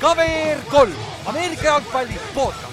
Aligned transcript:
KVR 0.00 0.60
kolm, 0.70 0.92
Ameerika 1.26 1.64
jalgpalli 1.64 2.16
podcast. 2.34 2.66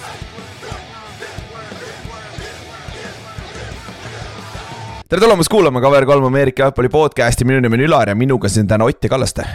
tere 5.10 5.22
tulemast 5.22 5.50
kuulama 5.50 5.80
KVR3 5.80 6.26
Ameerika 6.28 6.64
jalgpalli 6.64 6.90
podcast'i, 6.90 7.46
minu 7.48 7.60
nimi 7.64 7.76
on 7.80 7.86
Ülar 7.88 8.10
ja 8.12 8.16
minuga 8.16 8.50
siin 8.50 8.68
täna 8.68 8.86
Ott 8.86 9.04
ja 9.04 9.10
Kallaste. 9.10 9.46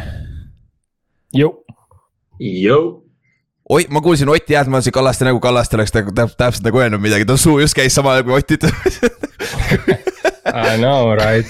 Oi, 3.70 3.86
ma 3.90 4.00
kuulsin 4.00 4.28
Otti 4.28 4.52
Jäätmaasi 4.52 4.90
Kallaste 4.90 5.24
nägu, 5.24 5.40
Kallaste 5.40 5.76
oleks 5.76 5.94
nagu 5.94 6.10
täp- 6.10 6.36
täpselt 6.36 6.64
nagu 6.64 6.78
öelnud 6.80 7.00
midagi, 7.00 7.24
ta 7.24 7.36
suu 7.36 7.58
just 7.60 7.74
käis 7.78 7.94
samal 7.94 8.18
ajal 8.18 8.24
kui 8.24 8.38
Ott 8.40 8.50
ütles 8.50 8.72
I 10.44 10.76
know, 10.76 11.14
right? 11.14 11.46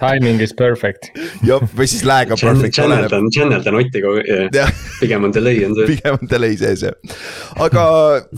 Timing 0.00 0.40
is 0.42 0.52
perfect. 0.56 1.10
jah, 1.46 1.62
või 1.78 1.86
siis 1.90 2.02
lag 2.06 2.32
on 2.34 2.40
perfect, 2.40 2.74
Channel 2.74 3.04
oleneb. 3.04 3.12
on, 3.18 3.28
channel 3.34 3.62
on 3.70 3.78
Otti 3.80 4.02
kogu 4.02 4.22
aeg, 4.24 4.72
pigem 5.00 5.26
on 5.28 5.34
delay 5.36 5.60
on 5.66 5.76
see. 5.78 5.86
pigem 5.92 6.16
on 6.18 6.30
delay 6.30 6.56
sees 6.58 6.82
jah. 6.88 6.96
aga 7.66 7.84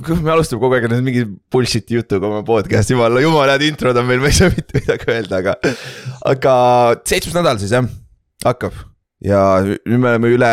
kui 0.05 0.19
me 0.21 0.35
alustame 0.35 0.61
kogu 0.61 0.77
aeg 0.77 0.89
nüüd 0.93 1.07
mingi 1.07 1.25
bullshit'i 1.55 1.97
jutuga 2.01 2.29
oma 2.29 2.43
podcast'i, 2.47 2.93
jumala, 2.97 3.23
jumala 3.25 3.57
head 3.57 3.65
introd 3.71 3.97
on 4.03 4.09
meil, 4.11 4.21
ma 4.21 4.29
ei 4.33 4.37
saa 4.37 4.53
mitte 4.53 4.77
midagi 4.81 5.09
öelda, 5.15 5.41
aga. 5.41 5.57
aga 6.34 6.55
seitsmes 7.09 7.39
nädal 7.39 7.61
siis 7.62 7.73
jah, 7.77 7.89
hakkab 8.45 8.77
ja 9.25 9.41
nüüd 9.65 9.98
me 9.98 10.12
oleme 10.12 10.34
üle 10.37 10.53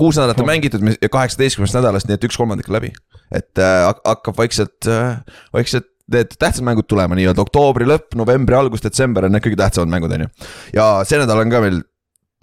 kuus 0.00 0.16
nädalat 0.18 0.40
on 0.42 0.48
mängitud 0.48 0.82
ja 1.02 1.10
kaheksateistkümnest 1.12 1.76
nädalast, 1.76 2.08
nii 2.08 2.16
et 2.18 2.24
üks 2.26 2.38
kolmandik 2.38 2.70
läbi. 2.72 2.92
et 3.34 3.58
äh, 3.58 3.82
hak- 3.88 4.02
hakkab 4.06 4.38
vaikselt 4.38 4.86
äh,, 4.90 5.18
vaikselt 5.54 5.90
need 6.12 6.36
tähtsad 6.36 6.66
mängud 6.66 6.88
tulema 6.90 7.16
nii-öelda 7.16 7.42
oktoobri 7.44 7.88
lõpp, 7.88 8.12
novembri 8.18 8.58
algus, 8.58 8.84
detsember 8.84 9.28
on 9.28 9.34
need 9.34 9.44
kõige 9.44 9.60
tähtsamad 9.60 9.92
mängud, 9.92 10.12
on 10.12 10.26
ju. 10.26 10.30
ja 10.76 10.88
see 11.08 11.20
nädal 11.20 11.40
on 11.40 11.52
ka 11.52 11.62
veel 11.64 11.82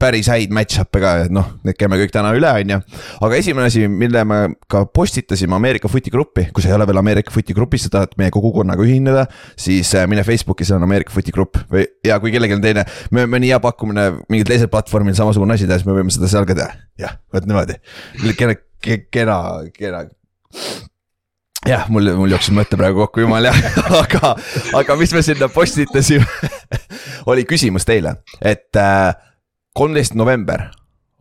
päris 0.01 0.25
häid 0.31 0.53
match-up'e 0.55 1.01
ka, 1.01 1.11
et 1.27 1.33
noh, 1.33 1.45
need 1.65 1.77
käime 1.77 1.99
kõik 1.99 2.13
täna 2.13 2.31
üle, 2.33 2.49
on 2.49 2.73
ju. 2.73 2.79
aga 3.27 3.37
esimene 3.37 3.69
asi, 3.69 3.85
mille 3.85 4.23
me 4.25 4.39
ka 4.71 4.83
postitasime 4.89 5.55
Ameerika 5.57 5.91
Footi 5.91 6.13
gruppi, 6.13 6.47
kui 6.53 6.65
sa 6.65 6.71
ei 6.71 6.77
ole 6.77 6.87
veel 6.89 7.01
Ameerika 7.03 7.33
Footi 7.33 7.55
grupis, 7.57 7.85
sa 7.85 7.93
tahad 7.97 8.15
meie 8.21 8.33
kogukonnaga 8.33 8.85
ühineda, 8.85 9.27
siis 9.59 9.93
äh, 9.97 10.07
mine 10.09 10.25
Facebooki, 10.27 10.65
seal 10.67 10.79
on 10.79 10.87
Ameerika 10.89 11.13
Footi 11.13 11.35
grupp 11.35 11.61
või 11.71 11.85
ja 12.07 12.17
kui 12.23 12.33
kellelgi 12.33 12.57
on 12.57 12.65
teine, 12.65 12.87
me, 13.13 13.27
mõni 13.29 13.51
hea 13.53 13.61
pakkumine 13.61 14.07
mingil 14.25 14.49
teisel 14.49 14.71
platvormil 14.73 15.17
samasugune 15.17 15.57
asi 15.57 15.69
teha, 15.69 15.81
siis 15.81 15.89
me 15.89 15.99
võime 15.99 16.13
seda 16.13 16.31
seal 16.31 16.49
ka 16.49 16.57
teha. 16.57 16.71
jah, 17.01 17.19
vot 17.33 17.45
niimoodi, 17.45 17.77
kena, 18.39 18.57
kena, 18.81 19.37
kena 19.75 20.07
jah, 21.67 21.87
mul, 21.93 22.11
mul 22.17 22.33
jooksis 22.33 22.53
mõte 22.55 22.79
praegu 22.79 23.03
kokku, 23.05 23.23
jumal 23.25 23.45
jah, 23.49 23.57
aga, 24.01 24.35
aga 24.81 24.99
mis 24.99 25.13
me 25.15 25.23
sinna 25.25 25.49
postitasime? 25.51 26.25
Oli 27.31 27.45
küsimus 27.49 27.85
teile, 27.87 28.17
et 28.41 28.79
äh, 28.79 29.11
kolmteist 29.77 30.17
november 30.17 30.69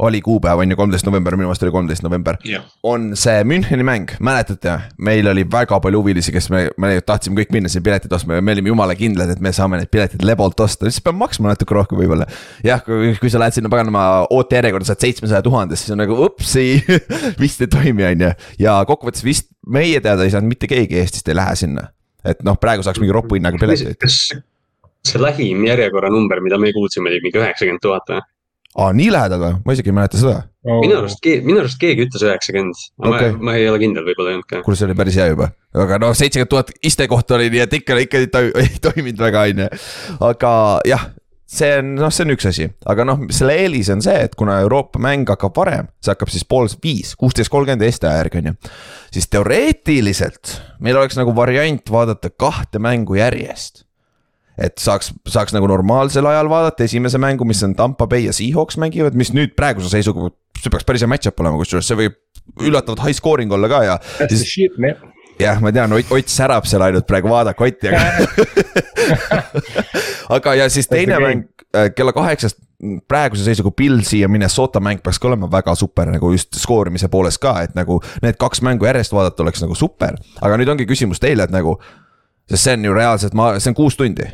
oli 0.00 0.20
kuupäev 0.24 0.58
on 0.62 0.70
ju, 0.70 0.76
kolmteist 0.76 1.06
november, 1.06 1.36
minu 1.36 1.48
meelest 1.48 1.64
oli 1.66 1.72
kolmteist 1.74 2.04
november. 2.04 2.38
jah, 2.48 2.64
on 2.82 3.10
see 3.18 3.44
Müncheni 3.44 3.84
mäng, 3.86 4.14
mäletate, 4.20 4.76
meil 4.98 5.28
oli 5.28 5.44
väga 5.52 5.80
palju 5.80 6.00
huvilisi, 6.00 6.32
kes 6.32 6.48
me, 6.52 6.62
me 6.80 6.92
tahtsime 7.04 7.36
kõik 7.40 7.52
minna 7.54 7.68
sinna 7.72 7.84
piletit 7.84 8.12
ostma 8.16 8.38
ja 8.38 8.44
me 8.44 8.54
olime 8.56 8.72
jumala 8.72 8.96
kindlad, 8.96 9.32
et 9.34 9.44
me 9.44 9.52
saame 9.56 9.80
need 9.80 9.92
piletid 9.92 10.24
lebolt 10.26 10.60
osta, 10.64 10.88
siis 10.88 11.04
peab 11.04 11.18
maksma 11.20 11.52
natuke 11.52 11.76
rohkem 11.76 12.00
võib-olla. 12.00 12.28
jah, 12.64 12.82
kui, 12.86 13.32
sa 13.32 13.42
lähed 13.42 13.58
sinna 13.58 13.72
paganama 13.72 14.06
ootejärjekorda, 14.32 14.88
saad 14.88 15.04
seitsmesaja 15.04 15.44
tuhandest, 15.44 15.84
siis 15.84 15.96
on 15.96 16.02
nagu 16.04 16.16
upsi, 16.24 16.66
vist 17.42 17.64
ei 17.64 17.72
toimi, 17.72 18.06
on 18.08 18.26
ju. 18.26 18.34
ja 18.64 18.80
kokkuvõttes 18.88 19.26
vist 19.26 19.50
meie 19.68 20.00
teada 20.00 20.24
ei 20.24 20.32
saanud 20.32 20.48
mitte 20.48 20.70
keegi 20.70 21.02
Eestist 21.02 21.28
ei 21.28 21.36
lähe 21.36 21.56
sinna. 21.60 21.90
et 22.24 22.40
noh, 22.46 22.56
praegu 22.60 22.84
saaks 22.86 23.00
mingi 23.00 23.12
ropu 23.16 23.36
hinnaga 23.36 23.60
pileteid. 23.60 24.00
see 25.00 25.20
lähim 25.20 25.64
järjekorranumber, 25.64 26.40
mida 26.44 26.58
me 26.60 26.72
kuulsime, 26.76 27.08
oli 27.12 27.20
mingi 27.24 27.40
üheksakümmend 27.40 27.84
tuhat 27.84 28.12
või? 28.12 28.24
aa, 28.78 28.92
nii 28.96 29.10
lähedal 29.12 29.42
või, 29.42 29.58
ma 29.66 29.74
isegi 29.76 29.90
ei 29.90 29.96
mäleta 29.96 30.20
seda. 30.20 30.40
minu 30.66 30.98
arust, 31.00 31.30
minu 31.46 31.62
arust 31.62 31.80
keegi 31.80 32.06
ütles 32.06 32.24
üheksakümmend, 32.26 32.82
aga 33.02 33.14
Okei. 33.14 33.30
ma, 33.36 33.46
ma 33.50 33.54
ei 33.58 33.68
ole 33.70 33.80
kindel, 33.82 34.04
võib-olla 34.06 34.34
ei 34.34 34.38
olnud 34.38 34.50
ka. 34.50 34.60
kuule, 34.66 34.78
see 34.78 34.88
oli 34.88 34.98
päris 34.98 35.16
hea 35.20 35.30
juba, 35.32 35.50
aga 35.74 35.98
noh, 36.02 36.12
seitsekümmend 36.16 36.52
tuhat 36.52 36.74
istekohta 36.86 37.38
oli, 37.38 37.48
nii 37.54 37.64
et 37.66 37.80
ikka, 37.80 37.98
ikka 38.06 38.20
ei 38.22 38.30
toi- 38.34 38.52
ei 38.62 38.76
toiminud 38.84 39.24
väga, 39.26 39.48
on 39.50 39.64
ju. 39.64 39.70
aga 40.30 40.52
jah, 40.86 41.08
see 41.50 41.72
on, 41.80 41.94
noh, 41.98 42.14
see 42.14 42.26
on 42.28 42.34
üks 42.36 42.46
asi, 42.52 42.68
aga 42.94 43.06
noh, 43.08 43.26
selle 43.34 43.58
eelis 43.64 43.90
on 43.90 44.04
see, 44.04 44.16
et 44.28 44.38
kuna 44.38 44.60
Euroopa 44.62 45.02
mäng 45.02 45.26
hakkab 45.32 45.56
varem, 45.58 45.90
see 45.98 46.14
hakkab 46.14 46.30
siis 46.30 46.46
pool 46.46 46.70
viis, 46.84 47.16
kuusteist 47.18 47.50
kolmkümmend 47.50 47.82
Eesti 47.88 48.06
aja 48.06 48.22
järgi 48.22 48.42
on 48.44 48.52
ju. 48.52 48.56
siis 49.10 49.26
teoreetiliselt 49.32 50.58
meil 50.78 51.00
oleks 51.00 51.18
nagu 51.18 51.34
variant 51.34 51.90
vaadata 51.90 52.30
kahte 52.30 52.78
mängu 52.78 53.18
järjest 53.18 53.84
et 54.60 54.76
saaks, 54.80 55.14
saaks 55.28 55.54
nagu 55.56 55.68
normaalsel 55.70 56.26
ajal 56.28 56.50
vaadata 56.52 56.84
esimese 56.84 57.20
mängu, 57.22 57.46
mis 57.48 57.62
on 57.66 57.74
Tampa 57.78 58.06
Bay 58.10 58.26
ja 58.28 58.34
Seahawks 58.36 58.76
mängivad, 58.80 59.16
mis 59.18 59.32
nüüd 59.36 59.54
praeguse 59.56 59.92
seisuga, 59.92 60.28
see 60.60 60.72
peaks 60.72 60.86
päris 60.88 61.04
hea 61.04 61.10
match-up 61.10 61.40
olema, 61.40 61.60
kusjuures 61.60 61.88
see 61.88 61.98
võib 61.98 62.18
üllatavalt 62.60 63.06
high 63.06 63.16
scoring 63.16 63.52
olla 63.56 63.70
ka 63.70 63.82
ja 63.86 63.96
jah, 65.40 65.60
ma 65.64 65.72
tean, 65.72 65.94
Ott, 65.96 66.28
särab 66.28 66.68
seal 66.68 66.84
ainult 66.84 67.06
praegu, 67.08 67.30
vaadake 67.32 67.64
Otti, 67.64 67.88
aga. 67.88 68.00
aga 70.36 70.56
ja 70.58 70.66
siis 70.72 70.90
teine 70.90 71.20
mäng 71.22 71.46
äh, 71.72 71.88
kella 71.96 72.12
kaheksast, 72.16 72.60
praeguse 73.08 73.44
seisuga 73.44 73.72
Pilsi 73.76 74.20
ja 74.20 74.28
Minnesota 74.28 74.80
mäng 74.80 75.00
peaks 75.04 75.20
ka 75.20 75.28
olema 75.28 75.48
väga 75.52 75.74
super 75.76 76.08
nagu 76.12 76.32
just 76.32 76.56
skoorimise 76.60 77.08
poolest 77.12 77.40
ka, 77.40 77.56
et 77.64 77.74
nagu 77.78 78.00
need 78.24 78.36
kaks 78.40 78.60
mängu 78.66 78.88
järjest 78.88 79.16
vaadata 79.16 79.44
oleks 79.44 79.64
nagu 79.64 79.76
super. 79.78 80.20
aga 80.40 80.60
nüüd 80.60 80.72
ongi 80.72 80.88
küsimus 80.88 81.20
teile, 81.22 81.48
et 81.48 81.54
nagu, 81.54 81.78
sest 82.48 82.66
see 82.66 82.78
on 82.78 82.88
ju 82.90 82.96
reaalselt, 82.96 83.36
ma, 83.36 83.52
see 83.58 83.72
on 83.72 83.80
kuus 83.80 83.96
tundi 84.00 84.28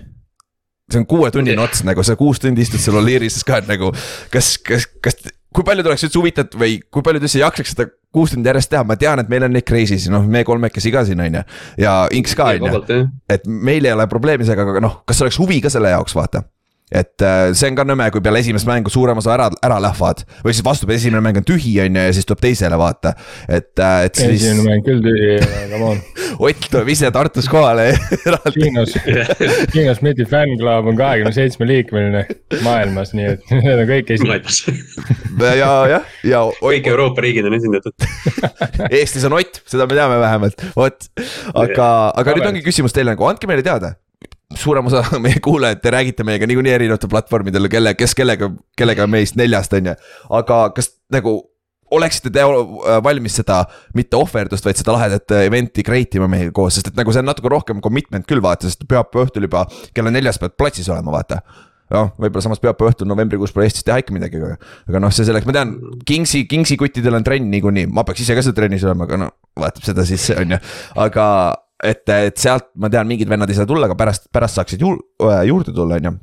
see 0.92 1.02
on 1.02 1.06
kuuetunnine 1.10 1.62
ots 1.62 1.82
nagu 1.86 2.04
sa 2.06 2.16
kuus 2.18 2.40
tundi 2.42 2.62
istud 2.62 2.82
seal 2.82 3.00
Oliirises 3.00 3.44
ka, 3.46 3.60
et 3.62 3.70
nagu 3.70 3.90
kas, 4.32 4.54
kas, 4.62 4.86
kas, 5.02 5.18
kui 5.54 5.66
paljud 5.66 5.88
oleks 5.88 6.06
üldse 6.06 6.20
huvitatud 6.20 6.60
või 6.60 6.78
kui 6.92 7.04
paljud 7.06 7.26
üldse 7.26 7.42
jaksaks 7.42 7.74
seda 7.74 7.88
kuus 8.14 8.32
tundi 8.32 8.48
järjest 8.48 8.70
teha, 8.72 8.84
ma 8.86 8.96
tean, 9.00 9.20
et 9.20 9.30
meil 9.32 9.44
on 9.48 9.52
neid 9.56 9.66
crazy'si, 9.68 10.12
noh, 10.12 10.24
me 10.30 10.44
kolmekesi 10.46 10.92
ka 10.94 11.04
siin 11.08 11.20
on 11.24 11.40
ju. 11.40 11.46
ja 11.82 11.96
Inks 12.16 12.36
ka 12.38 12.52
on 12.54 12.68
ju, 12.70 13.00
et 13.32 13.48
meil 13.50 13.88
ei 13.88 13.96
ole 13.96 14.06
probleemi 14.10 14.46
sellega, 14.46 14.68
aga 14.76 14.84
noh, 14.84 15.00
kas 15.08 15.20
oleks 15.26 15.40
huvi 15.42 15.58
ka 15.64 15.72
selle 15.72 15.92
jaoks, 15.92 16.14
vaata. 16.16 16.46
Et 16.86 17.22
äh, 17.22 17.50
see 17.58 17.66
on 17.72 17.76
ka 17.78 17.82
nõme, 17.82 18.04
kui 18.14 18.22
peale 18.22 18.38
esimest 18.38 18.68
mängu 18.68 18.92
suurem 18.94 19.18
osa 19.18 19.32
ära, 19.34 19.48
ära 19.66 19.80
lähevad 19.82 20.20
või 20.44 20.52
siis 20.54 20.62
vastupidi, 20.66 21.00
esimene 21.00 21.22
mäng 21.24 21.40
on 21.40 21.46
tühi, 21.46 21.72
on 21.82 21.98
ju, 21.98 22.04
ja 22.06 22.12
siis 22.14 22.28
tuleb 22.28 22.44
teisele, 22.44 22.78
vaata. 22.78 23.16
et, 23.48 23.72
et 23.74 24.20
siis 24.20 24.36
esimene 24.36 24.68
mäng 24.68 24.86
küll 24.86 25.02
tühi, 25.02 25.32
come 25.72 25.88
on. 25.88 26.04
Ott 26.46 26.68
tuleb 26.70 26.92
ise 26.94 27.10
Tartus 27.10 27.48
kohale 27.50 27.88
eraldi. 28.28 28.54
Kiinos, 28.60 28.94
Kiinos 29.74 30.02
Meti 30.06 30.28
fännklubi 30.30 30.92
on 30.92 31.00
kahekümne 31.00 31.34
seitsme 31.34 31.66
liikmeline 31.66 32.22
maailmas, 32.62 33.10
nii 33.18 33.32
et 33.34 33.52
need 33.56 33.82
on 33.82 33.90
kõik 33.90 34.14
maailmas, 34.22 34.62
ja, 35.58 35.74
jah, 35.90 36.16
ja 36.22 36.46
kõik 36.62 36.90
Euroopa 36.94 37.26
riigid 37.26 37.50
on 37.50 37.58
esindatud. 37.58 38.10
Eestis 38.92 39.26
on 39.26 39.34
Ott, 39.40 39.64
seda 39.66 39.90
me 39.90 39.98
teame 39.98 40.22
vähemalt, 40.22 40.68
vot. 40.78 41.10
aga, 41.50 41.92
aga 42.14 42.38
nüüd 42.38 42.50
ongi 42.52 42.66
küsimus 42.70 42.94
teile 42.94 43.16
nagu, 43.16 43.26
andke 43.26 43.50
meile 43.50 43.66
teada. 43.66 43.96
Suurem 44.56 44.86
osa 44.90 45.02
meie 45.24 45.40
kuulajad, 45.42 45.82
te 45.82 45.92
räägite 45.94 46.26
meiega 46.26 46.48
niikuinii 46.48 46.74
erinevatel 46.76 47.10
platvormidel, 47.12 47.68
kelle, 47.72 47.94
kes 47.98 48.16
kellega, 48.18 48.50
kellega 48.78 49.06
meist 49.10 49.38
neljast 49.38 49.76
on 49.76 49.92
ju. 49.92 49.98
aga 50.40 50.62
kas 50.76 50.94
nagu 51.12 51.38
oleksite 51.94 52.32
te 52.34 52.42
valmis 53.04 53.36
seda 53.40 53.60
mitte 53.96 54.18
ohverdust, 54.18 54.66
vaid 54.66 54.80
seda 54.80 54.96
lahedat 54.96 55.36
event'i 55.38 55.84
create 55.86 56.18
ima 56.18 56.28
meiega 56.30 56.54
koos, 56.54 56.78
sest 56.78 56.90
et 56.90 56.98
nagu 56.98 57.14
see 57.14 57.22
on 57.22 57.30
natuke 57.30 57.52
rohkem 57.52 57.82
commitment 57.84 58.26
küll 58.26 58.42
vaata, 58.42 58.66
sest 58.70 58.86
pühapäeva 58.90 59.28
õhtul 59.28 59.46
juba 59.46 59.66
kella 59.94 60.12
neljast 60.14 60.42
pead 60.42 60.56
platsis 60.58 60.90
olema, 60.90 61.14
vaata. 61.14 61.42
Noh, 61.94 62.08
võib-olla 62.18 62.42
samas 62.42 62.58
pühapäeva 62.58 62.90
õhtul 62.90 63.06
novembrikuus 63.06 63.52
pole 63.54 63.68
Eestis 63.68 63.86
teha 63.86 64.00
ikka 64.02 64.14
midagi, 64.14 64.40
aga, 64.42 64.56
aga 64.90 65.02
noh, 65.04 65.12
see 65.14 65.28
selleks, 65.28 65.46
ma 65.46 65.54
tean, 65.54 65.76
Kingsi, 66.08 66.42
Kingsi 66.50 66.74
kuttidel 66.80 67.14
on 67.14 67.26
trenn 67.26 67.46
niikuinii, 67.52 67.86
ma 67.94 68.02
peaks 68.08 68.24
ise 68.24 68.34
ka 68.34 68.42
seal 68.42 68.56
trennis 68.56 68.82
olema, 68.88 69.06
aga 69.06 69.20
no 69.22 69.28
vaatab 69.62 69.86
seda 69.86 70.06
siis 70.08 70.26
on 70.34 70.56
ju, 70.56 70.58
aga 71.04 71.28
et, 71.84 72.04
et 72.08 72.38
sealt 72.40 72.70
ma 72.80 72.90
tean, 72.92 73.08
mingid 73.08 73.28
vennad 73.30 73.50
ei 73.50 73.58
saa 73.58 73.68
tulla, 73.68 73.90
aga 73.90 73.98
pärast, 73.98 74.30
pärast 74.32 74.60
saaksid 74.60 74.84
juur, 74.84 75.00
juurde 75.48 75.74
tulla, 75.76 76.00
on 76.00 76.10
ju 76.10 76.16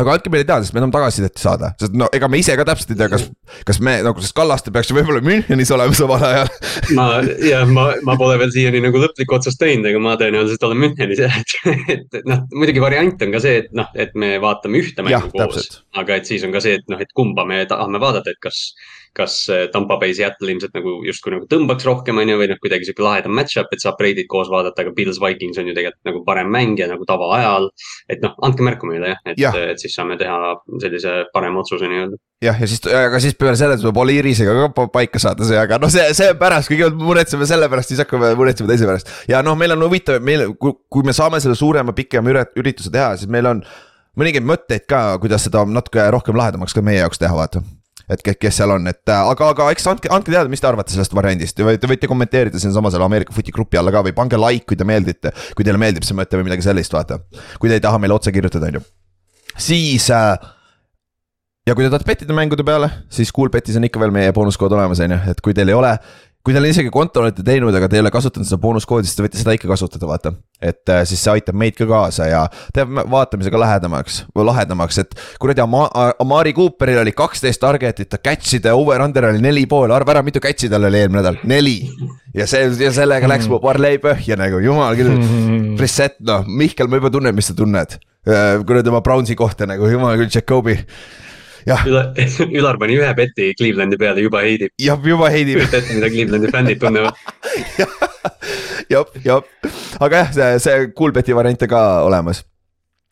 aga 0.00 0.14
andke 0.16 0.30
meile 0.32 0.46
teada, 0.48 0.64
sest 0.64 0.72
me 0.72 0.80
tahame 0.80 0.94
tagasisidet 0.94 1.40
saada, 1.40 1.70
sest 1.80 1.96
no 1.98 2.06
ega 2.16 2.28
me 2.32 2.38
ise 2.40 2.54
ka 2.56 2.64
täpselt 2.64 2.94
ei 2.94 2.98
tea, 3.00 3.08
kas, 3.12 3.26
kas 3.68 3.80
me 3.84 3.98
nagu, 4.04 4.22
sest 4.24 4.34
Kallaste 4.36 4.72
peaks 4.72 4.88
ju 4.88 4.96
võib-olla 4.96 5.20
Münchenis 5.24 5.72
olema 5.76 5.96
samal 5.96 6.24
ajal. 6.28 6.48
ma, 6.98 7.08
ja 7.44 7.60
ma, 7.68 7.90
ma 8.08 8.16
pole 8.20 8.38
veel 8.40 8.54
siiani 8.54 8.80
nagu 8.86 9.02
lõplikku 9.02 9.36
otsust 9.36 9.60
teinud, 9.60 9.90
aga 9.90 10.00
ma 10.02 10.14
tõenäoliselt 10.20 10.64
olen 10.68 10.80
Münchenis 10.86 11.20
jah, 11.20 11.36
et, 11.92 12.08
et 12.08 12.24
noh, 12.28 12.40
muidugi 12.56 12.84
variant 12.84 13.26
on 13.26 13.36
ka 13.36 13.42
see, 13.44 13.60
et 13.64 13.76
noh, 13.76 13.90
et 13.92 14.16
me 14.16 14.34
vaatame 14.42 14.80
ühte 14.80 15.04
Jah, 15.04 15.26
mängu 15.28 15.34
koos 15.36 15.60
täpselt.. 15.60 15.78
aga 16.00 16.18
et 16.20 16.32
siis 16.32 16.48
on 16.48 16.56
ka 16.56 16.64
see, 16.64 16.80
et 16.80 16.88
noh, 16.92 17.02
et 17.02 17.12
kumba 17.16 17.44
me 17.48 17.60
tahame 17.68 18.00
vaadata, 18.00 18.32
et 18.32 18.40
kas, 18.40 18.64
kas 19.16 19.36
äh, 19.52 19.66
Tampa 19.72 19.98
Bay 20.00 20.14
Seattle 20.16 20.50
ilmselt 20.52 20.72
nagu 20.76 20.94
justkui 21.06 21.34
nagu 21.34 21.46
tõmbaks 21.50 21.84
rohkem, 21.88 22.18
on 22.22 22.32
ju, 22.32 22.38
või 22.40 22.48
noh, 22.50 22.58
kuidagi 22.62 22.88
sihuke 22.88 23.04
lahedam 23.04 23.34
match-up, 23.36 23.68
et 23.72 23.82
saab 23.84 23.98
Brady't 24.00 24.28
koos 24.32 24.48
vaadata, 24.52 24.84
aga 24.86 24.94
Pils 24.96 25.20
Vikings 25.22 25.60
on 25.60 25.68
ju 25.68 25.74
tegelikult 25.76 26.08
nagu 26.08 26.22
parem 26.28 26.48
mäng 26.52 26.80
ja 26.80 26.88
nagu 26.90 27.04
tavaajal. 27.08 27.68
et 28.08 28.22
noh, 28.24 28.32
andke 28.46 28.64
märku 28.64 28.88
meile 28.88 29.12
jah, 29.12 29.20
et 29.26 29.38
Jah., 29.42 29.56
et 29.74 29.82
siis 29.82 29.94
saame 29.96 30.16
teha 30.20 30.54
sellise 30.82 31.16
parema 31.34 31.60
otsuse 31.60 31.88
nii-öelda. 31.90 32.16
jah, 32.42 32.58
ja 32.60 32.66
siis, 32.70 32.80
aga 32.88 33.20
siis 33.22 33.36
peale 33.38 33.56
selle 33.60 33.76
tuleb 33.80 34.00
Oliirisega 34.04 34.56
ka 34.56 34.68
pa- 34.76 34.88
paika 34.96 35.20
saada 35.22 35.44
see, 35.48 35.58
aga 35.60 35.78
noh, 35.82 35.92
see, 35.92 36.08
see 36.16 36.32
pärast, 36.40 36.72
kõigepealt 36.72 36.98
muretseme 37.02 37.46
selle 37.48 37.68
pärast, 37.72 37.92
siis 37.92 38.02
hakkame 38.02 38.32
muretsema 38.38 38.72
teise 38.72 38.88
pärast. 38.88 39.12
ja 39.30 39.42
noh, 39.44 39.58
meil 39.58 39.76
on 39.76 39.84
huvitav, 39.86 40.20
meil, 40.24 40.48
kui, 40.56 41.04
me 41.06 41.14
saame 41.16 41.40
selle 41.44 41.58
suurema, 41.58 41.94
pikema 41.96 42.32
ürituse 42.56 42.90
teha, 42.92 43.12
siis 43.20 43.30
meil 43.30 43.46
on 43.50 43.62
mõningaid 44.18 44.44
mõtteid 44.48 44.88
ka, 44.88 45.04
kuidas 45.22 45.46
seda 45.46 45.64
natuke 45.68 46.04
rohkem 46.12 46.36
lahedamaks 46.36 46.74
ka 46.76 46.84
meie 46.84 47.00
jaoks 47.02 47.20
teha, 47.22 47.36
vaata. 47.36 47.62
Et 48.10 48.22
kes, 48.24 48.56
seal 48.56 48.72
on, 48.74 48.86
et 48.90 49.12
äh, 49.12 49.28
aga, 49.34 49.50
aga 49.54 49.68
eks 49.74 49.86
andke, 49.92 50.10
andke 50.14 50.32
teada, 50.32 50.50
mis 50.52 50.62
te 50.62 50.68
arvate 50.70 50.94
sellest 50.94 51.14
variandist, 51.16 51.58
te 51.58 51.90
võite 51.90 52.10
kommenteerida 52.10 52.60
siinsamas 52.62 52.96
selle 52.96 53.06
Ameerika 53.06 53.34
footi 53.34 53.54
grupi 53.54 53.80
alla 53.80 53.92
ka 53.94 54.04
või 54.06 54.16
pange 54.16 54.40
like, 54.40 54.66
kui 54.68 54.78
te 54.78 54.86
meeldite. 54.88 55.34
kui 55.56 55.66
teile 55.66 55.80
meeldib 55.80 56.06
see 56.06 56.16
mõte 56.18 56.40
või 56.40 56.48
midagi 56.50 56.66
sellist, 56.66 56.94
vaata. 56.94 57.20
kui 57.60 57.70
te 57.70 57.78
ei 57.78 57.84
taha 57.84 58.00
meile 58.02 58.16
otse 58.16 58.34
kirjutada, 58.34 58.72
on 58.72 58.80
ju. 58.80 58.84
siis 59.56 60.10
äh, 60.10 60.34
ja 61.66 61.76
kui 61.76 61.84
te 61.84 61.92
tahate 61.92 62.08
pettida 62.08 62.34
mängude 62.36 62.66
peale, 62.66 62.90
siis 63.12 63.32
Coolbetis 63.34 63.78
on 63.78 63.86
ikka 63.86 64.02
veel 64.02 64.14
meie 64.14 64.34
boonuskood 64.34 64.74
olemas, 64.74 65.02
on 65.04 65.16
ju, 65.16 65.20
et 65.30 65.42
kui 65.44 65.54
teil 65.56 65.70
ei 65.70 65.78
ole. 65.78 65.94
Kui 66.42 66.54
teil 66.54 66.66
isegi 66.66 66.90
konto 66.90 67.22
olete 67.22 67.44
teinud, 67.46 67.74
aga 67.78 67.88
te 67.88 67.98
ei 67.98 68.02
ole 68.02 68.10
kasutanud 68.14 68.48
seda 68.48 68.58
boonuskoodi, 68.62 69.06
siis 69.06 69.18
te 69.18 69.24
võite 69.24 69.38
seda 69.38 69.54
ikka 69.54 69.68
kasutada, 69.70 70.08
vaata. 70.10 70.32
et 70.62 70.90
äh, 70.90 71.04
siis 71.06 71.22
see 71.22 71.36
aitab 71.36 71.58
meid 71.58 71.76
ka 71.78 71.86
kaasa 71.86 72.26
ja 72.26 72.40
teeb 72.74 72.90
vaatamisega 73.12 73.60
lähedamaks 73.62 74.18
või 74.34 74.48
lahedamaks, 74.50 74.98
et. 75.04 75.14
kuradi 75.42 75.62
Ama-, 75.62 75.88
Amari 76.22 76.54
Cooperil 76.56 77.02
oli 77.04 77.14
kaksteist 77.14 77.62
target'it, 77.62 78.18
catch'ide 78.18 78.74
over-under 78.74 79.30
oli 79.30 79.42
neli 79.44 79.64
pool, 79.70 79.94
arva 79.94 80.16
ära, 80.16 80.26
mitu 80.26 80.42
catch'i 80.42 80.70
tal 80.72 80.90
oli 80.90 81.02
eelmine 81.04 81.22
nädal, 81.22 81.38
neli. 81.46 81.78
ja 82.34 82.48
see, 82.50 82.66
ja 82.82 82.90
sellega 82.94 83.30
läks 83.30 83.46
mu 83.50 83.62
parlei 83.62 84.02
põhja 84.02 84.38
nagu, 84.40 84.58
jumal 84.64 84.98
küll. 84.98 85.14
Reset 85.82 86.18
noh, 86.26 86.46
Mihkel, 86.46 86.90
ma 86.90 86.98
juba 86.98 87.10
tunnen, 87.12 87.34
mis 87.34 87.52
sa 87.52 87.54
tunned. 87.58 88.00
kuradi 88.66 88.90
oma 88.90 89.02
Brownsi 89.02 89.38
kohta 89.38 89.66
nagu, 89.70 89.86
jumal 89.90 90.18
küll, 90.18 90.30
Jakobi 90.32 90.80
Ülar, 91.66 92.12
Ülar 92.58 92.78
pani 92.80 92.98
ühe 93.00 93.10
beti 93.16 93.52
Clevelandi 93.58 93.98
peale, 94.00 94.24
juba 94.24 94.42
heidib. 94.46 94.74
jah, 94.80 95.00
juba 95.06 95.30
heidib. 95.32 95.60
kujuta 95.60 95.82
ette, 95.82 95.98
mida 95.98 96.10
Clevelandi 96.12 96.52
fännid 96.52 96.80
tunnevad. 96.82 97.18
Jah, 98.90 99.08
jah, 99.24 99.44
aga 100.04 100.18
jah, 100.18 100.32
see, 100.34 100.56
see 100.60 100.88
Coolbeti 100.98 101.32
variant 101.32 101.62
on 101.64 101.70
ka 101.70 101.80
olemas. 102.04 102.42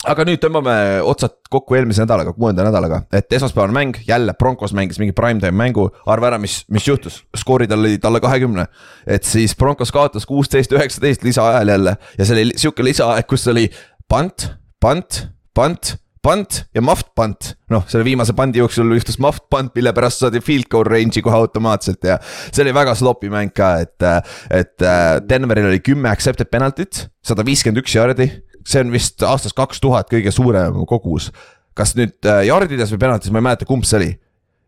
Aga 0.08 0.24
nüüd 0.24 0.40
tõmbame 0.40 0.74
otsad 1.04 1.34
kokku 1.52 1.76
eelmise 1.76 2.00
nädalaga, 2.04 2.32
kuuenda 2.36 2.64
nädalaga, 2.64 3.02
et 3.16 3.32
esmaspäevane 3.36 3.74
mäng, 3.76 3.98
jälle 4.08 4.32
Broncos 4.36 4.72
mängis 4.76 4.96
mingi 5.00 5.12
primetime 5.16 5.52
mängu, 5.56 5.86
arva 6.08 6.30
ära, 6.30 6.38
mis, 6.40 6.62
mis 6.72 6.86
juhtus, 6.88 7.18
skoorid 7.36 7.72
olid 7.76 8.04
alla 8.08 8.20
kahekümne. 8.20 8.66
et 9.06 9.28
siis 9.28 9.56
Broncos 9.56 9.92
kaotas 9.92 10.26
kuusteist, 10.28 10.72
üheksateist 10.72 11.24
lisaajal 11.24 11.68
jälle. 11.68 11.96
Ja 12.18 12.24
see 12.24 12.36
oli 12.36 12.56
sihuke 12.56 12.84
lisaaeg, 12.84 13.28
kus 13.28 13.44
oli 13.52 13.68
pant, 14.08 14.50
pant, 14.80 15.26
pant 15.54 15.94
punt 16.22 16.60
ja 16.76 16.82
muffed 16.84 17.12
punt. 17.16 17.54
noh, 17.72 17.84
selle 17.88 18.04
viimase 18.04 18.34
punt'i 18.36 18.60
jooksul 18.60 18.92
juhtus 18.94 19.18
muffed 19.22 19.46
punt, 19.52 19.72
mille 19.76 19.92
pärast 19.96 20.24
saadi 20.24 20.42
field 20.44 20.68
goal 20.72 20.86
range'i 20.88 21.22
kohe 21.24 21.36
automaatselt 21.36 22.04
ja. 22.04 22.18
see 22.50 22.64
oli 22.64 22.74
väga 22.76 22.94
sloppy 22.98 23.30
mäng 23.32 23.54
ka, 23.56 23.72
et, 23.86 24.08
et 24.52 24.84
äh, 24.84 25.16
Denveril 25.24 25.70
oli 25.70 25.82
kümme 25.84 26.10
accepted 26.12 26.50
penalty't, 26.52 27.06
sada 27.24 27.46
viiskümmend 27.46 27.82
üks 27.84 27.96
jardi. 27.96 28.30
see 28.66 28.84
on 28.84 28.92
vist 28.92 29.22
aastast 29.24 29.56
kaks 29.56 29.80
tuhat 29.80 30.10
kõige 30.12 30.32
suurem 30.34 30.82
kogus. 30.88 31.30
kas 31.74 31.96
nüüd 31.96 32.18
äh, 32.28 32.44
jardides 32.50 32.92
või 32.94 33.06
penaltis, 33.06 33.32
ma 33.32 33.40
ei 33.40 33.48
mäleta, 33.50 33.68
kumb 33.68 33.88
see 33.88 34.00
oli 34.00 34.12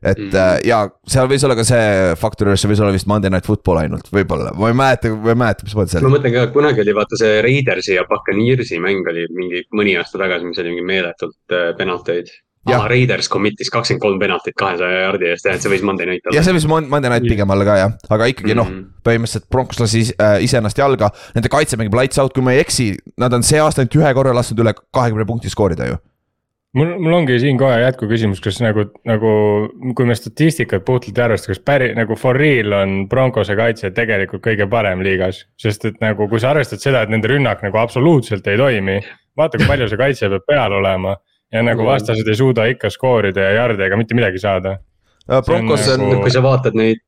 et 0.02 0.18
mm 0.18 0.30
-hmm. 0.30 0.66
ja 0.66 0.82
seal 1.06 1.28
võis 1.30 1.44
olla 1.46 1.56
ka 1.58 1.64
see 1.66 2.14
faktor 2.18 2.50
see 2.56 2.70
võis 2.70 2.82
olla 2.82 2.94
vist 2.94 3.08
Monday 3.10 3.30
Night 3.30 3.46
Football 3.46 3.84
ainult, 3.84 4.08
võib-olla, 4.12 4.52
ma 4.58 4.70
ei 4.72 4.78
mäleta, 4.78 5.12
ma 5.14 5.34
ei 5.34 5.40
mäleta, 5.44 5.66
mis 5.66 5.76
mõttes 5.78 5.94
see 5.94 6.02
oli. 6.02 6.10
ma 6.10 6.16
mõtlen 6.16 6.34
ka, 6.36 6.46
kunagi 6.54 6.82
oli 6.84 6.94
vaata 6.98 7.18
see 7.20 7.42
Raidersi 7.46 7.98
ja 7.98 8.06
Buccaneersi 8.08 8.80
mäng 8.82 9.12
oli 9.14 9.26
mingi 9.34 9.66
mõni 9.78 9.98
aasta 9.98 10.18
tagasi, 10.18 10.48
mis 10.48 10.62
oli 10.62 10.74
mingi 10.74 10.88
meeletult 10.94 11.54
äh, 11.54 11.70
penalteid. 11.78 12.32
Ah, 12.70 12.84
Raiders 12.86 13.26
commit'is 13.26 13.72
kakskümmend 13.74 14.02
kolm 14.04 14.20
penaltit 14.22 14.54
kahesaja 14.54 15.00
jardi 15.00 15.26
eest 15.32 15.48
ja 15.48 15.56
et 15.56 15.64
see 15.64 15.70
võis 15.72 15.82
Monday 15.82 16.06
Night 16.06 16.28
olla. 16.28 16.36
jah, 16.36 16.44
see 16.46 16.54
võis 16.54 16.66
Monday 16.70 17.10
Night 17.10 17.26
pigem 17.26 17.50
olla 17.50 17.64
ka 17.66 17.74
jah, 17.80 17.96
aga 18.06 18.28
ikkagi 18.30 18.54
mm 18.54 18.60
-hmm. 18.60 18.60
noh, 18.60 18.70
mhm. 18.70 19.02
põhimõtteliselt 19.02 19.48
Broncos 19.50 19.82
lasi 19.82 20.04
äh, 20.14 20.36
ise 20.46 20.60
ennast 20.60 20.78
jalga. 20.78 21.10
Nende 21.34 21.50
kaitse 21.50 21.76
mängib 21.76 21.98
lights 21.98 22.22
out, 22.22 22.30
kui 22.32 22.42
ma 22.46 22.54
ei 22.54 22.62
eksi, 22.62 22.94
nad 23.18 23.34
on 23.34 23.42
see 23.42 23.58
aasta 23.58 23.82
ainult 23.82 23.98
ühe 23.98 24.14
korra 24.14 24.34
lasknud 24.34 24.62
üle 24.62 24.74
kahekümne 24.78 25.26
punkti 25.26 25.50
skoorida 25.50 25.90
ju 25.90 25.98
mul, 26.78 26.92
mul 26.98 27.16
ongi 27.16 27.38
siin 27.42 27.58
kohe 27.60 27.80
jätkuküsimus, 27.82 28.40
kas 28.44 28.60
nagu, 28.64 28.86
nagu 29.08 29.32
kui 29.96 30.08
me 30.08 30.16
statistikat 30.18 30.84
puhtalt 30.86 31.18
ei 31.18 31.24
arvesta, 31.26 31.52
kas 31.52 31.60
päri 31.64 31.90
nagu 31.98 32.16
for 32.18 32.38
real 32.38 32.76
on 32.76 32.94
Broncose 33.10 33.56
kaitse 33.58 33.92
tegelikult 33.96 34.44
kõige 34.46 34.68
parem 34.70 35.04
liigas? 35.04 35.44
sest 35.60 35.86
et 35.90 36.00
nagu, 36.04 36.28
kui 36.30 36.40
sa 36.42 36.52
arvestad 36.52 36.82
seda, 36.82 37.04
et 37.04 37.12
nende 37.12 37.30
rünnak 37.30 37.64
nagu 37.64 37.82
absoluutselt 37.82 38.46
ei 38.50 38.60
toimi, 38.60 38.98
vaata, 39.38 39.60
kui 39.60 39.68
palju 39.68 39.90
see 39.90 40.00
kaitse 40.00 40.32
peab 40.32 40.48
peal 40.48 40.80
olema. 40.80 41.16
ja 41.52 41.60
nagu 41.60 41.84
vastased 41.84 42.28
ei 42.28 42.36
suuda 42.38 42.64
ikka 42.72 42.88
skoorida 42.90 43.50
ja 43.50 43.56
jarde 43.60 43.84
ega 43.84 43.96
mitte 44.00 44.16
midagi 44.16 44.40
saada. 44.40 44.78
Broncos 45.28 45.84
on, 45.92 46.06
nagu... 46.08 46.22
kui 46.24 46.32
sa 46.32 46.40
vaatad 46.42 46.76
neid 46.78 47.02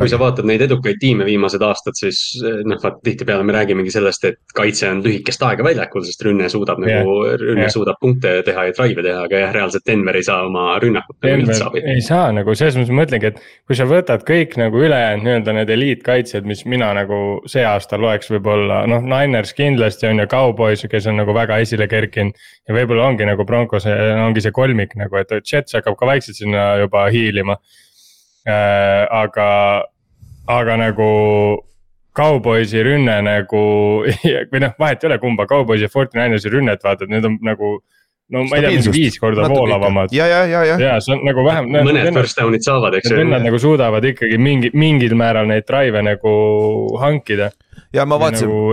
kui 0.00 0.10
sa 0.10 0.18
vaatad 0.20 0.46
neid 0.48 0.62
edukaid 0.66 0.98
tiime 1.00 1.26
viimased 1.26 1.62
aastad, 1.64 1.96
siis 1.98 2.20
eh, 2.42 2.62
noh, 2.68 2.78
vaat 2.82 2.98
tihtipeale 3.06 3.44
me 3.46 3.54
räägimegi 3.56 3.92
sellest, 3.94 4.26
et 4.28 4.54
kaitse 4.56 4.88
on 4.90 5.02
lühikest 5.04 5.42
aega 5.46 5.64
väljakul, 5.66 6.04
sest 6.06 6.24
rünne 6.26 6.48
suudab 6.52 6.82
yeah. 6.84 7.02
nagu, 7.02 7.16
rünne 7.40 7.66
yeah. 7.66 7.72
suudab 7.72 8.00
punkte 8.02 8.34
teha 8.46 8.66
ja 8.68 8.74
drive'e 8.76 9.04
teha, 9.06 9.22
aga 9.28 9.42
jah, 9.44 9.54
reaalselt 9.56 9.86
Denver 9.88 10.18
ei 10.18 10.26
saa 10.26 10.42
oma 10.48 10.66
rünnakut 10.82 11.18
nagu 11.22 11.46
üldse 11.46 11.68
abi. 11.68 11.84
ei 11.94 12.04
saa 12.04 12.28
nagu 12.36 12.56
selles 12.58 12.78
mõttes 12.78 12.92
ma 12.94 13.02
mõtlengi, 13.02 13.32
et 13.32 13.40
kui 13.68 13.78
sa 13.78 13.88
võtad 13.88 14.26
kõik 14.28 14.58
nagu 14.60 14.82
ülejäänud 14.82 15.26
nii-öelda 15.26 15.56
need 15.60 15.72
eliitkaitsjad, 15.76 16.48
mis 16.48 16.64
mina 16.68 16.90
nagu 16.96 17.22
see 17.50 17.64
aasta 17.66 18.00
loeks 18.00 18.30
võib-olla, 18.34 18.82
noh, 18.90 19.04
Niners 19.06 19.54
kindlasti 19.56 20.10
on 20.10 20.22
ju, 20.24 20.28
Cowboys, 20.30 20.84
kes 20.90 21.08
on 21.10 21.20
nagu 21.22 21.34
väga 21.36 21.60
esile 21.64 21.88
kerkinud. 21.90 22.36
ja 22.68 22.74
võib-olla 22.74 23.08
ongi 23.10 23.26
nagu 23.28 23.44
Broncos 23.46 23.86
ongi 23.86 24.42
see 24.44 24.54
kolmik 24.54 24.96
nagu, 24.98 25.20
et 25.20 25.34
Jets 25.40 25.76
hakkab 25.76 25.98
ka 25.98 26.08
vaikselt 26.08 26.38
sinna 26.38 26.76
juba 26.82 27.06
hiilima 27.12 27.56
aga, 28.46 29.48
aga 30.46 30.76
nagu 30.80 31.10
Cowboysi 32.16 32.80
rünne 32.86 33.18
nagu 33.26 33.64
või 34.52 34.62
noh, 34.62 34.72
vahet 34.80 35.04
ei 35.04 35.10
ole, 35.10 35.18
kumba 35.20 35.46
Cowboysi 35.50 35.86
ja 35.86 35.92
Fortinanersi 35.92 36.52
rünnet 36.52 36.84
vaatad, 36.84 37.12
need 37.12 37.26
on 37.28 37.36
nagu 37.44 37.76
no 38.32 38.42
ma 38.48 38.58
ei 38.58 38.64
tea, 38.64 38.72
mingi 38.74 38.94
viis 38.94 39.18
korda 39.22 39.46
voolavamad. 39.50 40.14
ja, 40.16 40.26
ja, 40.30 40.40
ja, 40.50 40.64
ja. 40.72 40.78
ja 40.80 40.94
see 41.02 41.14
on 41.14 41.22
nagu 41.28 41.44
vähem. 41.46 41.68
mõned 41.74 42.10
first 42.16 42.40
down'id 42.40 42.64
saavad, 42.66 42.96
eks 42.98 43.12
ju. 43.12 43.20
Vennad 43.20 43.44
nagu 43.46 43.60
suudavad 43.62 44.06
ikkagi 44.08 44.40
mingi, 44.40 44.72
mingil 44.74 45.14
määral 45.18 45.48
neid 45.50 45.68
drive'e 45.68 46.02
nagu 46.06 46.34
hankida. 47.02 47.52
ja 47.94 48.06
ma 48.08 48.18
vaatasin 48.22 48.50
nagu, 48.50 48.72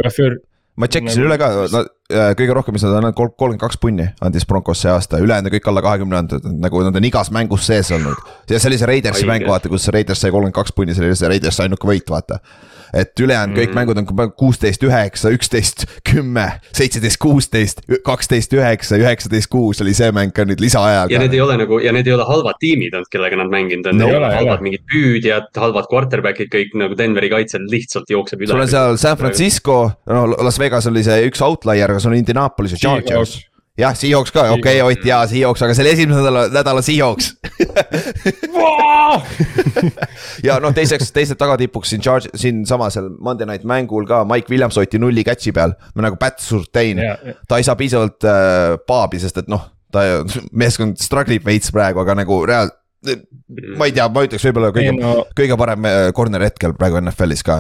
ma 0.80 0.90
tšekkisin 0.90 1.26
üle 1.28 1.38
ka, 1.38 1.50
nad 1.70 1.90
äh, 2.10 2.34
kõige 2.40 2.58
rohkem, 2.58 2.78
mis 2.78 2.86
nad 2.86 2.98
on, 2.98 3.10
kolmkümmend 3.14 3.62
kaks 3.62 3.80
punni 3.82 4.08
andis 4.26 4.48
Broncos 4.50 4.82
see 4.84 4.92
aasta, 4.92 5.22
ülejäänud 5.24 5.54
kõik 5.54 5.70
alla 5.70 5.84
kahekümne 5.86 6.20
antud, 6.24 6.48
nagu 6.64 6.84
nad 6.86 6.98
on 6.98 7.10
igas 7.10 7.30
mängus 7.36 7.68
sees 7.70 7.92
olnud. 7.94 8.20
ja 8.50 8.60
see 8.60 8.72
oli 8.72 8.82
see 8.82 8.90
Raidersi 8.90 9.30
mäng, 9.30 9.46
vaata, 9.50 9.72
kus 9.72 9.90
Raiders 9.94 10.24
sai 10.24 10.34
kolmkümmend 10.34 10.58
kaks 10.58 10.76
punni, 10.76 10.98
see 10.98 11.06
oli 11.06 11.20
see 11.20 11.32
Raiders 11.36 11.60
sai 11.60 11.70
ainuke 11.70 11.90
võit, 11.90 12.10
vaata 12.10 12.42
et 12.94 13.20
ülejäänud 13.20 13.58
kõik 13.58 13.72
mm. 13.72 13.80
mängud 13.80 14.00
on 14.02 14.34
kuusteist, 14.38 14.84
üheksa, 14.86 15.32
üksteist, 15.34 15.86
kümme, 16.08 16.46
seitseteist, 16.76 17.20
kuusteist, 17.22 17.84
kaksteist, 18.06 18.54
üheksa, 18.58 19.00
üheksateist, 19.02 19.50
kuus 19.52 19.82
oli 19.84 19.96
see 19.98 20.12
mäng 20.16 20.34
ka 20.36 20.46
nüüd 20.48 20.62
lisaajaga. 20.64 21.14
ja 21.14 21.22
need 21.24 21.34
ei 21.34 21.42
ole 21.44 21.58
nagu 21.64 21.80
ja 21.84 21.94
need 21.96 22.10
ei 22.10 22.16
ole 22.16 22.28
halvad 22.28 22.60
tiimid 22.62 22.98
olnud, 22.98 23.10
kellega 23.14 23.40
nad 23.40 23.54
mänginud 23.54 23.90
on 23.92 24.02
no,, 24.02 24.10
halvad 24.10 24.60
ole. 24.60 24.68
mingid 24.70 24.86
püüdjad, 24.92 25.50
halvad 25.64 25.90
quarterback'id, 25.92 26.52
kõik 26.54 26.78
nagu 26.80 26.98
Denveri 27.00 27.32
kaitsel 27.34 27.66
lihtsalt 27.72 28.14
jookseb 28.14 28.46
üle. 28.46 28.54
sul 28.54 28.66
on 28.66 28.74
seal 28.76 29.00
San 29.02 29.18
Francisco, 29.20 29.80
no 30.10 30.28
Las 30.38 30.62
Vegas 30.62 30.90
oli 30.92 31.06
see 31.06 31.26
üks 31.30 31.42
outlier, 31.46 31.96
aga 31.96 32.04
sul 32.04 32.14
on 32.14 32.22
Indianapolis 32.22 32.78
ja 32.78 32.86
Chargers 32.86 33.42
jah, 33.80 33.96
Seahawks 33.98 34.32
ka, 34.34 34.42
okei 34.54 34.82
okay,, 34.82 34.86
Ott 34.86 35.06
jaa, 35.08 35.24
Seahawks, 35.30 35.62
aga 35.66 35.74
see 35.74 35.84
oli 35.86 35.94
esimese 35.96 36.22
nädala, 36.22 36.42
nädala 36.54 36.82
Seahawks 36.86 37.32
ja 40.48 40.60
noh, 40.62 40.74
teiseks, 40.76 41.10
teised 41.16 41.38
tagatipuks 41.42 41.90
siin 41.94 42.04
charge, 42.06 42.30
siinsamasel 42.38 43.10
Monday 43.24 43.48
night 43.50 43.66
mängul 43.68 44.06
ka 44.10 44.18
Mike 44.30 44.50
Williams 44.54 44.78
hoiti 44.78 44.98
nulli 45.02 45.24
catch'i 45.26 45.52
peal. 45.56 45.72
nagu 45.98 46.16
Pat 46.22 46.38
Surtain 46.44 46.98
yeah,, 47.02 47.18
yeah. 47.24 47.36
ta 47.50 47.54
ei 47.58 47.66
saa 47.66 47.78
piisavalt 47.80 48.22
äh, 48.30 48.78
paabi, 48.88 49.18
sest 49.24 49.42
et 49.42 49.50
noh, 49.52 49.64
ta 49.94 50.00
meeskond 50.64 50.94
struggle 51.02 51.34
ib 51.40 51.46
veits 51.50 51.70
praegu, 51.74 51.98
aga 52.06 52.12
nagu 52.22 52.36
reaal-. 52.50 52.74
ma 53.78 53.84
ei 53.90 53.96
tea, 53.96 54.06
ma 54.10 54.20
ütleks 54.28 54.46
võib-olla 54.50 54.70
kõige, 54.76 54.92
no... 55.00 55.10
kõige 55.38 55.56
parem 55.60 55.82
äh, 55.90 56.12
corner 56.16 56.42
hetkel 56.46 56.72
praegu 56.78 57.02
NFL-is 57.02 57.44
ka 57.46 57.56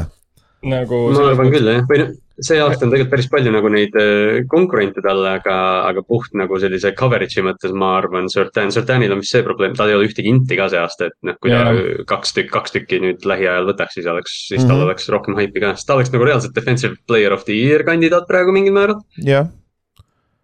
nagu. 0.63 1.00
ma 1.13 1.25
arvan 1.32 1.51
küll 1.53 1.70
jah, 1.70 1.86
või 1.89 2.01
noh, 2.01 2.12
see 2.43 2.60
aasta 2.63 2.88
on 2.88 2.91
tegelikult 2.93 3.13
päris 3.13 3.29
palju 3.32 3.53
nagu 3.53 3.70
neid 3.72 3.96
äh, 4.00 4.41
konkurente 4.50 5.03
talle, 5.05 5.36
aga, 5.39 5.55
aga 5.89 6.03
puht 6.08 6.34
nagu 6.38 6.58
sellise 6.62 6.93
coverage'i 6.98 7.46
mõttes 7.46 7.75
ma 7.77 7.93
arvan, 8.00 8.29
Surtan, 8.32 8.74
Surtanil 8.74 9.13
on 9.13 9.24
vist 9.24 9.36
see 9.36 9.46
probleem, 9.46 9.75
tal 9.77 9.91
ei 9.91 9.98
ole 9.98 10.10
ühtegi 10.10 10.32
inti 10.34 10.58
ka 10.60 10.70
see 10.74 10.82
aasta, 10.82 11.12
et 11.12 11.17
noh, 11.29 11.38
kui 11.43 11.53
ja. 11.53 11.63
ta 11.63 12.05
kaks 12.15 12.36
tükki, 12.38 12.53
kaks 12.58 12.77
tükki 12.77 13.01
nüüd 13.03 13.27
lähiajal 13.29 13.70
võtaks, 13.70 14.00
siis 14.00 14.10
oleks, 14.10 14.38
siis 14.50 14.62
mm 14.62 14.63
-hmm. 14.63 14.70
tal 14.72 14.77
mhm. 14.82 14.89
oleks 14.89 15.10
rohkem 15.13 15.39
haipi 15.39 15.63
ka, 15.63 15.75
sest 15.77 15.89
ta 15.89 15.98
oleks 16.00 16.13
nagu 16.15 16.29
reaalselt 16.29 16.55
defensive 16.55 16.98
player 17.08 17.34
of 17.34 17.46
the 17.46 17.58
year 17.58 17.86
kandidaat 17.88 18.27
praegu 18.27 18.55
mingil 18.55 18.74
määral. 18.74 19.01
jah, 19.17 19.51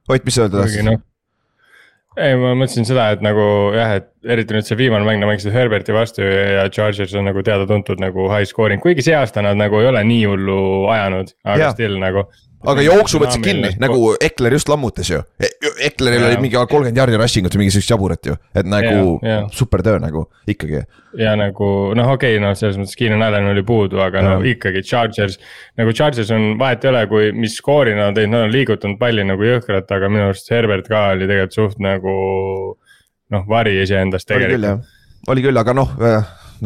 Ott, 0.10 0.26
mis 0.26 0.34
sa 0.34 0.48
öelda 0.48 0.64
tahtsid? 0.64 1.09
Ei, 2.20 2.36
ma 2.36 2.52
mõtlesin 2.58 2.88
seda, 2.88 3.10
et 3.16 3.22
nagu 3.24 3.44
jah, 3.76 3.94
et 4.00 4.32
eriti 4.34 4.56
nüüd 4.56 4.68
see 4.68 4.78
viimane 4.80 5.08
mäng, 5.08 5.22
nad 5.22 5.30
mängisid 5.30 5.54
Herberti 5.56 5.96
vastu 5.96 6.26
ja 6.26 6.66
Chargers 6.74 7.16
on 7.16 7.30
nagu 7.30 7.44
teada-tuntud 7.46 8.02
nagu 8.04 8.28
high 8.32 8.48
scoring, 8.50 8.82
kuigi 8.84 9.06
see 9.08 9.16
aasta 9.16 9.44
nad 9.46 9.60
nagu 9.60 9.80
ei 9.80 9.88
ole 9.88 10.04
nii 10.08 10.26
hullu 10.28 10.60
ajanud, 10.92 11.32
aga 11.48 11.70
ja. 11.70 11.72
still 11.76 11.96
nagu 12.02 12.26
aga 12.68 12.84
jooksu 12.84 13.20
võtsid 13.22 13.44
kinni, 13.44 13.72
nagu 13.80 14.14
Ekler 14.24 14.56
just 14.58 14.70
lammutas 14.72 15.10
ju. 15.12 15.20
E-, 15.40 15.52
Ekleril 15.88 16.26
oli 16.28 16.40
mingi 16.44 16.58
kolmkümmend 16.58 17.00
jaardi 17.00 17.20
rushing 17.20 17.48
ut 17.48 17.56
või 17.56 17.64
mingi 17.64 17.76
siukest 17.76 17.94
jaburat 17.94 18.30
ju, 18.32 18.36
et 18.58 18.68
nagu 18.70 19.16
ja, 19.24 19.30
ja. 19.30 19.38
super 19.56 19.84
töö 19.86 20.00
nagu 20.04 20.26
ikkagi. 20.50 20.84
ja 21.20 21.36
nagu 21.40 21.70
noh, 21.98 22.12
okei 22.16 22.36
okay,, 22.36 22.44
noh, 22.44 22.56
selles 22.60 22.80
mõttes 22.82 22.98
Keenan 23.00 23.24
Allan 23.26 23.50
oli 23.54 23.64
puudu, 23.68 24.02
aga 24.04 24.24
no 24.26 24.36
ikkagi 24.46 24.84
Chargers. 24.86 25.40
nagu 25.80 25.96
Chargers 25.96 26.34
on, 26.36 26.52
vahet 26.60 26.86
ei 26.86 26.94
ole, 26.94 27.06
kui, 27.12 27.32
mis 27.38 27.56
skoori 27.62 27.96
nad 27.98 28.12
on 28.12 28.20
teinud, 28.20 28.36
nad 28.36 28.50
on 28.50 28.56
liigutanud 28.56 29.00
palli 29.02 29.26
nagu 29.28 29.48
jõhkralt, 29.48 29.90
aga 29.96 30.12
minu 30.12 30.28
arust 30.30 30.52
Herbert 30.54 30.92
ka 30.92 31.10
oli 31.16 31.30
tegelikult 31.30 31.58
suht 31.58 31.84
nagu. 31.84 32.16
noh, 33.30 33.44
vari 33.50 33.76
iseendast 33.84 34.28
tegelikult 34.30 34.88
oli 35.30 35.44
küll, 35.44 35.60
aga 35.60 35.76
noh 35.76 35.92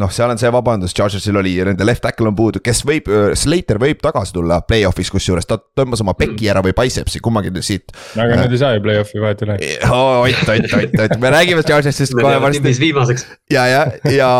noh, 0.00 0.10
seal 0.14 0.32
on 0.32 0.40
see 0.40 0.50
vabandus, 0.52 0.94
Chargersil 0.96 1.36
oli, 1.40 1.54
nende 1.66 1.86
left 1.86 2.02
tackle 2.04 2.30
on 2.30 2.36
puudu, 2.38 2.62
kes 2.64 2.82
võib, 2.86 3.10
Slater 3.38 3.78
võib 3.82 4.00
tagasi 4.04 4.34
tulla 4.36 4.60
play-off'is, 4.66 5.10
kusjuures 5.12 5.48
ta 5.48 5.58
tõmbas 5.58 6.02
oma 6.04 6.16
peki 6.18 6.50
ära 6.52 6.62
või 6.64 6.74
biceps'i, 6.76 7.22
kummagi 7.24 7.52
siit. 7.64 7.94
aga 8.16 8.40
nüüd 8.40 8.56
ei 8.56 8.62
saa 8.62 8.74
ju 8.76 8.84
play-off'i, 8.84 9.20
vahet 9.22 9.44
ei 9.44 9.48
ole. 9.48 9.58
oot, 9.90 10.42
oot, 10.48 10.74
oot, 10.78 10.98
oot, 11.04 11.16
me 11.22 11.32
räägime 11.34 11.64
Chargersist 11.66 12.16
kohe 12.18 12.40
varsti. 12.42 12.74
viimaseks. 12.80 13.26
ja, 13.52 13.66
ja, 13.70 13.84
ja 14.10 14.32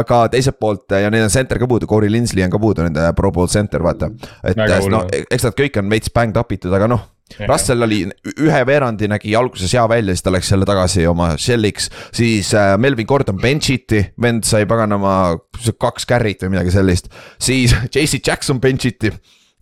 aga 0.00 0.24
teiselt 0.32 0.58
poolt 0.60 0.98
ja 0.98 1.12
neil 1.12 1.28
on 1.28 1.32
center 1.32 1.60
ka 1.60 1.70
puudu, 1.70 1.88
Corey 1.90 2.12
Linsley 2.12 2.44
on 2.46 2.52
ka 2.52 2.62
puudu, 2.62 2.86
nende 2.88 3.06
pro 3.18 3.32
bowl 3.34 3.50
center, 3.50 3.84
vaata. 3.86 4.10
et 4.44 4.58
noh, 4.58 5.06
eks 5.22 5.48
nad 5.48 5.58
kõik 5.58 5.80
on 5.82 5.90
veits 5.92 6.12
banged 6.14 6.40
up 6.40 6.52
itud, 6.56 6.74
aga 6.74 6.90
noh 6.90 7.08
Russell 7.48 7.86
oli 7.86 8.02
ühe 8.36 8.60
veerandi 8.66 9.08
nägi 9.10 9.34
alguses 9.38 9.72
hea 9.74 9.84
välja, 9.88 10.14
siis 10.14 10.26
ta 10.26 10.32
läks 10.34 10.50
jälle 10.52 10.68
tagasi 10.68 11.06
oma 11.10 11.32
shell'iks. 11.38 11.90
siis 12.16 12.54
äh, 12.54 12.76
Melvin 12.78 13.06
Gordon 13.06 13.38
bench'iti, 13.40 14.04
vend 14.22 14.46
sai 14.48 14.66
paganama 14.66 15.36
kaks 15.78 16.08
carry't 16.08 16.42
või 16.44 16.56
midagi 16.56 16.74
sellist. 16.74 17.12
siis 17.40 17.74
JC 17.94 18.20
Jackson 18.26 18.60
bench'iti 18.60 19.12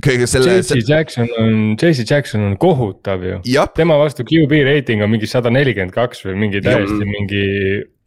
kõige 0.05 0.29
selle. 0.31 0.59
JC 0.59 0.83
Jackson 0.87 1.29
on, 1.39 1.77
JC 1.81 2.07
Jackson 2.07 2.45
on 2.51 2.57
kohutav 2.61 3.25
ju. 3.27 3.41
tema 3.77 3.99
vastu 3.99 4.27
QB 4.27 4.65
reiting 4.69 5.03
on 5.03 5.11
mingi 5.11 5.31
sada 5.31 5.51
nelikümmend 5.55 5.95
kaks 5.95 6.25
või 6.27 6.39
mingi 6.47 6.63
täiesti 6.65 7.03
ja. 7.03 7.13
mingi 7.13 7.45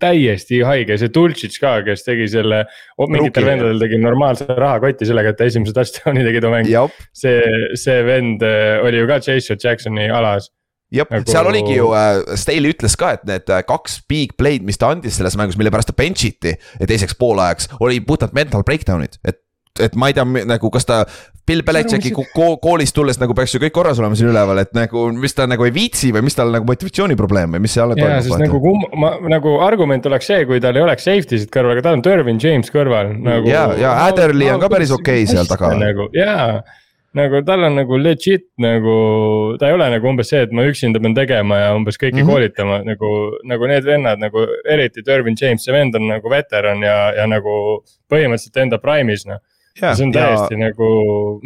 täiesti 0.02 0.62
haige, 0.66 0.98
see 1.00 1.12
Dulcich 1.14 1.60
ka, 1.62 1.78
kes 1.86 2.06
tegi 2.06 2.28
selle, 2.32 2.64
mingitel 3.12 3.48
vendadel 3.48 3.82
tegi 3.82 4.00
normaalse 4.02 4.48
rahakoti 4.58 5.08
sellega, 5.10 5.34
et 5.34 5.40
ta 5.40 5.50
esimese 5.50 5.76
touchdown'i 5.78 6.26
tegi 6.30 6.42
too 6.44 6.54
mäng. 6.54 6.72
see, 7.14 7.38
see 7.80 8.02
vend 8.08 8.44
äh, 8.46 8.80
oli 8.86 9.04
ju 9.04 9.12
ka 9.12 9.22
Chase 9.24 9.58
Jacksoni 9.58 10.10
alas. 10.12 10.50
Jah 10.92 11.08
nagu..., 11.08 11.32
seal 11.32 11.48
oligi 11.48 11.78
ju 11.78 11.92
äh,, 11.96 12.36
Staley 12.40 12.74
ütles 12.74 12.98
ka, 13.00 13.14
et 13.16 13.24
need 13.30 13.48
äh, 13.54 13.64
kaks 13.68 14.02
big 14.12 14.36
play'd, 14.40 14.66
mis 14.68 14.82
ta 14.82 14.92
andis 14.92 15.22
selles 15.22 15.38
mängus, 15.40 15.60
mille 15.60 15.72
pärast 15.72 15.94
ta 15.94 15.96
bench 15.96 16.26
iti 16.28 16.58
teiseks 16.80 17.16
poolajaks, 17.20 17.72
oli 17.80 18.02
puhtalt 18.04 18.36
mental 18.36 18.66
breakdown'id, 18.68 19.22
et 19.24 19.40
et 19.80 19.96
ma 19.96 20.10
ei 20.12 20.16
tea, 20.18 20.26
nagu 20.26 20.72
kas 20.74 20.88
ta 20.88 21.04
Bill 21.48 21.64
Belichicki 21.66 22.12
koolist 22.34 22.96
tulles 22.96 23.18
nagu 23.22 23.36
peaks 23.36 23.56
ju 23.56 23.62
kõik 23.64 23.74
korras 23.76 24.00
olema 24.02 24.18
siin 24.18 24.30
üleval, 24.32 24.60
et 24.62 24.74
nagu 24.78 25.08
mis 25.16 25.36
ta 25.36 25.48
nagu 25.50 25.66
ei 25.68 25.74
viitsi 25.76 26.12
või 26.16 26.26
mis 26.28 26.38
tal 26.38 26.52
nagu 26.54 26.68
motivatsiooniprobleem 26.68 27.56
või 27.56 27.64
mis 27.66 27.78
seal 27.78 27.96
toimub? 27.96 28.04
jaa, 28.04 28.20
sest 28.26 28.44
nagu 28.44 28.62
kum-, 28.64 28.86
ma 29.00 29.16
nagu 29.32 29.56
argument 29.64 30.06
oleks 30.12 30.30
see, 30.32 30.44
kui 30.50 30.62
tal 30.64 30.78
ei 30.78 30.86
oleks 30.86 31.08
safety 31.08 31.42
sid 31.42 31.54
kõrval, 31.54 31.78
aga 31.78 31.88
tal 31.88 31.98
on 32.00 32.06
Dervin 32.06 32.40
James 32.42 32.72
kõrval 32.74 33.16
nagu. 33.18 33.50
ja, 33.50 33.70
ja 33.80 33.96
Adderley 34.06 34.52
on 34.54 34.62
ka 34.62 34.70
päris 34.72 34.94
okei 34.96 35.26
okay 35.26 35.34
seal 35.34 35.50
taga. 35.50 35.74
nagu 35.80 36.12
jaa 36.16 36.62
nagu 37.18 37.42
tal 37.44 37.66
on 37.68 37.76
nagu 37.76 37.98
legit 38.00 38.46
nagu, 38.62 38.96
ta 39.60 39.68
ei 39.68 39.76
ole 39.76 39.90
nagu 39.92 40.08
umbes 40.08 40.30
see, 40.32 40.46
et 40.46 40.54
ma 40.56 40.64
üksinda 40.68 41.02
pean 41.04 41.16
tegema 41.18 41.58
ja 41.60 41.72
umbes 41.76 42.00
kõiki 42.00 42.22
mm 42.22 42.24
-hmm. 42.24 42.32
koolitama 42.32 42.78
nagu, 42.88 43.10
nagu 43.50 43.68
need 43.68 43.88
vennad 43.88 44.22
nagu 44.22 44.46
eriti 44.64 45.04
Dervin 45.06 45.36
James, 45.42 45.66
see 45.66 45.76
vend 45.76 45.96
on 46.00 46.08
nagu 46.08 46.30
veteran 46.32 46.84
ja, 46.84 47.12
ja 47.18 47.28
nagu 47.28 47.84
põhimõtteliselt 48.12 48.62
enda 48.64 48.80
prime'is 48.80 49.28
noh 49.28 49.42
Ja, 49.80 49.94
see 49.96 50.04
on 50.04 50.12
täiesti 50.12 50.58
ja, 50.58 50.66
nagu 50.66 50.88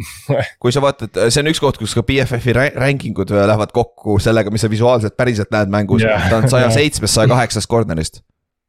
kui 0.62 0.74
sa 0.74 0.82
vaatad, 0.82 1.20
see 1.30 1.44
on 1.44 1.50
üks 1.52 1.60
koht, 1.62 1.78
kus 1.78 1.94
ka 1.94 2.02
BFF-i 2.06 2.54
ranking 2.56 3.18
ud 3.22 3.30
lähevad 3.30 3.70
kokku 3.76 4.18
sellega, 4.22 4.50
mis 4.50 4.64
sa 4.66 4.70
visuaalselt 4.72 5.14
päriselt 5.18 5.52
näed 5.54 5.70
mängus. 5.70 6.02
Yeah., 6.02 6.26
ta 6.32 6.40
on 6.42 6.50
saja 6.50 6.72
seitsmest, 6.74 7.14
saja 7.14 7.30
kaheksast 7.30 7.70
corner'ist. 7.70 8.24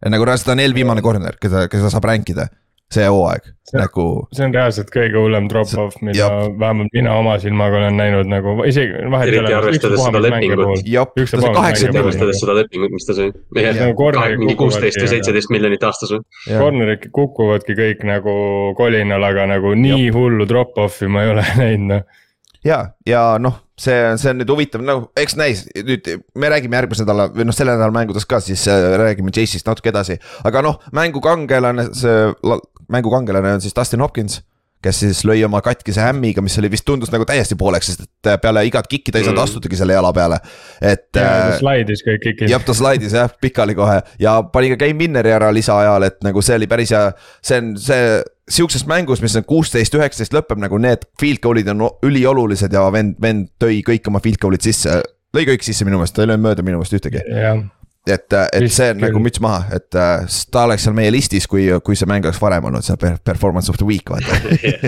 nagu 0.06 0.30
reaalselt 0.30 0.54
on 0.54 0.62
eelviimane 0.62 1.02
corner, 1.02 1.40
keda, 1.42 1.66
keda 1.72 1.90
saab 1.94 2.06
rank 2.06 2.30
ida 2.36 2.50
see 2.94 3.08
hooaeg 3.12 3.48
nagu. 3.76 4.04
see 4.32 4.46
on 4.46 4.54
reaalselt 4.56 4.92
kõige 4.94 5.20
hullem 5.20 5.50
drop-off, 5.52 5.98
mida 6.06 6.18
jab. 6.22 6.54
vähemalt 6.60 6.94
mina 6.96 7.16
oma 7.20 7.36
silmaga 7.44 7.82
olen 7.82 7.98
näinud 8.00 8.30
nagu 8.32 8.54
isegi. 8.68 9.02
eriti 9.20 9.56
arvestades 9.58 10.04
seda 10.06 10.22
lepingut. 10.24 10.64
arvestades 12.00 12.40
seda 12.40 12.56
lepingut, 12.62 12.94
mis 12.96 13.08
ta 13.10 13.18
sai. 13.18 13.32
mingi 14.38 14.56
kuusteist 14.60 15.02
või 15.02 15.12
seitseteist 15.16 15.52
miljonit 15.52 15.84
aastas 15.84 16.16
või? 16.16 16.24
Cornerid 16.48 17.10
kukuvadki 17.12 17.76
kõik 17.78 18.08
nagu 18.08 18.38
kolinal, 18.80 19.28
aga 19.32 19.50
nagu 19.52 19.76
nii 19.76 20.08
jab. 20.08 20.22
hullu 20.22 20.48
drop-off'i 20.48 21.12
ma 21.12 21.28
ei 21.28 21.36
ole 21.36 21.46
näinud 21.64 21.92
noh 21.92 22.24
ja, 22.66 22.80
ja 23.08 23.24
noh, 23.42 23.60
see, 23.80 23.96
see 24.22 24.34
on 24.34 24.42
nüüd 24.42 24.52
huvitav, 24.54 24.84
no 24.86 24.98
eks 25.18 25.38
näis, 25.40 25.66
nüüd 25.76 26.10
me 26.38 26.52
räägime 26.54 26.80
järgmise 26.80 27.06
nädala 27.06 27.30
või 27.34 27.48
noh, 27.48 27.56
selle 27.56 27.78
nädala 27.78 27.96
mängudest 27.96 28.30
ka, 28.30 28.42
siis 28.44 28.66
äh, 28.72 28.90
räägime 29.02 29.34
Chase'ist 29.36 29.70
natuke 29.70 29.94
edasi. 29.94 30.20
aga 30.48 30.66
noh, 30.66 30.82
mängu 30.96 31.24
kangelane, 31.24 31.90
see 31.98 32.28
mängu 32.94 33.12
kangelane 33.14 33.58
on 33.58 33.66
siis 33.66 33.76
Dustin 33.76 34.04
Hopkins 34.06 34.42
kes 34.84 35.00
siis 35.02 35.24
lõi 35.26 35.40
oma 35.46 35.60
katkise 35.66 36.04
hämmiga, 36.06 36.42
mis 36.46 36.58
oli 36.62 36.70
vist 36.72 36.86
tundus 36.86 37.10
nagu 37.14 37.26
täiesti 37.28 37.58
pooleks, 37.58 37.90
sest 37.90 38.06
et 38.06 38.42
peale 38.42 38.62
igat 38.68 38.88
kikki 38.90 39.14
ta 39.14 39.20
ei 39.20 39.26
saanud 39.26 39.40
mm. 39.40 39.50
astudagi 39.50 39.80
selle 39.80 39.96
jala 39.98 40.12
peale, 40.14 40.38
et. 40.82 41.08
ta 41.16 41.26
äh, 41.26 41.54
slaidis 41.58 42.04
kõik 42.06 42.22
kikid. 42.24 42.52
jah, 42.52 42.64
ta 42.64 42.76
slaidis 42.78 43.16
jah, 43.18 43.34
pikali 43.42 43.76
kohe 43.78 44.00
ja 44.22 44.38
pani 44.54 44.72
ka 44.74 44.80
game 44.86 45.02
winner'i 45.02 45.34
ära 45.34 45.50
lisaajal, 45.56 46.06
et 46.08 46.22
nagu 46.26 46.46
see 46.46 46.60
oli 46.60 46.70
päris 46.70 46.94
hea, 46.94 47.08
see 47.42 47.62
on 47.64 47.74
see 47.82 48.04
sihukeses 48.50 48.86
mängus, 48.88 49.22
mis 49.22 49.36
on 49.36 49.46
kuusteist, 49.48 49.96
üheksateist 49.98 50.36
lõpeb 50.36 50.62
nagu 50.64 50.80
need 50.82 51.06
field 51.20 51.42
goal'id 51.44 51.72
on 51.74 51.88
üliolulised 52.08 52.74
ja 52.74 52.86
vend, 52.94 53.18
vend 53.22 53.50
tõi 53.62 53.82
kõik 53.86 54.08
oma 54.12 54.24
field 54.24 54.40
goal'id 54.44 54.64
sisse. 54.64 55.02
lõi 55.36 55.48
kõik 55.50 55.66
sisse 55.68 55.86
minu 55.86 56.00
meelest, 56.00 56.16
ta 56.16 56.24
ei 56.24 56.32
löönud 56.32 56.48
mööda 56.48 56.64
minu 56.64 56.80
meelest 56.80 56.96
ühtegi. 56.98 57.24
et, 58.08 58.34
et 58.56 58.72
see 58.72 58.88
on 58.94 59.02
nagu 59.04 59.20
müts 59.20 59.42
maha, 59.44 59.66
et 59.76 59.98
äh, 60.00 60.24
ta 60.52 60.64
oleks 60.64 60.88
seal 60.88 60.96
meie 60.96 61.12
listis, 61.12 61.48
kui, 61.52 61.68
kui 61.84 62.00
see 62.00 62.08
mäng 62.10 62.26
oleks 62.26 62.40
varem 62.42 62.70
olnud, 62.70 62.86
see 62.88 63.12
performance 63.28 63.72
of 63.72 63.80
the 63.82 63.88
week 63.88 64.08
vaata 64.08 64.40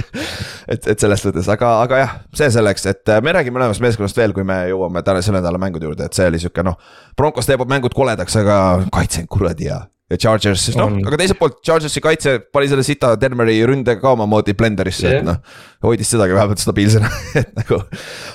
et, 0.72 0.88
et 0.88 0.96
selles 0.96 1.28
mõttes, 1.28 1.52
aga, 1.52 1.76
aga 1.84 2.02
jah, 2.04 2.18
see 2.40 2.50
selleks, 2.56 2.88
et 2.94 3.12
äh, 3.12 3.22
me 3.26 3.36
räägime 3.36 3.60
mõlemast 3.60 3.84
meeskonnast 3.84 4.18
veel, 4.18 4.36
kui 4.36 4.48
me 4.48 4.62
jõuame 4.72 5.04
täna 5.04 5.24
selle 5.26 5.42
nädala 5.42 5.60
mängude 5.62 5.90
juurde, 5.90 6.08
et 6.08 6.16
see 6.16 6.32
oli 6.32 6.40
sihuke 6.40 6.64
noh. 6.64 6.80
Broncos 7.20 7.50
teeb 7.50 7.68
mängud 7.68 7.96
koledaks, 7.98 8.40
aga 8.40 8.60
kaitse 8.94 9.26
on 9.26 9.32
kuradi 9.36 9.68
hea 9.74 9.84
ja 10.10 10.18
Chargers, 10.18 10.64
siis 10.66 10.78
noh, 10.80 10.96
aga 11.06 11.20
teiselt 11.22 11.40
poolt 11.40 11.60
Chargersi 11.66 12.02
kaitse 12.02 12.38
pani 12.54 12.70
selle 12.72 12.86
sita 12.86 13.14
Denveri 13.20 13.60
ründe 13.70 13.94
ka 14.02 14.16
omamoodi 14.16 14.56
blenderisse 14.58 15.06
yeah., 15.06 15.20
et 15.20 15.28
noh. 15.28 15.38
Hoidis 15.84 16.12
sedagi 16.12 16.36
vähemalt 16.36 16.60
stabiilsena 16.60 17.10
et 17.40 17.54
nagu. 17.56 17.80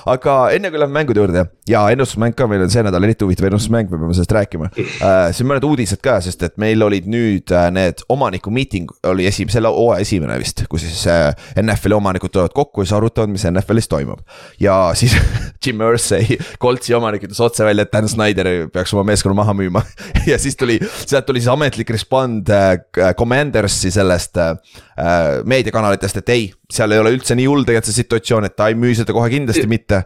aga 0.09 0.37
enne 0.55 0.71
kui 0.71 0.81
läheme 0.81 0.97
mängude 0.99 1.21
juurde 1.21 1.45
ja 1.69 1.83
ennustusmäng 1.93 2.33
ka, 2.37 2.47
meil 2.49 2.65
on 2.65 2.71
see 2.73 2.83
nädal 2.85 3.05
eriti 3.05 3.27
huvitav 3.27 3.49
ennustusmäng, 3.49 3.91
me 3.91 3.99
peame 4.01 4.17
sellest 4.17 4.35
rääkima 4.37 4.71
uh,. 4.71 5.11
siin 5.35 5.49
mõned 5.51 5.67
uudised 5.67 6.01
ka, 6.05 6.17
sest 6.25 6.41
et 6.47 6.57
meil 6.61 6.81
olid 6.85 7.09
nüüd 7.11 7.53
uh, 7.53 7.67
need 7.75 8.01
omaniku 8.09 8.53
miiting 8.53 8.89
oli 9.11 9.29
esim-, 9.29 9.51
selle 9.53 9.69
hooaja 9.69 10.01
esimene 10.07 10.39
vist, 10.41 10.65
kus 10.71 10.87
siis 10.87 11.05
uh, 11.05 11.29
äh, 11.29 11.61
NFL-i 11.61 11.97
omanikud 11.99 12.33
tulevad 12.33 12.55
kokku 12.55 12.81
ja 12.81 12.89
siis 12.89 12.97
arutavad, 12.97 13.29
mis 13.33 13.45
NFL-is 13.51 13.91
toimub. 13.91 14.25
ja 14.59 14.79
siis 14.97 15.13
Jim 15.65 15.85
Irsay, 15.85 16.39
Coltsi 16.61 16.97
omanik 16.97 17.27
ütles 17.29 17.43
otse 17.43 17.65
välja, 17.65 17.85
et 17.85 17.93
Dan 17.93 18.09
Snyder 18.09 18.49
peaks 18.73 18.93
oma 18.97 19.05
meeskonna 19.11 19.37
maha 19.37 19.53
müüma 19.57 19.85
ja 20.31 20.41
siis 20.41 20.57
tuli, 20.57 20.79
sealt 21.05 21.29
tuli 21.29 21.43
siis 21.43 21.53
amet 21.53 21.75
ametlik 21.75 21.89
respond 21.89 22.49
äh, 22.49 23.13
Commandersi 23.17 23.91
sellest 23.91 24.37
äh, 24.37 24.55
äh, 24.97 25.43
meediakanalitest, 25.45 26.17
et 26.21 26.29
ei, 26.29 26.53
seal 26.71 26.95
ei 26.95 27.01
ole 27.01 27.15
üldse 27.15 27.37
nii 27.37 27.47
hull 27.49 27.65
tegelikult 27.67 27.91
see 27.91 28.03
situatsioon, 28.03 28.49
et 28.49 28.55
ta 28.57 28.69
ei 28.71 28.77
müü 28.79 28.95
seda 28.97 29.15
kohe 29.15 29.29
kindlasti 29.33 29.67
mitte 29.69 30.05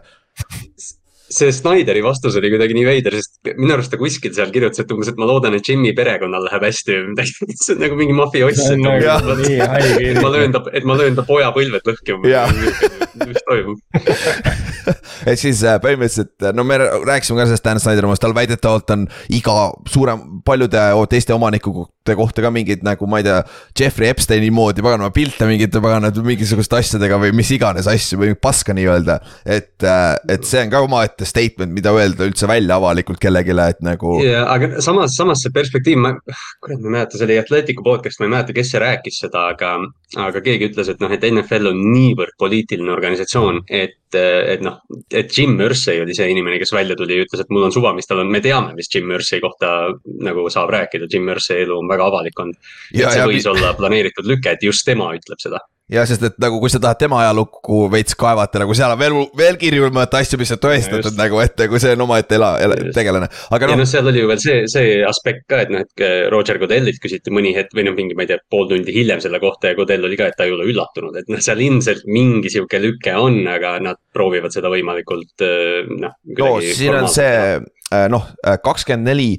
see 1.30 1.52
Snyderi 1.54 2.02
vastus 2.02 2.36
oli 2.38 2.50
kuidagi 2.50 2.74
nii 2.74 2.86
veider, 2.86 3.14
sest 3.20 3.52
minu 3.54 3.74
arust 3.76 3.92
ta 3.92 3.98
kuskil 4.00 4.32
seal 4.34 4.50
kirjutas, 4.54 4.82
et 4.82 4.94
umbes, 4.94 5.10
et 5.12 5.20
ma 5.20 5.28
loodan, 5.30 5.54
et 5.56 5.66
Jimmy 5.66 5.92
perekonnal 5.96 6.42
läheb 6.48 6.66
hästi 6.66 6.96
või 6.96 7.12
midagi. 7.12 7.36
see 7.62 7.76
on 7.76 7.84
nagu 7.84 7.98
mingi 8.00 8.16
mafioss, 8.18 8.64
et, 8.66 8.82
nagu, 8.82 9.44
et 10.10 10.18
ma 10.18 10.32
löön 10.34 10.56
ta, 10.56 10.64
et 10.74 10.88
ma 10.88 10.98
löön 10.98 11.18
ta 11.18 11.26
poja 11.28 11.52
põlved 11.54 11.86
lõhki. 11.86 12.18
mis 13.30 13.42
toimub 13.46 13.78
et 15.30 15.38
siis 15.38 15.62
äh, 15.66 15.76
põhimõtteliselt, 15.82 16.50
no 16.56 16.64
me 16.66 16.78
rääkisime 16.80 17.42
ka 17.42 17.48
sellest 17.50 17.66
Dan 17.66 17.80
Snyder 17.82 18.06
omast, 18.08 18.22
tal 18.24 18.34
väidetavalt 18.36 18.94
on 18.94 19.06
iga 19.34 19.56
suurem, 19.90 20.40
paljude 20.46 20.82
teiste 21.10 21.36
omanikude 22.00 22.16
kohta 22.16 22.42
ka 22.42 22.50
mingid 22.50 22.82
nagu 22.82 23.06
ma 23.06 23.18
ei 23.18 23.24
tea. 23.24 23.42
Jeffrey 23.76 24.08
Epsteini 24.08 24.50
moodi 24.50 24.82
paganama 24.82 25.10
pilte 25.12 25.46
mingite 25.46 25.80
pagana 25.80 26.10
mingisuguste 26.10 26.76
asjadega 26.78 27.18
või 27.20 27.32
mis 27.34 27.50
iganes 27.50 27.86
asju 27.86 28.18
või 28.18 28.34
paska 28.34 28.72
nii-öelda. 28.72 29.20
et, 29.44 29.82
äh, 29.82 30.16
et 30.28 30.44
see 30.44 30.62
on 30.62 30.70
ka 30.70 30.80
omaette 30.80 31.24
statement, 31.24 31.72
mida 31.72 31.90
öelda 31.92 32.26
üldse 32.26 32.46
välja 32.48 32.76
avalikult 32.76 33.18
kellelegi, 33.20 33.50
et 33.50 33.80
nagu. 33.82 34.20
jaa, 34.22 34.46
aga 34.48 34.80
samas, 34.80 35.14
samas 35.16 35.42
see 35.42 35.52
perspektiiv, 35.52 35.98
ma, 35.98 36.14
kurat, 36.60 36.80
ma 36.80 36.88
ei 36.88 36.94
mäleta, 36.96 37.18
see 37.18 37.26
oli 37.26 37.38
Atletico 37.38 37.82
podcast, 37.82 38.20
ma 38.20 38.26
ei 38.26 38.34
mäleta, 38.34 38.52
kes 38.56 38.70
see 38.70 38.80
rääkis 38.80 39.20
seda, 39.24 39.50
aga. 39.54 39.76
aga 40.16 40.40
keegi 40.42 40.70
ütles, 40.70 40.88
et 40.90 41.00
noh, 41.00 41.10
et 41.12 41.22
NFL 41.22 41.70
on 41.70 41.80
niivõrd 41.92 42.34
poliitiline 42.38 42.90
organisatsioon, 42.90 43.60
et, 43.70 43.98
et 44.14 44.62
noh, 44.64 44.80
et 45.14 45.30
Jim 45.30 45.54
Irsay 45.62 46.00
oli 46.02 46.16
see 46.16 46.26
inimene, 46.32 46.58
kes 46.58 46.72
välja 46.74 46.96
tuli 46.98 47.14
ja 47.14 47.26
ütles, 47.26 47.44
et 47.44 47.52
mul 47.54 47.68
on 47.68 47.74
suva, 47.74 47.92
mis 47.94 48.08
tal 48.10 48.24
on, 48.24 48.30
me 48.32 48.40
teame, 48.42 48.74
mis 48.74 48.90
Jim 48.90 49.10
Irsay 49.14 49.38
kohta 49.42 49.92
nagu 50.26 50.48
saab 50.50 50.72
rääkida, 50.74 51.06
Jim 51.10 51.30
Irsay 51.30 51.62
elu 51.62 51.78
on 51.78 51.89
väga 51.90 52.08
avalik 52.12 52.46
olnud. 52.46 52.72
et 52.94 53.04
see 53.04 53.28
võis 53.34 53.46
ja... 53.46 53.52
olla 53.54 53.74
planeeritud 53.78 54.28
lüke, 54.30 54.56
et 54.56 54.66
just 54.66 54.86
tema 54.88 55.12
ütleb 55.16 55.42
seda 55.42 55.62
ja 55.90 56.04
sest, 56.06 56.22
et 56.26 56.36
nagu 56.42 56.60
kui 56.62 56.70
sa 56.70 56.78
tahad 56.82 56.98
tema 57.00 57.18
ajalukku 57.24 57.82
veits 57.92 58.14
kaevata, 58.18 58.62
nagu 58.62 58.74
seal 58.78 58.94
on 58.94 59.00
veel, 59.00 59.16
veel 59.36 59.58
kirjulimad 59.60 60.14
asju, 60.20 60.38
mis 60.40 60.52
on 60.54 60.60
tõestatud 60.62 61.18
nagu, 61.18 61.40
et 61.42 61.64
kui 61.70 61.82
see 61.82 61.94
on 61.96 62.04
omaette 62.06 62.36
ela, 62.38 62.52
ela, 62.62 62.78
tegelane. 62.94 63.30
aga 63.50 63.68
noh. 63.68 63.74
ja 63.74 63.80
noh, 63.80 63.90
seal 63.90 64.10
oli 64.10 64.22
ju 64.22 64.30
veel 64.30 64.42
see, 64.42 64.60
see 64.70 65.00
aspekt 65.06 65.46
ka, 65.50 65.64
et 65.64 65.74
noh, 65.74 65.84
et 65.84 66.04
Roger 66.32 66.60
Godellilt 66.62 67.02
küsiti 67.02 67.34
mõni 67.34 67.52
hetk 67.56 67.74
või 67.76 67.88
noh, 67.88 67.96
mingi, 67.98 68.16
ma 68.18 68.26
ei 68.26 68.32
tea, 68.32 68.40
pool 68.52 68.68
tundi 68.70 68.94
hiljem 68.94 69.22
selle 69.24 69.42
kohta 69.42 69.72
ja 69.72 69.78
Godell 69.78 70.06
oli 70.06 70.18
ka, 70.20 70.30
et 70.30 70.38
ta 70.38 70.46
ei 70.46 70.54
ole 70.54 70.68
üllatunud, 70.70 71.18
et 71.18 71.30
noh, 71.32 71.42
seal 71.42 71.62
ilmselt 71.66 72.06
mingi 72.10 72.52
sihuke 72.52 72.82
lüke 72.82 73.16
on, 73.18 73.42
aga 73.50 73.76
nad 73.82 74.00
proovivad 74.14 74.54
seda 74.54 74.70
võimalikult 74.72 75.46
noh. 75.90 76.18
no 76.38 76.52
siin 76.62 77.00
on 77.02 77.10
see 77.10 77.34
äh, 77.58 78.06
noh, 78.12 78.30
kakskümmend 78.62 79.10
neli 79.10 79.32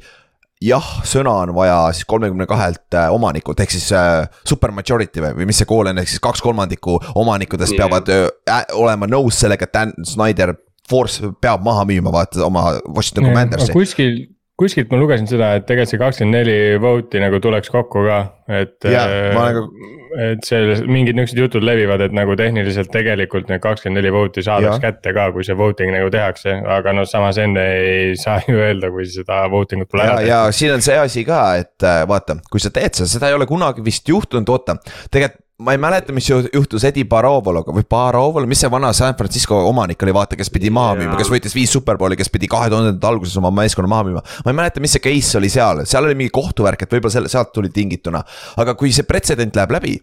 jah, 0.62 0.90
sõna 1.08 1.34
on 1.46 1.54
vaja 1.56 1.78
siis 1.96 2.06
kolmekümne 2.10 2.46
kahelt 2.50 2.98
äh, 2.98 3.10
omanikult 3.14 3.60
ehk 3.64 3.74
siis 3.74 3.88
äh, 3.98 4.26
super 4.48 4.74
majority 4.76 5.24
või, 5.24 5.34
või 5.40 5.50
mis 5.50 5.62
see 5.62 5.70
kool 5.70 5.90
on, 5.90 6.02
ehk 6.02 6.12
siis 6.12 6.22
kaks 6.24 6.44
kolmandikku 6.46 7.00
omanikudest 7.22 7.76
yeah. 7.76 7.88
peavad 7.88 8.12
äh, 8.14 8.62
olema 8.78 9.10
nõus 9.10 9.42
sellega, 9.42 9.68
et 9.68 9.74
Dan 9.74 9.96
Snyder 10.06 10.56
Force 10.90 11.34
peab 11.42 11.64
maha 11.66 11.86
müüma 11.88 12.14
vaata 12.14 12.46
oma 12.46 12.68
Washington 12.86 13.26
yeah, 13.26 13.34
Commandersi. 13.34 13.74
kuskil, 13.76 14.16
kuskilt 14.62 14.92
ma 14.94 15.00
lugesin 15.02 15.30
seda, 15.30 15.56
et 15.58 15.66
tegelikult 15.70 15.96
see 15.96 16.02
kakskümmend 16.02 16.38
neli 16.38 16.60
vote'i 16.82 17.24
nagu 17.24 17.42
tuleks 17.44 17.74
kokku 17.74 18.06
ka, 18.08 18.22
et. 18.62 18.78
Nagu 18.88 19.66
et 20.12 20.44
seal 20.44 20.82
mingid 20.92 21.16
niuksed 21.16 21.40
jutud 21.40 21.64
levivad, 21.64 22.02
et 22.04 22.16
nagu 22.16 22.36
tehniliselt 22.40 22.90
tegelikult 22.92 23.48
need 23.52 23.62
kakskümmend 23.64 24.02
neli 24.02 24.12
vote'i 24.14 24.44
saadaks 24.44 24.82
kätte 24.84 25.14
ka, 25.16 25.30
kui 25.36 25.46
see 25.48 25.56
voting 25.58 25.94
nagu 25.96 26.10
tehakse, 26.12 26.58
aga 26.76 26.96
noh, 26.98 27.08
samas 27.08 27.40
enne 27.42 27.64
ei 27.78 28.18
saa 28.20 28.42
ju 28.44 28.60
öelda, 28.60 28.92
kui 28.92 29.08
seda 29.08 29.46
voting 29.52 29.86
ut 29.86 29.92
pole 29.92 30.04
ära 30.08 30.18
tehtud. 30.20 30.32
ja 30.34 30.42
siin 30.56 30.76
on 30.76 30.84
see 30.84 30.98
asi 31.00 31.24
ka, 31.28 31.42
et 31.62 31.88
äh, 31.88 32.02
vaata, 32.10 32.38
kui 32.52 32.64
sa 32.64 32.74
teed 32.76 33.00
seda, 33.00 33.08
seda 33.14 33.32
ei 33.32 33.38
ole 33.38 33.48
kunagi 33.50 33.86
vist 33.86 34.12
juhtunud, 34.12 34.52
oota, 34.52 34.78
tegelikult 35.12 35.41
ma 35.62 35.76
ei 35.76 35.80
mäleta, 35.82 36.14
mis 36.16 36.28
juhtus 36.32 36.86
Eddie 36.88 37.06
Barovologa 37.10 37.74
või 37.76 37.86
Barovolo, 37.90 38.50
mis 38.50 38.64
see 38.64 38.72
vana 38.72 38.92
San 38.98 39.14
Francisco 39.18 39.60
omanik 39.68 40.02
oli, 40.06 40.14
vaata, 40.16 40.38
kes 40.40 40.50
pidi 40.54 40.72
maha 40.74 40.96
müüma, 41.00 41.18
kes 41.20 41.30
võitis 41.32 41.56
viis 41.56 41.74
superbowli, 41.76 42.18
kes 42.20 42.32
pidi 42.34 42.50
kahe 42.52 42.70
tuhandendate 42.72 43.10
alguses 43.10 43.38
oma 43.40 43.52
meeskonna 43.62 43.90
maha 43.92 44.08
müüma. 44.08 44.24
ma 44.46 44.54
ei 44.54 44.58
mäleta, 44.58 44.84
mis 44.84 44.96
see 44.98 45.04
case 45.04 45.38
oli 45.40 45.52
seal, 45.54 45.84
seal 45.90 46.08
oli 46.08 46.18
mingi 46.18 46.34
kohtuvärk, 46.34 46.86
et 46.86 46.98
võib-olla 46.98 47.14
selle, 47.14 47.32
sealt 47.32 47.54
tuli 47.54 47.70
tingituna. 47.74 48.24
aga 48.64 48.76
kui 48.80 48.94
see 48.96 49.08
pretsedent 49.08 49.58
läheb 49.60 49.76
läbi 49.78 49.98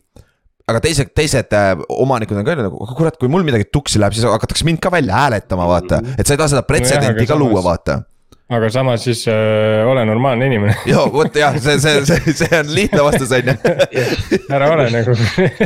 aga 0.69 0.83
teised, 0.85 1.11
teised 1.17 1.57
äh, 1.57 1.73
omanikud 1.89 2.39
on 2.39 2.47
ka 2.47 2.59
nagu, 2.61 2.85
kurat, 2.97 3.17
kui 3.19 3.31
mul 3.33 3.47
midagi 3.47 3.71
tuksi 3.73 4.01
läheb, 4.01 4.15
siis 4.17 4.29
hakatakse 4.29 4.67
mind 4.69 4.83
ka 4.85 4.93
välja 4.93 5.17
hääletama, 5.17 5.67
vaata, 5.69 6.03
et 6.15 6.29
sa 6.29 6.37
ei 6.37 6.41
taha 6.41 6.53
seda 6.55 6.65
pretsedenti 6.69 7.25
no 7.25 7.31
ka 7.31 7.41
luua, 7.41 7.65
vaata 7.65 8.03
aga 8.49 8.71
samas 8.73 9.03
siis 9.05 9.27
äh, 9.29 9.85
ole 9.89 10.05
normaalne 10.09 10.47
inimene. 10.49 10.75
joo, 10.93 11.05
vot 11.13 11.35
jah, 11.37 11.57
see, 11.61 11.77
see, 11.83 12.05
see, 12.09 12.33
see 12.33 12.49
on 12.57 12.71
lihtne 12.73 13.05
vastus 13.05 13.33
on 13.37 13.51
ju. 13.51 13.57
ära 14.57 14.71
ole 14.73 14.87
nagu 14.95 15.17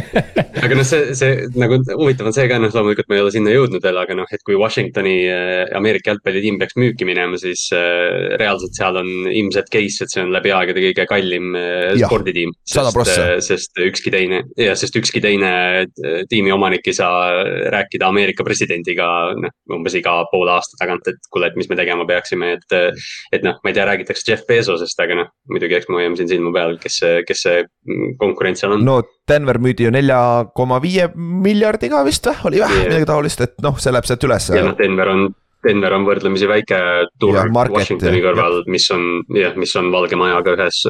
aga 0.65 0.79
noh, 0.79 0.87
see, 0.87 1.15
see 1.19 1.47
nagu 1.59 1.79
huvitav 1.93 2.31
on 2.31 2.35
see 2.35 2.49
ka, 2.51 2.59
noh, 2.63 2.73
loomulikult 2.75 3.09
ma 3.11 3.19
ei 3.19 3.23
ole 3.25 3.35
sinna 3.35 3.55
jõudnud 3.55 3.85
veel, 3.85 4.01
aga 4.03 4.17
noh, 4.19 4.29
et 4.35 4.43
kui 4.47 4.59
Washingtoni 4.59 5.15
äh, 5.31 5.71
Ameerika 5.79 6.11
jalgpallitiim 6.13 6.59
peaks 6.59 6.79
müüki 6.79 7.07
minema, 7.07 7.39
siis 7.41 7.69
äh, 7.77 8.35
reaalselt 8.41 8.75
seal 8.79 8.99
on 8.99 9.11
ilmselt 9.31 9.71
case, 9.73 10.03
et 10.03 10.15
see 10.15 10.25
on 10.25 10.35
läbi 10.35 10.51
aegade 10.55 10.83
kõige 10.89 11.07
kallim 11.11 11.55
äh, 11.59 11.95
sporditiim. 12.03 12.55
sest, 12.67 12.99
äh, 13.15 13.37
sest 13.47 13.83
ükski 13.87 14.15
teine, 14.15 14.43
jah, 14.59 14.79
sest 14.79 14.99
ükski 14.99 15.23
teine 15.23 15.53
äh, 15.87 16.19
tiimi 16.31 16.51
omanik 16.55 16.91
ei 16.91 16.99
saa 16.99 17.47
rääkida 17.75 18.11
Ameerika 18.11 18.47
presidendiga, 18.47 19.09
noh, 19.39 19.55
umbes 19.79 19.95
iga 19.99 20.19
poole 20.35 20.57
aasta 20.57 20.83
tagant, 20.83 21.07
et 21.11 21.31
kuule, 21.31 21.51
et 21.51 21.59
mis 21.59 21.71
me 21.71 21.79
tegema 21.79 22.07
peaksime, 22.11 22.57
et 22.59 22.72
et, 22.77 23.03
et 23.37 23.45
noh, 23.47 23.59
ma 23.63 23.73
ei 23.73 23.77
tea, 23.77 23.87
räägitakse 23.89 24.27
Jeff 24.29 24.47
Bezosest, 24.49 25.01
aga 25.03 25.19
noh, 25.23 25.33
muidugi 25.53 25.79
eks 25.79 25.91
me 25.91 26.01
hoiame 26.01 26.19
siin 26.21 26.31
silma 26.31 26.55
peal, 26.55 26.79
kes 26.83 27.01
see, 27.03 27.21
kes 27.29 27.45
see 27.47 27.61
konkurent 28.21 28.61
seal 28.61 28.77
on. 28.77 28.87
no 28.87 29.01
Denver 29.29 29.61
müüdi 29.63 29.87
ju 29.87 29.93
nelja 29.95 30.19
koma 30.57 30.81
viie 30.83 31.09
miljardiga 31.15 32.03
vist 32.07 32.27
või, 32.31 32.41
oli 32.51 32.65
vähe 32.65 32.81
yeah. 32.81 32.91
midagi 32.91 33.13
taolist, 33.13 33.45
et 33.45 33.55
noh, 33.65 33.79
see 33.83 33.95
läheb 33.95 34.09
sealt 34.09 34.29
ülesse. 34.29 34.59
ja 34.59 34.67
noh, 34.67 34.77
Denver 34.79 35.15
on 35.15 35.31
Denver 35.63 35.95
on 35.95 36.03
võrdlemisi 36.03 36.49
väike 36.51 36.79
turg 37.23 37.55
Washingtoni 37.55 38.19
kõrval, 38.25 38.65
mis 38.73 38.89
on 38.91 39.23
jah, 39.37 39.55
mis 39.55 39.71
on 39.79 39.93
Valge 39.95 40.19
Majaga 40.19 40.57
ühes 40.57 40.81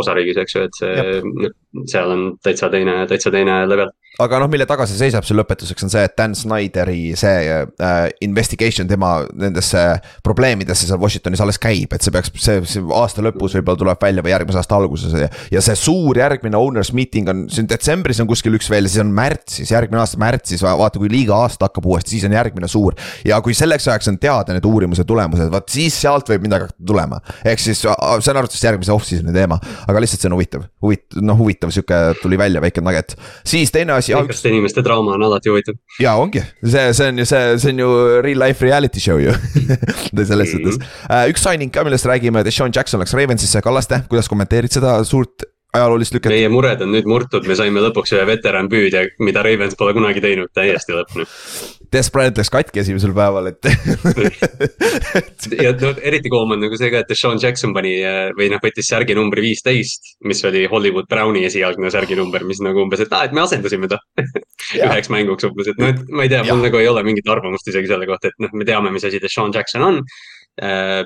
osariigis, 0.00 0.40
eks 0.42 0.56
ju, 0.56 0.64
et 0.66 0.80
see, 0.80 1.52
seal 1.90 2.12
on 2.14 2.26
täitsa 2.42 2.70
teine, 2.72 3.02
täitsa 3.10 3.32
teine 3.34 3.62
level 3.68 3.92
aga 4.22 4.38
noh, 4.40 4.48
mille 4.50 4.64
taga 4.68 4.86
see 4.88 4.96
seisab, 4.98 5.26
see 5.28 5.36
lõpetuseks 5.36 5.84
on 5.86 5.92
see, 5.92 6.04
et 6.08 6.14
Dan 6.16 6.34
Snyderi 6.36 7.00
see 7.18 7.50
äh, 7.52 7.96
investigation 8.24 8.88
tema 8.88 9.18
nendesse 9.36 9.82
probleemidesse 10.24 10.88
seal 10.88 11.00
Washingtonis 11.02 11.42
alles 11.44 11.60
käib, 11.60 11.92
et 11.92 12.04
see 12.04 12.14
peaks, 12.14 12.32
see, 12.40 12.62
see 12.68 12.84
aasta 12.96 13.24
lõpus 13.24 13.56
võib-olla 13.58 13.80
tuleb 13.82 14.06
välja 14.06 14.24
või 14.24 14.32
järgmise 14.32 14.60
aasta 14.62 14.78
alguses 14.78 15.16
ja. 15.20 15.28
ja 15.52 15.62
see 15.64 15.76
suur 15.78 16.16
järgmine 16.20 16.56
owners 16.56 16.92
meeting 16.96 17.28
on, 17.32 17.44
siin 17.52 17.68
detsembris 17.68 18.22
on 18.22 18.30
kuskil 18.30 18.56
üks 18.56 18.70
veel 18.72 18.88
siis 18.88 19.04
on 19.04 19.12
märtsis, 19.16 19.72
järgmine 19.74 20.00
aasta 20.00 20.20
märtsis, 20.22 20.64
vaata 20.64 21.02
kui 21.02 21.12
liiga 21.12 21.36
aasta 21.44 21.68
hakkab 21.68 21.88
uuesti, 21.92 22.16
siis 22.16 22.24
on 22.28 22.36
järgmine 22.38 22.70
suur. 22.72 22.96
ja 23.28 23.40
kui 23.44 23.56
selleks 23.56 23.88
ajaks 23.90 24.12
on 24.14 24.20
teada 24.22 24.56
need 24.56 24.64
uurimuse 24.64 25.04
tulemused, 25.04 25.52
vaat 25.52 25.68
siis 25.72 26.00
sealt 26.06 26.32
võib 26.32 26.48
midagi 26.48 26.70
hakata 26.70 26.88
tulema. 26.88 27.20
ehk 27.44 27.60
siis 27.60 27.84
see 27.84 27.92
on 28.32 28.40
arvates 28.40 28.64
järgmise 28.64 28.96
off-season'i 28.96 29.36
teema, 29.36 29.60
aga 29.84 30.00
lihtsalt 30.00 30.24
see 30.24 30.32
on 30.32 30.38
huvitav, 30.38 30.66
huvitav, 30.80 31.20
noh 31.26 31.40
huvitav 31.44 31.65
sihuke 31.74 32.00
tuli 32.22 32.38
välja 32.38 32.60
väike 32.60 32.80
nugget. 32.80 33.16
siis 33.44 33.72
teine 33.72 33.92
asi 33.92 34.14
rikaste 34.14 34.48
inimeste 34.48 34.84
draama 34.84 35.14
on 35.14 35.22
alati 35.22 35.50
huvitav. 35.50 35.74
ja 36.00 36.14
ongi, 36.20 36.42
see, 36.64 36.92
see 36.94 37.08
on 37.08 37.18
ju 37.18 37.26
see, 37.26 37.58
see 37.58 37.74
on 37.74 37.84
ju 37.84 38.22
real 38.22 38.40
life 38.46 38.66
reality 38.66 39.00
show 39.00 39.20
ju 39.20 39.32
selles 40.26 40.28
mm 40.28 40.38
-hmm. 40.38 40.52
suhtes 40.52 40.78
uh,. 41.10 41.26
üks 41.30 41.42
signing 41.42 41.72
ka, 41.72 41.84
millest 41.84 42.06
räägime, 42.06 42.44
Deshaun 42.44 42.72
Jackson 42.74 43.00
läks 43.00 43.14
Ravensisse, 43.14 43.62
Kallaste, 43.62 44.02
kuidas 44.08 44.28
kommenteerid 44.28 44.72
seda 44.72 45.04
suurt 45.04 45.55
ajaloolist 45.76 46.16
lüket? 46.16 46.32
meie 46.32 46.50
mured 46.52 46.82
on 46.84 46.92
nüüd 46.94 47.08
murtud, 47.08 47.46
me 47.48 47.56
saime 47.58 47.82
lõpuks 47.84 48.14
ühe 48.16 48.24
veteranpüüdja, 48.28 49.02
mida 49.24 49.42
Ravens 49.46 49.76
pole 49.78 49.94
kunagi 49.96 50.22
teinud, 50.24 50.50
täiesti 50.56 50.96
lõpuni. 50.96 51.26
Des 51.92 52.10
Bryant 52.12 52.38
läks 52.40 52.50
katki 52.50 52.82
esimesel 52.82 53.12
päeval, 53.16 53.52
et 53.52 53.68
ja 55.64 55.72
no 55.78 55.92
eriti 56.02 56.32
koom 56.32 56.56
on 56.56 56.62
nagu 56.64 56.78
see 56.78 56.90
ka, 56.92 57.04
et 57.04 57.14
Sean 57.16 57.40
Jackson 57.42 57.74
pani 57.76 57.94
või 58.36 58.50
noh, 58.52 58.62
võttis 58.62 58.90
särgi 58.90 59.16
numbri 59.18 59.44
viisteist, 59.44 60.16
mis 60.26 60.42
oli 60.48 60.66
Hollywood 60.70 61.08
Browni 61.10 61.44
esialgne 61.46 61.92
särginumber, 61.94 62.44
mis 62.48 62.62
nagu 62.64 62.82
umbes, 62.82 63.04
et 63.04 63.14
aa, 63.14 63.28
et 63.28 63.36
me 63.36 63.44
asendasime 63.44 63.90
ta. 63.92 64.00
Üheks 64.76 65.12
mänguks 65.12 65.46
umbes, 65.48 65.70
et 65.70 65.82
noh, 65.82 65.92
et 65.94 66.08
ma 66.10 66.26
ei 66.26 66.32
tea, 66.32 66.42
mul 66.48 66.64
nagu 66.66 66.82
ei 66.82 66.90
ole 66.90 67.04
mingit 67.06 67.28
arvamust 67.30 67.70
isegi 67.70 67.92
selle 67.92 68.08
kohta, 68.10 68.32
et 68.32 68.42
noh, 68.42 68.52
me 68.56 68.66
teame, 68.68 68.90
mis 68.94 69.06
asi 69.06 69.22
Sean 69.30 69.54
Jackson 69.54 69.86
on. 69.86 70.02
Äh, 70.02 70.35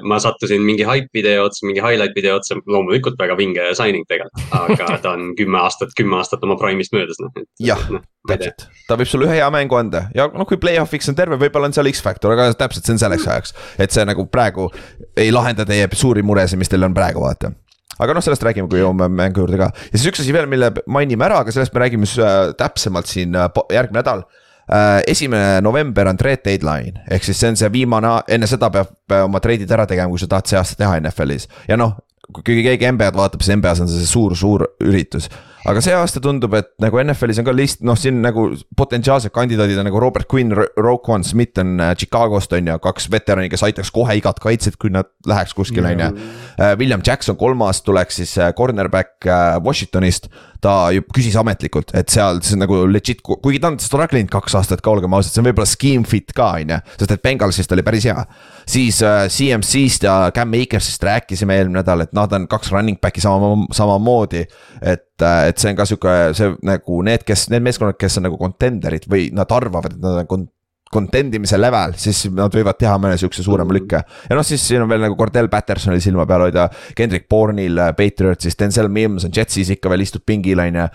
ma 0.06 0.18
sattusin 0.22 0.62
mingi 0.62 0.84
hype 0.86 1.10
video 1.14 1.44
otsa, 1.48 1.64
mingi 1.66 1.82
highlight 1.82 2.14
video 2.14 2.36
otsa, 2.38 2.54
loomulikult 2.70 3.16
väga 3.18 3.34
vinge 3.38 3.64
signing 3.78 4.06
tegelikult, 4.06 4.44
aga 4.54 4.98
ta 5.04 5.14
on 5.16 5.32
kümme 5.38 5.58
aastat, 5.58 5.94
kümme 5.98 6.20
aastat 6.20 6.44
oma 6.46 6.54
prime'ist 6.60 6.94
möödas, 6.94 7.18
noh. 7.22 7.32
jah 7.58 7.82
no,, 7.90 8.02
täpselt, 8.30 8.68
ta 8.86 8.98
võib 9.00 9.10
sulle 9.10 9.26
ühe 9.26 9.40
hea 9.40 9.48
mängu 9.54 9.78
anda. 9.78 10.04
Ja 10.14 10.28
noh, 10.30 10.46
kui 10.48 10.60
play-off'iks 10.60 11.10
on 11.10 11.18
terve, 11.18 11.38
võib-olla 11.40 11.70
on 11.70 11.74
seal 11.76 11.90
X-faktor, 11.90 12.36
aga 12.36 12.52
täpselt 12.58 12.86
see 12.86 12.94
on 12.94 13.02
selleks 13.02 13.26
ajaks. 13.26 13.56
et 13.82 13.94
see 13.94 14.06
nagu 14.06 14.26
praegu 14.30 14.68
ei 15.18 15.32
lahenda 15.34 15.66
teie 15.66 15.88
suuri 15.98 16.22
muresid, 16.26 16.60
mis 16.60 16.70
teil 16.70 16.86
on 16.86 16.94
praegu, 16.96 17.24
vaata. 17.24 17.52
Aga 18.00 18.14
noh, 18.16 18.24
sellest 18.24 18.44
räägime, 18.46 18.68
kui 18.70 18.80
jõuame 18.80 19.10
mängu 19.12 19.42
juurde 19.42 19.58
ka. 19.60 19.66
Ja 19.90 19.98
siis 19.98 20.08
üks 20.08 20.22
asi 20.22 20.32
veel, 20.32 20.46
mille 20.48 20.70
mainime 20.88 21.26
ära, 21.26 21.42
aga 21.42 21.52
sellest 21.52 21.74
me 21.74 21.82
räägime 21.82 22.08
siis 22.08 22.22
äh, 22.24 22.52
täpsemalt 22.56 23.10
siin 23.10 23.34
äh, 23.36 23.50
järgmine 23.74 24.00
nädal. 24.00 24.22
Äh, 24.24 24.39
esimene 25.10 25.58
november 25.64 26.06
on 26.06 26.18
trade 26.20 26.44
deadline, 26.44 27.00
ehk 27.10 27.24
siis 27.26 27.40
see 27.40 27.50
on 27.50 27.58
see 27.58 27.72
viimane, 27.74 28.12
enne 28.30 28.46
seda 28.46 28.68
peab 28.70 29.16
oma 29.24 29.40
treidid 29.42 29.70
ära 29.74 29.88
tegema, 29.90 30.12
kui 30.12 30.22
sa 30.22 30.30
tahad 30.30 30.46
see 30.46 30.60
aasta 30.60 30.78
teha 30.78 31.00
NFL-is 31.00 31.48
ja 31.66 31.78
noh 31.80 31.96
kui 32.30 32.62
keegi 32.64 32.88
NBA-d 32.90 33.18
vaatab, 33.18 33.42
siis 33.44 33.56
NBA-s 33.58 33.84
on 33.84 33.88
see 33.90 34.08
suur, 34.08 34.34
suur 34.38 34.66
üritus. 34.84 35.28
aga 35.68 35.82
see 35.84 35.92
aasta 35.92 36.22
tundub, 36.24 36.54
et 36.56 36.70
nagu 36.80 36.96
NFL-is 37.02 37.42
on 37.42 37.44
ka 37.44 37.52
list, 37.52 37.82
noh, 37.84 37.98
siin 37.98 38.22
nagu 38.24 38.46
potentsiaalsed 38.80 39.32
kandidaadid 39.34 39.80
on 39.82 39.84
nagu 39.90 40.00
Robert 40.00 40.28
Quinn, 40.30 40.54
Roquan 40.56 41.24
Smith 41.26 41.60
on 41.60 41.74
äh, 41.84 41.92
Chicagost 42.00 42.54
on 42.56 42.70
ju, 42.70 42.78
kaks 42.80 43.10
veterani, 43.12 43.50
kes 43.52 43.66
aitaks 43.68 43.92
kohe 43.92 44.16
igat 44.16 44.40
kaitset, 44.40 44.78
kui 44.80 44.92
nad 44.94 45.10
läheks 45.28 45.52
kuskile 45.56 45.92
on 45.92 46.04
ju. 46.04 46.10
Äh, 46.56 46.72
William 46.80 47.04
Jackson 47.06 47.36
kolmas 47.40 47.82
tuleks 47.84 48.22
siis 48.22 48.36
cornerback 48.56 49.28
Washingtonist 49.64 50.30
ta 50.62 50.74
küsis 51.14 51.36
ametlikult, 51.40 51.94
et 51.96 52.12
seal 52.12 52.40
on 52.40 52.62
nagu 52.62 52.80
legit, 52.90 53.22
kuigi 53.24 53.60
ta 53.62 53.70
on 53.72 53.78
struggle'inud 53.80 54.30
kaks 54.32 54.56
aastat 54.60 54.82
ka, 54.84 54.92
olgem 54.92 55.14
ausad, 55.16 55.32
see 55.32 55.42
on 55.42 55.48
võib-olla 55.48 55.68
scheme 55.68 56.08
fit 56.08 56.34
ka, 56.36 56.52
on 56.60 56.74
ju. 56.74 56.78
sest 57.00 57.14
et 57.16 57.24
Bengalsist 57.24 57.72
oli 57.76 57.84
päris 57.86 58.06
hea. 58.10 58.24
siis 58.68 59.00
äh, 59.06 59.24
CMC-st 59.32 60.06
ja 60.08 60.16
Cam 60.36 60.54
Akersist 60.60 61.04
rääkisime 61.06 61.56
eelmine 61.58 61.80
nädal, 61.80 62.04
et 62.04 62.14
nad 62.16 62.32
on 62.36 62.46
kaks 62.50 62.72
running 62.74 63.00
back'i 63.00 63.24
sama, 63.24 63.54
samamoodi. 63.76 64.46
et, 64.82 65.08
äh, 65.22 65.48
et 65.48 65.58
see 65.58 65.72
on 65.72 65.80
ka 65.80 65.88
sihuke, 65.88 66.16
see 66.36 66.54
nagu 66.66 67.02
need, 67.06 67.24
kes, 67.26 67.48
need 67.52 67.64
meeskonnad, 67.66 67.98
kes 68.00 68.20
on 68.20 68.28
nagu 68.28 68.40
contender'id 68.40 69.08
või 69.10 69.30
nad 69.36 69.50
arvavad, 69.52 69.96
et 69.96 70.02
nad 70.04 70.24
on 70.24 70.48
contend 70.92 71.34
imise 71.38 71.58
level, 71.58 71.94
siis 72.00 72.24
nad 72.34 72.54
võivad 72.54 72.78
teha 72.80 72.96
mõne 73.02 73.18
sihukese 73.20 73.44
suurema 73.46 73.74
lükke. 73.76 74.02
ja 74.28 74.38
noh, 74.38 74.46
siis 74.46 74.64
siin 74.66 74.82
on 74.84 74.90
veel 74.90 75.04
nagu 75.06 75.18
Cordell 75.18 75.50
Pattersonil 75.52 76.02
silma 76.02 76.26
peal 76.26 76.48
hoida, 76.48 76.68
Kendrick 76.98 77.28
Bourne'il 77.30 77.78
äh, 77.78 77.92
Patriotsist, 77.96 78.58
Denzel 78.60 78.90
Mims 78.92 79.26
on 79.28 79.34
Jetsis 79.36 79.70
ikka 79.76 79.92
veel 79.92 80.06
istub 80.06 80.26
pingil 80.26 80.62
on 80.62 80.82
ju. 80.82 80.88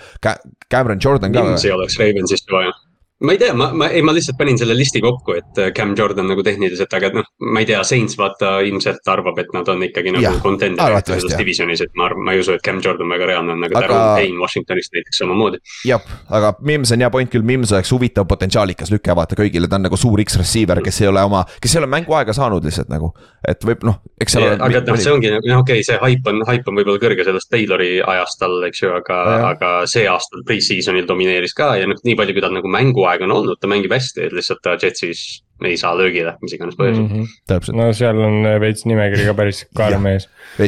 Cameron 0.71 0.99
Jordan 1.01 1.31
ka. 1.31 1.45
Mims 1.45 1.65
ei 1.65 1.75
oleks 1.75 1.99
Ravensist 2.01 2.51
vaja 2.51 2.73
ma 3.23 3.31
ei 3.31 3.37
tea, 3.37 3.53
ma, 3.53 3.71
ma, 3.73 3.87
ei, 3.87 4.01
ma 4.03 4.11
lihtsalt 4.11 4.35
panin 4.37 4.57
selle 4.59 4.75
listi 4.75 4.99
kokku, 5.03 5.37
et 5.39 5.59
äh, 5.61 5.69
Cam 5.75 5.93
Jordan 5.95 6.27
nagu 6.27 6.43
tehniliselt, 6.43 6.91
aga 6.97 7.13
noh, 7.15 7.27
ma 7.47 7.61
ei 7.63 7.67
tea, 7.69 7.79
Saints 7.87 8.17
vaata 8.19 8.57
ilmselt 8.67 9.07
arvab, 9.07 9.39
et 9.39 9.53
nad 9.55 9.69
on 9.71 9.83
ikkagi 9.87 10.11
nagu 10.11 10.33
contender'id 10.43 11.11
selles 11.13 11.37
divisionis, 11.39 11.83
et 11.85 11.93
ma 11.95 12.09
arvan, 12.09 12.25
ma 12.27 12.35
ei 12.35 12.43
usu, 12.43 12.57
et 12.57 12.63
Cam 12.65 12.81
Jordan 12.83 13.07
väga 13.15 13.29
reaalne 13.31 13.55
on, 13.55 13.63
aga, 13.63 13.79
aga... 13.79 13.87
Daron 13.87 14.19
Payne 14.19 14.41
Washingtonist 14.43 14.91
näiteks 14.97 15.21
samamoodi. 15.23 15.61
jah, 15.87 16.03
aga 16.27 16.51
Mims 16.67 16.91
on 16.91 17.05
hea 17.05 17.11
point 17.13 17.31
küll, 17.31 17.45
Mims 17.47 17.71
oleks 17.71 17.93
huvitav 17.95 18.27
potentsiaalikas 18.27 18.91
lüke 18.91 19.15
vaata 19.15 19.39
kõigile, 19.39 19.71
ta 19.71 19.79
on 19.79 19.87
nagu 19.87 19.99
suur 19.99 20.19
X-receiver, 20.25 20.83
kes 20.83 21.01
ei 21.05 21.09
ole 21.13 21.23
oma, 21.23 21.45
kes 21.63 21.77
ei 21.77 21.83
ole 21.83 21.89
mänguaega 21.95 22.35
saanud 22.35 22.67
lihtsalt 22.67 22.91
nagu. 22.91 23.13
et 23.47 23.61
võib 23.63 23.83
noh, 23.85 24.01
eks 24.19 24.35
seal 24.35 24.57
aga 24.57 24.83
noh, 24.89 24.99
see 24.99 25.11
ongi 25.13 25.29
nagu, 25.31 25.47
noh 25.47 25.63
okei 25.63 25.79
okay,, 25.79 25.87
see 25.87 25.97
hype 26.01 26.31
on, 26.31 26.43
hype 26.49 26.67
on 26.67 26.79
võib-olla 26.79 26.99
kõrge 26.99 27.23
sellest 27.27 27.51
Taylori 27.53 27.89
ajast 28.01 28.41
tal, 28.41 28.57
eks 28.65 28.81
ju, 28.81 28.89
aga, 28.97 29.19
aga 29.53 29.73
see 29.87 30.07
aasta 30.09 30.41
pre-season'il 30.47 31.05
domineeris 31.07 31.53
ka 31.55 31.75
ja 31.77 31.87
noh, 31.87 31.99
nii 32.03 32.17
palju, 32.17 32.33
kui 32.33 32.43
tal 32.43 32.55
nagu 32.57 32.71
mängu 32.73 33.04
kogu 33.05 33.13
aeg 33.13 33.25
on 33.25 33.35
olnud, 33.39 33.59
ta 33.61 33.69
mängib 33.69 33.93
hästi, 33.93 34.27
et 34.27 34.35
lihtsalt 34.35 34.63
ta 34.65 34.77
Jetsis 34.81 35.41
ei 35.63 35.77
saa 35.79 35.93
löögile, 35.95 36.33
mis 36.43 36.51
iganes 36.51 36.75
põhjusel 36.75 37.05
mm. 37.05 37.11
-hmm. 37.13 37.35
täpselt. 37.47 37.77
no 37.77 37.85
seal 37.95 38.17
on 38.19 38.41
äh, 38.43 38.57
veits 38.59 38.83
nimekiri 38.89 39.27
ka 39.29 39.33
päris 39.37 39.61
karm 39.77 40.03
ees. 40.09 40.25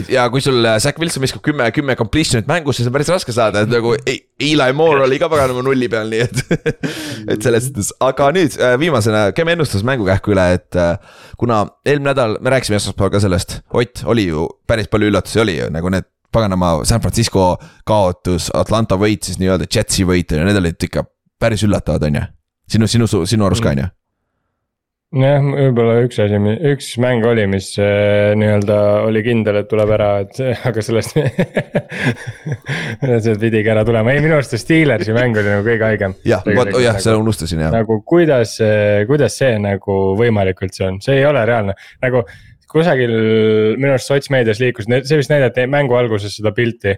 ja 0.07 0.29
kui 0.31 0.39
sul 0.41 0.63
äh, 0.63 0.77
Zack 0.79 0.99
Wilson 1.01 1.25
viskab 1.25 1.43
kümme, 1.43 1.67
kümme 1.75 1.97
completion'it 1.99 2.47
mängus, 2.47 2.79
siis 2.79 2.87
on 2.87 2.95
päris 2.95 3.11
raske 3.11 3.35
saada, 3.35 3.65
et 3.65 3.73
nagu 3.73 3.95
Eli 4.07 4.71
Moore 4.73 5.03
oli 5.03 5.19
ka 5.19 5.27
paganama 5.29 5.65
nulli 5.65 5.89
peal, 5.91 6.07
nii 6.13 6.21
et. 6.23 6.43
et 7.33 7.43
selles 7.43 7.67
suhtes, 7.67 7.91
aga 7.99 8.29
nüüd 8.37 8.55
äh, 8.61 8.77
viimasena 8.79 9.31
käime 9.35 9.57
ennustas 9.57 9.83
mängukähku 9.87 10.31
üle, 10.37 10.47
et 10.55 10.79
kuna 11.41 11.65
eelmine 11.83 12.13
nädal 12.13 12.37
me 12.39 12.55
rääkisime 12.55 12.79
esmaspäeval 12.79 13.17
ka 13.17 13.23
sellest, 13.25 13.59
Ott 13.77 14.05
oli 14.07 14.29
ju 14.29 14.47
päris 14.67 14.87
palju 14.87 15.11
üllatusi 15.11 15.43
oli 15.43 15.57
ju 15.57 15.67
nagu 15.73 15.91
need 15.91 16.07
paganama 16.31 16.85
San 16.87 17.01
Francisco 17.03 17.57
kaotus, 17.87 18.49
Atlanta 18.55 18.95
võit 18.95 19.27
siis 19.27 19.39
nii-öelda 19.41 19.67
Jetsi 19.67 20.07
võit 20.07 20.31
ja 20.31 20.47
need 20.47 20.59
olid 20.59 20.87
ikka 20.87 21.03
päris 21.39 21.63
üllatavad, 21.67 22.07
on 22.07 22.19
ju. 22.19 22.25
sinu, 22.67 22.87
sinu, 22.87 23.07
sinu 23.25 23.47
arust 23.47 23.63
ka 23.63 23.75
on 23.75 23.83
ju? 23.83 23.87
jah, 25.15 25.39
võib-olla 25.39 26.01
üks 26.03 26.17
asi, 26.19 26.39
üks 26.71 26.89
mäng 26.99 27.23
oli, 27.25 27.45
mis 27.47 27.69
äh, 27.79 28.33
nii-öelda 28.39 28.79
oli 29.07 29.21
kindel, 29.23 29.61
et 29.61 29.69
tuleb 29.71 29.93
ära, 29.95 30.09
et 30.25 30.41
aga 30.69 30.83
sellest. 30.83 31.15
see 33.23 33.37
pidigi 33.39 33.71
ära 33.71 33.85
tulema, 33.87 34.11
ei 34.11 34.23
minu 34.25 34.35
arust 34.37 34.55
see 34.55 34.63
Steelersi 34.65 35.15
mäng 35.15 35.37
oli 35.39 35.53
nagu 35.53 35.63
kõige 35.67 35.87
haigem. 35.87 36.17
jah, 36.27 36.43
vot, 36.43 36.73
jah, 36.83 36.99
selle 37.03 37.21
unustasin 37.23 37.63
jah. 37.63 37.71
nagu 37.77 38.01
kuidas, 38.07 38.57
kuidas 39.07 39.39
see 39.39 39.55
nagu 39.63 39.97
võimalik 40.19 40.59
üldse 40.67 40.89
on, 40.89 40.99
see 41.03 41.21
ei 41.21 41.25
ole 41.29 41.45
reaalne, 41.47 41.77
nagu 42.03 42.25
kusagil 42.67 43.13
minu 43.79 43.93
arust 43.93 44.11
sotsmeedias 44.11 44.59
liikus, 44.59 44.89
see 44.91 45.21
vist 45.21 45.31
näidati 45.31 45.69
mängu 45.71 45.95
alguses 45.97 46.35
seda 46.35 46.51
pilti. 46.55 46.97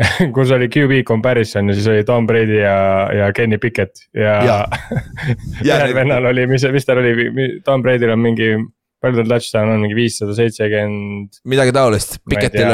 kus 0.34 0.52
oli 0.56 0.68
QB 0.72 1.02
comparison 1.08 1.68
ja 1.68 1.76
siis 1.76 1.88
oli 1.92 2.04
Tom 2.08 2.26
Brady 2.26 2.62
ja, 2.62 2.76
ja 3.12 3.32
Kenny 3.36 3.58
Pickett 3.60 4.06
ja, 4.16 4.38
Ja. 4.44 4.60
Ja 5.64 5.80
ühel 5.82 5.96
vennal 5.96 6.30
oli, 6.30 6.46
mis, 6.48 6.64
mis 6.72 6.88
tal 6.88 7.02
oli, 7.02 7.12
Tom 7.64 7.84
Brady'l 7.84 8.14
on 8.14 8.22
mingi, 8.22 8.54
palju 9.02 9.20
tal 9.20 9.34
touchdown 9.34 9.74
on, 9.74 9.82
mingi 9.84 9.98
viissada 9.98 10.34
seitsekümmend. 10.36 11.42
midagi 11.52 11.74
taolist, 11.76 12.16
tea, 12.56 12.70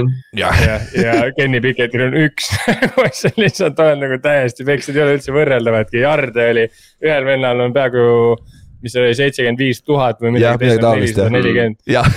on, 0.00 0.08
jah, 0.40 0.64
ja, 0.64 0.80
ja 1.02 1.18
Kenny 1.36 1.60
Pickettil 1.64 2.06
on 2.08 2.18
üks, 2.24 2.48
on 3.28 3.38
lihtsalt 3.42 3.84
on 3.84 4.02
nagu 4.06 4.18
täiesti 4.24 4.66
peksid, 4.68 4.96
ei 4.96 5.04
ole 5.04 5.20
üldse 5.20 5.36
võrreldavadki, 5.36 6.00
jarde 6.06 6.48
oli, 6.54 6.66
ühel 7.04 7.28
vennal 7.28 7.60
on 7.66 7.76
peaaegu, 7.76 8.08
mis 8.82 8.96
see 8.96 9.04
oli, 9.04 9.18
seitsekümmend 9.20 9.60
viis 9.60 9.84
tuhat 9.84 10.24
või 10.24 10.38
midagi, 10.38 10.64
teisel 10.64 10.88
nelisada 10.96 11.28
nelikümmend, 11.36 11.82
jah, 11.92 12.08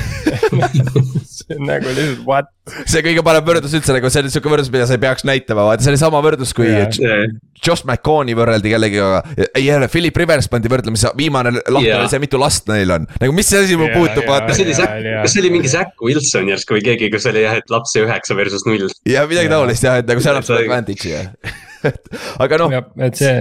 see 1.30 1.56
on 1.58 1.66
nagu 1.70 1.92
lihtsalt 1.92 2.22
what. 2.28 2.52
see 2.90 3.02
kõige 3.06 3.24
parem 3.26 3.46
võrdlus 3.48 3.74
üldse 3.78 3.96
nagu 3.96 4.10
see 4.14 4.24
on 4.26 4.32
siuke 4.34 4.52
võrdlus, 4.52 4.72
mida 4.74 4.88
sa 4.90 4.96
ei 4.98 5.02
peaks 5.04 5.26
näitama, 5.28 5.68
vaata 5.70 5.86
see 5.86 5.94
oli 5.94 6.02
sama 6.02 6.22
võrdlus, 6.26 6.54
kui 6.58 6.70
Jaa. 6.70 6.88
Josh 7.66 7.86
McCown'i 7.88 8.36
võrreldi 8.38 8.72
kellegiga. 8.74 9.22
ei 9.48 9.66
jälle, 9.68 9.88
Philip 9.92 10.18
Rivers 10.22 10.50
pandi 10.52 10.72
võrdlemisi, 10.72 11.12
viimane 11.18 11.54
lahti 11.60 11.90
Jaa. 11.92 12.02
oli 12.04 12.14
see, 12.14 12.24
mitu 12.24 12.42
last 12.42 12.70
neil 12.72 12.96
on, 12.98 13.08
nagu 13.22 13.36
mis 13.38 13.50
see 13.52 13.62
asi 13.66 13.78
mul 13.80 13.92
Jaa, 13.92 14.00
puutub, 14.00 14.24
jaa. 14.24 14.32
vaata 14.34 14.50
kas 14.52 14.60
see 14.62 14.68
oli 14.68 14.78
Zack, 14.80 15.06
kas 15.22 15.36
see 15.36 15.44
oli 15.46 15.54
mingi 15.58 15.72
Zack 15.72 16.06
Wilson 16.06 16.50
järsku 16.54 16.78
või 16.80 16.86
keegi, 16.90 17.12
kus 17.14 17.30
oli 17.32 17.46
jah, 17.46 17.60
et 17.62 17.74
lapse 17.74 18.02
üheksa 18.02 18.38
versus 18.38 18.66
null. 18.70 18.90
ja 19.10 19.28
midagi 19.30 19.50
Jaa. 19.52 19.58
taolist 19.60 19.88
jah, 19.88 20.02
et 20.02 20.10
nagu 20.10 20.24
see 20.26 20.34
annab 20.34 20.48
sulle 20.48 20.64
See- 20.64 20.70
advantage'i 20.70 21.16
jah. 21.16 21.62
aga 22.44 22.58
noh, 22.64 22.72
et 23.06 23.20
see 23.20 23.34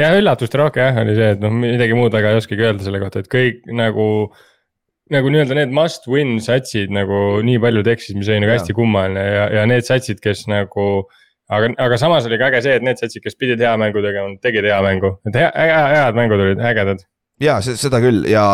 ja 0.00 0.14
üllatuste 0.16 0.56
rohke 0.60 0.80
jah, 0.80 1.02
oli 1.02 1.16
see, 1.18 1.34
et 1.36 1.42
noh, 1.44 1.52
midagi 1.52 1.96
muud 1.98 2.14
väga 2.14 2.32
ei 2.32 2.40
oskagi 2.40 2.64
öelda 2.70 2.86
selle 2.86 3.02
kohta, 3.02 3.20
et 3.20 3.28
kõik 3.32 3.68
nagu. 3.76 4.06
Nagu 5.12 5.32
nii-öelda 5.32 5.56
need 5.58 5.74
must 5.74 6.08
win 6.10 6.38
satsid 6.42 6.92
nagu 6.94 7.40
nii 7.44 7.60
palju 7.62 7.84
tekkisid, 7.86 8.18
mis 8.20 8.30
oli 8.30 8.44
nagu 8.44 8.54
hästi 8.54 8.76
kummaline 8.76 9.22
ja, 9.22 9.44
ja 9.60 9.66
need 9.68 9.86
satsid, 9.88 10.22
kes 10.24 10.46
nagu. 10.50 10.88
aga, 11.52 11.68
aga 11.84 11.98
samas 12.00 12.26
oli 12.28 12.38
ka 12.40 12.48
äge 12.48 12.62
see, 12.64 12.78
et 12.80 12.84
need 12.86 13.00
satsid, 13.00 13.22
kes 13.24 13.36
pidid 13.36 13.60
hea 13.60 13.72
mängu 13.80 14.00
tegema, 14.04 14.32
tegid 14.44 14.68
hea 14.68 14.78
mängu, 14.84 15.16
et 15.28 15.36
hea, 15.36 15.50
head 15.52 16.16
mängud 16.16 16.40
olid 16.40 16.62
ägedad. 16.64 17.04
ja 17.42 17.58
seda 17.62 18.00
küll 18.02 18.24
ja 18.30 18.44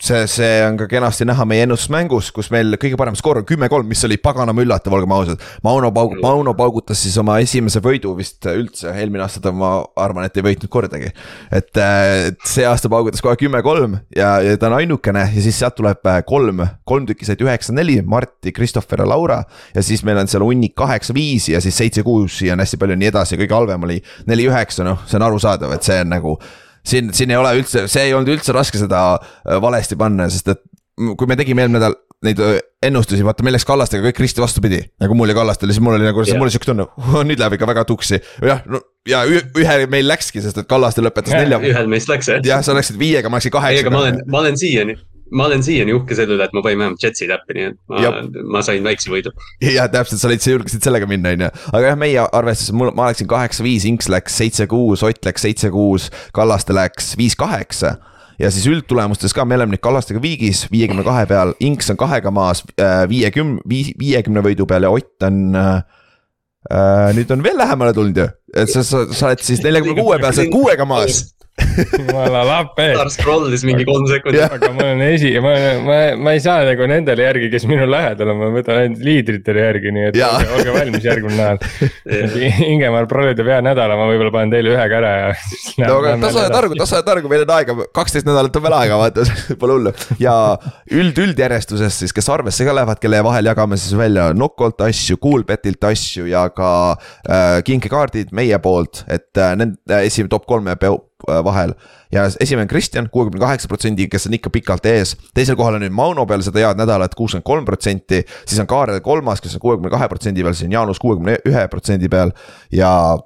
see, 0.00 0.26
see 0.26 0.54
on 0.66 0.76
ka 0.78 0.86
kenasti 0.90 1.26
näha 1.28 1.44
meie 1.48 1.64
ennustusmängus, 1.66 2.30
kus 2.34 2.50
meil 2.52 2.74
kõige 2.80 2.98
parem 2.98 3.16
skoor 3.18 3.40
on 3.40 3.46
kümme-kolm, 3.48 3.86
mis 3.88 4.02
oli 4.06 4.18
paganama 4.22 4.64
üllatav, 4.64 4.94
olgem 4.96 5.14
ausad. 5.14 5.42
Mauno 5.64 5.90
paug-, 5.94 6.16
Mauno 6.22 6.54
paugutas 6.58 7.00
siis 7.04 7.16
oma 7.20 7.38
esimese 7.42 7.82
võidu 7.84 8.14
vist 8.18 8.44
üldse, 8.50 8.90
eelmine 8.90 9.24
aasta 9.24 9.42
ta, 9.44 9.52
ma 9.54 9.76
arvan, 10.00 10.26
et 10.26 10.38
ei 10.38 10.46
võitnud 10.48 10.72
kordagi. 10.72 11.12
et, 11.54 11.70
et 11.78 12.48
see 12.48 12.66
aasta 12.66 12.90
paugutas 12.92 13.22
kohe 13.24 13.38
kümme-kolm 13.40 13.98
ja, 14.16 14.36
ja 14.44 14.58
ta 14.58 14.68
on 14.70 14.78
ainukene 14.80 15.28
ja 15.28 15.44
siis 15.46 15.58
sealt 15.62 15.78
tuleb 15.78 16.06
äh, 16.10 16.20
kolm, 16.26 16.64
kolm 16.84 17.06
tükki 17.08 17.28
said 17.28 17.42
üheksa-neli, 17.44 18.00
Marti, 18.02 18.52
Christopher 18.56 19.04
ja 19.04 19.08
Laura. 19.08 19.42
ja 19.74 19.82
siis 19.82 20.04
meil 20.04 20.18
on 20.20 20.30
seal 20.30 20.44
hunnik 20.44 20.74
kaheksa-viis 20.78 21.48
ja 21.54 21.62
siis 21.64 21.78
seitse-kuus 21.78 22.42
ja 22.42 22.58
on 22.58 22.64
hästi 22.64 22.80
palju 22.80 22.98
nii 22.98 23.12
edasi, 23.12 23.38
kõige 23.40 23.56
halvem 23.56 23.88
oli 23.88 24.00
neli-üheksa, 24.28 24.86
noh, 24.86 25.06
see 25.06 25.20
on 25.20 25.28
arusaadav, 25.28 25.74
et 25.76 25.86
see 25.86 26.02
on 26.02 26.14
nagu 26.16 26.38
siin, 26.86 27.12
siin 27.16 27.30
ei 27.34 27.36
ole 27.40 27.54
üldse, 27.60 27.86
see 27.90 28.08
ei 28.08 28.14
olnud 28.16 28.32
üldse 28.36 28.54
raske 28.56 28.80
seda 28.80 29.04
äh, 29.18 29.60
valesti 29.62 29.96
panna, 30.00 30.28
sest 30.32 30.48
et 30.54 30.62
kui 31.18 31.26
me 31.26 31.36
tegime 31.38 31.64
eelmine 31.64 31.80
nädal 31.80 31.96
neid 32.24 32.38
äh, 32.40 32.58
ennustusi, 32.86 33.24
vaata 33.26 33.44
meil 33.44 33.56
läks 33.56 33.66
Kallastega 33.68 34.04
kõik 34.06 34.20
risti 34.22 34.40
vastupidi. 34.44 34.80
nagu 35.02 35.16
mul 35.18 35.28
ja 35.32 35.36
Kallastel 35.36 35.72
siis 35.72 35.80
mul 35.84 35.96
oli 35.98 36.06
nagu, 36.06 36.22
Jah. 36.24 36.38
mul 36.38 36.46
oli 36.48 36.54
siuke 36.54 36.68
tunne, 36.70 36.86
nüüd 37.28 37.40
läheb 37.40 37.56
ikka 37.58 37.68
väga 37.68 37.84
tuksi. 37.88 38.20
jah, 38.44 38.62
no 38.70 38.80
ja 39.08 39.24
ü- 39.28 39.42
ühe 39.60 39.78
meil 39.92 40.06
läkski, 40.08 40.40
sest 40.44 40.62
et 40.62 40.68
Kallaste 40.70 41.04
lõpetas 41.04 41.34
nelja. 41.36 41.58
ühel 41.60 41.90
meist 41.90 42.08
läks 42.08 42.30
jah. 42.32 42.40
jah, 42.44 42.62
sa 42.64 42.76
läksid 42.76 42.96
viiega, 43.00 43.28
ma 43.32 43.40
läksin 43.42 43.52
ei, 43.52 43.82
aga 43.82 43.90
ma 43.92 44.04
olen 44.04 44.20
kaheksaga., 44.20 44.30
ma 44.32 44.44
olen 44.44 44.60
siiani, 44.60 44.96
ma 45.34 45.48
olen 45.48 45.64
siiani 45.66 45.94
uhke 45.96 46.16
selle 46.16 46.36
üle, 46.36 46.46
et 46.46 46.54
ma 46.54 46.62
panin 46.64 46.80
vähemalt 46.80 47.02
Jetsi 47.02 47.26
täppi, 47.28 47.56
nii 47.58 47.66
et 47.70 47.78
ma 47.90 48.54
ma 48.56 48.62
sain 48.66 48.84
väikse 48.86 49.10
võidu. 49.12 49.34
jah, 49.64 49.88
täpselt, 49.90 50.22
sa 50.22 50.30
olid, 50.30 50.42
sa 50.44 50.54
julgesid 50.54 50.86
sellega 50.86 51.08
minna, 51.10 51.34
on 51.34 51.46
ju. 51.46 51.50
aga 51.72 51.90
jah, 51.90 51.98
meie 52.00 52.26
arvestuses 52.38 52.74
mul, 52.76 52.92
ma 52.96 53.10
läksin 53.10 53.30
kaheksa-viis, 53.30 53.86
Inks 53.90 54.10
läks 54.12 54.38
seitse-kuus, 54.40 55.04
Ott 55.06 55.26
läks 55.26 55.46
seitse-kuus, 55.46 56.10
Kallaste 56.36 56.76
läks 56.76 57.14
viis-kaheksa. 57.20 57.96
ja 58.38 58.50
siis 58.50 58.66
üldtulemustes 58.70 59.34
ka, 59.34 59.46
me 59.46 59.58
oleme 59.58 59.76
nüüd 59.76 59.84
Kallastega 59.84 60.22
viigis 60.22 60.64
viiekümne 60.72 61.06
kahe 61.06 61.26
peal, 61.30 61.54
Inks 61.60 61.90
on 61.94 61.98
kahega 62.00 62.32
maas 62.34 62.64
viiekümne, 63.10 63.62
viiekümne 63.68 64.42
võidu 64.46 64.68
peal 64.70 64.86
ja 64.88 64.94
Ott 64.94 65.28
on 65.30 65.44
äh,. 65.58 65.76
Äh, 66.72 67.10
nüüd 67.12 67.28
on 67.28 67.42
veel 67.44 67.58
lähemale 67.60 67.92
tulnud 67.92 68.16
ju, 68.16 68.24
et 68.56 68.70
sa, 68.72 68.80
sa, 68.80 69.02
sa 69.12 69.26
oled 69.28 69.42
siis 69.44 69.60
neljakümne 69.60 69.98
kuue 69.98 70.16
peal, 70.16 70.32
sa 70.32 70.40
oled 70.40 70.54
kuuega 70.54 70.86
maas. 70.88 71.18
Jumala 71.98 72.42
lappe. 72.46 72.88
Star 72.94 73.10
scroll'is 73.12 73.64
mingi 73.66 73.86
kolm 73.86 74.06
sekundit. 74.10 74.42
Aga 74.46 74.70
ma 74.74 74.86
olen 74.88 75.02
esi, 75.06 75.30
ma, 75.42 75.52
ma, 75.84 75.98
ma 76.18 76.34
ei 76.34 76.42
saa 76.42 76.64
nagu 76.66 76.86
nendele 76.90 77.26
järgi, 77.28 77.50
kes 77.52 77.66
minu 77.70 77.86
lähedal 77.90 78.32
on, 78.32 78.40
ma 78.40 78.50
võtan 78.54 78.80
ainult 78.82 79.04
liidritele 79.06 79.66
järgi, 79.68 79.92
nii 79.94 80.08
et 80.10 80.18
Jaa. 80.18 80.32
olge, 80.40 80.50
olge 80.58 80.74
valmis 80.78 81.06
järgmine 81.06 81.38
nädal. 81.38 81.62
Ingemaar 82.74 83.08
Prole 83.10 83.34
teeb 83.38 83.50
hea 83.52 83.60
nädala, 83.64 83.98
ma 83.98 84.08
võib-olla 84.10 84.34
panen 84.34 84.54
teile 84.54 84.74
ühe 84.74 84.88
ka 84.90 84.98
ära 85.00 85.12
ja. 85.14 85.30
no 85.84 86.00
aga 86.00 86.16
tasa 86.26 86.46
ja 86.46 86.52
targu, 86.54 86.78
tasa 86.80 87.00
ja 87.00 87.06
targu, 87.06 87.30
meil 87.32 87.46
on 87.46 87.54
aega, 87.56 87.78
kaksteist 87.96 88.28
nädalat 88.28 88.58
on 88.58 88.66
veel 88.66 88.76
aega, 88.80 88.98
vaata, 89.00 89.26
pole 89.60 89.78
hullu. 89.78 89.94
ja 90.22 90.34
üld, 90.94 91.22
üldjärjestuses 91.26 92.02
siis, 92.02 92.14
kes 92.16 92.30
arvesse 92.34 92.66
ka 92.66 92.76
lähevad, 92.76 93.00
kelle 93.02 93.22
vahel 93.26 93.50
jagame 93.52 93.78
siis 93.80 93.96
välja 93.98 94.30
Knockout 94.34 94.84
asju, 94.88 95.18
Coolbetilt 95.22 95.90
asju 95.90 96.28
ja 96.30 96.46
ka 96.54 96.70
äh, 96.94 97.58
kinkekaardid 97.66 98.34
meie 98.36 98.58
poolt, 98.62 99.04
et 99.08 99.30
äh, 99.38 99.54
nende 99.58 100.04
esimene 100.04 100.32
top 100.32 100.48
kolme 100.50 100.76
peo- 100.80 101.00
äh, 101.00 101.13
vahel. 101.44 101.74
ja 102.12 102.24
esimene 102.40 102.62
on 102.62 102.68
Kristjan, 102.68 103.08
kuuekümne 103.12 103.40
kaheksa 103.40 103.68
protsendi, 103.68 104.08
kes 104.08 104.26
on 104.26 104.34
ikka 104.34 104.50
pikalt 104.50 104.86
ees. 104.86 105.16
teisel 105.34 105.56
kohal 105.56 105.78
on 105.78 105.84
nüüd 105.86 105.94
Mauno 105.94 106.26
peale 106.26 106.46
seda 106.46 106.62
head 106.62 106.80
nädalat, 106.80 107.14
kuuskümmend 107.14 107.44
kolm 107.44 107.64
protsenti. 107.64 108.24
siis 108.46 108.60
on 108.60 108.66
Kaarel 108.70 109.00
kolmas, 109.00 109.40
kes 109.40 109.54
on 109.58 109.64
kuuekümne 109.64 109.90
kahe 109.90 110.08
protsendi 110.08 110.42
peal, 110.42 110.54
siis 110.54 110.68
on 110.68 110.76
Jaanus 110.78 111.00
kuuekümne 111.02 111.38
ühe 111.48 111.68
protsendi 111.68 112.08
peal 112.08 112.34
ja 112.72 113.18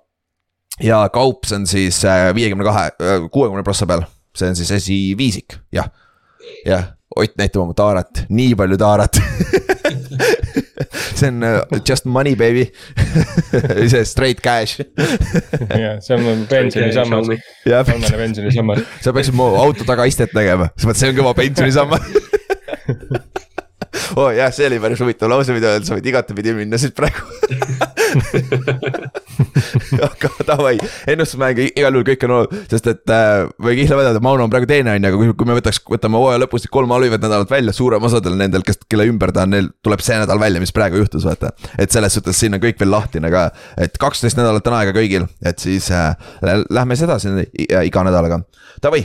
ja 0.82 1.08
Kaups 1.12 1.52
on 1.52 1.66
siis 1.66 2.02
viiekümne 2.34 2.64
kahe, 2.64 2.90
kuuekümne 3.32 3.62
prossa 3.62 3.86
peal, 3.86 4.06
see 4.36 4.52
on 4.52 4.56
siis 4.56 4.70
esiviisik, 4.70 5.58
jah. 5.72 5.90
jah, 6.66 6.94
Ott 7.16 7.38
näitab 7.40 7.62
oma 7.62 7.74
taarat, 7.74 8.26
nii 8.28 8.54
palju 8.54 8.76
taarat 8.78 9.16
see 11.18 11.28
on 11.28 11.42
uh, 11.42 11.64
just 11.84 12.06
money 12.06 12.34
baby. 12.34 12.70
See 13.88 14.04
straight 14.04 14.42
cash, 14.42 14.78
jah, 14.78 15.98
see 16.00 16.14
on 16.14 16.22
mu 16.22 16.36
pensionisammas, 16.50 17.28
kolmene 17.64 18.22
pensionisammas. 18.22 18.84
sa 19.02 19.14
peaksid 19.16 19.36
mu 19.38 19.50
auto 19.58 19.86
tagaistet 19.88 20.32
tegema, 20.34 20.70
siis 20.76 20.88
mõtlesin, 20.88 21.02
see 21.02 21.12
on 21.12 21.20
kõva 21.20 21.34
pensionisammas 21.38 22.02
oo 24.16 24.24
oh, 24.28 24.30
jah, 24.34 24.52
see 24.54 24.66
oli 24.68 24.78
päris 24.82 25.00
huvitav 25.02 25.30
lause, 25.30 25.54
mida 25.56 25.72
öelda, 25.74 25.86
sa 25.88 25.96
võid 25.96 26.08
igatepidi 26.10 26.54
minna 26.56 26.78
siit 26.80 26.94
praegu. 26.96 27.24
aga 30.08 30.30
davai, 30.48 30.74
ennustusmäng 31.10 31.60
igal 31.66 31.98
juhul 31.98 32.06
kõik 32.08 32.24
on 32.26 32.34
olnud, 32.38 32.54
sest 32.70 32.88
et 32.92 33.12
äh, 33.14 33.44
või 33.62 33.76
kihla 33.80 33.98
vedada, 34.00 34.22
Mauno 34.24 34.46
on 34.46 34.52
praegu 34.52 34.68
teine 34.70 34.94
on 34.94 35.04
ju, 35.04 35.10
aga 35.10 35.20
kui, 35.20 35.34
kui 35.40 35.50
me 35.50 35.58
võtaks, 35.58 35.82
võtame 35.90 36.20
hooaja 36.20 36.42
lõpus 36.44 36.66
kolm 36.72 36.92
halvimat 36.94 37.22
nädalat 37.24 37.52
välja, 37.52 37.74
suurem 37.76 38.08
osadel 38.08 38.38
nendel, 38.40 38.64
kes, 38.66 38.80
kelle 38.88 39.08
ümber 39.10 39.32
ta 39.34 39.46
on, 39.46 39.54
neil 39.56 39.70
tuleb 39.84 40.02
see 40.04 40.18
nädal 40.20 40.40
välja, 40.42 40.62
mis 40.62 40.74
praegu 40.74 41.02
juhtus, 41.02 41.26
vaata. 41.28 41.52
et 41.78 41.94
selles 41.94 42.18
suhtes 42.18 42.40
siin 42.40 42.56
on 42.56 42.64
kõik 42.64 42.80
veel 42.80 42.92
lahtine 42.94 43.32
ka, 43.34 43.48
et 43.80 44.00
kaksteist 44.00 44.40
nädalat 44.40 44.72
on 44.72 44.80
aega 44.80 44.96
kõigil, 44.96 45.28
et 45.46 45.62
siis 45.62 45.90
äh, 45.94 46.12
lä- 46.44 46.64
lähme 46.80 46.96
siis 46.96 47.08
edasi 47.08 47.34
iga 47.84 48.04
nädalaga. 48.08 48.42
Davai 48.82 49.04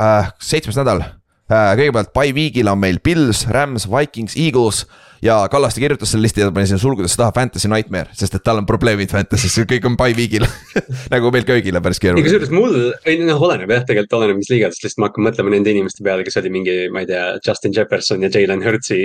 äh,, 0.00 0.34
seitsmes 0.40 0.78
nädal 0.80 1.04
kõigepealt 1.50 2.12
by 2.14 2.34
week'il 2.36 2.70
on 2.70 2.78
meil 2.82 3.00
Pils, 3.02 3.46
Rams, 3.50 3.88
Vikings, 3.90 4.36
Eagles 4.38 4.84
ja 5.22 5.48
Kallaste 5.52 5.80
kirjutas 5.80 6.12
selle 6.12 6.24
listi 6.24 6.40
ja 6.40 6.50
pani 6.54 6.68
sinna 6.68 6.80
sulgudesse 6.80 7.18
taha 7.20 7.32
Fantasy 7.36 7.68
Nightmare, 7.68 8.12
sest 8.16 8.34
et 8.38 8.44
tal 8.44 8.60
on 8.60 8.68
probleemid 8.68 9.10
Fantasy's, 9.12 9.58
kõik 9.68 9.86
on 9.88 9.96
by 10.00 10.14
week'il 10.16 10.46
nagu 11.14 11.32
meil 11.34 11.46
köögile 11.48 11.82
päris 11.84 12.00
keeruline. 12.02 12.24
kusjuures 12.24 12.52
mul, 12.54 12.76
ei 13.08 13.20
noh, 13.24 13.42
oleneb 13.48 13.72
jah, 13.74 13.84
tegelikult 13.88 14.16
oleneb, 14.20 14.40
mis 14.40 14.50
liigadest, 14.52 14.84
lihtsalt 14.84 15.02
ma 15.02 15.10
hakkan 15.10 15.26
mõtlema 15.28 15.54
nende 15.54 15.74
inimeste 15.74 16.06
peale, 16.06 16.24
kes 16.26 16.40
oli 16.40 16.54
mingi, 16.54 16.76
ma 16.94 17.04
ei 17.04 17.10
tea, 17.10 17.26
Justin 17.46 17.76
Jefferson 17.76 18.24
ja 18.24 18.32
Jalen 18.32 18.64
Hurtsi 18.64 19.00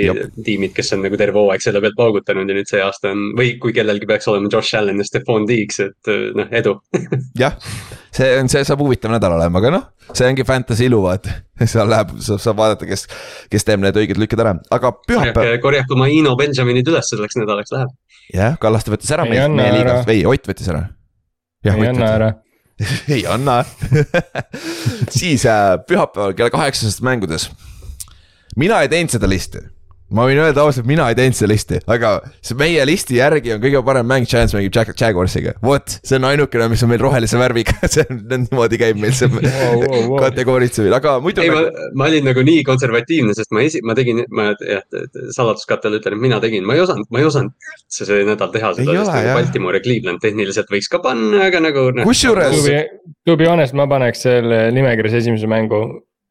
tiimid, 0.46 0.76
kes 0.78 0.96
on 0.96 1.04
nagu 1.06 1.20
terve 1.20 1.42
hooaeg 1.42 1.66
selle 1.66 1.84
pealt 1.84 2.00
paugutanud 2.00 2.48
ja 2.52 2.60
nüüd 2.60 2.72
see 2.72 2.84
aasta 2.84 3.12
on 3.12 3.28
või 3.38 3.56
kui 3.62 3.76
kellelgi 3.76 4.08
peaks 4.10 4.32
olema 4.32 4.52
Josh 4.52 4.80
Allan 4.80 5.04
ja 5.04 5.08
Stephon 5.08 5.50
Diggs, 5.50 5.82
et 5.84 6.16
noh, 6.38 6.48
edu. 6.56 6.78
Jah, 7.42 7.60
see 8.16 8.38
on, 8.40 8.50
see 8.52 8.64
saab 8.68 8.82
huvitav 8.84 9.14
nädal 9.14 9.36
olema, 9.38 9.60
aga 9.62 9.72
noh, 9.74 9.84
see 10.12 10.28
ongi 10.30 10.46
fantasy 10.48 10.88
ilu, 10.90 11.02
vaata. 11.06 11.36
seal 11.72 11.90
läheb, 11.92 12.16
saab 12.26 12.58
vaadata, 12.60 12.88
kes, 12.90 13.06
kes 13.52 13.68
teeb 13.68 13.84
need 13.84 14.00
õiged 14.00 14.20
lükked 14.22 14.42
ära, 14.44 14.56
aga 14.76 14.94
pühapäev. 15.08 15.60
korjake 15.64 15.96
oma 15.96 16.10
Ino 16.12 16.36
Benjaminid 16.40 16.90
üles 16.92 17.12
selleks 17.12 17.40
nädalaks 17.42 17.76
läheb. 17.76 17.94
jah, 18.34 18.58
Kallaste 18.62 18.94
võttis 18.94 19.14
ära 19.16 19.28
meie, 19.30 19.46
meie 19.52 19.78
liigast, 19.80 20.10
ei 20.12 20.26
Ott 20.30 20.50
võttis 20.52 20.72
ära. 20.72 20.88
ei 21.70 21.88
anna 21.92 22.12
ära 22.18 22.34
ei 23.08 23.22
anna 23.32 23.62
siis 25.10 25.46
äh, 25.48 25.78
pühapäeval 25.88 26.36
kella 26.36 26.52
kaheksasest 26.52 27.00
mängudes. 27.08 27.48
mina 28.60 28.82
ei 28.84 28.92
teinud 28.92 29.16
seda 29.16 29.30
listi 29.32 29.62
ma 30.14 30.26
võin 30.28 30.38
öelda 30.38 30.62
ausalt, 30.62 30.86
mina 30.88 31.08
ei 31.10 31.18
teinud 31.18 31.38
seda 31.38 31.50
listi, 31.50 31.80
aga 31.90 32.12
see 32.46 32.58
meie 32.60 32.84
listi 32.86 33.18
järgi 33.18 33.56
on 33.56 33.62
kõige 33.64 33.82
parem 33.88 34.06
mäng, 34.10 34.28
Giants 34.30 34.54
mängib 34.54 34.76
Jag-, 34.76 34.94
Jaguarsiga. 35.00 35.56
vot, 35.66 35.98
see 36.06 36.20
on 36.20 36.28
ainukene, 36.30 36.68
mis 36.70 36.84
on 36.86 36.92
meil 36.92 37.02
rohelise 37.02 37.40
värviga 37.42 37.74
see 37.96 38.06
on, 38.06 38.22
niimoodi 38.30 38.80
käib 38.82 39.02
meil 39.02 39.16
see 39.18 39.30
wow, 39.34 39.82
wow, 39.82 39.98
wow. 40.12 40.18
kategooritsemine, 40.28 40.94
aga 41.00 41.18
muidu. 41.26 41.42
ei, 41.42 41.54
ma, 41.54 41.66
ma 41.98 42.10
olin 42.12 42.30
nagu 42.30 42.46
nii 42.46 42.62
konservatiivne, 42.68 43.34
sest 43.38 43.54
ma 43.56 43.66
esi-, 43.66 43.82
ma 43.86 43.98
tegin, 43.98 44.22
ma 44.30 44.52
jah, 44.62 44.86
saladuskattele 45.36 46.02
ütlen, 46.02 46.20
et 46.20 46.26
mina 46.28 46.42
tegin, 46.44 46.68
ma 46.70 46.78
ei 46.78 46.86
osanud, 46.86 47.10
ma 47.10 47.24
ei 47.24 47.30
osanud 47.30 47.54
üldse 47.76 48.06
see 48.06 48.26
nädal 48.30 48.54
teha 48.54 48.76
seda, 48.78 49.00
sest 49.02 49.14
nagu 49.14 49.38
Baltimore 49.40 49.82
ja 49.82 49.86
Cleveland 49.86 50.22
tehniliselt 50.22 50.70
võiks 50.74 50.92
ka 50.92 51.02
panna, 51.02 51.48
aga 51.50 51.64
nagu 51.66 51.90
no,. 51.96 52.06
kusjuures. 52.06 52.62
To 53.26 53.34
be 53.40 53.48
honest, 53.50 53.74
ma 53.74 53.90
paneks 53.90 54.22
selle 54.28 54.68
nimekirjas 54.76 55.24
esimese 55.24 55.50
mängu 55.50 55.82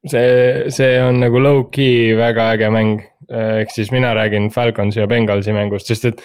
see, 0.06 0.70
see 0.74 0.96
on 1.02 1.18
nagu 1.22 1.40
low-key 1.40 2.14
väga 2.18 2.50
äge 2.54 2.70
mäng, 2.72 3.02
ehk 3.30 3.72
siis 3.74 3.92
mina 3.94 4.14
räägin 4.16 4.50
Falconsi 4.54 5.00
ja 5.00 5.08
Bengalsi 5.10 5.54
mängust, 5.56 5.90
sest 5.90 6.12
et. 6.12 6.22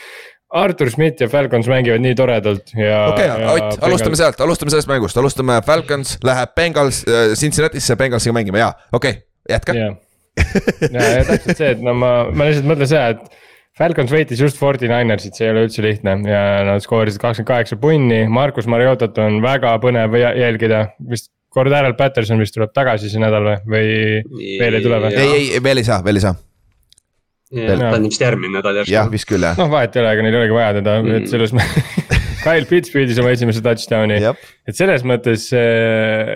Artur 0.49 0.89
Schmidt 0.89 1.19
ja 1.21 1.27
Falcons 1.29 1.67
mängivad 1.69 2.01
nii 2.01 2.15
toredalt 2.17 2.71
ja. 2.73 3.03
okei 3.11 3.27
okay,, 3.29 3.49
Ott, 3.53 3.83
alustame 3.85 4.17
sealt, 4.17 4.39
alustame 4.41 4.73
sellest 4.73 4.89
mängust, 4.89 5.17
alustame 5.21 5.59
Falcons 5.61 6.15
läheb 6.25 6.55
Bengals 6.57 7.03
äh,, 7.05 7.35
Cincinnati'sse 7.37 7.93
Bengalsiga 7.99 8.33
mängima 8.33 8.57
ja 8.57 8.71
okei 8.89 9.11
okay,, 9.11 9.21
jätka. 9.49 9.75
ja, 9.77 9.91
ja, 10.89 11.03
ja 11.03 11.27
täpselt 11.27 11.53
see, 11.53 11.69
et 11.75 11.85
no 11.85 11.93
ma, 11.93 12.09
ma 12.33 12.49
lihtsalt 12.49 12.65
mõtlen 12.71 12.89
seda, 12.89 13.13
et. 13.13 13.45
Falcons 13.79 14.09
võitis 14.11 14.41
just 14.41 14.57
Forty 14.59 14.89
Ninersit, 14.89 15.37
see 15.37 15.45
ei 15.45 15.53
ole 15.53 15.61
üldse 15.67 15.83
lihtne 15.85 16.17
ja 16.27 16.39
nad 16.67 16.83
skoorisid 16.83 17.21
kakskümmend 17.21 17.47
kaheksa 17.47 17.77
punni, 17.79 18.23
Markus 18.27 18.67
Mariotat 18.67 19.21
on 19.23 19.37
väga 19.45 19.77
põnev 19.79 20.17
jälgida, 20.17 20.81
vist 21.07 21.29
Cordero 21.53 21.93
Patterson 21.97 22.41
vist 22.41 22.53
tuleb 22.57 22.73
tagasi 22.75 23.09
see 23.09 23.21
nädal 23.21 23.47
või, 23.47 23.61
või 23.69 24.57
veel 24.59 24.77
ei 24.77 24.85
tule 24.85 25.01
või? 25.05 25.15
ei, 25.17 25.47
ei 25.55 25.63
veel 25.63 25.81
ei 25.81 25.87
saa, 25.87 26.03
veel 26.05 26.19
ei 26.19 26.25
saa. 26.27 26.35
Ta 27.49 27.89
on 27.95 28.05
vist 28.05 28.21
järgmine 28.21 28.59
nädal 28.59 28.81
järsku. 28.81 28.93
jah, 28.93 29.09
vist 29.11 29.27
küll 29.29 29.45
jah. 29.45 29.57
noh, 29.59 29.69
vahet 29.71 29.95
ei 29.95 30.03
ole, 30.03 30.13
ega 30.13 30.25
neil 30.25 30.37
ei 30.37 30.41
olegi 30.43 30.57
vaja 30.57 30.77
teda 30.79 30.95
mm., 31.01 31.19
et 31.19 31.31
selles 31.31 31.53
mõttes 31.55 32.07
Kyle 32.45 32.69
Pitts 32.69 32.93
püüdis 32.93 33.19
oma 33.19 33.33
esimese 33.35 33.63
touchdown'i, 33.65 34.19
et 34.69 34.77
selles 34.77 35.03
mõttes 35.07 35.49
äh, 35.57 36.35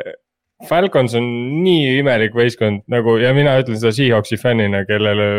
Falcons 0.68 1.16
on 1.20 1.28
nii 1.64 2.00
imelik 2.02 2.36
võistkond 2.38 2.84
nagu 2.92 3.18
ja 3.22 3.34
mina 3.36 3.56
ütlen 3.62 3.80
seda 3.80 3.94
Seahawksi 3.96 4.40
fännina, 4.42 4.84
kellele 4.90 5.30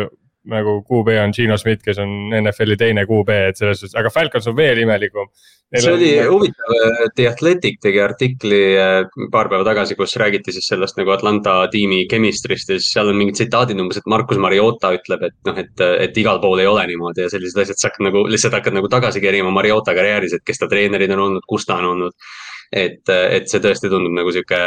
nagu 0.51 0.79
QB 0.85 1.17
on 1.23 1.33
Gino 1.33 1.57
Schmidt, 1.61 1.83
kes 1.85 1.99
on 2.03 2.33
NFL-i 2.37 2.77
teine 2.81 3.05
QB, 3.09 3.37
et 3.51 3.61
selles 3.61 3.81
suhtes, 3.81 3.95
aga 3.99 4.11
Falcons 4.13 4.49
on 4.51 4.57
veel 4.57 4.83
imelikum. 4.83 5.31
see 5.75 5.93
oli 5.93 6.11
nagu... 6.19 6.35
huvitav, 6.37 6.75
The 7.17 7.29
Athletic 7.31 7.81
tegi 7.83 8.01
artikli 8.05 8.61
äh, 8.79 9.07
paar 9.33 9.49
päeva 9.53 9.65
tagasi, 9.67 9.97
kus 9.99 10.17
räägiti 10.21 10.53
siis 10.55 10.69
sellest 10.71 11.01
nagu 11.01 11.15
Atlanta 11.15 11.57
tiimi 11.73 12.05
chemistry'st 12.11 12.75
ja 12.75 12.79
siis 12.79 12.91
seal 12.93 13.11
on 13.11 13.19
mingid 13.19 13.41
tsitaadid 13.41 13.81
umbes, 13.81 14.03
et 14.03 14.11
Markus 14.11 14.41
Mariota 14.41 14.93
ütleb, 14.99 15.25
et 15.31 15.39
noh, 15.49 15.63
et, 15.65 15.87
et 16.07 16.21
igal 16.23 16.43
pool 16.45 16.63
ei 16.63 16.69
ole 16.71 16.85
niimoodi 16.93 17.25
ja 17.25 17.33
sellised 17.33 17.65
asjad, 17.65 17.81
sa 17.81 17.91
hakkad 17.91 18.11
nagu 18.11 18.27
lihtsalt 18.29 18.59
hakkad 18.59 18.77
nagu 18.77 18.93
tagasi 18.93 19.25
kerima 19.25 19.55
Mariota 19.55 19.97
karjääris, 19.97 20.37
et 20.37 20.45
kes 20.45 20.61
ta 20.61 20.71
treenerid 20.71 21.17
on 21.17 21.27
olnud, 21.31 21.49
kus 21.49 21.67
ta 21.69 21.81
on 21.81 21.91
olnud. 21.95 22.31
et, 22.75 23.03
et 23.09 23.45
see 23.49 23.61
tõesti 23.63 23.89
tundub 23.89 24.15
nagu 24.17 24.33
sihuke 24.35 24.61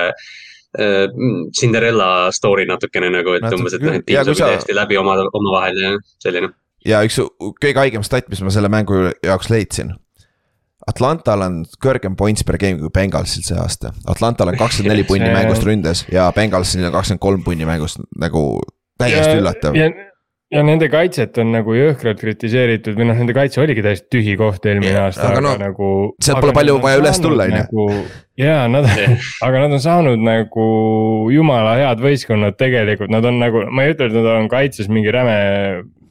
Äh, 0.76 1.08
Cinderella 1.60 2.32
story 2.36 2.66
natukene 2.68 3.08
nagu, 3.10 3.32
et 3.38 3.46
Natuke, 3.46 3.62
umbes, 3.62 3.76
et 3.78 3.84
noh, 3.86 3.96
et 3.96 4.04
tiim 4.06 4.20
sobib 4.28 4.42
täiesti 4.44 4.76
läbi 4.76 4.98
oma, 5.00 5.16
omavahel 5.32 5.80
ja 5.80 5.94
selline. 6.22 6.50
ja 6.86 7.00
üks 7.08 7.22
kõige 7.64 7.80
haigem 7.80 8.04
stat, 8.04 8.28
mis 8.30 8.44
ma 8.44 8.52
selle 8.54 8.70
mängu 8.70 9.08
jaoks 9.26 9.50
leidsin. 9.54 9.96
Atlantal 10.88 11.42
on 11.44 11.56
kõrgem 11.84 12.16
points 12.20 12.46
per 12.48 12.60
game 12.60 12.80
kui 12.80 12.92
Bengalsil 12.94 13.48
see 13.48 13.58
aasta, 13.60 13.94
Atlantal 14.12 14.52
on 14.52 14.60
kakskümmend 14.60 14.94
neli 14.94 15.08
punni 15.10 15.32
mängust 15.32 15.66
ründes 15.68 16.04
ja 16.12 16.28
Bengalsil 16.36 16.86
on 16.88 16.94
kakskümmend 16.94 17.24
kolm 17.24 17.48
punni 17.48 17.68
mängust 17.68 18.04
nagu 18.20 18.44
täiesti 19.00 19.40
üllatav 19.40 19.76
ja 20.54 20.64
nende 20.64 20.88
kaitset 20.92 21.38
on 21.42 21.52
nagu 21.52 21.76
jõhkralt 21.76 22.22
kritiseeritud 22.22 22.96
või 22.96 23.10
noh, 23.10 23.18
nende 23.20 23.36
kaitse 23.36 23.60
oligi 23.64 23.84
täiesti 23.84 24.08
tühi 24.16 24.38
koht 24.40 24.64
eelmine 24.70 24.94
yeah, 24.94 25.10
aasta, 25.10 25.26
aga, 25.28 25.42
aga 25.42 25.44
no, 25.44 25.54
nagu. 25.60 25.90
sealt 26.24 26.40
pole 26.44 26.56
palju 26.56 26.78
vaja 26.84 27.02
üles 27.02 27.20
tulla, 27.24 27.48
on 27.50 27.58
ju. 27.58 27.66
Nagu, 27.66 27.88
ja 28.40 28.56
nad 28.72 28.88
aga 29.48 29.66
nad 29.66 29.76
on 29.76 29.84
saanud 29.84 30.24
nagu 30.24 30.68
jumala 31.34 31.76
head 31.82 32.04
võistkonnad 32.04 32.56
tegelikult, 32.60 33.12
nad 33.12 33.28
on 33.28 33.42
nagu, 33.44 33.66
ma 33.68 33.84
ei 33.84 33.96
ütle, 33.96 34.08
et 34.08 34.16
nad 34.16 34.32
on 34.38 34.50
kaitses 34.52 34.88
mingi 34.92 35.12
räme 35.14 35.38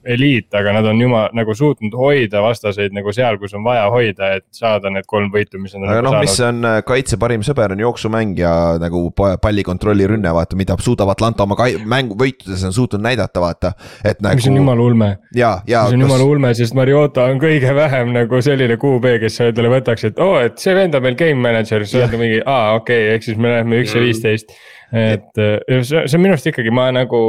eliit, 0.07 0.49
aga 0.55 0.73
nad 0.77 0.87
on 0.88 1.01
juma 1.01 1.27
nagu 1.37 1.55
suutnud 1.57 1.95
hoida 1.99 2.42
vastaseid 2.45 2.95
nagu 2.97 3.12
seal, 3.14 3.38
kus 3.40 3.55
on 3.57 3.64
vaja 3.66 3.87
hoida, 3.92 4.33
et 4.38 4.47
saada 4.55 4.90
need 4.92 5.07
kolm 5.11 5.31
võitu, 5.35 5.61
mis 5.62 5.75
nad. 5.75 5.88
aga 5.90 6.05
noh, 6.07 6.19
mis 6.23 6.37
on 6.45 6.62
äh, 6.69 6.79
kaitse 6.87 7.19
parim 7.21 7.45
sõber 7.47 7.75
on 7.75 7.83
jooksumäng 7.83 8.38
ja 8.38 8.53
nagu 8.83 9.09
pallikontrolli 9.16 10.09
rünne, 10.12 10.33
vaata, 10.37 10.59
mida 10.59 10.79
suudab 10.83 11.11
Atlanta 11.14 11.47
oma 11.47 11.59
mängu 11.88 12.19
võitudes 12.19 12.62
on 12.66 12.75
suutnud 12.77 13.03
näidata, 13.05 13.42
vaata, 13.42 13.73
et 14.05 14.23
nagu. 14.25 14.38
mis 14.38 14.49
on 14.51 14.61
jumala 14.61 14.87
ulme. 14.87 15.11
ja, 15.35 15.57
ja. 15.66 15.85
mis 15.87 15.97
on 15.97 16.05
kas... 16.05 16.09
jumala 16.09 16.31
ulme, 16.31 16.55
sest 16.59 16.79
Mariota 16.79 17.27
on 17.33 17.42
kõige 17.42 17.75
vähem 17.77 18.14
nagu 18.16 18.42
selline 18.45 18.79
QB, 18.81 19.16
kes 19.25 19.40
endale 19.49 19.75
võtaks, 19.79 20.09
et 20.11 20.23
oo 20.23 20.37
oh,, 20.37 20.40
et 20.47 20.62
see 20.62 20.77
vend 20.77 20.95
on 20.99 21.05
meil 21.07 21.19
game 21.19 21.42
manager, 21.42 21.87
sa 21.88 22.05
oled 22.05 22.16
mingi, 22.21 22.40
aa 22.45 22.77
okei 22.79 23.03
okay,, 23.07 23.16
ehk 23.16 23.29
siis 23.31 23.40
me 23.40 23.55
läheme 23.57 23.83
üks 23.83 23.95
ja 23.95 24.01
mm. 24.01 24.09
viisteist. 24.09 24.57
et 24.95 25.42
äh, 25.42 25.83
see, 25.83 26.07
see 26.07 26.16
on 26.19 26.23
minu 26.23 26.37
arust 26.37 26.49
ikkagi, 26.53 26.73
ma 26.75 26.88
nagu 26.95 27.21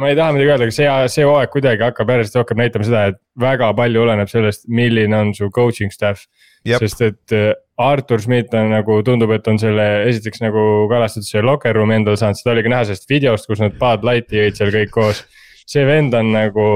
ma 0.00 0.08
ei 0.08 0.16
taha 0.16 0.34
midagi 0.34 0.54
öelda, 0.54 0.66
aga 0.68 0.74
see, 0.74 0.92
see 1.12 1.26
hooaeg 1.28 1.50
kuidagi 1.52 1.84
hakkab 1.84 2.12
järjest 2.14 2.38
rohkem 2.38 2.60
näitama 2.60 2.86
seda, 2.86 3.02
et 3.12 3.18
väga 3.40 3.70
palju 3.76 4.04
oleneb 4.04 4.30
sellest, 4.32 4.64
milline 4.72 5.16
on 5.16 5.34
su 5.36 5.50
coaching 5.54 5.92
staff. 5.94 6.24
sest 6.66 7.00
et 7.04 7.32
äh, 7.32 7.52
Artur 7.80 8.20
Schmidt 8.20 8.52
on 8.54 8.68
nagu 8.74 8.98
tundub, 9.04 9.30
et 9.32 9.46
on 9.48 9.56
selle 9.60 9.84
esiteks 10.08 10.42
nagu 10.44 10.64
kalastatud 10.90 11.28
see 11.28 11.44
locker 11.44 11.76
room 11.76 11.92
endale 11.94 12.20
saanud, 12.20 12.36
seda 12.36 12.52
oli 12.52 12.64
ka 12.66 12.72
näha 12.74 12.88
sellest 12.88 13.08
videost, 13.08 13.48
kus 13.48 13.62
nad 13.62 13.78
Bud 13.80 14.04
Lighti 14.04 14.42
jõid 14.42 14.58
seal 14.58 14.74
kõik 14.74 14.92
koos. 14.92 15.22
see 15.70 15.86
vend 15.86 16.16
on 16.18 16.32
nagu, 16.34 16.66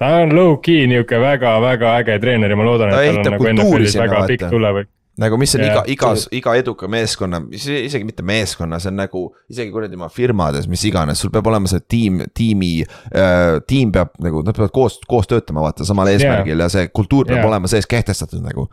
ta 0.00 0.16
on 0.24 0.34
low-key 0.34 0.88
nihuke 0.90 1.20
väga-väga 1.22 1.94
äge 2.00 2.18
treener 2.22 2.50
ja 2.50 2.58
ma 2.58 2.66
loodan, 2.66 2.90
et 2.90 3.12
tal 3.12 3.22
on 3.22 3.32
nagu 3.36 3.50
NFL-is 3.52 3.98
väga 4.00 4.26
pikk 4.30 4.50
tulevik 4.50 4.90
nagu 5.20 5.38
mis 5.38 5.54
on 5.54 5.62
ja, 5.62 5.70
iga, 5.70 5.82
igas, 5.94 6.26
iga 6.34 6.54
eduka 6.58 6.88
meeskonna, 6.90 7.40
isegi 7.54 8.02
mitte 8.06 8.24
meeskonna, 8.26 8.80
see 8.82 8.90
on 8.90 8.98
nagu 8.98 9.26
isegi 9.52 9.70
kuradi 9.74 9.98
oma 9.98 10.08
firmades, 10.12 10.66
mis 10.70 10.82
iganes, 10.88 11.20
sul 11.22 11.30
peab 11.34 11.46
olema 11.50 11.70
see 11.70 11.84
tiim, 11.90 12.24
tiimi 12.34 12.72
äh,. 12.82 13.60
tiim 13.70 13.92
peab 13.94 14.16
nagu, 14.24 14.42
nad 14.46 14.56
peavad 14.56 14.74
koos, 14.74 14.98
koos 15.10 15.30
töötama, 15.30 15.62
vaata 15.66 15.86
samal 15.86 16.10
eesmärgil 16.10 16.56
ja, 16.56 16.66
ja 16.66 16.72
see 16.72 16.90
kultuur 16.90 17.28
peab 17.30 17.44
ja. 17.44 17.52
olema 17.52 17.70
sees 17.70 17.86
kehtestatud 17.90 18.42
nagu. 18.42 18.66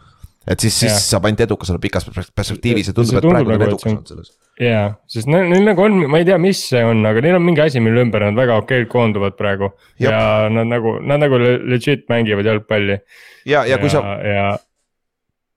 et 0.50 0.64
siis, 0.64 0.74
siis 0.82 0.96
saab 1.12 1.28
ainult 1.30 1.44
edukas 1.46 1.70
olla 1.70 1.84
pikas 1.84 2.10
perspektiivis 2.10 2.90
ja 2.90 2.96
tundub, 2.98 3.20
et 3.20 3.28
praegu 3.30 3.54
on 3.54 3.68
edukas 3.68 3.92
olnud 3.92 4.10
selles. 4.10 4.34
jaa, 4.66 4.88
sest 5.14 5.30
neil, 5.30 5.46
neil 5.54 5.70
nagu 5.70 5.86
on, 5.86 6.00
ma 6.10 6.24
ei 6.24 6.26
tea, 6.26 6.40
mis 6.42 6.64
see 6.72 6.82
on, 6.88 7.06
aga 7.06 7.22
neil 7.22 7.38
on 7.38 7.46
mingi 7.46 7.62
asi, 7.68 7.84
mille 7.86 8.02
ümber 8.08 8.26
nad 8.26 8.42
väga 8.42 8.58
okeilt 8.64 8.90
koonduvad 8.90 9.38
praegu. 9.38 9.70
ja 10.02 10.50
nad 10.50 10.74
nagu, 10.74 10.98
nad 11.06 11.22
nagu 11.22 11.38
legit 11.46 12.10
mängivad 12.10 12.50
jalgpalli. 12.50 12.98
ja, 13.46 13.62
ja 13.70 13.78
kui 13.78 13.94
sa. 13.94 14.02
ja, 14.26 14.50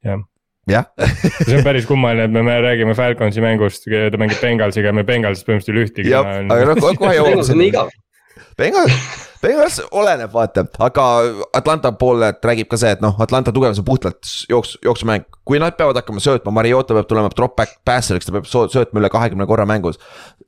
jah 0.05 0.29
jah 0.71 0.87
see 1.47 1.59
on 1.59 1.65
päris 1.67 1.89
kummaline, 1.89 2.29
et 2.29 2.35
me, 2.35 2.45
me 2.47 2.57
räägime 2.65 2.95
Falconsi 2.97 3.45
mängust, 3.45 3.89
ta 3.89 4.21
mängib 4.21 4.41
Bengalsiga 4.43 4.93
ja 4.93 4.97
me 4.97 5.05
Bengalsist 5.07 5.49
põhimõtteliselt 5.49 6.01
ei 6.01 6.15
ole 6.15 6.39
ühtegi. 6.39 6.51
aga 6.57 6.71
noh, 6.71 6.99
kohe 7.01 7.15
jõuame 7.19 7.47
sinna. 7.47 7.87
Bengal, 8.59 8.91
Bengals 9.45 9.81
oleneb, 9.93 10.33
vaata, 10.33 10.65
aga 10.87 11.05
Atlanta 11.53 11.93
poolelt 12.01 12.45
räägib 12.49 12.71
ka 12.71 12.79
see, 12.81 12.95
et 12.97 13.03
noh, 13.05 13.17
Atlanta 13.21 13.53
tugevus 13.53 13.81
on 13.83 13.85
puhtalt 13.85 14.31
jooks, 14.49 14.79
jooksumäng. 14.85 15.27
kui 15.45 15.59
nad 15.61 15.75
peavad 15.77 15.99
hakkama 15.99 16.23
söötma, 16.25 16.49
Mariota 16.57 16.95
peab 16.97 17.05
tulema 17.05 17.29
drop 17.37 17.53
back 17.59 17.75
passer'iks, 17.85 18.25
ta 18.25 18.33
peab 18.33 18.47
söötma 18.49 19.03
üle 19.03 19.11
kahekümne 19.13 19.45
korra 19.45 19.67
mängus. 19.69 19.99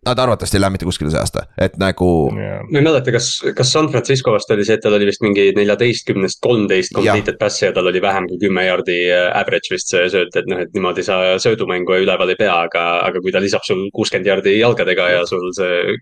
Nad 0.06 0.16
arvatavasti 0.22 0.56
ei 0.56 0.62
lähe 0.62 0.72
mitte 0.72 0.87
kuskile 0.88 1.11
see 1.12 1.20
aasta, 1.20 1.42
et 1.61 1.76
nagu 1.82 2.09
yeah.. 2.32 2.62
ma 2.70 2.78
ei 2.78 2.85
mäleta, 2.87 3.12
kas, 3.12 3.28
kas 3.59 3.72
San 3.74 3.90
Francisco 3.92 4.32
vast 4.32 4.50
oli 4.54 4.64
see, 4.64 4.78
et 4.78 4.85
tal 4.85 4.96
oli 4.96 5.09
vist 5.11 5.20
mingi 5.20 5.50
neljateistkümnest 5.59 6.40
kolmteist 6.40 6.94
completed 6.96 7.37
pass'i 7.40 7.66
ja 7.66 7.74
tal 7.76 7.90
oli 7.90 8.00
vähem 8.00 8.30
kui 8.30 8.40
kümme 8.46 8.64
jaardi 8.64 8.96
äh, 9.11 9.26
average 9.37 9.74
vist 9.74 9.92
see 9.92 10.06
sööt, 10.14 10.32
et 10.40 10.48
noh, 10.48 10.62
et 10.64 10.72
niimoodi 10.72 11.04
sa 11.04 11.18
söödumängu 11.42 11.98
üleval 12.06 12.32
ei 12.32 12.40
pea, 12.40 12.54
aga, 12.70 12.87
aga 13.11 13.20
kui 13.20 13.35
ta 13.35 13.42
lisab 13.44 13.66
sul 13.68 13.85
kuuskümmend 13.92 14.30
jaardi 14.30 14.56
jalgadega 14.56 15.11
ja 15.18 15.26
sul 15.28 15.50
see 15.59 15.98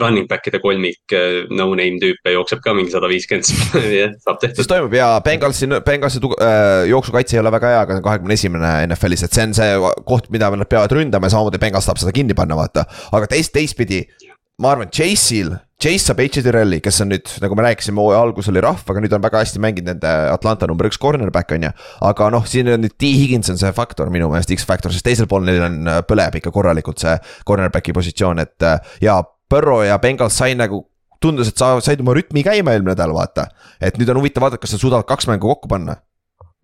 running 0.00 0.26
back'ide 0.26 0.58
kolmik, 0.64 1.04
äh, 1.14 1.44
no 1.54 1.70
name 1.76 2.02
tüüp 2.02 2.23
ja 2.24 2.34
jookseb 2.38 2.62
ka 2.64 2.72
mingi 2.76 2.92
sada 2.92 3.08
viiskümmend, 3.10 3.48
saab 4.24 4.38
siis 4.40 4.54
tehtud. 4.54 4.68
toimub 4.70 4.96
ja 4.96 5.08
Bengalsi, 5.24 5.68
Bengalsi 5.84 6.22
äh, 6.24 6.86
jooksukaitse 6.88 7.36
ei 7.36 7.42
ole 7.42 7.52
väga 7.52 7.72
hea, 7.74 7.82
aga 7.84 7.98
kahekümne 8.04 8.38
esimene 8.38 8.70
NFL-is, 8.88 9.26
et 9.26 9.36
see 9.36 9.44
on 9.44 9.56
see 9.56 9.74
koht, 10.08 10.30
mida 10.34 10.48
nad 10.54 10.70
peavad 10.70 10.94
ründama 10.96 11.28
ja 11.28 11.36
samamoodi 11.36 11.60
Bengals 11.60 11.88
tahab 11.88 12.00
seda 12.00 12.14
kinni 12.16 12.36
panna, 12.38 12.56
vaata. 12.56 12.86
aga 13.12 13.28
teist, 13.34 13.52
teistpidi, 13.56 14.04
ma 14.62 14.72
arvan, 14.72 14.88
Chase'il, 14.94 15.52
Chase 15.84 16.06
saab 16.06 16.22
H.J. 16.22 16.40
Terrelli, 16.46 16.78
kes 16.80 17.02
on 17.02 17.10
nüüd, 17.12 17.28
nagu 17.42 17.56
me 17.58 17.66
rääkisime, 17.66 18.00
hooaja 18.00 18.22
alguses 18.24 18.48
oli 18.52 18.62
rahv, 18.64 18.86
aga 18.88 19.02
nüüd 19.04 19.12
on 19.16 19.24
väga 19.24 19.42
hästi 19.42 19.60
mänginud 19.60 19.90
nende 19.90 20.12
Atlanta 20.32 20.68
number 20.70 20.88
üks 20.88 20.96
cornerback 21.02 21.52
on 21.52 21.66
ju. 21.66 21.72
aga 22.08 22.30
noh, 22.32 22.46
siin 22.48 22.70
on 22.72 22.80
nüüd 22.86 22.94
T 22.96 23.10
Higgins 23.18 23.52
on 23.52 23.60
see 23.60 23.74
faktor 23.76 24.08
minu 24.14 24.30
meelest, 24.32 24.54
X-faktor, 24.54 24.94
sest 24.94 25.04
teisel 25.04 25.28
pool 25.28 25.44
neil 25.44 25.60
on, 25.66 25.82
äh, 25.90 26.00
põleb 26.08 26.38
ikka 26.40 26.54
korralikult 26.54 27.04
see 27.04 27.18
cornerback'i 27.44 27.92
positsioon, 27.96 28.40
et 28.46 28.64
äh, 28.64 28.96
ja 29.04 29.18
Burrow 29.50 29.82
ja 29.84 29.98
Bengals 30.00 30.38
sai 30.40 30.54
nagu 30.56 30.86
tundus, 31.24 31.50
et 31.50 31.60
sa 31.60 31.74
said 31.84 32.02
oma 32.04 32.16
rütmi 32.16 32.44
käima 32.46 32.74
eelmine 32.76 32.92
nädal, 32.92 33.14
vaata. 33.16 33.48
et 33.80 33.98
nüüd 34.00 34.10
on 34.12 34.20
huvitav 34.22 34.46
vaadata, 34.46 34.62
kas 34.62 34.76
nad 34.76 34.84
suudavad 34.84 35.08
kaks 35.08 35.28
mängu 35.30 35.50
kokku 35.50 35.70
panna, 35.72 35.98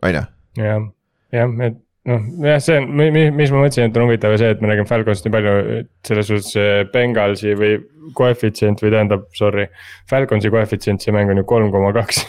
on 0.03 0.18
ju. 0.18 0.25
jah, 0.61 0.90
jah, 1.35 1.57
et 1.66 1.81
noh, 2.08 2.26
jah, 2.46 2.60
see 2.64 2.80
on, 2.80 2.90
mis 2.96 3.52
ma 3.52 3.64
mõtlesin, 3.64 3.90
et 3.90 3.96
on 3.98 4.08
huvitav 4.08 4.36
see, 4.40 4.50
et 4.54 4.60
me 4.62 4.70
räägime 4.70 4.88
Falconist 4.88 5.26
nii 5.26 5.34
palju, 5.34 5.56
et 5.80 5.90
selles 6.08 6.30
suhtes 6.30 6.52
see 6.56 6.84
Bengalsi 6.94 7.56
või 7.58 7.74
koefitsient 8.16 8.80
või 8.82 8.92
tähendab, 8.94 9.26
sorry. 9.36 9.66
Falconsi 10.10 10.50
koefitsient, 10.52 11.02
see 11.02 11.12
mäng 11.14 11.30
on 11.30 11.40
ju 11.40 11.44
kolm 11.48 11.70
koma 11.72 11.92
kaks. 11.94 12.22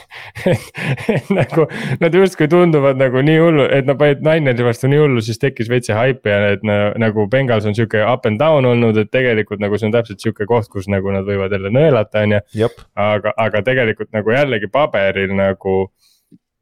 et 1.16 1.32
nagu 1.34 1.66
nad 2.02 2.16
justkui 2.16 2.50
tunduvad 2.52 3.00
nagu 3.00 3.24
nii 3.26 3.40
hullu, 3.42 3.68
et 3.74 3.88
nad 3.88 4.00
panid 4.00 4.24
Ninersi 4.26 4.68
vastu 4.68 4.92
nii 4.92 5.02
hullu, 5.02 5.24
siis 5.26 5.42
tekkis 5.42 5.72
veits 5.72 5.90
see 5.90 5.98
hype 5.98 6.30
ja 6.30 6.54
et 6.56 6.66
nagu 6.66 7.26
Bengals 7.32 7.68
on 7.70 7.78
sihuke 7.78 8.04
up 8.04 8.28
and 8.30 8.42
down 8.42 8.68
olnud, 8.68 9.00
et 9.02 9.12
tegelikult 9.14 9.64
nagu 9.64 9.80
see 9.80 9.90
on 9.90 9.96
täpselt 9.96 10.24
sihuke 10.24 10.48
koht, 10.50 10.70
kus 10.72 10.90
nagu 10.92 11.16
nad 11.16 11.28
võivad 11.28 11.54
jälle 11.56 11.74
nõelata, 11.74 12.26
on 12.26 12.38
ju. 12.38 12.70
aga, 13.00 13.34
aga 13.40 13.64
tegelikult 13.72 14.12
nagu 14.16 14.36
jällegi 14.36 14.70
paberil 14.72 15.34
nagu 15.38 15.80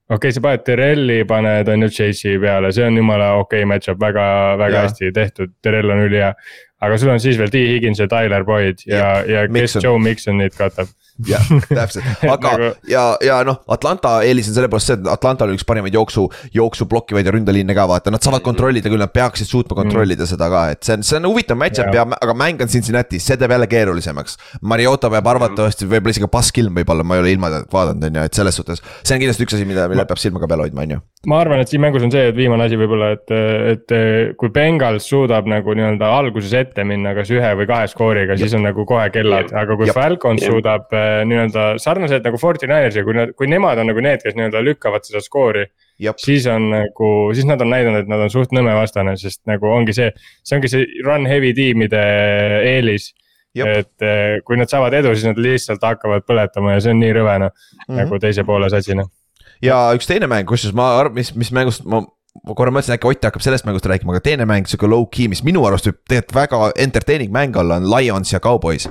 okei 0.10 0.18
okay,, 0.18 0.32
sa 0.36 0.42
paned 0.42 0.64
Terrelli, 0.66 1.20
paned 1.30 1.70
on 1.70 1.86
ju 1.86 1.92
Chase'i 1.94 2.40
peale, 2.42 2.72
see 2.74 2.86
on 2.86 2.98
jumala 2.98 3.34
okei 3.40 3.62
okay 3.64 3.70
match-up, 3.70 4.00
väga, 4.02 4.26
väga 4.58 4.76
ja. 4.76 4.88
hästi 4.88 5.12
tehtud, 5.16 5.54
Terrell 5.62 5.94
on 5.94 6.06
ülihea. 6.08 6.34
aga 6.82 6.98
sul 6.98 7.12
on 7.14 7.20
siis 7.20 7.38
veel 7.38 7.52
T 7.52 7.62
Higgins 7.74 8.00
ja 8.00 8.08
Tyler 8.08 8.46
Boyd 8.48 8.86
ja, 8.88 9.20
ja 9.28 9.46
kes 9.48 9.52
Mixon. 9.52 9.84
Joe 9.84 10.00
Mixonit 10.00 10.56
katab 10.58 10.88
jah, 11.28 11.44
täpselt, 11.80 12.06
aga 12.24 12.52
nagu... 12.54 12.70
ja, 12.90 13.04
ja 13.24 13.40
noh, 13.48 13.60
Atlanta 13.72 14.20
eelis 14.26 14.50
on 14.52 14.56
selle 14.56 14.70
poolest 14.72 14.92
see, 14.92 15.00
et 15.00 15.10
Atlanta 15.12 15.46
oli 15.48 15.58
üks 15.58 15.66
parimaid 15.68 15.96
jooksu, 15.96 16.28
jooksu 16.56 16.88
blokkivaid 16.90 17.28
ja 17.28 17.34
ründeliine 17.36 17.76
ka 17.76 17.88
vaata, 17.90 18.14
nad 18.14 18.24
saavad 18.24 18.44
kontrollida 18.46 18.92
küll, 18.92 19.02
nad 19.02 19.12
peaksid 19.14 19.50
suutma 19.50 19.78
kontrollida 19.82 20.24
mm. 20.24 20.32
seda 20.32 20.50
ka, 20.52 20.64
et 20.76 20.88
see 20.88 20.98
on, 20.98 21.06
see 21.06 21.20
on 21.20 21.30
huvitav 21.30 21.60
match-up 21.60 21.92
ja, 21.92 22.06
ja, 22.06 22.20
aga 22.24 22.36
mäng 22.38 22.64
on 22.64 22.72
Cincinnati's, 22.72 23.28
see 23.28 23.40
teeb 23.40 23.54
jälle 23.56 23.68
keerulisemaks. 23.72 24.38
Mariota 24.72 25.12
peab 25.12 25.28
arvatavasti, 25.34 25.88
võib-olla 25.90 26.16
isegi 26.16 26.32
passkilm 26.32 26.80
võib-olla, 26.80 27.06
ma 27.08 27.18
ei 27.18 27.26
ole 27.26 27.36
ilma 27.36 27.52
vaadanud, 27.72 28.08
on 28.08 28.22
ju, 28.22 28.26
et 28.30 28.40
selles 28.40 28.60
suhtes. 28.62 28.84
see 29.04 29.18
on 29.18 29.24
kindlasti 29.24 29.48
üks 29.48 29.58
asi, 29.58 29.68
mida, 29.68 29.90
mille 29.92 30.08
peab 30.08 30.22
silma 30.22 30.42
ka 30.44 30.50
peal 30.52 30.64
hoidma, 30.64 30.88
on 30.88 30.96
ju. 30.96 31.02
ma 31.30 31.42
arvan, 31.44 31.64
et 31.64 31.72
siin 31.72 31.84
mängus 31.84 32.06
on 32.08 32.14
see, 32.14 32.30
et 32.32 32.38
viimane 32.38 32.70
asi 32.70 32.80
võib-olla, 32.80 33.12
et, 33.18 33.36
et 33.74 33.96
kui 34.40 34.54
Bengals 34.56 35.10
suudab 35.12 35.50
nagu 35.50 35.76
nii-öelda 35.76 36.14
alguses 36.20 36.56
ette 36.56 36.86
minna, 36.88 37.12
kas 37.18 37.32
ühe 37.36 37.52
või 37.60 37.68
kahe 37.70 37.90
skooriga, 37.92 38.38
siis 38.40 38.56
on 38.56 38.64
nagu 38.68 38.86
kohe 38.88 39.10
kellad, 39.14 39.52
aga 39.56 39.78
kui 39.80 39.92
Falcons 39.96 40.46
suudab 40.46 40.96
eh, 40.96 41.09
nii-öelda 41.28 41.66
sarnaselt 41.82 42.26
nagu 42.26 42.40
Fortinanersi, 42.42 43.04
kui 43.06 43.16
nad, 43.18 43.32
kui 43.38 43.50
nemad 43.52 43.80
on 43.82 43.90
nagu 43.92 44.04
need, 44.04 44.22
kes 44.24 44.36
nii-öelda 44.38 44.64
lükkavad 44.66 45.06
seda 45.08 45.22
skoori. 45.24 45.66
siis 46.18 46.48
on 46.48 46.70
nagu, 46.72 47.10
siis 47.34 47.46
nad 47.46 47.62
on 47.62 47.70
näidanud, 47.70 48.04
et 48.04 48.12
nad 48.12 48.26
on 48.26 48.30
suht 48.30 48.54
nõme 48.56 48.76
vastane, 48.76 49.18
sest 49.18 49.42
nagu 49.50 49.68
ongi 49.68 49.94
see, 49.94 50.12
see 50.44 50.58
ongi 50.58 50.72
see 50.72 50.86
run 51.06 51.26
heavy 51.28 51.54
tiimide 51.54 52.04
eelis. 52.64 53.14
et 53.60 54.06
eh, 54.06 54.40
kui 54.46 54.58
nad 54.58 54.70
saavad 54.70 54.94
edu, 54.94 55.16
siis 55.16 55.26
nad 55.26 55.40
lihtsalt 55.42 55.84
hakkavad 55.84 56.24
põletama 56.24 56.78
ja 56.78 56.84
see 56.86 56.94
on 56.94 57.02
nii 57.02 57.16
rõve 57.18 57.34
noh 57.42 57.50
mm 57.50 57.82
-hmm., 57.88 57.98
nagu 57.98 58.20
teise 58.20 58.44
poole 58.44 58.70
satsina. 58.70 59.04
ja 59.62 59.92
üks 59.98 60.08
teine 60.08 60.28
mäng, 60.28 60.48
kusjuures 60.48 60.76
ma 60.76 61.00
arvan, 61.00 61.14
mis, 61.14 61.36
mis 61.36 61.52
mängust 61.52 61.84
ma 61.86 62.06
ma 62.46 62.56
korra 62.56 62.72
mõtlesin, 62.72 62.96
äkki 62.96 63.10
Ott 63.10 63.26
hakkab 63.26 63.42
sellest 63.42 63.66
mängust 63.66 63.86
rääkima, 63.90 64.14
aga 64.14 64.22
teine 64.24 64.46
mäng, 64.46 64.68
sihuke 64.70 64.88
low-key, 64.88 65.28
mis 65.28 65.44
minu 65.44 65.66
arust 65.66 65.90
võib 65.90 65.98
tegelikult 66.08 66.36
väga 66.36 66.60
entertaining 66.78 67.32
mäng 67.34 67.58
olla, 67.58 67.80
on 67.82 67.90
Lions 67.90 68.34
ja 68.34 68.40
Cowboys 68.40 68.88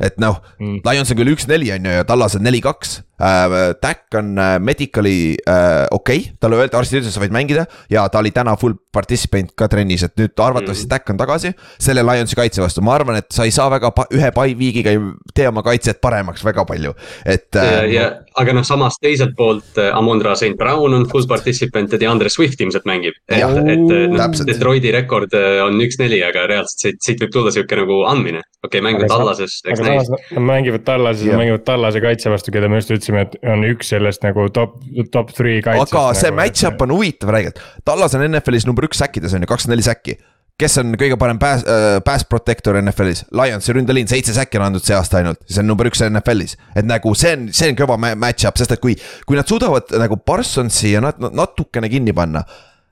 et 0.00 0.18
noh 0.22 0.40
mm., 0.58 0.80
Lions 0.86 1.12
on 1.12 1.20
küll 1.20 1.34
üks-neli 1.34 1.72
on 1.76 1.88
ju 1.88 1.98
ja 1.98 2.06
Tallas 2.08 2.36
on 2.38 2.44
neli-kaks 2.46 3.00
äh,. 3.20 3.74
Tack 3.80 4.14
on 4.14 4.38
äh, 4.38 4.56
medical'i 4.60 5.36
äh, 5.48 5.86
okei 5.90 6.18
okay., 6.18 6.36
talle 6.40 6.60
öeldi, 6.60 6.76
arstid 6.76 7.00
ütlesid, 7.00 7.16
sa 7.16 7.22
võid 7.22 7.34
mängida 7.34 7.66
ja 7.92 8.06
ta 8.12 8.20
oli 8.20 8.32
täna 8.34 8.56
full 8.60 8.76
participant 8.92 9.52
ka 9.56 9.68
trennis, 9.72 10.04
et 10.06 10.16
nüüd 10.20 10.34
arvatavasti 10.36 10.86
mm. 10.86 10.92
Tack 10.92 11.12
on 11.12 11.20
tagasi. 11.20 11.52
selle 11.80 12.04
Lionsi 12.06 12.36
kaitse 12.38 12.62
vastu, 12.64 12.84
ma 12.84 12.96
arvan, 12.96 13.20
et 13.20 13.28
sa 13.32 13.46
ei 13.48 13.54
saa 13.54 13.70
väga 13.72 13.92
ühe 14.14 14.30
pai 14.36 14.52
viigiga 14.58 14.92
ei 14.92 15.00
tee 15.36 15.48
oma 15.48 15.64
kaitset 15.66 16.00
paremaks 16.04 16.44
väga 16.44 16.64
palju, 16.68 16.94
et 17.24 17.56
äh,. 17.56 17.72
ja, 17.72 17.84
ja 17.92 18.06
aga 18.40 18.56
noh, 18.56 18.66
samas 18.68 18.98
teiselt 19.02 19.36
poolt 19.38 19.80
äh, 19.80 19.92
Amondra 19.96 20.34
St 20.36 20.56
Brown 20.58 20.96
on 20.96 21.06
full 21.10 21.28
participant 21.28 21.92
ja 21.92 22.00
DeAndre 22.00 22.32
Swift 22.32 22.60
ilmselt 22.60 22.88
mängib. 22.88 23.16
et, 23.28 23.40
et 23.40 23.86
noh, 24.12 24.40
Detroiti 24.48 24.92
rekord 24.94 25.34
äh, 25.36 25.62
on 25.64 25.80
üks-neli, 25.84 26.20
aga 26.26 26.46
reaalselt 26.50 26.84
siit, 26.84 27.00
siit 27.04 27.24
võib 27.24 27.34
tulla 27.34 27.54
sihuke 27.54 27.80
nagu 27.80 28.02
andmine. 28.10 28.44
okei 28.64 28.80
okay,, 28.80 28.84
mäng 28.84 29.00
on 29.00 29.10
Tallases, 29.10 29.60
eks 29.64 29.85
näis. 29.88 30.12
Nad 30.12 30.46
mängivad 30.50 30.86
Tallases, 30.86 31.26
nad 31.30 31.42
mängivad 31.42 31.66
Tallase 31.66 32.02
kaitse 32.04 32.32
vastu, 32.32 32.54
keda 32.54 32.70
me 32.70 32.80
just 32.80 32.92
ütlesime, 32.94 33.26
et 33.26 33.36
on 33.54 33.66
üks 33.68 33.92
sellest 33.94 34.24
nagu 34.26 34.48
top, 34.54 34.78
top 35.14 35.34
three 35.36 35.60
kaitsest. 35.64 35.94
aga 35.96 36.06
see 36.18 36.30
nagu, 36.32 36.40
match-up 36.42 36.86
on 36.86 36.96
huvitav 36.96 37.34
räigelt, 37.36 37.60
Tallas 37.86 38.16
on 38.18 38.26
NFL-is 38.28 38.68
number 38.68 38.88
üks 38.88 39.02
säkkides 39.02 39.36
on 39.36 39.46
ju, 39.46 39.50
kakskümmend 39.52 39.78
neli 39.78 39.86
säkki 39.86 40.18
kes 40.60 40.78
on 40.80 40.94
kõige 40.96 41.18
parem 41.20 41.40
pass 41.40 41.64
äh,, 41.68 41.98
pass 42.04 42.24
protector 42.28 42.78
NFL-is, 42.80 43.26
Lionsi 43.36 43.74
ründeliin, 43.76 44.08
seitse 44.08 44.32
säkki 44.36 44.60
on 44.60 44.70
andnud 44.70 44.84
see 44.84 44.96
aasta 44.96 45.20
ainult, 45.20 45.42
see 45.44 45.60
on 45.60 45.68
number 45.68 45.88
üks 45.90 46.00
NFL-is. 46.06 46.56
et 46.76 46.88
nagu 46.88 47.12
see 47.18 47.34
on, 47.36 47.50
see 47.56 47.68
on 47.72 47.76
kõva 47.78 47.98
match-up, 48.00 48.56
sest 48.60 48.72
et 48.76 48.82
kui, 48.82 48.96
kui 49.28 49.36
nad 49.36 49.48
suudavad 49.48 49.92
nagu 50.00 50.16
Parsonsi 50.16 50.94
ja 50.94 51.04
nat-, 51.04 51.20
natukene 51.20 51.92
kinni 51.92 52.16
panna 52.16 52.46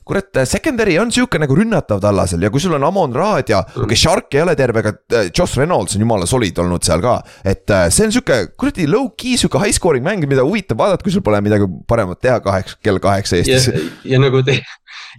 kurat, 0.04 0.42
secondary 0.48 0.98
on 1.00 1.12
sihuke 1.14 1.40
nagu 1.40 1.56
rünnatav 1.56 2.02
tallasel 2.02 2.44
ja 2.44 2.50
kui 2.52 2.62
sul 2.62 2.76
on 2.76 2.84
Amon 2.84 3.14
Raad 3.16 3.50
ja 3.52 3.62
okei 3.64 3.86
okay,, 3.86 3.98
Shark 3.98 4.36
ei 4.36 4.44
ole 4.44 4.54
terve, 4.58 4.84
aga 4.84 4.92
äh, 5.16 5.30
Josh 5.30 5.58
Reynolds 5.60 5.96
on 5.96 6.04
jumala 6.04 6.28
solid 6.28 6.58
olnud 6.60 6.84
seal 6.84 7.02
ka. 7.04 7.16
et 7.44 7.70
äh, 7.72 7.88
see 7.94 8.08
on 8.08 8.14
sihuke 8.14 8.40
kuradi 8.60 8.88
low-key 8.90 9.38
sihuke 9.40 9.62
high 9.62 9.74
scoring 9.74 10.04
mäng, 10.04 10.24
mida 10.28 10.44
huvitav 10.44 10.78
vaadata, 10.80 11.04
kui 11.04 11.14
sul 11.14 11.24
pole 11.24 11.40
midagi 11.44 11.68
paremat 11.88 12.20
teha 12.20 12.40
kaheksa, 12.44 12.80
kell 12.84 13.00
kaheksa 13.02 13.40
Eestis. 13.40 13.70
ja 14.04 14.20
nagu 14.20 14.44
te 14.44 14.60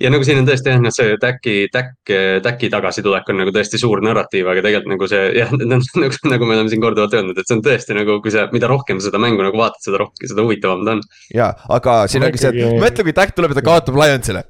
ja 0.01 0.11
nagu 0.13 0.25
siin 0.27 0.41
on 0.41 0.47
tõesti 0.47 0.71
jah, 0.71 0.81
noh 0.83 0.93
see 0.93 1.17
Täki, 1.21 1.55
Täkk, 1.73 2.13
Täki 2.45 2.69
tagasitulek 2.73 3.29
on 3.31 3.41
nagu 3.41 3.53
tõesti 3.55 3.79
suur 3.81 4.03
narratiiv, 4.05 4.49
aga 4.51 4.63
tegelikult 4.65 4.93
nagu 4.93 5.09
see 5.11 5.27
jah, 5.39 5.53
nagu, 5.73 6.09
nagu 6.29 6.49
me 6.49 6.57
oleme 6.59 6.73
siin 6.73 6.83
korduvalt 6.83 7.15
öelnud, 7.17 7.37
et 7.39 7.49
see 7.49 7.57
on 7.57 7.63
tõesti 7.65 7.97
nagu, 7.97 8.19
kui 8.23 8.33
sa, 8.33 8.47
mida 8.53 8.69
rohkem 8.71 9.01
seda 9.03 9.21
mängu 9.21 9.45
nagu 9.45 9.59
vaatad, 9.59 9.81
seda 9.87 10.03
rohkem, 10.03 10.29
seda 10.29 10.45
huvitavam 10.45 10.85
ta 10.85 10.97
on. 10.97 11.05
ja, 11.33 11.53
aga 11.77 12.03
siin 12.11 12.27
ongi 12.27 12.41
see, 12.41 12.53
et 12.53 12.83
mõtle, 12.83 13.07
kui 13.07 13.15
Täkk 13.15 13.37
tuleb 13.37 13.55
ja 13.55 13.61
ta 13.61 13.65
kaotab 13.65 13.97
Lionsile 13.97 14.45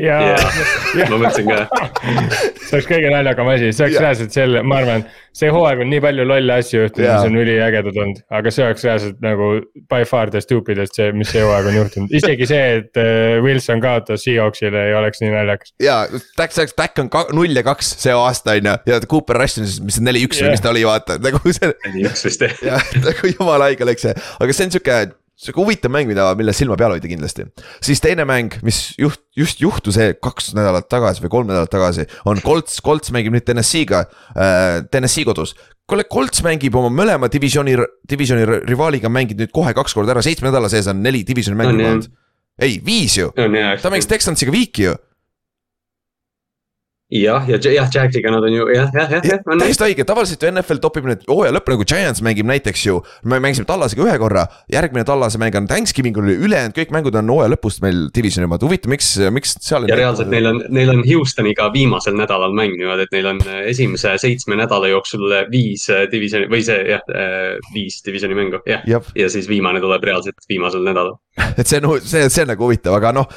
ja 0.00 0.18
yeah. 0.24 1.10
ma 1.10 1.18
mõtlesin 1.18 1.48
ka. 1.48 1.66
see 2.66 2.78
oleks 2.78 2.88
kõige 2.88 3.10
naljakam 3.12 3.50
asi, 3.52 3.70
see 3.72 3.86
oleks 3.86 3.96
yeah. 3.96 4.04
reaalselt 4.06 4.36
selle, 4.36 4.62
ma 4.66 4.78
arvan, 4.80 5.04
see 5.36 5.50
hooaeg 5.52 5.82
on 5.84 5.90
nii 5.92 6.02
palju 6.04 6.26
lolle 6.28 6.56
asju 6.62 6.82
juhtunud 6.84 7.06
yeah., 7.06 7.20
mis 7.20 7.30
on 7.30 7.38
üliägedad 7.42 8.00
olnud. 8.04 8.22
aga 8.38 8.54
see 8.54 8.66
oleks 8.66 8.86
reaalselt 8.88 9.22
nagu 9.24 9.50
by 9.92 10.08
far 10.08 10.32
the 10.32 10.42
stupidest 10.44 10.98
see, 10.98 11.12
mis 11.16 11.32
see 11.34 11.44
hooaeg 11.44 11.70
on 11.72 11.78
juhtunud, 11.80 12.16
isegi 12.20 12.48
see, 12.48 12.62
et 12.80 13.00
äh, 13.00 13.38
Wilson 13.44 13.82
kaotas 13.84 14.26
Seahawksile 14.26 14.86
ei 14.90 14.96
oleks 14.98 15.24
nii 15.24 15.32
naljakas. 15.34 15.74
ja, 15.82 16.02
Tack, 16.38 16.56
Tack 16.76 17.02
on 17.02 17.10
null 17.36 17.56
ja 17.56 17.64
kaks 17.66 17.96
see 18.02 18.14
aasta 18.16 18.56
on 18.58 18.70
ju 18.72 18.76
ja 18.94 19.00
Cooper 19.08 19.42
Rush 19.42 19.62
on 19.62 19.68
siis, 19.68 19.80
mis 19.84 19.98
see 19.98 20.06
neli-üks 20.08 20.40
yeah. 20.40 20.48
või 20.48 20.56
mis 20.56 20.64
ta 20.64 20.72
oli, 20.72 20.86
vaata 20.88 21.18
nagu 21.22 21.42
see. 21.48 21.72
neli-üks 21.88 22.28
vist 22.28 22.46
jah. 22.48 22.62
jah, 22.72 22.94
nagu 23.04 23.34
jumala 23.34 23.70
haige 23.70 23.88
läks 23.88 24.08
see, 24.08 24.16
aga 24.40 24.56
see 24.56 24.68
on 24.68 24.76
sihuke 24.78 25.02
sihuke 25.42 25.62
huvitav 25.62 25.92
mäng, 25.92 26.08
mida, 26.10 26.28
mille 26.38 26.54
silma 26.56 26.76
peal 26.78 26.94
hoida 26.94 27.10
kindlasti. 27.10 27.46
siis 27.82 28.02
teine 28.02 28.26
mäng, 28.28 28.54
mis 28.66 28.80
juht, 29.00 29.20
just 29.36 29.60
juhtus 29.62 29.98
kaks 30.22 30.52
nädalat 30.56 30.88
tagasi 30.92 31.24
või 31.24 31.34
kolm 31.36 31.50
nädalat 31.50 31.72
tagasi, 31.72 32.06
on 32.28 32.40
Colts, 32.44 32.80
Colts 32.84 33.12
mängib 33.14 33.34
nüüd 33.34 33.46
TNS-iga 33.48 34.04
äh,, 34.06 34.80
TNS-i 34.90 35.26
kodus. 35.28 35.54
kuule, 35.90 36.06
Colts 36.10 36.44
mängib 36.46 36.76
oma 36.78 36.92
mõlema 36.94 37.30
divisjoni, 37.32 37.76
divisjoni 38.08 38.46
rivaaliga 38.68 39.10
mängib 39.12 39.42
nüüd 39.42 39.54
kohe 39.54 39.74
kaks 39.76 39.96
korda 39.98 40.16
ära, 40.16 40.24
seitsme 40.24 40.50
nädala 40.50 40.70
sees 40.72 40.90
on 40.90 41.02
neli 41.02 41.24
divisjoni 41.26 41.58
mängu 41.58 41.78
olnud. 41.78 42.10
ei, 42.62 42.78
viis 42.84 43.18
ju, 43.18 43.32
ta 43.34 43.90
mängis 43.92 44.10
Texansiga 44.10 44.54
viiki 44.54 44.90
ju 44.90 44.98
jah, 47.12 47.44
ja 47.48 47.58
jah, 47.60 47.88
Jacksiga 47.92 48.30
nad 48.32 48.44
on 48.46 48.54
ju 48.54 48.66
jah, 48.72 48.88
jah, 48.94 49.10
jah, 49.12 49.26
jah. 49.26 49.40
täiesti 49.60 49.84
õige, 49.84 50.04
tavaliselt 50.08 50.42
ju 50.42 50.50
NFL 50.52 50.80
topib 50.82 51.06
nüüd 51.08 51.24
hooaja 51.28 51.52
lõppu 51.52 51.74
nagu 51.74 51.86
Giants 51.88 52.22
mängib 52.24 52.48
näiteks 52.48 52.84
ju. 52.86 53.00
me 53.28 53.40
mängisime 53.42 53.68
Tallasega 53.68 54.04
ühe 54.06 54.14
korra, 54.22 54.46
järgmine 54.72 55.04
Tallase 55.08 55.40
mäng 55.42 55.56
on 55.58 55.68
Thanksgivingul, 55.68 56.30
ülejäänud 56.32 56.76
kõik 56.76 56.94
mängud 56.94 57.18
on 57.20 57.32
hooaja 57.34 57.52
lõpust 57.52 57.84
meil 57.84 58.06
divisjoni 58.16 58.48
omad, 58.48 58.64
huvitav, 58.64 58.92
miks, 58.94 59.12
miks 59.34 59.56
seal. 59.60 59.86
ja 59.90 59.98
reaalselt 59.98 60.32
neil 60.32 60.48
on, 60.54 60.62
neil 60.72 60.94
on 60.94 61.04
Houstoniga 61.04 61.68
viimasel 61.74 62.16
nädalal 62.16 62.56
mäng 62.56 62.78
niimoodi, 62.80 63.06
et 63.06 63.14
neil 63.16 63.30
on 63.34 63.44
äh, 63.44 63.62
esimese 63.74 64.16
seitsme 64.22 64.56
nädala 64.60 64.88
jooksul 64.94 65.28
äh, 65.28 65.46
viis 65.52 65.88
äh, 65.92 66.06
divisjoni 66.12 66.48
või 66.52 66.64
see 66.64 66.80
jah, 66.94 67.04
viis 67.74 68.00
divisjoni 68.06 68.36
mängu, 68.38 68.62
jah. 68.68 68.84
ja 68.88 69.32
siis 69.32 69.48
viimane 69.50 69.82
tuleb 69.84 70.04
reaalselt 70.08 70.48
viimasel 70.48 70.84
nädalal. 70.86 71.18
et 71.60 71.68
see 71.68 71.82
on, 71.82 71.92
see, 72.00 72.24
see 72.32 72.46
on 72.46 72.54
nagu 72.54 72.70
huvitav, 72.70 72.96
aga 72.96 73.12
noh 73.20 73.28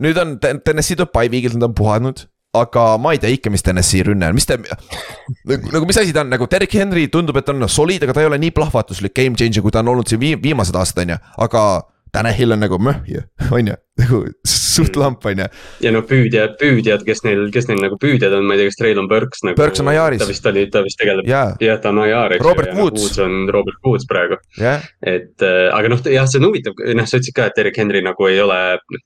nüüd 0.00 0.16
on 0.20 0.38
Tennessee 0.40 0.96
tuleb 0.96 1.12
by 1.12 1.28
week'ilt, 1.28 1.58
nad 1.58 1.68
on 1.68 1.76
puhanud 1.76 2.24
aga 2.56 2.84
ma 2.98 3.12
ei 3.14 3.20
tea 3.22 3.30
ikka, 3.36 3.52
mis 3.52 3.62
TNS-i 3.62 4.02
rünne 4.08 4.30
on, 4.30 4.34
mis 4.34 4.48
te 4.48 4.56
nagu, 4.58 5.70
nagu 5.70 5.86
mis 5.86 6.00
asi 6.02 6.14
ta 6.14 6.24
on, 6.24 6.32
nagu 6.32 6.48
Derek 6.50 6.74
Henry 6.74 7.06
tundub, 7.12 7.38
et 7.38 7.52
on 7.52 7.68
soliid, 7.70 8.02
aga 8.06 8.16
ta 8.16 8.24
ei 8.24 8.30
ole 8.30 8.40
nii 8.42 8.54
plahvatuslik 8.56 9.14
game 9.14 9.38
changer, 9.38 9.62
kui 9.62 9.74
ta 9.74 9.84
on 9.84 9.94
olnud 9.94 10.10
siin 10.10 10.22
viim 10.22 10.42
viimased 10.42 10.76
aastad, 10.76 11.06
on 11.06 11.14
ju, 11.14 11.22
aga 11.46 11.64
Tanahil 12.10 12.50
on 12.50 12.58
nagu 12.58 12.78
möh 12.82 13.04
ju, 13.06 13.20
on 13.54 13.68
ju, 13.70 13.74
nagu 14.00 14.18
suht 14.50 14.96
lamp, 14.98 15.22
on 15.30 15.44
ju. 15.44 15.46
ja 15.84 15.92
no 15.94 16.00
püüdjad, 16.06 16.56
püüdjad, 16.58 17.04
kes 17.06 17.22
neil, 17.22 17.44
kes 17.54 17.68
neil 17.70 17.78
nagu 17.84 17.98
püüdjad 18.02 18.34
on, 18.34 18.48
ma 18.48 18.56
ei 18.56 18.64
tea, 18.64 18.72
kas 18.72 18.80
Traylon 18.80 19.06
Burks 19.10 19.44
nagu. 19.46 19.54
Burks 19.60 19.82
on 19.82 19.92
IR-is. 19.92 20.22
ta 20.22 20.26
vist 20.26 20.48
oli, 20.50 20.64
ta 20.74 20.82
vist 20.82 20.98
tegeleb 20.98 21.30
jaa, 21.30 21.52
jah, 21.62 21.78
ta 21.82 21.92
on 21.94 22.02
IR, 22.02 22.34
eks 22.34 22.42
Robert 22.42 22.72
ju, 22.72 22.74
ja 22.74 22.82
Woods. 22.82 23.04
Woods 23.04 23.22
on 23.22 23.46
Robert 23.54 23.78
Woods 23.86 24.10
praegu. 24.10 24.40
jah, 24.58 24.82
et 25.06 25.46
äh, 25.46 25.68
aga 25.76 25.94
noh, 25.94 26.02
jah, 26.16 26.26
see 26.26 26.42
on 26.42 26.50
huvitav, 26.50 26.82
noh, 26.98 27.06
sa 27.06 27.22
ütlesid 27.22 27.38
ka, 27.38 27.46
et 27.52 27.62
Erik 27.62 27.78
Henry 27.78 28.02
nagu 28.02 28.26
ei 28.26 28.42
ole 28.42 28.58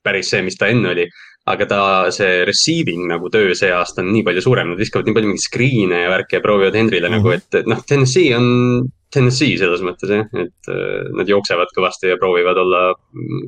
päris 0.07 0.33
see, 0.33 0.41
mis 0.47 0.57
ta 0.57 0.73
enne 0.73 0.95
oli. 0.97 1.09
Aga 1.47 1.67
ta, 1.69 1.79
see 2.15 2.45
receiving 2.49 3.07
nagu 3.11 3.29
töö 3.33 3.53
see 3.59 3.69
aasta 3.75 4.01
on 4.01 4.13
nii 4.15 4.25
palju 4.25 4.43
suurem, 4.47 4.71
nad 4.73 4.81
viskavad 4.81 5.09
nii 5.09 5.17
palju 5.17 5.29
mingeid 5.31 5.45
screen'e 5.45 5.99
ja 6.07 6.13
värke 6.13 6.39
ja 6.39 6.45
proovivad 6.45 6.77
Henryle 6.79 7.09
mm 7.09 7.15
Mhm. 7.15 7.21
-hmm. 7.21 7.25
nagu, 7.25 7.31
et 7.37 7.61
et 7.61 7.67
noh, 7.67 7.83
Tennessee 7.89 8.37
on. 8.37 8.89
Tennessee 9.15 9.55
selles 9.57 9.79
mõttes 9.87 10.11
jah, 10.11 10.25
et 10.43 10.69
äh, 10.69 11.05
nad 11.15 11.29
jooksevad 11.29 11.71
kõvasti 11.77 12.09
ja 12.11 12.17
proovivad 12.19 12.57
olla 12.59 12.81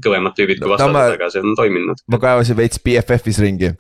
kõvemad 0.05 0.37
tüübid 0.39 0.61
kui 0.63 0.71
vastased 0.71 0.93
no,, 0.95 1.01
aga 1.17 1.27
see 1.31 1.43
on 1.43 1.57
toiminud. 1.59 2.05
ma 2.07 2.19
kaevasin 2.23 2.57
veits 2.57 2.79
BFF-is 2.79 3.41
ringi 3.43 3.73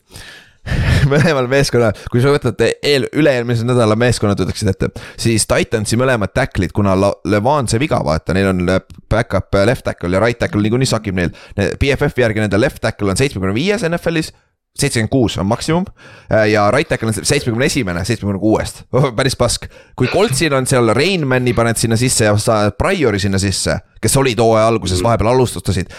mõlemal 1.13 1.49
meeskonnal, 1.51 1.97
kui 2.13 2.23
sa 2.25 2.33
võtad 2.35 2.63
eel, 2.67 3.09
üle-eelmise 3.17 3.67
nädala 3.67 3.97
meeskonnad 3.99 4.41
ütleksid 4.45 4.73
ette, 4.73 4.91
siis 5.21 5.47
Titansi 5.51 5.99
mõlemad 6.01 6.35
tackle'id, 6.37 6.75
kuna 6.77 6.97
Levan 7.29 7.71
see 7.71 7.83
viga, 7.83 8.01
vaata, 8.07 8.37
neil 8.37 8.51
on 8.53 8.65
back-up 9.11 9.55
left 9.67 9.87
tackle 9.87 10.17
ja 10.17 10.23
right 10.23 10.39
tackle 10.41 10.63
niikuinii 10.65 10.91
sakib 10.91 11.17
neil. 11.19 11.33
BFF-i 11.57 12.27
järgi 12.27 12.43
nende 12.43 12.61
left 12.61 12.83
tackle 12.85 13.13
on 13.13 13.21
seitsmekümne 13.21 13.55
viies 13.57 13.87
NFL-is 13.87 14.33
seitsekümmend 14.77 15.11
kuus 15.11 15.39
on 15.39 15.47
maksimum 15.47 15.85
ja 16.51 16.71
right 16.71 16.89
tackle 16.89 17.09
on 17.09 17.15
seitsmekümne 17.15 17.65
esimene, 17.65 18.05
seitsmekümne 18.05 18.41
kuuest, 18.41 18.83
päris 19.17 19.37
pask. 19.37 19.67
kui 19.97 20.09
Coltsil 20.13 20.53
on 20.55 20.67
seal 20.67 20.93
Rainmani 20.95 21.55
paned 21.57 21.81
sinna 21.81 21.97
sisse 21.97 22.25
ja 22.25 22.37
sa 22.39 22.71
Priori 22.79 23.19
sinna 23.19 23.39
sisse, 23.39 23.79
kes 24.03 24.17
olid 24.17 24.41
hooaja 24.41 24.67
alguses, 24.69 25.03
vahepeal 25.03 25.33
alustasid. 25.33 25.93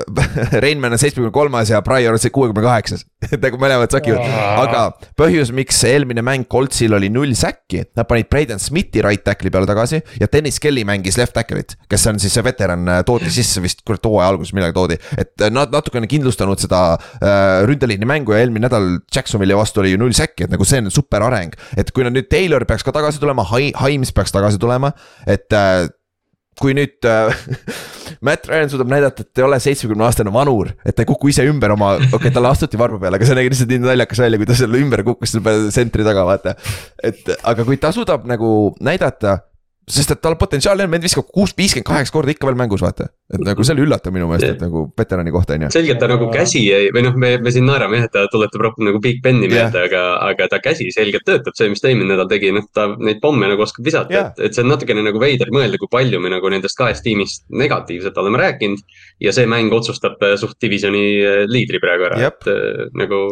Rainman 0.64 0.96
on 0.96 0.98
seitsmekümne 0.98 1.32
kolmas 1.32 1.70
ja 1.70 1.82
Prior 1.82 2.16
on 2.16 2.30
kuuekümne 2.32 2.62
kaheksas, 2.64 3.06
nagu 3.44 3.58
mõlemad 3.60 3.92
sakivad, 3.94 4.24
aga 4.64 4.82
põhjus, 5.18 5.52
miks 5.56 5.80
eelmine 5.88 6.24
mäng 6.24 6.46
Coltsil 6.50 6.94
oli 6.96 7.10
null 7.12 7.34
säkki, 7.38 7.84
nad 7.98 8.08
panid 8.10 8.28
Braden 8.32 8.62
Smithi 8.62 9.02
right 9.04 9.24
tackle'i 9.26 9.52
peale 9.54 9.68
tagasi 9.68 10.00
ja 10.20 10.28
Dennis 10.30 10.60
Kelly 10.62 10.84
mängis 10.88 11.18
left 11.20 11.36
tackle'it, 11.36 11.76
kes 11.90 12.06
on 12.10 12.20
siis 12.22 12.34
see 12.36 12.44
veteran, 12.46 12.86
toodi 13.08 13.32
sisse 13.32 13.62
vist 13.64 13.84
kurat 13.86 14.04
hooaja 14.08 14.30
alguses 14.32 14.54
millalgi 14.56 14.78
toodi, 14.78 15.00
et 15.20 15.46
nad 15.54 15.74
natukene 15.74 16.08
kindlustanud 16.10 16.62
seda 16.62 16.84
äh, 16.94 17.64
ründeliini 17.68 18.08
mängu 18.08 18.36
ja 18.36 18.44
eelmine 18.44 18.68
nädal 18.68 18.90
Jacksonville'i 19.14 19.58
vastu 19.58 19.82
oli 19.82 19.94
ju 19.94 20.00
null 20.00 20.16
säkki, 20.16 20.46
et 20.46 20.54
nagu 20.54 20.68
see 20.68 20.82
on 20.82 20.92
super 20.94 21.24
areng. 21.26 21.54
et 21.76 21.90
kui 21.94 22.06
nad 22.06 22.14
nüüd 22.14 22.30
Taylor 22.32 22.64
peaks 22.68 22.86
ka 22.86 22.94
tagasi 22.94 23.22
tulema, 23.22 23.46
Haims 23.50 24.12
peaks 24.14 24.34
tagasi 24.34 24.60
tulema, 24.62 24.92
et 25.26 25.52
äh, 25.52 25.86
kui 26.60 26.74
nüüd 26.76 27.06
äh, 27.08 27.34
Matt 28.24 28.48
Ryan 28.48 28.70
suudab 28.72 28.90
näidata, 28.92 29.24
et 29.24 29.40
ei 29.40 29.46
ole 29.46 29.58
seitsmekümne 29.60 30.06
aastane 30.06 30.32
vanur, 30.32 30.70
et 30.84 30.96
ta 30.96 31.04
ei 31.04 31.08
kuku 31.08 31.32
ise 31.32 31.44
ümber 31.48 31.74
oma, 31.74 31.94
okei 32.00 32.16
okay,, 32.18 32.34
talle 32.34 32.50
astuti 32.50 32.80
varba 32.80 33.00
peale, 33.02 33.20
aga 33.20 33.28
see 33.28 33.38
nägi 33.38 33.52
lihtsalt 33.52 33.74
nii 33.74 33.82
naljakas 33.84 34.22
välja, 34.24 34.40
kui 34.40 34.48
ta 34.48 34.56
selle 34.58 34.80
ümber 34.80 35.04
kukkus 35.06 35.34
selle 35.36 35.56
sentri 35.74 36.06
taga, 36.06 36.24
vaata. 36.28 36.54
et 37.04 37.34
aga 37.36 37.66
kui 37.68 37.80
ta 37.80 37.92
suudab 37.94 38.24
nagu 38.30 38.48
näidata 38.84 39.42
sest 39.90 40.14
et 40.14 40.20
tal 40.24 40.36
potentsiaali 40.40 40.84
on, 40.84 40.90
meid 40.92 41.04
viskab 41.04 41.26
kuus, 41.28 41.52
viiskümmend 41.56 41.86
kaheksa 41.88 42.12
korda 42.14 42.32
ikka 42.32 42.48
veel 42.48 42.56
mängus, 42.56 42.80
vaata. 42.84 43.10
et 43.34 43.42
nagu 43.44 43.64
see 43.64 43.74
oli 43.74 43.84
üllatav 43.84 44.14
minu 44.14 44.28
meelest, 44.30 44.56
et 44.56 44.62
nagu 44.64 44.86
veterani 44.98 45.32
kohta 45.34 45.56
on 45.56 45.66
ju. 45.66 45.70
selgelt 45.74 46.00
ta 46.00 46.08
nagu 46.08 46.28
käsi 46.32 46.62
ei, 46.72 46.88
või 46.94 47.04
noh, 47.06 47.16
me, 47.20 47.34
me 47.44 47.52
siin 47.52 47.68
naerame 47.68 48.00
jah, 48.00 48.08
et 48.08 48.14
ta 48.16 48.24
tuletab 48.32 48.64
rohkem 48.64 48.88
nagu 48.88 49.00
Big 49.04 49.20
Beni 49.24 49.48
meelde, 49.50 49.84
aga, 49.88 50.02
aga 50.30 50.48
ta 50.54 50.60
käsi 50.64 50.88
selgelt 50.94 51.26
töötab, 51.28 51.56
see, 51.58 51.68
mis 51.72 51.84
ta 51.84 51.90
eelmine 51.92 52.14
nädal 52.14 52.28
tegi, 52.30 52.52
noh, 52.56 52.66
ta 52.72 52.88
neid 52.96 53.20
pomme 53.24 53.48
nagu 53.50 53.64
oskab 53.66 53.84
visata 53.84 54.14
Jah. 54.14 54.30
et, 54.32 54.46
et 54.48 54.56
see 54.56 54.64
on 54.64 54.72
natukene 54.72 55.04
nagu 55.04 55.20
veider 55.20 55.52
mõelda, 55.54 55.80
kui 55.80 55.92
palju 55.92 56.20
me 56.22 56.32
nagu 56.32 56.52
nendest 56.52 56.80
kahest 56.80 57.04
tiimist 57.04 57.44
negatiivselt 57.52 58.16
oleme 58.20 58.40
rääkinud. 58.40 58.84
ja 59.20 59.32
see 59.36 59.48
mäng 59.48 59.72
otsustab 59.72 60.22
äh, 60.24 60.38
suht 60.40 60.56
divisjoni 60.60 61.04
äh, 61.20 61.42
liidri 61.48 61.80
praegu 61.82 62.08
ära, 62.08 62.20
Jep. 62.24 62.40
et 62.44 62.54
äh, 62.54 62.86
nagu 62.96 63.24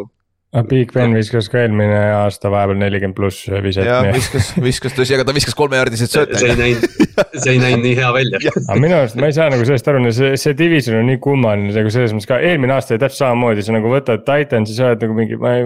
Big 0.68 0.90
Ben 0.92 1.14
viskas 1.16 1.46
ka 1.48 1.62
eelmine 1.62 1.96
aasta 2.12 2.50
vahepeal 2.52 2.76
nelikümmend 2.76 3.16
pluss 3.16 3.46
viset. 3.64 3.86
ja 3.88 4.02
viskas, 4.12 4.50
viskas 4.60 4.92
tõsi, 4.92 5.14
aga 5.16 5.24
ta 5.24 5.32
viskas 5.32 5.56
kolmejaardiseid 5.56 6.12
sööte. 6.12 6.40
see 6.42 6.50
ei 6.52 6.58
näinud, 6.58 7.14
see 7.40 7.54
ei 7.54 7.60
näinud 7.62 7.86
nii 7.86 7.94
hea 7.96 8.10
välja. 8.12 8.40
aga 8.66 8.76
minu 8.82 8.98
arust 8.98 9.16
ma 9.16 9.30
ei 9.30 9.36
saa 9.38 9.46
nagu 9.54 9.64
sellest 9.64 9.88
aru, 9.88 10.02
see, 10.12 10.34
see 10.42 10.58
division 10.58 10.98
on 10.98 11.08
nii 11.08 11.22
kummaline 11.24 11.72
nagu 11.72 11.92
selles 11.94 12.12
mõttes 12.12 12.28
ka 12.28 12.42
eelmine 12.44 12.76
aasta 12.76 12.92
oli 12.92 13.00
täpselt 13.00 13.22
samamoodi, 13.22 13.64
sa 13.64 13.78
nagu 13.78 13.94
võtad 13.94 14.26
Titansi, 14.28 14.76
sa 14.76 14.90
oled 14.90 15.06
nagu 15.06 15.16
mingi, 15.16 15.40
ma 15.40 15.54
ei, 15.56 15.64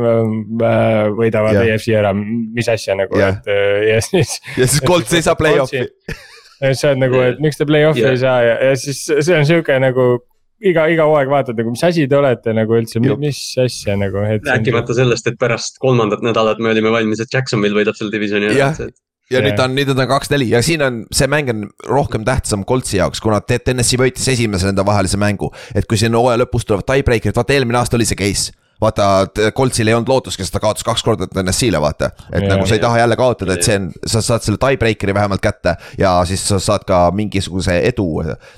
võidavad 1.18 1.58
Jah. 1.58 1.72
EFC 1.74 1.98
ära, 2.04 2.14
mis 2.14 2.70
asja 2.70 2.94
nagu, 3.00 3.18
Jah. 3.18 3.40
et 3.42 3.50
äh, 3.50 3.88
ja 3.90 3.98
siis. 4.06 4.38
ja 4.54 4.70
siis 4.70 4.86
Colts 4.86 5.18
ei 5.18 5.26
saa 5.26 5.34
play-off'i. 5.40 5.82
ja 5.82 6.70
siis 6.70 6.86
sa 6.86 6.94
oled 6.94 7.02
nagu, 7.02 7.26
et 7.26 7.42
miks 7.42 7.58
te 7.58 7.66
play-off'i 7.66 8.06
Jah. 8.06 8.14
ei 8.14 8.22
saa 8.22 8.38
ja, 8.46 8.56
ja 8.70 8.78
siis 8.78 9.02
see 9.10 9.34
on 9.34 9.50
sihuke 9.50 9.82
nagu 9.82 10.12
iga, 10.60 10.86
iga 10.92 11.06
hooaeg 11.08 11.32
vaatad 11.32 11.58
nagu, 11.58 11.72
mis 11.74 11.84
asi 11.86 12.06
te 12.10 12.18
olete 12.18 12.54
nagu 12.56 12.76
üldse, 12.78 13.02
mis 13.02 13.40
asja 13.62 13.96
nagu. 14.00 14.22
rääkimata 14.46 14.96
sellest, 14.96 15.26
et 15.30 15.38
pärast 15.40 15.80
kolmandat 15.82 16.24
nädalat 16.24 16.62
me 16.62 16.72
olime 16.72 16.92
valmis, 16.94 17.20
et 17.20 17.32
Jacksonville 17.32 17.76
võidab 17.76 17.98
selle 17.98 18.14
divisioni 18.14 18.50
ära 18.50 18.58
Jah. 18.58 18.82
ja 19.30 19.42
nüüd 19.44 19.60
on, 19.62 19.74
nüüd 19.76 19.90
on 19.92 20.00
ta 20.00 20.06
kaks-neli 20.10 20.50
ja 20.54 20.62
siin 20.64 20.84
on, 20.86 21.00
see 21.14 21.28
mäng 21.30 21.50
on 21.52 21.64
rohkem 21.90 22.24
tähtsam 22.26 22.64
Coltsi 22.68 23.00
jaoks, 23.00 23.20
kuna 23.20 23.40
Te- 23.40 23.58
Tennessee 23.58 24.00
võitis 24.00 24.28
esimese 24.32 24.70
nende 24.70 24.86
vahelise 24.86 25.18
mängu. 25.20 25.52
et 25.74 25.86
kui 25.86 25.98
siin 26.00 26.14
hooaja 26.14 26.44
lõpus 26.44 26.68
tulevad 26.68 26.86
tiebreaker'id, 26.88 27.36
vaata 27.36 27.56
eelmine 27.56 27.82
aasta 27.82 27.98
oli 27.98 28.08
see 28.08 28.18
case 28.20 28.54
vaata, 28.80 29.26
Coltsil 29.56 29.88
ei 29.88 29.94
olnud 29.94 30.08
lootust, 30.08 30.38
kes 30.40 30.50
ta 30.52 30.60
kaotas 30.60 30.84
kaks 30.84 31.02
korda 31.04 31.26
TNS-ile, 31.30 31.80
vaata. 31.80 32.10
et 32.32 32.42
Jaa. 32.42 32.50
nagu 32.54 32.66
sa 32.66 32.76
ei 32.76 32.82
taha 32.82 32.98
jälle 32.98 33.16
kaotada, 33.16 33.56
et 33.56 33.64
see 33.66 33.78
on, 33.80 33.88
sa 34.06 34.22
saad 34.24 34.44
selle 34.44 34.60
tiebreaker'i 34.60 35.14
vähemalt 35.16 35.40
kätte 35.44 35.76
ja 35.98 36.12
siis 36.28 36.44
sa 36.48 36.58
saad 36.62 36.84
ka 36.88 37.06
mingisuguse 37.16 37.78
edu 37.88 38.08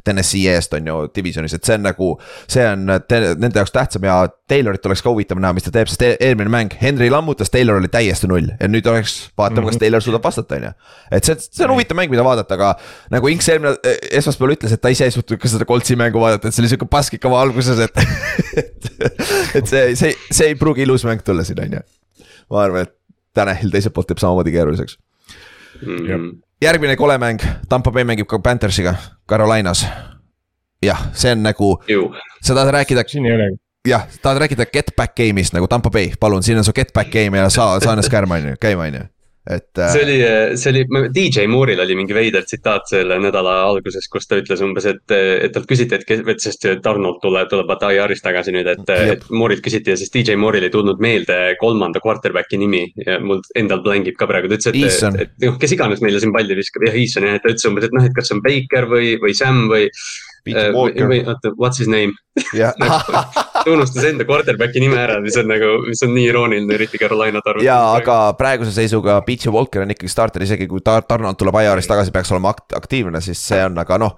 TNS-i 0.04 0.44
eest, 0.50 0.74
on 0.74 0.90
ju, 0.90 0.98
divisionis, 1.14 1.54
et 1.54 1.64
see 1.64 1.78
on 1.78 1.86
nagu. 1.86 2.10
see 2.48 2.66
on 2.66 2.86
te, 3.08 3.20
nende 3.38 3.62
jaoks 3.62 3.74
tähtsam 3.74 4.06
ja 4.08 4.20
Taylorit 4.48 4.86
oleks 4.88 5.02
ka 5.04 5.12
huvitav 5.12 5.38
näha, 5.42 5.52
mis 5.52 5.66
ta 5.66 5.70
teeb, 5.74 5.90
sest 5.90 6.02
e- 6.06 6.16
eelmine 6.24 6.48
mäng, 6.48 6.72
Henry 6.80 7.10
lammutas, 7.12 7.50
Taylor 7.52 7.76
oli 7.78 7.90
täiesti 7.92 8.30
null 8.30 8.48
ja 8.48 8.68
nüüd 8.70 8.86
oleks, 8.88 9.18
vaatame, 9.38 9.68
kas 9.68 9.80
Taylor 9.80 10.02
suudab 10.02 10.24
vastata, 10.24 10.56
on 10.56 10.68
ju. 10.70 10.72
et 11.12 11.28
see, 11.28 11.36
see 11.44 11.66
on 11.66 11.74
huvitav 11.76 11.98
mäng, 12.00 12.10
mida 12.10 12.24
vaadata, 12.24 12.56
aga 12.56 12.72
nagu 13.12 13.28
Inks 13.28 13.50
eelmine 13.52 13.76
esmaspäeval 14.18 14.56
ütles, 14.56 14.72
et 14.72 14.80
ta 14.80 14.92
ise 14.94 15.04
ei 15.04 15.12
suutnud 15.12 15.40
ka 15.42 15.52
seda 15.52 15.68
Coltsi 15.68 15.98
mängu 16.00 16.22
vaadata, 16.22 16.48
et 16.48 16.56
see 16.56 16.64
oli 16.64 16.72
sihuke 16.72 16.88
pask 16.90 17.18
ikka 17.18 17.28
alguses, 17.36 17.82
et 17.84 18.00
et, 18.62 18.88
et 19.60 19.68
see, 19.68 20.07
see, 20.08 20.16
see 20.30 20.52
ei 20.52 20.58
pruugi 20.58 20.82
ilus 20.86 21.04
mäng 21.08 21.22
tulla 21.24 21.44
siin, 21.44 21.60
on 21.62 21.78
ju. 21.78 21.84
ma 22.50 22.62
arvan, 22.62 22.88
et 22.88 22.94
Tanahil 23.36 23.70
teiselt 23.70 23.94
poolt 23.94 24.08
teeb 24.10 24.18
samamoodi 24.18 24.52
keeruliseks. 24.54 24.98
Mm. 25.78 26.38
järgmine 26.62 26.96
kole 26.96 27.18
mäng, 27.22 27.42
Tampa 27.68 27.92
Bay 27.94 28.04
mängib 28.04 28.26
ka 28.26 28.38
Panthersiga, 28.42 28.94
Carolinas. 29.28 29.86
jah, 30.82 31.08
see 31.12 31.32
on 31.32 31.42
nagu, 31.42 31.76
sa 32.42 32.54
tahad 32.54 32.72
rääkida, 32.74 33.04
siin 33.06 33.26
ei 33.26 33.34
olegi. 33.34 33.60
jah, 33.88 34.06
tahad 34.22 34.42
rääkida 34.42 34.66
get 34.66 34.90
back 34.96 35.14
game'ist 35.18 35.54
nagu 35.54 35.68
Tampa 35.68 35.90
Bay, 35.90 36.12
palun, 36.20 36.42
siin 36.42 36.58
on 36.58 36.64
su 36.64 36.72
get 36.72 36.92
back 36.94 37.10
game 37.10 37.38
ja 37.38 37.50
saa, 37.50 37.80
saa 37.80 37.92
ennast 37.92 38.10
kärma, 38.10 38.34
on 38.34 38.48
ju, 38.48 38.56
käima, 38.60 38.82
on 38.88 38.94
ju. 38.94 39.04
Et 39.48 39.80
äh, 39.80 39.92
see 39.92 40.04
oli, 40.04 40.16
see 40.60 40.72
oli, 40.72 41.08
DJ 41.14 41.46
Moore'il 41.50 41.80
oli 41.80 41.96
mingi 41.98 42.16
veider 42.16 42.44
tsitaat 42.44 42.90
selle 42.90 43.18
nädala 43.22 43.54
alguses, 43.66 44.08
kus 44.12 44.28
ta 44.28 44.38
ütles 44.40 44.62
umbes, 44.64 44.86
et, 44.90 45.04
et 45.14 45.54
talt 45.54 45.68
küsiti, 45.70 45.96
et 45.96 46.04
kes, 46.08 46.22
et 46.28 46.44
sest 46.44 46.68
Donald 46.84 47.20
tuleb, 47.22 47.48
tuleb 47.50 47.70
vaata 47.70 47.90
IR-ist 47.96 48.24
tagasi 48.26 48.54
nüüd, 48.54 48.68
et, 48.74 48.94
et 49.14 49.26
Moore'ilt 49.32 49.64
küsiti 49.64 49.94
ja 49.94 49.98
siis 50.00 50.12
DJ 50.14 50.36
Moore'il 50.40 50.68
ei 50.68 50.74
tulnud 50.74 51.00
meelde 51.02 51.38
kolmanda 51.60 52.02
quarterback'i 52.04 52.60
nimi 52.60 52.84
ja 53.06 53.18
mul 53.24 53.42
endal 53.58 53.82
blängib 53.84 54.18
ka 54.20 54.28
praegu, 54.30 54.50
ta 54.52 54.60
ütles, 54.60 55.00
et, 55.02 55.20
et, 55.24 55.36
et 55.38 55.48
noh, 55.48 55.58
kes 55.60 55.76
iganes 55.78 56.04
meile 56.04 56.20
siin 56.22 56.34
palli 56.34 56.58
viskab, 56.58 56.88
jah, 56.88 56.98
Eason 57.00 57.28
jah, 57.28 57.38
et 57.38 57.46
ta 57.46 57.54
ütles 57.54 57.68
umbes, 57.70 57.88
et 57.88 57.96
noh, 57.96 58.08
et 58.08 58.16
kas 58.16 58.28
see 58.28 58.36
on 58.36 58.44
Baker 58.44 58.90
või, 58.92 59.14
või 59.22 59.36
Sam 59.38 59.66
või. 59.72 59.88
Peter 60.48 60.72
või, 60.72 60.80
Walker. 60.80 61.12
või 61.12 61.20
oota, 61.24 61.54
what's 61.60 61.82
his 61.82 61.90
name, 61.92 62.16
jah 62.56 62.74
ta 63.68 63.72
unustas 63.72 64.06
enda 64.08 64.26
quarterback'i 64.28 64.82
nime 64.82 64.98
ära, 65.00 65.18
mis 65.22 65.36
on 65.40 65.48
nagu, 65.50 65.70
mis 65.86 66.02
on 66.06 66.14
nii 66.14 66.26
irooniline, 66.30 66.74
eriti 66.78 67.00
Carolinat 67.00 67.46
arvates. 67.46 67.66
ja 67.66 67.78
aga 67.96 68.18
praeguse 68.38 68.72
seisuga 68.74 69.20
Peachy 69.26 69.52
Walker 69.54 69.84
on 69.84 69.94
ikkagi 69.94 70.10
starter, 70.12 70.44
isegi 70.46 70.68
kui 70.70 70.82
Tar- 70.84 71.06
Tarnold 71.08 71.38
tuleb 71.40 71.58
IR-ist 71.62 71.90
tagasi, 71.90 72.14
peaks 72.14 72.32
olema 72.34 72.54
akt-, 72.54 72.76
aktiivne, 72.78 73.22
siis 73.24 73.42
see 73.50 73.60
on, 73.64 73.78
aga 73.82 74.00
noh. 74.00 74.14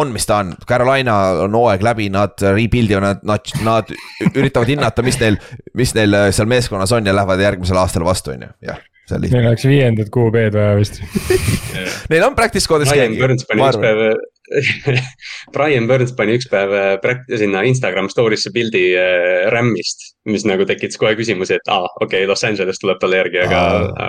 on, 0.00 0.12
mis 0.14 0.26
ta 0.28 0.40
on, 0.42 0.54
Carolina 0.68 1.18
on 1.44 1.58
hooaeg 1.58 1.84
läbi, 1.84 2.08
nad 2.12 2.40
rebuild 2.54 2.94
ivad, 2.94 3.04
nad, 3.04 3.26
nad, 3.28 3.52
nad 3.66 4.32
üritavad 4.32 4.72
hinnata, 4.72 5.04
mis 5.04 5.20
neil, 5.20 5.36
mis 5.78 5.92
neil 5.98 6.16
seal 6.32 6.48
meeskonnas 6.50 6.94
on 6.96 7.06
ja 7.06 7.14
lähevad 7.16 7.44
järgmisel 7.44 7.80
aastal 7.82 8.06
vastu, 8.08 8.36
on 8.36 8.48
ju, 8.48 8.54
jah. 8.70 8.80
Neil 9.10 9.46
oleks 9.48 9.64
viiendat 9.66 10.08
QB-d 10.14 10.54
vaja 10.56 10.76
vist. 10.78 11.00
neil 12.12 12.22
on 12.28 12.36
practice 12.38 12.68
Brian 12.70 13.10
keegi, 13.10 13.18
Burns 13.20 13.44
pani 13.48 13.64
üks 13.66 13.80
päev 13.82 14.04
Brian 15.54 15.86
Burns 15.88 16.12
pani 16.16 16.36
üks 16.38 16.46
päev 16.50 16.72
äh, 16.76 16.94
pract- 17.02 17.30
sinna 17.40 17.62
Instagram 17.68 18.08
story'sse 18.12 18.52
pildi 18.54 18.84
äh, 18.98 19.48
RAM-ist, 19.52 20.06
mis 20.30 20.44
nagu 20.48 20.66
tekitas 20.68 21.00
kohe 21.00 21.14
küsimuse, 21.18 21.58
et 21.60 21.72
aa, 21.72 21.86
okei 22.04 22.22
okay,, 22.22 22.30
Los 22.30 22.44
Angeles 22.46 22.80
tuleb 22.82 23.00
talle 23.02 23.20
järgi, 23.22 23.42
aga, 23.46 23.62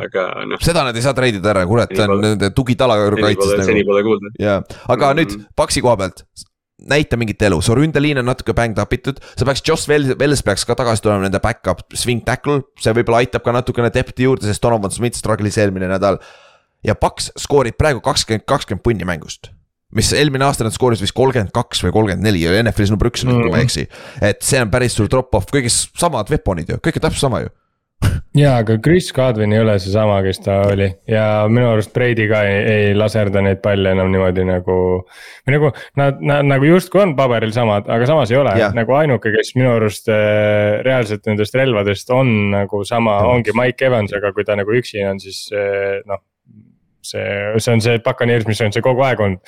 aga 0.03 0.25
noh. 0.51 0.61
seda 0.63 0.85
nad 0.87 0.97
ei 0.99 1.05
saa 1.05 1.15
treidida 1.17 1.53
ära, 1.53 1.65
kurat, 1.69 1.93
ta 1.95 2.07
on 2.11 2.21
nende 2.23 2.51
tugitala 2.55 2.99
kaitses 3.17 3.55
nagu 3.57 3.69
seni 3.69 3.85
pole 3.87 4.03
kuulda. 4.05 4.33
ja, 4.41 4.59
aga 4.93 5.13
Mm. 5.13 5.19
nüüd 5.19 5.47
Paksi 5.55 5.81
koha 5.83 5.97
pealt. 5.99 6.23
Näita 6.89 7.17
mingit 7.19 7.41
elu, 7.47 7.59
su 7.63 7.75
ründeliin 7.77 8.19
on 8.21 8.29
natuke 8.29 8.55
banged 8.57 8.81
up 8.81 8.93
itud, 8.95 9.21
sa 9.37 9.47
peaks, 9.47 9.63
Joss 9.67 9.89
Wells, 9.89 10.13
Wells 10.19 10.43
peaks 10.45 10.65
ka 10.67 10.77
tagasi 10.79 11.05
tulema 11.05 11.27
nende 11.27 11.41
back-up 11.43 11.83
swing 11.97 12.23
tackle, 12.27 12.61
see 12.81 12.93
võib-olla 12.95 13.23
aitab 13.23 13.45
ka 13.45 13.55
natukene 13.55 13.91
depth'i 13.93 14.27
juurde, 14.27 14.47
sest 14.49 14.63
Donovan 14.63 14.93
Smith 14.93 15.19
struggle'is 15.19 15.59
eelmine 15.61 15.91
nädal. 15.91 16.21
ja 16.83 16.95
Paks 16.99 17.31
skoorib 17.39 17.77
praegu 17.79 18.01
kakskümmend, 18.03 18.43
kakskümmend 18.49 18.83
punni 18.83 19.07
mängust 19.07 19.53
mis 19.93 20.09
eelmine 20.17 20.45
aasta 20.47 20.65
nad 20.65 20.73
skoorisid 20.73 21.05
vist 21.05 21.15
kolmkümmend 21.17 21.53
kaks 21.53 21.83
või 21.85 21.93
kolmkümmend 21.93 22.25
neli 22.25 22.41
ja 22.41 22.55
NFL-is 22.63 22.91
number 22.91 23.11
üks 23.11 23.23
mm., 23.23 23.43
kui 23.45 23.51
ma 23.53 23.59
ei 23.61 23.67
eksi. 23.67 23.83
et 24.25 24.41
see 24.41 24.61
on 24.61 24.71
päris 24.73 24.97
suur 24.97 25.09
drop-off, 25.11 25.51
kõigis 25.53 25.83
samad 25.99 26.31
weapon'id 26.33 26.73
ju, 26.73 26.79
kõik 26.81 26.97
on 26.97 27.05
täpselt 27.05 27.27
sama 27.27 27.43
ju 27.43 27.53
ja, 28.35 28.55
aga 28.57 28.77
Chris 28.83 29.11
Godwin 29.13 29.53
ei 29.53 29.61
ole 29.61 29.75
seesama, 29.81 30.17
kes 30.25 30.41
ta 30.43 30.55
oli 30.71 30.87
ja 31.09 31.25
minu 31.51 31.69
arust 31.71 31.93
Brady 31.93 32.25
ka 32.31 32.41
ei, 32.47 32.57
ei 32.71 32.97
laserda 32.97 33.43
neid 33.45 33.61
palle 33.63 33.93
enam 33.93 34.11
niimoodi 34.13 34.45
nagu. 34.47 34.77
või 35.45 35.55
nagu 35.55 35.71
nad, 35.99 36.19
nad 36.23 36.49
nagu 36.49 36.67
justkui 36.67 37.03
on 37.03 37.15
paberil 37.19 37.53
samad, 37.55 37.87
aga 37.93 38.09
samas 38.09 38.33
ei 38.33 38.39
ole 38.41 38.55
nagu 38.75 38.97
ainuke, 38.97 39.33
kes 39.37 39.53
minu 39.59 39.75
arust 39.75 40.09
äh, 40.11 40.81
reaalselt 40.85 41.29
nendest 41.29 41.55
relvadest 41.59 42.11
on 42.15 42.33
nagu 42.55 42.83
sama 42.87 43.19
ongi 43.29 43.55
Mike 43.57 43.89
Evans, 43.89 44.15
aga 44.17 44.33
kui 44.35 44.47
ta 44.47 44.57
nagu 44.59 44.75
üksi 44.81 45.03
on, 45.07 45.21
siis 45.23 45.45
äh, 45.53 46.01
noh 46.09 46.23
see, 47.03 47.23
see 47.59 47.73
on 47.73 47.81
see 47.83 48.03
Buccaneers, 48.03 48.47
mis 48.49 48.61
on 48.63 48.73
see 48.73 48.83
kogu 48.83 49.05
aeg 49.05 49.23
olnud 49.23 49.41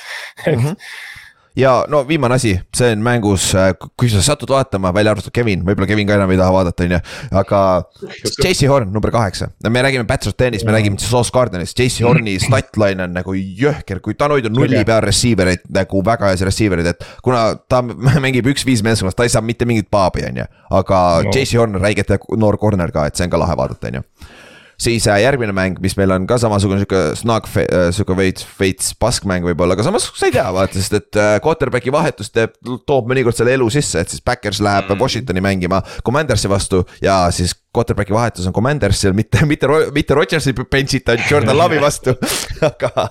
mm. 0.46 0.58
-hmm 0.62 1.14
ja 1.56 1.86
no 1.88 2.03
viimane 2.08 2.36
asi, 2.36 2.53
see 2.76 2.91
on 2.91 3.03
mängus, 3.03 3.47
äh, 3.56 3.72
kui 3.97 4.10
sa 4.12 4.22
satud 4.24 4.51
vaatama, 4.51 4.91
välja 4.95 5.14
arvatud 5.16 5.34
Kevin, 5.36 5.64
võib-olla 5.66 5.88
Kevin 5.89 6.08
ka 6.10 6.18
enam 6.18 6.34
ei 6.34 6.39
taha 6.39 6.53
vaadata, 6.56 6.88
on 6.88 6.95
ju. 6.97 6.99
aga 7.41 7.62
JC 8.43 8.70
Horn 8.72 8.91
number 8.93 9.14
kaheksa, 9.16 9.49
me 9.70 9.84
räägime 9.86 10.08
Patrick 10.10 10.38
Tennis, 10.38 10.66
me 10.68 10.76
räägime 10.76 10.99
Sauce 11.01 11.32
Gardenist, 11.34 11.80
JC 11.80 12.06
Horni 12.08 12.38
statline 12.43 13.08
on 13.08 13.16
nagu 13.16 13.36
jõhker, 13.36 14.01
kui 14.03 14.18
ta 14.20 14.30
on 14.30 14.38
hoidnud 14.38 14.56
nulli 14.56 14.84
peal 14.88 15.03
receiver 15.06 15.53
eid 15.53 15.66
nagu 15.76 16.03
väga 16.06 16.32
heas 16.34 16.45
receiver'id, 16.47 16.91
et. 16.91 17.08
kuna 17.24 17.47
ta 17.70 17.82
mängib 18.26 18.51
üks-viis 18.51 18.84
meeskonnas, 18.86 19.18
ta 19.18 19.28
ei 19.28 19.34
saa 19.34 19.45
mitte 19.45 19.68
mingit 19.70 19.89
paabi, 19.91 20.28
on 20.30 20.43
ju, 20.43 20.49
aga 20.82 21.03
no. 21.24 21.36
JC 21.36 21.62
Horn 21.62 21.80
on 21.80 21.86
räigelt 21.86 22.12
noor 22.38 22.60
corner 22.62 22.91
ka, 22.91 23.08
et 23.08 23.16
see 23.16 23.28
on 23.28 23.34
ka 23.34 23.41
lahe 23.41 23.56
vaadata, 23.60 23.93
on 23.93 24.01
ju 24.01 24.34
siis 24.82 25.07
järgmine 25.07 25.53
mäng, 25.55 25.80
mis 25.84 25.95
meil 25.99 26.11
on 26.15 26.26
ka 26.30 26.38
samasugune 26.41 26.82
sihuke 26.82 27.01
snug, 27.19 27.47
äh, 27.61 27.89
sihuke 27.95 28.17
veits, 28.17 28.45
veits 28.59 28.93
paskmäng 28.99 29.45
võib-olla, 29.47 29.78
aga 29.78 29.86
samas 29.88 30.07
sa 30.15 30.30
ei 30.30 30.36
tea 30.36 30.45
vaata, 30.55 30.80
sest 30.80 30.97
et 30.99 31.19
äh, 31.19 31.36
quarterback'i 31.43 31.93
vahetus 31.93 32.32
teeb, 32.36 32.55
toob 32.88 33.09
mõnikord 33.11 33.38
selle 33.38 33.55
elu 33.55 33.69
sisse, 33.73 34.01
et 34.01 34.11
siis 34.11 34.23
Backers 34.26 34.61
läheb 34.63 34.89
mm. 34.89 35.01
Washingtoni 35.01 35.43
mängima 35.43 35.82
Commandersi 36.05 36.51
vastu 36.51 36.84
ja 37.03 37.23
siis 37.36 37.55
quarterback'i 37.76 38.15
vahetus 38.15 38.47
on 38.49 38.55
Commandersil, 38.55 39.15
mitte, 39.17 39.45
mitte, 39.49 39.69
mitte 39.95 40.17
Rodgersi 40.17 40.55
bench'ita 40.55 41.17
Jordan 41.30 41.57
Love'i 41.57 41.82
vastu 41.84 42.15
aga 42.69 43.09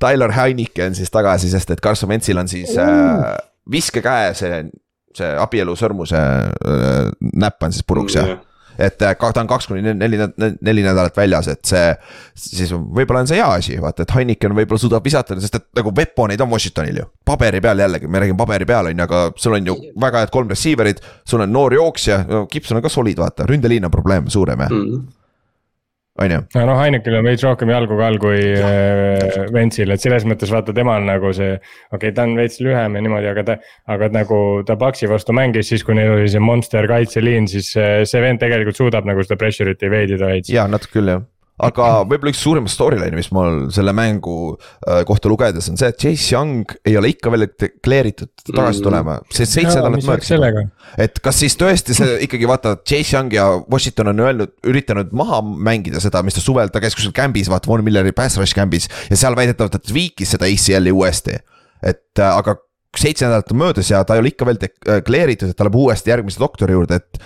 Tyler 0.00 0.32
Heinike 0.36 0.86
on 0.88 0.96
siis 0.98 1.12
tagasi, 1.12 1.50
sest 1.52 1.74
et 1.74 1.82
Carson 1.84 2.10
Wentzil 2.12 2.40
on 2.40 2.50
siis 2.50 2.72
äh, 2.80 3.26
viskekäe 3.70 4.32
see, 4.38 4.62
see 5.16 5.34
abielu 5.40 5.76
sõrmuse 5.78 6.18
äh, 6.18 7.12
näpp 7.32 7.68
on 7.68 7.74
siis 7.74 7.86
puruks 7.86 8.16
ja 8.18 8.26
mm, 8.26 8.48
et 8.78 9.02
äh, 9.02 9.14
ta 9.18 9.40
on 9.40 9.50
kaks 9.50 9.68
kuni 9.70 9.94
neli, 9.94 10.18
neli 10.60 10.84
nädalat 10.84 11.16
väljas, 11.16 11.48
et 11.52 11.64
see. 11.68 11.94
siis 12.34 12.72
võib-olla 12.72 13.22
on 13.22 13.30
see 13.30 13.40
hea 13.40 13.48
asi, 13.58 13.78
vaata, 13.82 14.06
et 14.06 14.14
Heineken 14.16 14.56
võib-olla 14.56 14.80
suudab 14.80 15.04
visata, 15.04 15.38
sest 15.40 15.60
et 15.60 15.66
nagu 15.78 15.94
weapon'id 15.96 16.40
on 16.44 16.52
Washingtonil 16.52 17.02
ju. 17.02 17.08
paberi 17.24 17.60
peal 17.60 17.84
jällegi, 17.84 18.08
me 18.08 18.22
räägime 18.22 18.38
paberi 18.38 18.68
peal 18.68 18.90
on 18.90 18.98
ju, 18.98 19.08
aga 19.08 19.24
sul 19.36 19.58
on 19.58 19.72
ju 19.72 19.78
väga 20.00 20.24
head 20.24 20.34
kolm 20.34 20.52
receiver'it. 20.52 21.02
sul 21.24 21.44
on 21.44 21.52
noor 21.52 21.74
jooksja, 21.74 22.24
Gibson 22.52 22.80
on 22.80 22.86
ka 22.86 22.92
solid, 22.92 23.18
vaata, 23.18 23.48
ründeliin 23.48 23.84
on 23.88 23.94
probleem 23.94 24.30
suurem 24.30 24.60
jah 24.66 24.70
mm 24.70 24.86
-hmm 24.86 25.21
on 26.20 26.30
ju. 26.30 26.40
no 26.54 26.64
noh, 26.68 26.78
Heinekel 26.80 27.16
on 27.16 27.26
veits 27.26 27.44
rohkem 27.46 27.72
jalgu 27.72 27.96
ka 27.98 28.06
all 28.10 28.20
kui 28.20 28.38
äh, 28.58 29.48
Ventsil, 29.54 29.92
et 29.94 30.04
selles 30.04 30.26
mõttes 30.28 30.52
vaata, 30.52 30.74
temal 30.76 31.04
nagu 31.08 31.32
see. 31.36 31.56
okei 31.56 31.96
okay,, 31.96 32.16
ta 32.16 32.26
on 32.28 32.36
veits 32.38 32.60
lühem 32.64 32.98
ja 32.98 33.04
niimoodi, 33.04 33.30
aga 33.32 33.46
ta, 33.48 33.58
aga 33.92 34.10
nagu 34.12 34.38
ta 34.68 34.76
Paxi 34.80 35.08
vastu 35.10 35.36
mängis, 35.36 35.70
siis 35.72 35.84
kui 35.86 35.96
neil 35.98 36.14
oli 36.18 36.30
see 36.32 36.42
monster 36.42 36.88
kaitseliin, 36.90 37.48
siis 37.50 37.72
äh, 37.80 38.02
see 38.08 38.24
vend 38.24 38.42
tegelikult 38.42 38.78
suudab 38.78 39.08
nagu 39.08 39.24
seda 39.24 39.40
pressure'it 39.40 39.88
eveidida 39.88 40.28
veits. 40.34 40.52
jaa, 40.52 40.68
natuke 40.70 41.00
küll 41.00 41.14
jah 41.14 41.24
aga 41.62 41.88
võib-olla 42.08 42.32
üks 42.32 42.40
suuremaid 42.42 42.72
storyline'e, 42.72 43.16
mis 43.16 43.30
mul 43.34 43.68
selle 43.74 43.94
mängu 43.96 44.36
äh, 44.54 45.02
kohta 45.08 45.30
lugedes 45.30 45.68
on 45.70 45.78
see, 45.80 45.90
et 45.92 46.00
Chase 46.00 46.34
Young 46.34 46.74
ei 46.88 46.96
ole 46.98 47.12
ikka 47.12 47.32
veel 47.32 47.46
deklareeritud 47.50 48.30
tagasi 48.48 48.80
mm. 48.80 48.86
tulema, 48.86 49.16
see 49.34 49.48
seitse 49.48 49.76
nädalat 49.78 50.06
möödas. 50.08 50.90
et 51.06 51.22
kas 51.24 51.38
siis 51.44 51.56
tõesti 51.60 51.96
see 51.98 52.18
ikkagi 52.26 52.50
vaata, 52.50 52.74
Chase 52.82 53.16
Young 53.16 53.36
ja 53.36 53.46
Washington 53.62 54.12
on 54.14 54.24
öelnud, 54.26 54.56
üritanud 54.72 55.14
maha 55.16 55.42
mängida 55.42 56.02
seda, 56.02 56.24
mis 56.26 56.38
ta 56.38 56.44
suvel, 56.44 56.72
ta 56.72 56.82
käis 56.82 56.98
kuskil 56.98 57.14
camp'is, 57.16 57.50
vaata, 57.52 57.70
Von 57.70 57.84
Milleri 57.86 58.14
pass 58.16 58.40
rush 58.40 58.56
camp'is 58.58 58.90
ja 59.10 59.18
seal 59.18 59.38
väidetavalt 59.38 59.76
ta 59.78 59.82
tweak'is 59.82 60.34
seda 60.36 60.50
ACL-i 60.50 60.94
uuesti. 60.94 61.38
et 61.82 62.18
äh, 62.18 62.34
aga 62.34 62.58
seitse 62.98 63.24
nädalat 63.24 63.52
on 63.52 63.62
möödas 63.62 63.90
ja 63.90 64.02
ta 64.04 64.16
ei 64.16 64.20
ole 64.20 64.32
ikka 64.32 64.46
veel 64.46 64.58
deklareeritud, 64.60 65.52
et 65.52 65.56
ta 65.56 65.64
läheb 65.64 65.78
uuesti 65.80 66.12
järgmise 66.12 66.40
doktori 66.42 66.76
juurde, 66.76 66.98
et 67.00 67.22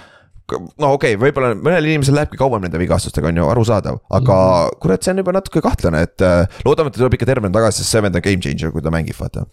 no 0.55 0.93
okei 0.95 1.17
okay,, 1.17 1.21
võib-olla 1.21 1.55
mõnel 1.59 1.89
inimesel 1.91 2.17
lähebki 2.19 2.39
kauem 2.41 2.63
nende 2.63 2.79
vigastustega, 2.81 3.31
on 3.33 3.41
ju, 3.41 3.47
arusaadav, 3.51 4.01
aga 4.19 4.37
-hmm. 4.39 4.81
kurat, 4.83 5.03
see 5.03 5.15
on 5.15 5.23
juba 5.23 5.35
natuke 5.37 5.63
kahtlane, 5.65 6.03
et 6.07 6.23
äh, 6.23 6.59
loodame, 6.65 6.93
et 6.93 6.97
ta 6.97 7.03
tuleb 7.03 7.19
ikka 7.19 7.29
tervena 7.33 7.55
tagasi, 7.55 7.83
sest 7.83 7.97
see 7.97 8.05
vend 8.05 8.19
on 8.19 8.25
game 8.25 8.43
changer, 8.43 8.73
kui 8.75 8.85
ta 8.85 8.95
mängib, 8.95 9.19
vaata 9.19 9.47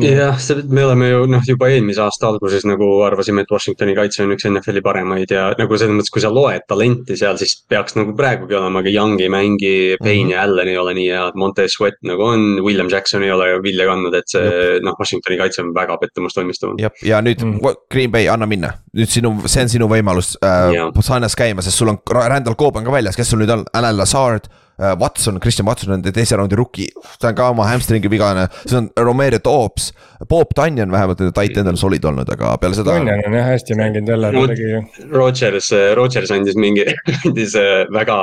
jah, 0.00 0.38
see, 0.40 0.62
me 0.70 0.84
oleme 0.84 1.08
ju 1.08 1.24
noh, 1.30 1.42
juba 1.46 1.68
eelmise 1.72 2.02
aasta 2.04 2.28
alguses 2.30 2.64
nagu 2.68 2.86
arvasime, 3.06 3.42
et 3.44 3.50
Washingtoni 3.52 3.94
kaitse 3.96 4.22
on 4.24 4.34
üks 4.34 4.46
NFL-i 4.48 4.82
paremaid 4.84 5.34
ja 5.34 5.48
nagu 5.58 5.78
selles 5.78 5.96
mõttes, 5.96 6.12
kui 6.14 6.22
sa 6.22 6.30
loed 6.32 6.64
talenti 6.70 7.16
seal, 7.18 7.38
siis 7.40 7.56
peaks 7.68 7.96
nagu 7.98 8.14
praegugi 8.18 8.56
olema, 8.58 8.82
aga 8.82 8.92
Young 8.92 9.20
ei 9.20 9.30
mängi, 9.32 9.74
Payne 9.98 10.22
mm 10.22 10.28
-hmm. 10.28 10.32
ja 10.32 10.42
Allan 10.42 10.68
ei 10.68 10.78
ole 10.78 10.94
nii 10.94 11.08
head, 11.10 11.38
Montez 11.42 11.76
Sweat 11.76 11.98
nagu 12.08 12.22
on, 12.22 12.62
William 12.62 12.88
Jackson 12.90 13.22
ei 13.22 13.32
ole 13.32 13.62
vilja 13.62 13.86
kandnud, 13.90 14.14
et 14.14 14.28
see 14.28 14.80
noh, 14.82 14.96
Washingtoni 14.98 15.38
kaitse 15.38 15.62
on 15.62 15.74
väga 15.74 15.98
pettumust 15.98 16.36
valmistav. 16.36 16.74
jah, 16.78 16.92
ja 17.02 17.20
nüüd 17.20 17.44
mm 17.44 17.58
-hmm. 17.58 17.76
Green 17.90 18.10
Bay, 18.12 18.28
anna 18.28 18.46
minna, 18.46 18.72
nüüd 18.96 19.10
sinu, 19.10 19.36
see 19.46 19.62
on 19.62 19.68
sinu 19.68 19.88
võimalus 19.88 20.36
äh, 20.44 20.92
sarnas 21.00 21.36
käima, 21.36 21.62
sest 21.62 21.76
sul 21.78 21.88
on 21.88 21.98
Randall 22.10 22.54
Cobb 22.54 22.76
on 22.76 22.84
ka 22.84 22.92
väljas, 22.92 23.16
kes 23.16 23.30
sul 23.30 23.38
nüüd 23.38 23.50
on, 23.50 23.64
Alan 23.72 23.96
Lazard 23.96 24.48
Watson, 24.78 25.38
Christian 25.40 25.66
Watson 25.68 25.92
on 25.94 26.02
teise 26.02 26.36
raundi 26.38 26.56
rookie, 26.58 26.88
ta 27.20 27.30
on 27.30 27.36
ka 27.38 27.48
oma 27.52 27.66
hamstringi 27.68 28.10
vigane, 28.10 28.46
siis 28.64 28.74
on 28.78 28.88
Romero 28.98 29.38
Dobbs. 29.44 29.92
Bob 30.28 30.54
Tanyan 30.54 30.90
vähemalt 30.90 31.20
nende 31.20 31.34
tight 31.34 31.56
end 31.58 31.70
on 31.70 31.78
solid 31.78 32.04
olnud, 32.06 32.28
aga 32.30 32.54
peale 32.62 32.78
seda. 32.78 32.94
Tanyan 32.96 33.22
on 33.26 33.36
jah 33.36 33.48
hästi 33.50 33.76
mänginud 33.78 34.12
jälle 34.12 34.30
kuidagi. 34.34 35.06
Rodgers, 35.12 35.70
Rodgers 35.98 36.32
andis 36.34 36.58
mingi, 36.58 36.86
andis 37.26 37.56
äh, 37.58 37.84
väga 37.94 38.18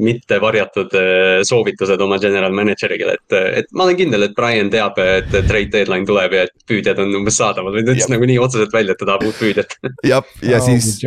mitte 0.00 0.40
varjatud 0.42 0.96
äh, 0.98 1.42
soovitused 1.46 2.02
oma 2.04 2.18
general 2.22 2.54
manager'ile, 2.56 3.18
et, 3.20 3.38
et 3.62 3.70
ma 3.72 3.86
olen 3.88 4.00
kindel, 4.00 4.28
et 4.28 4.36
Brian 4.36 4.72
teab, 4.72 4.98
et 5.00 5.30
trade 5.34 5.70
deadline 5.72 6.08
tuleb 6.08 6.34
ja 6.36 6.48
et 6.48 6.54
püüdjad 6.68 7.00
on 7.04 7.14
umbes 7.20 7.38
saadaval 7.40 7.76
või 7.76 7.86
ta 7.86 7.94
ütles 7.94 8.10
nagu 8.12 8.28
nii 8.28 8.40
otseselt 8.42 8.74
välja, 8.74 8.96
et 8.96 9.00
ta 9.00 9.08
tahab 9.12 9.28
uut 9.28 9.38
püüdjat. 9.40 9.78
jah, 10.06 10.34
ja 10.42 10.60
siis 10.64 10.98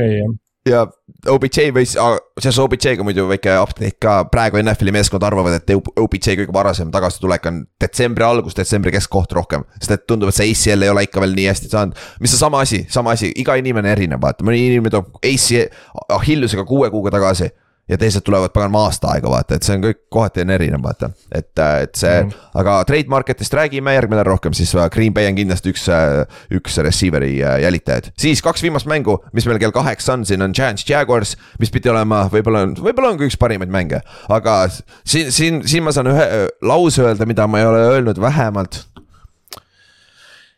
ja 0.68 0.86
OBJ 1.26 1.72
võis, 1.74 1.96
seoses 2.38 2.60
OBJ-ga 2.62 3.04
muidu 3.06 3.26
väike 3.30 3.56
update 3.58 3.98
ka, 4.04 4.20
praegu 4.32 4.60
NFL-i 4.62 4.94
meeskond 4.94 5.24
arvavad, 5.26 5.58
et 5.58 5.74
OBJ 5.74 6.38
kõige 6.44 6.54
varasem 6.54 6.92
tagasitulek 6.94 7.48
on 7.50 7.64
detsembri 7.82 8.26
algus, 8.28 8.56
detsembri 8.58 8.94
keskkoht 8.94 9.34
rohkem. 9.34 9.66
sest 9.80 9.96
et 9.96 10.08
tundub, 10.08 10.30
et 10.30 10.38
see 10.38 10.52
ACL 10.54 10.86
ei 10.86 10.94
ole 10.94 11.08
ikka 11.08 11.24
veel 11.24 11.34
nii 11.38 11.48
hästi 11.50 11.72
saanud, 11.74 12.04
mis 12.22 12.36
on 12.38 12.44
sama 12.44 12.62
asi, 12.62 12.84
sama 12.94 13.16
asi, 13.18 13.32
iga 13.36 13.58
inimene 13.58 13.92
erinev, 13.96 14.22
vaata, 14.22 14.46
mõni 14.46 14.62
inimene 14.70 14.94
toob 14.94 15.18
ACL, 15.24 15.74
Achillusega 16.20 16.68
kuue 16.70 16.92
kuuga 16.94 17.16
tagasi 17.18 17.50
ja 17.90 17.98
teised 17.98 18.22
tulevad 18.22 18.52
paganama 18.52 18.84
aasta 18.88 19.12
aega, 19.14 19.30
vaata, 19.32 19.56
et 19.56 19.64
see 19.64 19.78
on 19.78 19.84
kõik 19.86 20.00
kohati 20.12 20.44
on 20.44 20.52
erinev, 20.52 20.82
vaata. 20.84 21.10
et, 21.32 21.52
äh, 21.60 21.82
et 21.86 21.96
see 21.96 22.14
mm, 22.24 22.30
-hmm. 22.30 22.50
aga 22.62 22.76
trade 22.90 23.08
market'ist 23.12 23.54
räägime 23.54 23.94
järgmine 23.94 24.20
nädal 24.20 24.32
rohkem, 24.32 24.54
siis 24.54 24.76
äh, 24.76 24.90
Green 24.90 25.14
Bay 25.14 25.28
on 25.28 25.36
kindlasti 25.36 25.72
üks, 25.72 25.88
äh, 25.90 26.26
üks 26.52 26.78
receiver'i 26.84 27.38
jälitajaid. 27.40 28.12
siis 28.18 28.42
kaks 28.42 28.64
viimast 28.64 28.86
mängu, 28.86 29.24
mis 29.34 29.46
meil 29.46 29.60
kell 29.60 29.72
kaheksa 29.72 30.14
on, 30.14 30.26
siin 30.26 30.42
on 30.42 30.52
Giants 30.56 30.90
Jaguars, 30.90 31.38
mis 31.60 31.72
pidi 31.72 31.90
olema, 31.90 32.28
võib-olla, 32.34 32.66
võib-olla 32.76 33.14
on 33.14 33.18
ka 33.18 33.26
üks 33.26 33.38
parimaid 33.38 33.72
mänge. 33.72 34.02
aga 34.30 34.68
siin, 35.06 35.32
siin, 35.32 35.64
siin 35.68 35.84
ma 35.84 35.92
saan 35.92 36.08
ühe 36.08 36.48
lause 36.62 37.02
öelda, 37.02 37.26
mida 37.26 37.48
ma 37.48 37.60
ei 37.60 37.66
ole 37.66 37.88
öelnud 37.94 38.22
vähemalt 38.22 38.84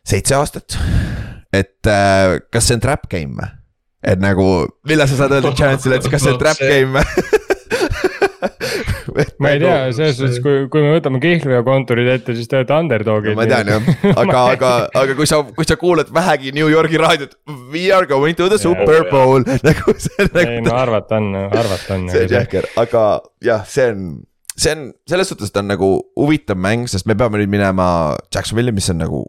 seitse 0.04 0.34
aastat. 0.34 0.78
et 1.52 1.86
kas 2.50 2.66
see 2.66 2.74
on 2.74 2.80
trap 2.80 3.06
game 3.10 3.38
või? 3.38 3.59
Et 4.00 4.20
nagu, 4.22 4.48
millal 4.88 5.10
sa 5.10 5.22
saad 5.24 5.36
öelda 5.36 5.52
Giantsile, 5.58 6.00
et 6.00 6.10
kas 6.10 6.24
see 6.24 6.34
on 6.34 6.40
trap 6.40 6.60
game 6.60 7.04
ma 9.40 9.50
ei 9.52 9.60
tea, 9.60 9.76
selles 9.94 10.16
suhtes, 10.18 10.38
kui, 10.44 10.64
kui 10.72 10.82
me 10.84 10.94
võtame 10.94 11.20
Kihlu 11.22 11.52
ja 11.52 11.60
konturid 11.66 12.08
ette, 12.12 12.34
siis 12.36 12.48
te 12.50 12.60
olete 12.60 12.76
underdog'id 12.76 13.34
no,. 13.34 13.40
ma 13.40 13.46
tean 13.50 13.70
jah, 13.72 13.90
aga, 14.22 14.42
aga, 14.54 14.70
aga 15.02 15.16
kui 15.18 15.28
sa, 15.28 15.40
kui 15.56 15.68
sa 15.68 15.76
kuulad 15.80 16.12
vähegi 16.14 16.54
New 16.56 16.70
Yorgi 16.70 17.00
raadiot, 17.00 17.36
we 17.72 17.88
are 17.94 18.08
going 18.10 18.38
to 18.38 18.48
the 18.52 18.58
Super 18.60 19.04
Bowl 19.10 19.44
nagu 19.66 19.96
see 19.98 20.28
nagu. 20.28 20.46
ei 20.46 20.64
no 20.64 20.76
arvata 20.78 21.20
on, 21.20 21.32
arvata 21.48 21.98
on. 21.98 22.08
see 22.12 22.26
on 22.26 22.34
jahker, 22.36 22.70
aga 22.80 23.04
jah, 23.44 23.66
see 23.68 23.90
on, 23.92 24.06
see 24.54 24.76
on 24.76 24.88
selles 25.10 25.32
suhtes, 25.32 25.52
ta 25.52 25.64
on 25.64 25.72
nagu 25.74 25.92
huvitav 26.20 26.60
mäng, 26.60 26.88
sest 26.90 27.08
me 27.10 27.18
peame 27.18 27.42
nüüd 27.42 27.52
minema 27.52 27.90
Jacksonville'i, 28.32 28.76
mis 28.76 28.90
on 28.94 29.02
nagu 29.04 29.24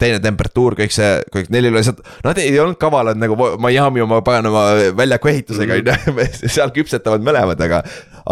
teine 0.00 0.18
temperatuur, 0.22 0.74
kõik 0.78 0.94
see, 0.94 1.10
kõik 1.34 1.50
neil 1.54 1.68
oli 1.68 1.78
lihtsalt, 1.78 2.02
nad 2.26 2.38
ei 2.42 2.56
olnud 2.58 2.78
kavalad 2.80 3.18
nagu 3.20 3.36
Miami 3.62 4.02
oma 4.02 4.20
paganama 4.26 4.64
väljaku 4.98 5.30
ehitusega 5.30 5.78
on 5.78 5.92
ju, 5.92 6.26
seal 6.56 6.74
küpsetavad 6.74 7.24
mõlemad, 7.24 7.60
aga, 7.66 7.84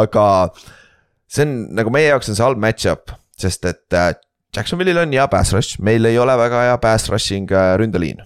aga. 0.03 0.27
see 1.31 1.47
on 1.47 1.55
nagu 1.79 1.95
meie 1.95 2.11
jaoks 2.11 2.33
on 2.33 2.39
see 2.39 2.47
halb 2.47 2.61
match-up, 2.63 3.15
sest 3.39 3.69
et 3.71 3.99
äh, 3.99 4.13
Jacksonville'il 4.57 5.05
on 5.05 5.15
hea 5.15 5.29
pass 5.33 5.55
rush, 5.55 5.79
meil 5.81 6.05
ei 6.11 6.19
ole 6.21 6.35
väga 6.41 6.67
hea 6.67 6.77
pass 6.83 7.09
rushing 7.13 7.51
äh, 7.55 7.73
ründeliin 7.81 8.21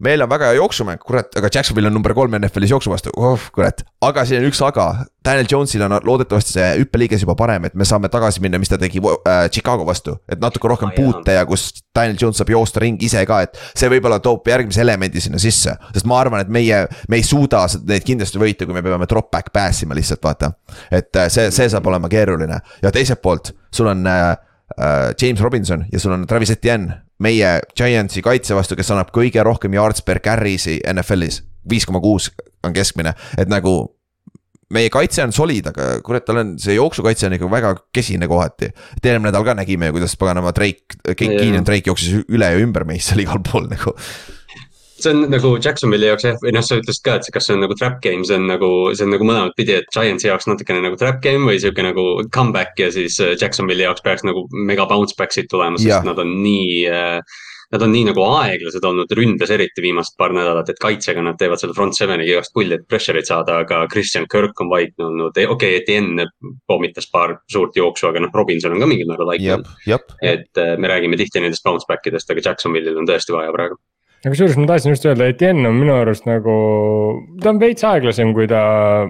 meil 0.00 0.22
on 0.24 0.30
väga 0.30 0.48
hea 0.50 0.56
jooksumäng, 0.58 1.00
kurat, 1.04 1.28
aga 1.36 1.48
Jacksonvil 1.52 1.88
on 1.88 1.94
number 1.94 2.14
kolm 2.16 2.34
NFL-is 2.38 2.72
jooksu 2.72 2.92
vastu, 2.92 3.12
oh 3.16 3.40
kurat. 3.54 3.82
aga 4.04 4.24
siin 4.28 4.40
on 4.40 4.48
üks 4.48 4.60
aga, 4.64 4.86
Daniel 5.24 5.48
Jones'il 5.50 5.84
on 5.84 5.94
loodetavasti 6.06 6.54
see 6.56 6.68
hüppeliiges 6.80 7.24
juba 7.24 7.36
parem, 7.38 7.66
et 7.68 7.76
me 7.76 7.84
saame 7.88 8.08
tagasi 8.12 8.40
minna, 8.40 8.58
mis 8.60 8.72
ta 8.72 8.78
tegi 8.80 9.02
äh, 9.02 9.44
Chicago 9.52 9.84
vastu. 9.86 10.16
et 10.28 10.40
natuke 10.40 10.70
rohkem 10.72 10.92
ah, 10.92 10.96
puute 10.96 11.36
ja 11.36 11.44
kus 11.48 11.68
Daniel 11.96 12.16
Jones 12.20 12.40
saab 12.40 12.52
joosta 12.54 12.82
ringi 12.84 13.08
ise 13.10 13.24
ka, 13.28 13.42
et 13.44 13.60
see 13.74 13.90
võib-olla 13.92 14.20
toob 14.24 14.48
järgmise 14.48 14.80
elemendi 14.84 15.20
sinna 15.20 15.40
sisse. 15.42 15.76
sest 15.92 16.08
ma 16.08 16.20
arvan, 16.22 16.44
et 16.44 16.52
meie, 16.52 16.84
me 17.08 17.20
ei 17.20 17.26
suuda 17.26 17.66
neid 17.84 18.06
kindlasti 18.08 18.40
võita, 18.40 18.68
kui 18.68 18.76
me 18.76 18.84
peame 18.86 19.08
drop 19.10 19.30
back 19.30 19.52
pass 19.52 19.84
ima 19.84 19.98
lihtsalt 19.98 20.24
vaata. 20.24 20.54
et 20.90 21.12
äh, 21.16 21.28
see, 21.28 21.50
see 21.52 21.68
saab 21.68 21.92
olema 21.92 22.08
keeruline 22.08 22.62
ja 22.82 22.94
teiselt 22.94 23.20
poolt 23.22 23.52
sul 23.74 23.92
on 23.92 24.06
äh, 24.08 24.32
äh, 24.80 25.12
James 25.20 25.40
Robinson 25.44 25.84
ja 25.92 26.00
sul 26.00 26.16
on 26.16 26.26
Travis 26.26 26.56
Etienne 26.56 27.02
meie 27.20 27.54
Giantsi 27.76 28.22
kaitse 28.24 28.56
vastu, 28.56 28.76
kes 28.78 28.90
annab 28.94 29.12
kõige 29.14 29.44
rohkem 29.46 29.74
yards 29.76 30.04
per 30.06 30.22
carry'si 30.24 30.80
NFL-is. 30.94 31.42
viis 31.70 31.84
koma 31.86 32.00
kuus 32.00 32.30
on 32.64 32.72
keskmine, 32.72 33.12
et 33.38 33.48
nagu 33.48 33.74
meie 34.74 34.90
kaitse 34.92 35.22
on 35.26 35.32
solid, 35.34 35.66
aga 35.66 35.98
kurat, 36.06 36.24
tal 36.24 36.40
on 36.40 36.54
see 36.62 36.76
jooksukaitse 36.76 37.26
on 37.26 37.36
ikka 37.36 37.50
väga 37.50 37.74
kesine 37.92 38.28
kohati. 38.30 38.70
eelmine 39.02 39.28
nädal 39.28 39.44
ka 39.44 39.54
nägime 39.58 39.90
ju, 39.90 39.98
kuidas 39.98 40.16
paganama 40.16 40.54
Drake, 40.56 41.00
Keenan 41.16 41.66
Drake 41.66 41.90
jooksis 41.90 42.24
üle 42.28 42.52
ja 42.52 42.60
ümber 42.62 42.86
meist 42.88 43.10
seal 43.10 43.24
igal 43.24 43.42
pool 43.44 43.68
nagu 43.70 43.96
see 45.04 45.12
on 45.14 45.26
nagu 45.32 45.52
Jacksonville'i 45.58 46.10
jaoks 46.10 46.26
jah, 46.26 46.38
või 46.42 46.54
noh, 46.56 46.64
sa 46.66 46.78
ütlesid 46.80 47.04
ka, 47.06 47.18
et 47.18 47.28
kas 47.34 47.48
see 47.48 47.56
on 47.56 47.64
nagu 47.64 47.76
trap 47.78 48.00
game, 48.04 48.24
see 48.28 48.38
on 48.38 48.48
nagu, 48.50 48.70
see 48.96 49.06
on 49.06 49.14
nagu 49.14 49.28
mõlemat 49.28 49.56
pidi, 49.58 49.76
et 49.80 49.90
Giantsi 49.94 50.30
jaoks 50.30 50.48
natukene 50.50 50.82
nagu 50.84 50.98
trap 51.00 51.20
game 51.24 51.48
või 51.48 51.60
sihuke 51.62 51.84
nagu 51.86 52.06
comeback 52.34 52.80
ja 52.80 52.90
siis 52.94 53.20
äh, 53.22 53.36
Jacksonville'i 53.40 53.88
jaoks 53.88 54.04
peaks 54.06 54.26
nagu 54.26 54.46
mega 54.54 54.88
bounce 54.90 55.16
back'id 55.18 55.50
tulema, 55.50 55.80
sest 55.80 55.96
ja. 55.96 56.02
nad 56.06 56.20
on 56.22 56.36
nii 56.42 56.82
äh, 56.90 57.38
Nad 57.70 57.84
on 57.86 57.92
nii 57.94 58.08
nagu 58.08 58.22
aeglased 58.26 58.82
olnud 58.82 59.12
ründes, 59.14 59.50
eriti 59.54 59.82
viimased 59.84 60.16
paar 60.18 60.32
nädalat, 60.34 60.72
et 60.72 60.80
kaitsega 60.82 61.22
nad 61.22 61.36
teevad 61.38 61.60
selle 61.62 61.76
front 61.76 61.94
seven'iga 61.94 62.34
igast 62.34 62.50
pulli, 62.56 62.74
et 62.74 62.88
pressure'it 62.90 63.30
saada, 63.30 63.60
aga 63.62 63.84
Christian 63.92 64.26
Kirk 64.30 64.58
on 64.64 64.72
vaikne 64.72 65.06
olnud, 65.06 65.30
okei 65.30 65.46
okay,, 65.54 65.76
Etienne 65.78 66.26
pommitas 66.66 67.06
paar 67.12 67.36
suurt 67.52 67.78
jooksu, 67.78 68.08
aga 68.10 68.24
noh, 68.24 68.34
Robinson 68.34 68.74
on 68.74 68.82
ka 68.82 68.90
mingil 68.90 69.06
määral 69.10 69.30
vaikne 69.30 69.54
olnud. 69.60 69.70
et 70.18 70.58
äh, 70.58 70.74
me 70.82 70.90
räägime 70.90 71.20
tihti 71.20 71.44
nendest 71.44 71.62
bounce 71.62 71.86
back 71.86 72.10
idest, 72.10 72.34
aga 72.34 72.42
Jacksonville'il 72.48 72.98
on 72.98 73.06
tõesti 73.06 73.38
vaja 73.38 73.54
praegu 73.54 73.78
aga 74.20 74.34
kusjuures 74.34 74.58
ma 74.60 74.68
tahtsin 74.68 74.94
just 74.94 75.06
öelda, 75.08 75.30
Etienne 75.32 75.68
on 75.70 75.80
minu 75.80 75.96
arust 75.96 76.26
nagu, 76.28 76.54
ta 77.40 77.52
on 77.54 77.60
veits 77.62 77.84
aeglasem, 77.88 78.34
kui 78.36 78.48
ta, 78.50 78.62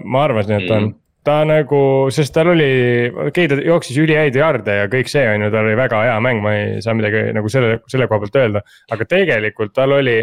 ma 0.03 0.25
arvasin, 0.27 0.57
et 0.57 0.69
ta 0.69 0.77
on 0.77 0.85
mm. 0.87 0.97
ta 1.27 1.37
nagu, 1.47 1.81
sest 2.15 2.33
tal 2.35 2.53
oli, 2.53 2.69
okei 3.11 3.47
okay,, 3.47 3.49
ta 3.51 3.59
jooksis 3.65 3.99
ülihäid 4.01 4.39
jaarde 4.39 4.77
ja 4.81 4.91
kõik 4.91 5.11
see 5.11 5.25
on 5.27 5.47
ju, 5.47 5.51
tal 5.53 5.67
oli 5.67 5.79
väga 5.79 6.05
hea 6.07 6.19
mäng, 6.23 6.43
ma 6.45 6.55
ei 6.57 6.83
saa 6.85 6.95
midagi 6.97 7.27
nagu 7.35 7.51
selle, 7.51 7.81
selle 7.91 8.07
koha 8.07 8.23
pealt 8.23 8.39
öelda. 8.43 8.63
aga 8.95 9.09
tegelikult 9.17 9.75
tal 9.75 9.97
oli 9.99 10.21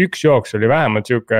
üks 0.00 0.22
jooks 0.24 0.54
oli 0.56 0.68
vähemalt 0.70 1.08
sihuke 1.08 1.38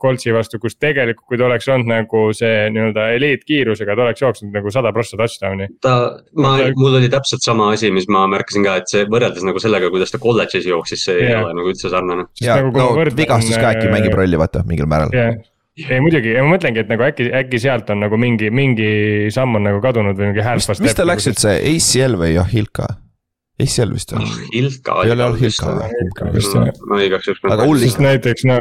Coltsi 0.00 0.30
äh, 0.30 0.36
vastu, 0.36 0.58
kus 0.62 0.78
tegelikult, 0.80 1.26
kui 1.28 1.40
ta 1.40 1.46
oleks 1.48 1.68
olnud 1.68 1.90
nagu 1.90 2.22
see 2.36 2.70
nii-öelda 2.72 3.08
eliitkiirusega, 3.18 3.96
ta 3.96 4.06
oleks 4.06 4.24
jooksnud 4.24 4.56
nagu 4.56 4.72
sada 4.72 4.94
prossa 4.96 5.18
touchdown'i. 5.20 5.68
ta, 5.84 5.94
ma, 6.40 6.54
mul 6.78 6.98
oli 7.02 7.12
täpselt 7.12 7.44
sama 7.44 7.70
asi, 7.76 7.92
mis 7.92 8.08
ma 8.12 8.24
märkasin 8.32 8.64
ka, 8.64 8.78
et 8.80 8.92
see 8.92 9.04
võrreldes 9.12 9.44
nagu 9.44 9.60
sellega, 9.62 9.92
kuidas 9.92 10.14
ta 10.14 10.20
kolledžis 10.22 10.68
jooksis, 10.70 11.04
see 11.10 11.18
yeah. 11.20 11.36
ei 11.36 11.38
ole 11.44 11.56
nagu 11.60 11.72
üldse 11.74 11.92
sarnane. 11.92 12.28
ja 12.40 12.58
nagu, 12.62 12.72
no 12.76 12.90
võrdlen, 12.96 13.18
vigastus 13.20 13.60
ka 13.60 13.74
äkki 13.74 13.92
mängib 13.92 14.16
rolli, 14.16 14.40
vaata 14.40 14.64
mingil 14.68 14.88
määral 14.90 15.12
yeah 15.16 15.40
ei 15.88 16.02
muidugi, 16.04 16.34
ma 16.36 16.50
mõtlengi, 16.52 16.82
et 16.82 16.90
nagu 16.90 17.04
äkki, 17.06 17.30
äkki 17.32 17.56
sealt 17.62 17.88
on 17.94 18.02
nagu 18.04 18.18
mingi, 18.20 18.50
mingi 18.52 18.90
samm 19.32 19.56
on 19.56 19.64
nagu 19.64 19.80
kadunud 19.80 20.18
või 20.18 20.28
mingi 20.28 20.44
hääl. 20.44 20.60
mis 20.60 20.98
tal 20.98 21.08
läks 21.08 21.30
üldse, 21.32 21.54
ACL 21.56 22.18
või 22.20 22.34
Ahilka? 22.42 22.90
ACL 23.60 23.92
vist 23.92 24.12
on. 24.16 24.24
Hilka. 24.54 25.02
ei 25.04 25.12
ole 25.12 25.26
olnud 25.26 25.40
Hilka 25.42 25.74
või? 25.76 26.72
ma 26.88 27.02
igaks 27.04 27.28
juhuks. 27.28 27.44
aga 27.44 27.66
hull 27.68 27.84
näiteks 28.06 28.46
no, 28.48 28.58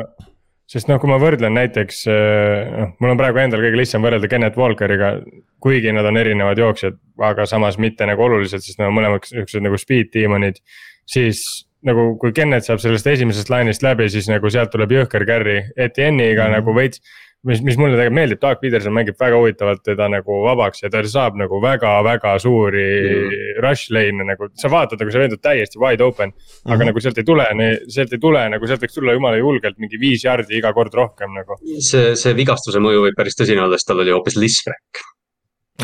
sest 0.71 0.91
noh, 0.91 0.99
kui 1.01 1.09
ma 1.11 1.17
võrdlen 1.21 1.55
näiteks, 1.57 2.03
äh, 2.11 2.69
noh, 2.75 2.93
mul 2.99 3.13
on 3.13 3.19
praegu 3.19 3.41
endal 3.43 3.63
kõige 3.63 3.79
lihtsam 3.79 4.05
võrrelda 4.05 4.29
Kennet 4.31 4.59
Walkeriga. 4.59 5.15
kuigi 5.61 5.91
nad 5.93 6.07
on 6.09 6.17
erinevad 6.17 6.57
jooksjad, 6.57 6.97
aga 7.21 7.45
samas 7.49 7.77
mitte 7.77 8.07
nagu 8.09 8.23
oluliselt, 8.25 8.63
sest 8.65 8.79
nad 8.79 8.89
on 8.89 8.97
mõlemad 8.97 9.27
siuksed 9.27 9.63
nagu 9.63 9.77
speed 9.79 10.13
demon'id. 10.15 10.61
siis 11.07 11.43
nagu, 11.87 12.15
kui 12.21 12.33
Kennet 12.35 12.65
saab 12.65 12.79
sellest 12.83 13.07
esimesest 13.07 13.49
lainist 13.49 13.83
läbi, 13.83 14.07
siis 14.09 14.29
nagu 14.29 14.49
sealt 14.53 14.71
tuleb 14.73 14.93
jõhker 14.95 15.25
carry, 15.27 15.59
Etienne'iga 15.75 16.45
mm 16.45 16.47
-hmm. 16.47 16.59
nagu 16.59 16.75
veits 16.75 17.01
mis, 17.47 17.61
mis 17.65 17.77
mulle 17.79 17.95
tegelikult 17.97 18.17
meeldib, 18.17 18.39
Doug 18.41 18.59
Peterson 18.61 18.93
mängib 18.95 19.17
väga 19.19 19.39
huvitavalt 19.39 19.83
teda 19.85 20.07
nagu 20.13 20.41
vabaks 20.45 20.83
ja 20.83 20.91
ta 20.93 21.01
saab 21.09 21.39
nagu 21.39 21.61
väga-väga 21.63 22.35
suuri 22.43 22.85
mm. 22.99 23.61
rush 23.65 23.93
lane'e 23.95 24.27
nagu, 24.31 24.51
sa 24.61 24.71
vaatad 24.71 25.01
nagu 25.01 25.13
see 25.13 25.23
vend 25.23 25.37
on 25.37 25.41
täiesti 25.41 25.81
wide 25.81 26.05
open. 26.05 26.35
aga 26.67 26.77
mm. 26.77 26.91
nagu 26.91 27.03
sealt 27.03 27.21
ei 27.21 27.27
tule, 27.27 27.47
sealt 27.87 28.13
ei 28.13 28.21
tule 28.27 28.45
nagu 28.53 28.69
sealt 28.69 28.85
võiks 28.85 28.97
tulla 28.97 29.17
jumala 29.17 29.41
julgelt 29.41 29.81
mingi 29.81 29.99
viis 30.01 30.25
jardi 30.27 30.59
iga 30.59 30.73
kord 30.77 30.93
rohkem 30.97 31.33
nagu. 31.37 31.57
see, 31.79 32.13
see 32.19 32.37
vigastuse 32.37 32.83
mõju 32.83 33.07
võib 33.07 33.17
päris 33.17 33.39
tõsine 33.39 33.65
olla, 33.65 33.79
sest 33.79 33.89
tal 33.89 34.05
oli 34.05 34.13
hoopis 34.13 34.37
Lisfrek 34.37 35.05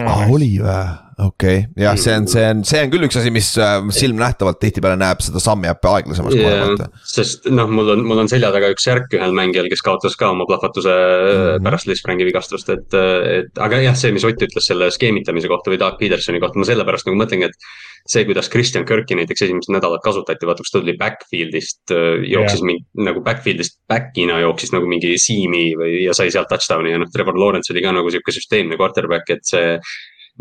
aa 0.04 0.14
ah,, 0.14 0.26
oli 0.30 0.54
või? 0.62 1.07
Okei 1.18 1.58
okay., 1.58 1.84
jah, 1.84 1.98
see 1.98 2.14
on, 2.14 2.28
see 2.30 2.44
on, 2.46 2.60
see 2.68 2.82
on 2.86 2.92
küll 2.94 3.06
üks 3.08 3.18
asi, 3.18 3.32
mis 3.34 3.50
äh, 3.62 3.80
silmnähtavalt 3.94 4.60
tihtipeale 4.62 5.00
näeb 5.02 5.24
seda 5.26 5.42
sammi 5.42 5.70
äppi 5.72 5.90
aeglasemas 5.90 6.36
yeah, 6.38 6.46
kohe 6.46 6.76
pealt. 6.78 7.00
sest 7.10 7.48
noh, 7.50 7.70
mul 7.74 7.90
on, 7.96 8.04
mul 8.06 8.22
on 8.22 8.30
selja 8.30 8.52
taga 8.54 8.70
üks 8.74 8.86
särk 8.86 9.16
ühel 9.18 9.34
mängijal, 9.38 9.70
kes 9.72 9.82
kaotas 9.86 10.18
ka 10.20 10.30
oma 10.36 10.46
plahvatuse 10.50 10.94
mm 10.94 11.42
-hmm. 11.42 11.66
pärast 11.66 11.90
Lisfranki 11.90 12.28
vigastust, 12.28 12.70
et, 12.70 12.98
et 13.40 13.62
aga 13.68 13.82
jah, 13.88 13.98
see, 13.98 14.14
mis 14.14 14.26
Ott 14.28 14.42
ütles 14.44 14.66
selle 14.70 14.90
skeemitamise 14.92 15.48
kohta 15.50 15.72
või 15.72 15.80
Doug 15.82 15.96
Petersoni 15.98 16.42
kohta, 16.44 16.60
ma 16.60 16.68
sellepärast 16.68 17.08
nagu 17.08 17.18
mõtlengi, 17.18 17.48
et 17.48 17.56
see, 18.08 18.26
kuidas 18.28 18.50
Christian 18.52 18.86
Kirki 18.86 19.16
näiteks 19.18 19.46
esimesed 19.48 19.74
nädalad 19.74 20.04
kasutati, 20.04 20.46
vaata 20.46 20.62
kus 20.66 20.74
ta 20.74 20.82
tuli 20.84 20.98
backfield'ist, 21.00 21.96
äh, 21.96 22.28
jooksis 22.30 22.62
yeah. 22.62 22.68
mingi 22.70 23.08
nagu 23.10 23.24
backfield'ist 23.26 23.80
back'ina 23.90 24.42
jooksis 24.44 24.76
nagu 24.76 24.86
mingi 24.86 25.16
siimi 25.22 25.72
või 25.80 26.04
ja 26.06 26.14
sai 26.14 26.30
sealt 26.32 26.52
touchdown'i 26.52 26.94
ja 26.94 27.02
noh, 27.02 27.10
Trevor 27.14 27.40
Lawrence 27.40 27.74
oli 27.74 27.82
ka 27.82 27.96
nagu 27.96 28.12
sihuke 28.14 28.36
süsteemne 28.36 28.78
quarterback, 28.78 29.34
et 29.34 29.48
see 29.48 29.80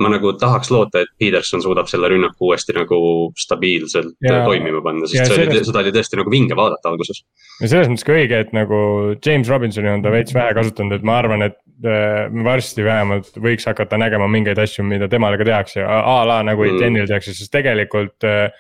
ma 0.03 0.11
nagu 0.13 0.33
tahaks 0.41 0.71
loota, 0.73 1.03
et 1.05 1.13
Peterson 1.21 1.63
suudab 1.65 1.89
selle 1.91 2.11
rünnaku 2.13 2.51
uuesti 2.51 2.75
nagu 2.77 2.99
stabiilselt 3.39 4.15
ja, 4.25 4.43
toimima 4.45 4.83
panna, 4.85 5.09
sest 5.09 5.23
see 5.23 5.33
sellest... 5.33 5.55
oli, 5.55 5.69
seda 5.71 5.83
oli 5.83 5.95
tõesti 5.97 6.21
nagu 6.21 6.33
vinge 6.33 6.59
vaadata 6.59 6.93
alguses. 6.93 7.23
ja 7.63 7.71
selles 7.71 7.91
mõttes 7.93 8.07
ka 8.07 8.17
õige, 8.17 8.43
et 8.45 8.53
nagu 8.57 8.81
James 9.17 9.51
Robinsoni 9.53 9.93
on 9.95 10.05
ta 10.05 10.13
veits 10.13 10.37
vähe 10.37 10.55
kasutanud, 10.59 10.99
et 10.99 11.07
ma 11.07 11.19
arvan, 11.23 11.47
et 11.49 11.59
äh, 11.87 12.27
varsti 12.47 12.85
vähemalt 12.87 13.41
võiks 13.41 13.69
hakata 13.69 14.01
nägema 14.01 14.29
mingeid 14.33 14.61
asju, 14.61 14.85
mida 14.89 15.09
temale 15.13 15.41
ka 15.41 15.49
tehakse, 15.49 15.85
a 15.85 16.17
la 16.29 16.43
nagu 16.47 16.67
mm. 16.67 16.77
Etienne'il 16.77 17.09
tehakse, 17.09 17.37
sest 17.37 17.53
tegelikult 17.55 18.29
äh, 18.29 18.51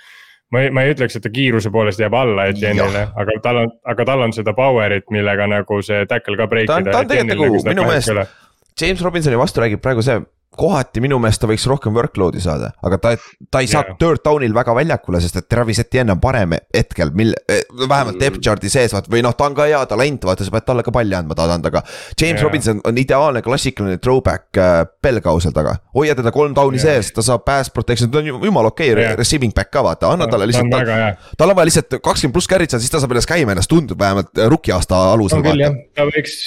ma 0.55 0.63
ei, 0.65 0.73
ma 0.73 0.87
ei 0.87 0.95
ütleks, 0.95 1.19
et 1.19 1.27
ta 1.27 1.33
kiiruse 1.35 1.73
poolest 1.75 2.01
jääb 2.01 2.17
alla 2.17 2.49
Etienne'ile, 2.53 3.09
aga 3.19 3.37
tal 3.45 3.61
on, 3.65 3.77
aga 3.93 4.09
tal 4.09 4.25
on 4.25 4.33
seda 4.37 4.57
power'it, 4.57 5.09
millega 5.13 5.51
nagu 5.53 5.83
see 5.85 6.07
tackle 6.09 6.39
ka 6.41 6.49
break 6.49 6.71
ida. 6.71 6.93
ta 6.93 7.05
on 7.05 7.13
tegelikult 7.13 7.61
nagu 7.61 7.75
minu 7.75 7.87
meelest, 7.91 8.43
James 8.77 9.01
Robinsoni 9.01 9.39
vastu 9.41 9.63
räägib 9.65 9.81
praegu 9.85 10.05
see 10.05 10.19
kohati 10.57 11.03
minu 11.05 11.19
meelest 11.23 11.43
ta 11.43 11.49
võiks 11.51 11.67
rohkem 11.69 11.95
workload'i 11.97 12.41
saada, 12.43 12.73
aga 12.87 12.99
ta, 13.03 13.13
ta 13.53 13.63
ei 13.63 13.69
saa 13.71 13.83
yeah. 13.85 13.97
third 14.01 14.23
down'il 14.25 14.55
väga 14.57 14.75
väljakule, 14.77 15.21
sest 15.23 15.41
et 15.41 15.49
Travis 15.51 15.81
Etienne 15.83 16.15
on 16.15 16.21
parem 16.23 16.57
hetkel, 16.57 17.13
mil, 17.17 17.35
eh, 17.53 17.63
vähemalt 17.83 18.19
depth 18.21 18.41
chart'i 18.45 18.71
sees, 18.73 18.95
vaat 18.97 19.11
või 19.13 19.23
noh, 19.27 19.35
ta 19.37 19.49
on 19.51 19.57
ka 19.57 19.69
hea 19.69 19.83
talent, 19.91 20.27
vaata, 20.29 20.47
sa 20.47 20.55
pead 20.55 20.67
talle 20.69 20.85
ka 20.87 20.95
palli 20.95 21.17
andma 21.17 21.37
tahtnud, 21.39 21.69
aga. 21.71 21.83
James 22.15 22.41
yeah. 22.41 22.45
Robinson 22.47 22.81
on 22.89 23.01
ideaalne 23.01 23.43
klassikaline 23.45 24.01
throwback 24.03 24.61
äh, 24.61 24.79
pelgau 25.03 25.41
seal 25.43 25.55
taga, 25.57 25.77
hoia 25.97 26.17
teda 26.19 26.33
kolm 26.35 26.57
down'i 26.57 26.81
yeah. 26.81 27.01
sees, 27.01 27.13
ta 27.17 27.25
saab 27.27 27.45
pass 27.47 27.73
protection, 27.73 28.11
ta 28.13 28.23
on 28.23 28.31
jumala 28.33 28.73
okei 28.73 28.93
okay, 28.95 29.05
yeah. 29.05 29.19
receiving 29.19 29.55
back 29.57 29.73
ka 29.75 29.85
vaata, 29.87 30.13
anna 30.17 30.29
talle 30.31 30.49
lihtsalt. 30.51 30.73
tal, 30.73 31.21
tal 31.37 31.55
on 31.55 31.61
vaja 31.61 31.71
lihtsalt 31.71 31.99
kakskümmend 32.01 32.37
pluss 32.37 32.51
carry't 32.51 32.73
saada, 32.73 32.85
siis 32.85 32.95
ta 32.95 33.03
saab 33.03 33.15
ennast 33.17 33.31
käima 33.31 33.55
ennast, 33.57 33.73
tundub 33.73 34.01
vähemalt 34.01 34.33
äh, 34.41 34.51
rookie 34.53 34.75
aasta 34.77 35.03
alusel. 35.13 35.45
jah, 35.61 35.77
ta 35.97 36.09
võiks, 36.09 36.39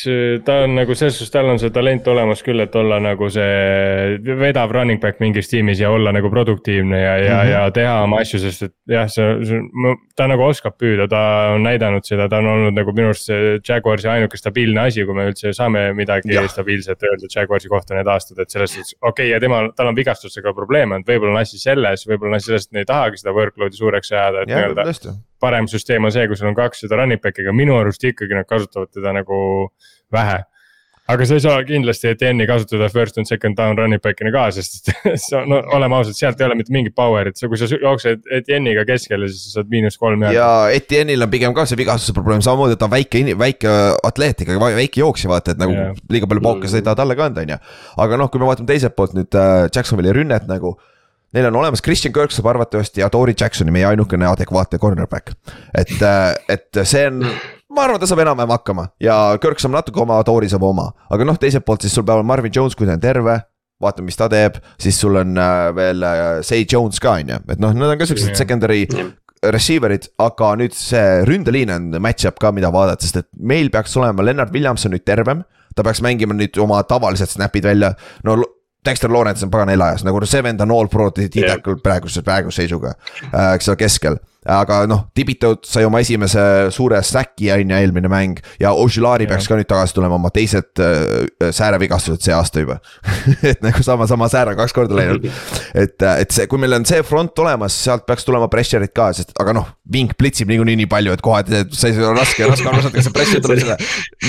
ta 0.46 0.62
on 0.66 0.78
nagu 0.80 0.98
selles 0.98 1.20
suhtes, 1.20 1.34
tal 1.36 1.54
on 1.54 1.62
see 1.62 1.74
talent 1.76 2.08
olemas 2.10 2.44
küll, 2.46 2.66
et 2.66 2.76
olla 2.80 3.00
nagu 3.04 3.30
see 3.34 3.99
vedav 4.40 4.74
running 4.76 5.02
back 5.02 5.20
mingis 5.24 5.50
tiimis 5.50 5.82
ja 5.82 5.90
olla 5.92 6.14
nagu 6.16 6.30
produktiivne 6.30 7.02
ja, 7.02 7.16
ja 7.18 7.34
mm, 7.34 7.42
-hmm. 7.42 7.52
ja 7.52 7.72
teha 7.72 7.96
oma 8.04 8.22
asju, 8.22 8.40
sest 8.44 8.68
et 8.68 8.76
jah, 8.94 9.10
see, 9.10 9.28
see, 9.50 9.96
ta 10.16 10.28
nagu 10.30 10.46
oskab 10.46 10.78
püüda, 10.78 11.08
ta 11.10 11.24
on 11.56 11.66
näidanud 11.66 12.06
seda, 12.06 12.30
ta 12.30 12.44
on 12.44 12.52
olnud 12.54 12.78
nagu 12.78 12.94
minu 12.94 13.10
arust 13.14 13.32
see 13.32 13.58
Jaguarsi 13.58 14.08
ainuke 14.08 14.38
stabiilne 14.38 14.86
asi, 14.86 15.06
kui 15.06 15.18
me 15.18 15.30
üldse 15.32 15.54
saame 15.58 15.90
midagi 15.98 16.34
ja. 16.34 16.46
stabiilset 16.48 17.04
öelda 17.10 17.32
Jaguarsi 17.36 17.72
kohta 17.72 17.98
need 17.98 18.08
aastad, 18.08 18.40
et 18.40 18.50
selles 18.54 18.76
suhtes, 18.76 18.96
okei 19.02 19.12
okay,, 19.12 19.34
ja 19.34 19.40
temal, 19.40 19.72
tal 19.76 19.92
on 19.92 19.98
vigastustega 19.98 20.54
probleeme 20.54 21.00
olnud, 21.00 21.08
võib-olla 21.08 21.38
on 21.38 21.42
asi 21.42 21.60
selles, 21.62 22.06
võib-olla 22.08 22.36
on 22.36 22.40
asi 22.40 22.52
selles, 22.52 22.68
et 22.68 22.76
nad 22.76 22.84
ei 22.84 22.90
tahagi 22.90 23.22
seda 23.22 23.34
workload'i 23.36 23.80
suureks 23.80 24.14
ajada, 24.14 24.44
et 24.44 24.52
nii-öelda. 24.52 25.16
parem 25.40 25.68
süsteem 25.72 26.04
on 26.04 26.12
see, 26.12 26.28
kui 26.28 26.36
sul 26.36 26.50
on 26.52 26.56
kaks 26.58 26.86
seda 26.86 27.00
running 27.00 27.22
back'i, 27.24 27.46
aga 27.46 27.56
minu 27.56 27.78
arust 27.80 28.04
ikkagi 28.04 28.36
nad 28.36 28.48
kasutavad 28.48 28.92
teda 28.92 29.14
nagu 29.16 29.40
vähe 30.12 30.42
aga 31.10 31.26
sa 31.26 31.38
ei 31.38 31.44
saa 31.44 31.62
kindlasti 31.66 32.12
ETN-i 32.12 32.46
kasutada 32.50 32.90
first 32.94 33.18
and 33.18 33.30
second 33.30 33.58
down 33.58 33.78
running 33.80 34.02
back'ina 34.04 34.32
ka, 34.34 34.46
sest 34.54 34.92
sa, 35.28 35.42
no 35.50 35.62
oleme 35.76 35.98
ausad, 35.98 36.18
sealt 36.18 36.42
ei 36.42 36.48
ole 36.48 36.58
mitte 36.60 36.74
mingit 36.76 36.96
power'it, 36.98 37.40
sa, 37.40 37.50
kui 37.50 37.60
sa 37.60 37.70
jooksed 37.72 38.30
ETN-iga 38.40 38.86
keskele, 38.90 39.30
siis 39.32 39.48
sa 39.48 39.60
saad 39.60 39.72
miinus 39.74 39.98
kolm 40.02 40.28
jagu. 40.28 40.38
ja 40.38 40.50
ETN-il 40.76 41.26
on 41.26 41.34
pigem 41.34 41.56
ka 41.58 41.66
see 41.70 41.80
vigastuse 41.80 42.16
probleem, 42.18 42.44
samamoodi, 42.46 42.78
et 42.78 42.82
ta 42.82 42.90
on 42.90 42.94
väike, 42.94 43.24
väike 43.40 43.76
atleet 44.12 44.46
ikkagi, 44.46 44.62
väike 44.84 45.04
jooksja, 45.04 45.32
vaata, 45.34 45.58
et 45.58 45.64
nagu 45.64 45.76
yeah. 45.76 45.98
liiga 46.14 46.30
palju 46.30 46.46
pauke 46.46 46.70
sa 46.70 46.82
ei 46.82 46.86
taha 46.86 47.02
talle 47.02 47.18
ka 47.18 47.30
anda, 47.32 47.46
on 47.48 47.56
ju. 47.56 47.60
aga 48.06 48.22
noh, 48.22 48.30
kui 48.30 48.44
me 48.44 48.50
vaatame 48.52 48.70
teiselt 48.70 48.98
poolt 48.98 49.18
nüüd 49.18 49.40
äh, 49.40 49.66
Jacksonville'i 49.74 50.16
rünnet 50.22 50.48
nagu 50.50 50.78
Neil 51.34 51.46
on 51.46 51.60
olemas 51.60 51.84
Christian 51.86 52.14
Kirk 52.14 52.34
saab 52.34 52.48
arvatavasti 52.50 53.04
ja 53.04 53.10
Tori 53.14 53.36
Jacksoni, 53.38 53.70
meie 53.70 53.86
ainukene 53.86 54.26
adekvaatne 54.26 54.80
cornerback. 54.82 55.36
et, 55.78 55.92
et 56.50 56.80
see 56.82 57.04
on, 57.06 57.22
ma 57.76 57.86
arvan, 57.86 58.00
ta 58.02 58.08
saab 58.10 58.24
enam-vähem 58.26 58.52
hakkama. 58.56 58.88
Ja 59.04 59.16
Kirk 59.42 59.62
saab 59.62 59.76
natuke 59.78 60.02
oma, 60.02 60.18
Tori 60.28 60.50
saab 60.50 60.64
oma. 60.68 60.90
aga 61.10 61.28
noh, 61.28 61.38
teiselt 61.40 61.66
poolt 61.66 61.86
siis 61.86 61.94
sul 61.96 62.04
peab 62.04 62.20
olema 62.22 62.34
Marvin 62.36 62.54
Jones, 62.56 62.76
kui 62.76 62.88
ta 62.90 62.98
on 62.98 63.04
terve. 63.04 63.40
Vaatame, 63.80 64.10
mis 64.10 64.18
ta 64.20 64.28
teeb, 64.28 64.58
siis 64.82 64.98
sul 65.00 65.16
on 65.16 65.38
äh, 65.40 65.70
veel 65.76 66.04
äh, 66.04 66.42
Say 66.44 66.66
Jones 66.68 67.00
ka 67.00 67.14
on 67.22 67.30
ju, 67.32 67.38
et 67.48 67.62
noh, 67.64 67.72
need 67.72 67.94
on 67.94 68.00
ka 68.02 68.08
siuksed 68.10 68.34
Yeah. 68.34 68.38
secondary 68.42 68.82
receiver'id, 69.40 70.10
aga 70.20 70.50
nüüd 70.60 70.74
see 70.76 71.22
ründeliin 71.24 71.72
on 71.72 71.86
match-up 72.04 72.42
ka, 72.44 72.52
mida 72.52 72.74
vaadata, 72.76 73.08
sest 73.08 73.22
et 73.22 73.28
meil 73.40 73.70
peaks 73.72 73.96
olema 73.96 74.26
Lennart 74.26 74.52
Williamson 74.52 74.92
nüüd 74.92 75.06
tervem. 75.08 75.46
ta 75.78 75.84
peaks 75.86 76.02
mängima 76.04 76.36
nüüd 76.36 76.58
oma 76.60 76.82
tavalised 76.84 77.32
snap'id 77.38 77.64
välja, 77.64 77.94
no 78.28 78.36
Dexter 78.86 79.12
Lawrence 79.12 79.46
on 79.46 79.52
pagana 79.54 79.72
helajas, 79.78 80.04
nagu 80.04 80.20
see 80.28 80.44
vend 80.44 80.60
on 80.62 80.72
all 80.76 80.88
pro 80.92 81.08
tiidekul 81.16 81.80
praeguse, 81.84 82.22
praeguse 82.26 82.64
seisuga 82.66 82.94
äh,, 83.32 83.54
eks 83.56 83.70
ole, 83.70 83.78
keskel. 83.80 84.20
Aga 84.48 84.84
noh, 84.88 85.06
Tibitot 85.16 85.68
sai 85.68 85.84
oma 85.88 86.00
esimese 86.00 86.42
suure 86.72 87.02
säki 87.04 87.50
on 87.52 87.74
ju 87.74 87.80
eelmine 87.80 88.12
mäng 88.12 88.40
ja 88.62 88.72
Ožilari 88.72 89.28
peaks 89.28 89.50
ka 89.50 89.58
nüüd 89.60 89.68
tagasi 89.68 89.98
tulema 89.98 90.16
oma 90.16 90.32
teised 90.32 90.80
äh, 90.80 91.52
säärevigastused 91.56 92.24
see 92.24 92.36
aasta 92.36 92.64
juba 92.64 92.78
et 93.52 93.60
nagu 93.66 93.84
sama, 93.84 94.08
sama 94.08 94.30
säär 94.32 94.54
on 94.54 94.60
kaks 94.60 94.76
korda 94.76 94.96
läinud. 94.96 95.28
et, 95.74 95.98
et 96.00 96.32
see, 96.32 96.48
kui 96.48 96.62
meil 96.62 96.78
on 96.78 96.88
see 96.88 97.04
front 97.04 97.44
olemas, 97.44 97.76
sealt 97.84 98.08
peaks 98.08 98.28
tulema 98.28 98.48
pressure'id 98.52 98.96
ka, 98.96 99.12
sest 99.18 99.36
aga 99.40 99.56
noh, 99.60 99.68
Vink 99.90 100.14
plitsib 100.20 100.52
niikuinii 100.52 100.78
nii 100.84 100.90
palju, 100.90 101.16
et 101.18 101.22
kohati 101.26 101.64
see 101.74 101.96
on 102.06 102.14
raske, 102.14 102.46
raske 102.46 102.68
aru 102.70 102.84
saada, 102.84 102.94
kas 102.94 103.08
see 103.08 103.14
pressure 103.16 103.42
tuleb 103.42 103.64
selle 103.64 103.78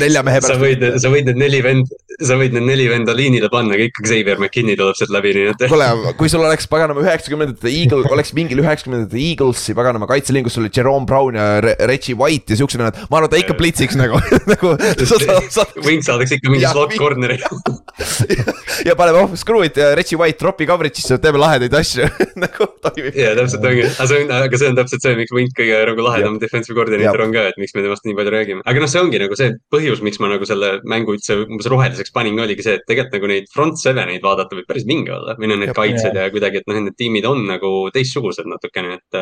nelja 0.00 0.22
mehe 0.26 0.40
sa 0.40 0.54
pärast. 0.54 0.62
võid, 0.64 0.86
sa 1.02 1.11
võid 1.12 1.28
need 1.28 1.40
neli 1.40 1.61
vend, 1.64 1.90
sa 2.16 2.38
võid 2.40 2.56
need 2.56 2.64
neli 2.64 2.86
venda 2.88 3.12
liinile 3.16 3.50
panna, 3.52 3.76
aga 3.76 3.90
ikkagi 3.90 4.08
Xavier 4.08 4.40
McKinney 4.40 4.78
tuleb 4.80 4.96
sealt 4.96 5.12
läbi, 5.12 5.34
nii 5.36 5.50
et. 5.52 5.66
kuule, 5.68 5.88
kui 6.16 6.32
sul 6.32 6.44
oleks 6.46 6.68
paganama 6.70 7.04
üheksakümnendate 7.04 7.72
Eagle, 7.72 8.08
oleks 8.08 8.32
mingil 8.36 8.62
üheksakümnendate 8.64 9.20
Eaglesi 9.20 9.76
paganama 9.76 9.99
kaitseliin, 10.09 10.44
kus 10.46 10.57
sul 10.57 10.64
oli 10.64 10.72
Jerome 10.76 11.07
Brown 11.07 11.36
ja 11.36 11.46
Re- 11.64 11.76
Reggie 11.90 12.16
White 12.16 12.55
ja 12.55 12.61
siuksed 12.61 12.80
vennad, 12.80 12.98
ma 13.11 13.20
arvan, 13.20 13.32
ta 13.32 13.40
ikka 13.40 13.57
plitsiks 13.59 13.98
nagu, 13.98 14.20
nagu 14.53 14.74
Wing 15.84 16.03
saadaks 16.07 16.34
ikka 16.36 16.53
mingi 16.53 16.68
slot 16.68 16.94
corner'i. 16.98 17.38
ja 18.88 18.96
paneme 18.96 19.24
off 19.24 19.36
screw 19.38 19.64
it 19.66 19.76
ja 19.76 19.92
Reggie 19.98 20.18
White 20.18 20.40
drop'i 20.40 20.66
coverage'isse, 20.68 21.18
teeme 21.22 21.40
lahedaid 21.40 21.74
asju. 21.76 22.09
Nagu 22.40 22.68
toimib. 22.84 23.16
ja 23.18 23.32
täpselt 23.38 23.66
ongi, 23.66 23.84
aga 23.90 24.09
see 24.09 24.22
on, 24.24 24.32
aga 24.36 24.61
see 24.61 24.70
on 24.70 24.78
täpselt 24.78 25.05
see, 25.05 25.16
miks 25.18 25.34
Wink 25.36 25.55
kõige 25.59 25.80
nagu 25.90 26.05
lahedam 26.05 26.38
defensive 26.42 26.76
coordinator 26.78 27.24
on 27.24 27.34
ka, 27.34 27.46
et 27.53 27.61
miks 27.61 27.76
me 27.76 27.84
temast 27.84 28.07
nii 28.09 28.16
palju 28.18 28.34
räägime. 28.34 28.64
aga 28.64 28.84
noh, 28.84 28.90
see 28.90 29.03
ongi 29.03 29.20
nagu 29.22 29.38
see 29.38 29.53
põhjus, 29.74 30.03
miks 30.07 30.20
ma 30.22 30.32
nagu 30.32 30.48
selle 30.48 30.72
mängu 30.88 31.16
üldse 31.16 31.36
umbes 31.44 31.68
roheliseks 31.70 32.14
panin, 32.14 32.38
oligi 32.40 32.66
see, 32.66 32.78
et 32.80 32.86
tegelikult 32.88 33.18
nagu 33.18 33.32
neid 33.32 33.51
front 33.55 33.80
seven'eid 33.80 34.24
vaadata 34.24 34.59
võib 34.59 34.68
päris 34.70 34.86
vinge 34.88 35.12
olla. 35.16 35.36
või 35.40 35.53
noh, 35.53 35.61
need 35.64 35.74
kaitsed 35.76 36.16
ja 36.16 36.28
kuidagi, 36.32 36.62
et 36.62 36.70
noh, 36.70 36.80
need 36.86 36.96
tiimid 37.01 37.28
on 37.28 37.44
nagu 37.48 37.72
teistsugused 37.94 38.48
natukene, 38.51 38.98
et 39.01 39.20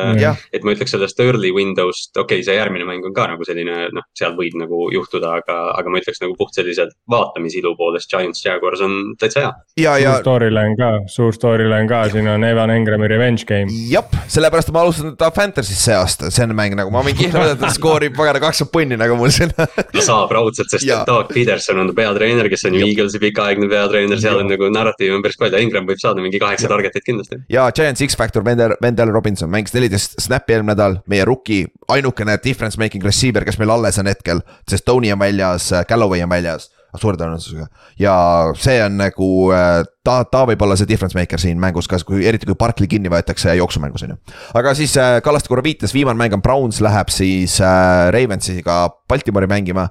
et 0.55 0.65
ma 0.69 0.75
ütleks 0.77 0.93
sellest 0.95 1.19
early 1.23 1.51
window'st, 1.55 2.13
okei 2.15 2.39
okay,, 2.39 2.45
see 2.45 2.57
järgmine 2.57 2.87
mäng 2.87 3.05
on 3.07 3.15
ka 3.15 3.27
nagu 3.31 3.45
selline, 3.47 3.89
noh, 3.95 4.05
seal 4.17 4.35
võib 4.37 4.55
nagu 4.61 4.85
juhtuda, 4.93 5.39
aga, 5.41 5.57
aga 5.79 5.91
ma 5.91 6.01
ütleks 6.01 6.21
nagu 6.23 6.35
puht 6.39 6.57
selliselt 6.57 6.93
vaatamisilu 7.09 7.73
poolest 7.79 8.09
Giants 8.11 8.43
Jaguars 8.45 8.83
on 8.85 9.15
täitsa 9.19 9.45
hea. 9.45 9.51
ja, 9.81 9.97
ja 10.01 10.15
suur 10.17 10.25
storyline 10.27 10.77
ka, 10.79 10.91
suur 11.11 11.35
storyline 11.35 11.89
ka, 11.89 12.03
siin 12.13 12.29
on 12.31 12.45
Evan 12.47 12.73
Engrami 12.73 13.09
revenge 13.11 13.47
game. 13.49 13.73
jep, 13.89 14.13
sellepärast 14.29 14.71
ma 14.75 14.85
alustasin 14.85 15.15
ta 15.19 15.31
Fantasy's 15.35 15.81
see 15.89 15.95
aasta, 15.97 16.29
see 16.33 16.45
on 16.45 16.55
mäng 16.57 16.77
nagu 16.77 16.93
ma 16.93 17.03
võin 17.05 17.17
kihla 17.17 17.43
võtta, 17.43 17.59
ta 17.63 17.71
skoorib 17.73 18.15
pagana 18.17 18.41
kakskümmend 18.43 18.73
punni 18.73 18.99
nagu 18.99 19.17
mul 19.19 19.33
siin. 19.33 19.53
ta 19.55 20.03
saab 20.05 20.33
raudselt, 20.35 20.71
sest. 20.71 20.87
Doug 21.07 21.31
Peterson 21.33 21.79
on 21.81 21.91
peatreener, 21.95 22.49
kes 22.51 22.67
on 22.69 22.77
ju. 22.77 22.85
Eaglesi 22.89 23.21
pikaaegne 23.21 23.69
peatreener, 23.71 24.19
seal 24.21 24.41
on 24.41 24.49
nagu 24.51 24.69
narratiiv 24.73 25.15
on 25.15 25.23
päris 25.25 25.39
palju, 25.39 25.61
Ingram 25.63 25.87
võib 25.89 26.01
saada 26.01 26.23
mingi 26.23 26.41
kaheksa 26.41 26.69
target'it 26.71 27.05
kindlasti. 27.05 27.41
ja 27.51 27.69
Giants 27.75 28.03
X-Factor, 28.05 28.45
Wendell, 28.45 28.75
Wendell 28.83 29.13
Robinson 29.15 29.51
mängis 29.51 29.73
neliteist 29.75 30.19
snap'i 30.21 30.58
eelmine 30.59 30.75
nädal, 30.75 30.99
meie 31.09 31.25
rookie, 31.27 31.69
ainukene 31.91 32.37
difference 32.43 32.79
making 32.79 33.05
receiver, 33.05 33.45
kes 33.47 33.59
meil 33.61 33.71
alles 33.73 33.99
on 34.01 34.09
hetkel, 34.11 34.43
sest 34.69 34.85
Tony 34.87 35.11
on 35.13 35.21
väljas, 35.21 35.71
Galloway 35.89 36.23
on 36.25 36.31
väljas. 36.31 36.69
Suure 36.97 37.19
tõenäosusega. 37.19 37.67
Ja 38.01 38.13
see 38.57 38.79
on 38.81 38.95
nagu 38.97 39.27
äh, 39.53 39.83
ta, 40.05 40.23
ta 40.25 40.39
võib 40.49 40.63
olla 40.65 40.73
see 40.79 40.89
difference 40.89 41.13
maker 41.13 41.37
siin 41.37 41.59
mängus 41.61 41.85
ka, 41.89 41.99
kui 42.01 42.23
eriti 42.25 42.49
kui 42.49 42.57
Barkley 42.57 42.89
kinni 42.89 43.11
võetakse 43.13 43.53
jooksumängus 43.59 44.07
on 44.07 44.15
ju. 44.15 44.17
aga 44.57 44.73
siis 44.73 44.95
äh, 44.97 45.19
Kallaste 45.21 45.51
korra 45.51 45.61
viitas, 45.61 45.93
viimane 45.93 46.17
mäng 46.17 46.33
on 46.33 46.41
Browns 46.41 46.81
läheb 46.81 47.13
siis 47.13 47.59
äh, 47.61 48.09
Ravensiga 48.15 48.87
Baltimori 49.09 49.49
mängima. 49.51 49.85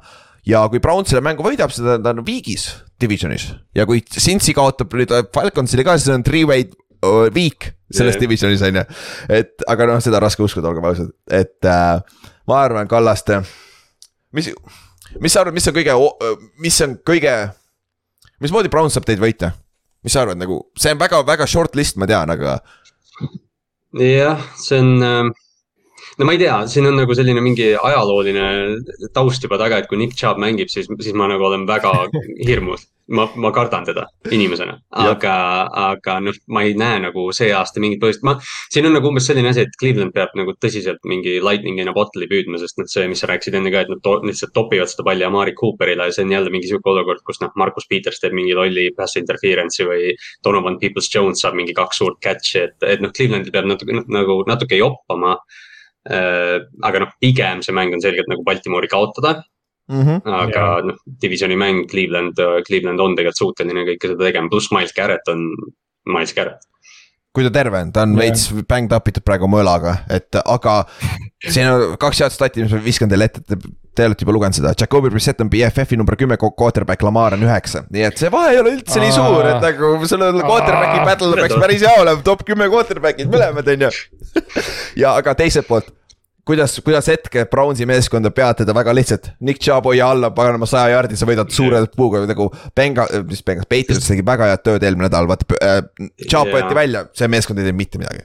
Ja 0.48 0.64
kui 0.72 0.82
Browns 0.82 1.12
selle 1.12 1.22
mängu 1.22 1.46
võidab, 1.46 1.70
siis 1.70 1.86
ta 1.86 2.10
on 2.10 2.24
viigis 2.26 2.66
divisionis. 2.98 3.52
Ja 3.78 3.86
kui 3.86 4.02
Cincy 4.02 4.56
kaotab 4.58 4.98
nüüd 4.98 5.14
äh, 5.14 5.22
Falconsile 5.34 5.86
ka, 5.86 5.94
siis 6.00 6.10
on 6.16 6.26
three-way 6.26 6.66
week 7.34 7.72
selles 7.90 8.16
Jah. 8.16 8.20
divisionis 8.20 8.62
on 8.66 8.80
ju. 8.80 8.84
et 9.32 9.64
aga 9.68 9.86
noh, 9.88 10.02
seda 10.04 10.18
on 10.18 10.26
raske 10.26 10.44
uskuda, 10.44 10.70
olgem 10.70 10.88
ausad, 10.88 11.12
et 11.30 11.68
äh, 11.68 12.00
ma 12.48 12.60
arvan, 12.64 12.88
Kallaste, 12.90 13.40
mis, 14.36 14.50
mis 15.20 15.32
sa 15.32 15.44
arvad, 15.44 15.56
mis 15.56 15.68
on 15.70 15.78
kõige, 15.78 15.96
mis 16.64 16.80
on 16.84 16.98
kõige, 17.06 17.34
mismoodi 18.44 18.72
Browns 18.72 18.98
saab 18.98 19.08
teid 19.08 19.22
võita? 19.22 19.54
mis 20.04 20.14
sa 20.14 20.22
arvad 20.22 20.38
nagu, 20.38 20.60
see 20.78 20.92
on 20.94 21.00
väga-väga 21.00 21.46
short 21.50 21.74
list, 21.78 21.96
ma 21.98 22.06
tean, 22.06 22.30
aga 22.30 22.58
jah, 23.98 24.44
see 24.60 24.78
on 24.78 25.04
äh, 25.04 25.32
no 26.18 26.26
ma 26.26 26.34
ei 26.34 26.42
tea, 26.42 26.58
siin 26.70 26.88
on 26.90 26.98
nagu 26.98 27.14
selline 27.16 27.42
mingi 27.44 27.70
ajalooline 27.76 28.44
taust 29.14 29.44
juba 29.44 29.58
taga, 29.60 29.80
et 29.80 29.88
kui 29.90 30.00
Nick 30.00 30.16
Chubb 30.18 30.40
mängib, 30.42 30.70
siis, 30.72 30.88
siis 31.02 31.16
ma 31.16 31.28
nagu 31.30 31.46
olen 31.48 31.66
väga 31.68 31.94
hirmus. 32.48 32.88
ma, 33.08 33.24
ma 33.40 33.48
kardan 33.56 33.86
teda 33.88 34.02
inimesena, 34.36 34.74
aga, 35.00 35.34
aga 35.80 36.18
noh, 36.20 36.34
ma 36.52 36.60
ei 36.66 36.74
näe 36.76 36.98
nagu 37.06 37.22
see 37.32 37.46
aasta 37.56 37.80
mingit 37.80 38.02
põhjust, 38.02 38.20
ma, 38.28 38.34
siin 38.68 38.84
on 38.84 38.92
nagu 38.92 39.08
umbes 39.08 39.24
selline 39.30 39.48
asi, 39.48 39.62
et 39.64 39.78
Cleveland 39.80 40.12
peab 40.12 40.34
nagu 40.36 40.52
tõsiselt 40.60 41.00
mingi 41.08 41.38
lightning 41.40 41.80
in 41.80 41.88
a 41.88 41.94
bottle'i 41.96 42.28
püüdma, 42.28 42.60
sest 42.60 42.76
noh, 42.76 42.84
see, 42.92 43.06
mis 43.08 43.22
sa 43.24 43.30
rääkisid 43.30 43.56
enne 43.56 43.72
ka, 43.72 43.86
et 43.86 43.92
nad 43.94 44.02
to 44.04 44.18
lihtsalt 44.28 44.52
topivad 44.52 44.92
seda 44.92 45.06
palli 45.08 45.24
Amari 45.24 45.56
Cooperile 45.56 46.10
ja 46.10 46.16
see 46.18 46.26
on 46.26 46.34
jälle 46.36 46.52
mingi 46.52 46.68
sihuke 46.68 46.92
olukord, 46.92 47.24
kus 47.24 47.40
noh, 47.40 47.54
Markus 47.56 47.88
Peters 47.88 48.20
teeb 48.20 48.36
mingi 48.36 48.52
lolli 48.58 48.90
pass 48.98 49.16
interference'i 49.16 49.88
või 49.88 50.12
Donovan 50.44 50.76
Peoples-Jones 50.82 51.46
saab 51.46 51.56
mingi 51.56 51.72
kaks 51.80 52.02
suurt 52.02 52.20
catch'i, 52.20 52.66
et, 52.66 52.76
et 52.92 53.00
noh, 53.00 53.14
Clevelandil 53.16 53.56
peab 53.56 53.72
natuke 53.72 54.04
nagu 54.04 54.42
natuke 54.52 54.76
joppama 54.76 55.38
aga 56.08 57.04
noh, 57.04 57.10
pigem 57.20 57.62
see 57.64 57.74
mäng 57.76 57.92
on 57.96 58.02
selgelt 58.04 58.30
nagu 58.30 58.44
Baltimori 58.46 58.88
kaotada, 58.88 59.34
mm. 59.90 60.02
-hmm. 60.02 60.38
aga 60.42 60.62
Jaa. 60.62 60.86
noh, 60.88 61.02
divisioni 61.22 61.56
mäng 61.56 61.84
Cleveland, 61.90 62.40
Cleveland 62.66 63.00
on 63.00 63.16
tegelikult 63.18 63.42
suuteline 63.42 63.84
kõike 63.92 64.12
seda 64.12 64.24
tegema, 64.24 64.48
pluss 64.48 64.72
Miles 64.72 64.96
Garrett 64.96 65.28
on 65.28 65.44
Miles 66.08 66.34
Garrett. 66.34 66.64
Kui 67.34 67.44
ta 67.46 67.52
terve 67.54 67.82
on, 67.84 67.90
ta 67.94 68.04
on 68.06 68.14
Jah. 68.16 68.22
veits 68.24 68.46
bängd 68.68 68.94
up 68.96 69.10
itud 69.10 69.24
praegu 69.26 69.46
oma 69.48 69.60
õlaga, 69.62 69.98
et 70.12 70.38
aga 70.40 70.80
siin 71.52 71.68
on 71.70 71.98
kaks 72.00 72.24
head 72.24 72.34
stati, 72.34 72.64
mis 72.64 72.72
ma 72.74 72.80
viskan 72.82 73.10
teile 73.10 73.28
ette, 73.28 73.42
te, 73.46 73.58
te 73.94 74.06
olete 74.08 74.24
juba 74.24 74.34
lugenud 74.36 74.58
seda, 74.58 74.72
Jakobi 74.78 75.12
Brissett 75.12 75.42
on 75.44 75.50
BFF-i 75.52 75.98
number 76.00 76.16
kümme, 76.18 76.38
quarterback 76.40 77.04
Lamar 77.06 77.36
on 77.36 77.44
üheksa, 77.46 77.84
nii 77.92 78.08
et 78.08 78.22
see 78.22 78.32
vahe 78.32 78.54
ei 78.54 78.62
ole 78.62 78.74
üldse 78.78 79.02
nii 79.02 79.14
suur, 79.14 79.44
et 79.52 79.62
nagu 79.64 79.92
sellel 80.10 80.40
quarterback'i 80.40 81.04
battle 81.04 81.36
peaks 81.38 81.60
päris 81.60 81.84
hea 81.86 81.94
olema, 82.00 82.24
top 82.26 82.46
kümme 82.48 82.70
quarterback'id 82.72 83.30
mõlemad, 83.32 83.70
on 83.76 83.86
ju. 83.88 83.94
ja 85.04 85.14
aga 85.20 85.36
teiselt 85.38 85.68
poolt 85.70 85.92
kuidas, 86.48 86.78
kuidas 86.84 87.10
hetke 87.12 87.44
Brownsi 87.50 87.86
meeskonda 87.88 88.32
peatada 88.34 88.74
väga 88.76 88.94
lihtsalt, 88.96 89.30
Nick 89.44 89.60
Chubb 89.64 89.88
hoia 89.90 90.08
alla, 90.14 90.30
paganama 90.34 90.68
saja 90.68 90.94
jaardi, 90.94 91.18
sa 91.18 91.28
võidad 91.28 91.52
suure 91.54 91.82
puuga 91.96 92.24
nagu 92.28 92.48
Benga, 92.76 93.04
mis 93.28 93.44
Bengas, 93.44 93.68
Patriots 93.68 94.08
tegi 94.08 94.24
väga 94.26 94.48
head 94.52 94.64
tööd 94.64 94.88
eelmine 94.88 95.08
nädal, 95.08 95.28
vaata 95.28 95.60
äh,. 95.60 95.84
Chubb 96.24 96.54
võeti 96.54 96.74
välja, 96.76 97.06
see 97.16 97.30
meeskond 97.30 97.60
ei 97.60 97.68
teinud 97.68 97.80
mitte 97.82 98.00
midagi. 98.00 98.24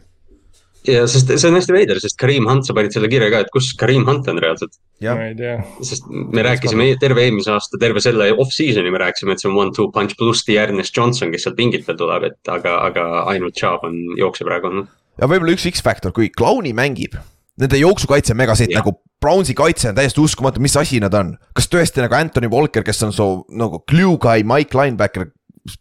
ja 0.87 1.03
sest 1.07 1.29
see 1.35 1.49
on 1.49 1.57
hästi 1.59 1.75
veider, 1.75 1.99
sest 2.03 2.17
Kareem 2.19 2.47
Hunt, 2.47 2.67
sa 2.67 2.75
panid 2.75 2.95
selle 2.95 3.11
kirja 3.11 3.29
ka, 3.33 3.43
et 3.43 3.51
kus 3.51 3.73
Kareem 3.79 4.07
Hunt 4.07 4.27
on 4.31 4.39
reaalselt. 4.43 4.79
sest 5.83 6.07
me 6.07 6.47
rääkisime 6.47 6.89
terve 7.03 7.27
eelmise 7.27 7.51
aasta, 7.51 7.79
terve 7.81 8.03
selle 8.03 8.31
off-season'i 8.37 8.91
me 8.91 9.03
rääkisime, 9.03 9.35
et 9.35 9.43
see 9.43 9.51
on 9.51 9.59
one-two 9.59 9.91
punch 9.95 10.15
pluss 10.19 10.47
Dearness 10.47 10.95
Johnson, 10.95 11.31
kes 11.31 11.47
sealt 11.47 11.59
pingilt 11.59 11.87
veel 11.87 11.99
tuleb, 11.99 12.31
et 12.31 12.55
aga, 12.55 12.79
aga 12.87 13.07
ainult 13.35 13.59
Chubb 13.59 13.83
on 13.87 13.99
jooksja 14.19 14.47
praegu 14.47 14.71
olnud. 14.71 14.91
ja 15.19 15.31
võib-olla 15.31 15.55
üks 15.55 15.67
X-faktor, 15.75 16.15
kui 16.15 16.31
Clowni 16.31 16.75
mängib, 16.75 17.19
nende 17.61 17.79
jooksukaitse 17.81 18.33
on 18.33 18.39
megasett 18.39 18.71
Jah. 18.71 18.81
nagu 18.81 18.97
Brownsi 19.23 19.53
kaitse 19.55 19.89
on 19.89 19.95
täiesti 19.95 20.19
uskumatu, 20.19 20.59
mis 20.59 20.75
asi 20.77 20.99
nad 20.99 21.13
on. 21.15 21.37
kas 21.55 21.69
tõesti 21.71 22.03
nagu 22.03 22.15
Anthony 22.17 22.49
Walker, 22.51 22.83
kes 22.83 23.03
on 23.07 23.13
su 23.15 23.27
nagu 23.55 23.79
glue 23.87 24.17
guy, 24.19 24.43
Mike 24.43 24.75
linebacker 24.77 25.29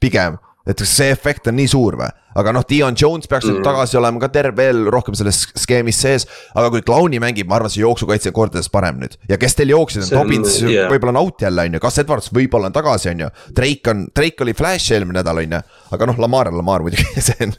pigem, 0.01 0.39
et 0.67 0.79
see 0.87 1.11
efekt 1.11 1.51
on 1.51 1.59
nii 1.59 1.71
suur 1.73 1.99
või? 1.99 2.11
Aga 2.35 2.53
noh, 2.53 2.63
Dion 2.69 2.95
Jones 2.99 3.27
peaks 3.27 3.47
nüüd 3.47 3.59
Mm. 3.63 3.65
tagasi 3.67 3.97
olema 3.99 4.21
ka 4.21 4.29
terve 4.29 4.57
veel 4.57 4.85
rohkem 4.91 5.15
selles 5.15 5.47
skeemis 5.57 5.99
sees. 6.01 6.27
aga 6.55 6.71
kui 6.71 6.83
Clowni 6.83 7.19
mängib, 7.21 7.47
ma 7.49 7.57
arvan, 7.57 7.71
see 7.71 7.83
jooksukaitse 7.83 8.29
on 8.29 8.33
kordades 8.33 8.69
parem 8.71 8.99
nüüd 9.01 9.17
ja 9.29 9.37
kes 9.37 9.55
teil 9.55 9.73
on- 9.75 9.87
Dobbins 10.11 10.61
jah. 10.63 10.91
võib-olla 10.91 11.09
on 11.09 11.17
out 11.17 11.41
jälle 11.41 11.63
on 11.67 11.73
ju, 11.75 11.81
kas 11.81 11.99
Edwards 11.99 12.31
võib-olla 12.33 12.67
on 12.67 12.73
tagasi, 12.73 13.11
on 13.11 13.19
ju. 13.21 13.29
Drake 13.55 13.91
on, 13.91 14.09
Drake 14.15 14.41
oli 14.43 14.53
flash 14.55 14.93
eelmine 14.93 15.21
nädal 15.23 15.39
on 15.39 15.51
ju, 15.53 15.61
aga 15.93 16.07
noh, 16.07 16.17
Lamar 16.19 16.49
on 16.49 16.57
Lamar 16.57 16.81
muidugi, 16.83 17.05
see 17.21 17.37
on 17.41 17.53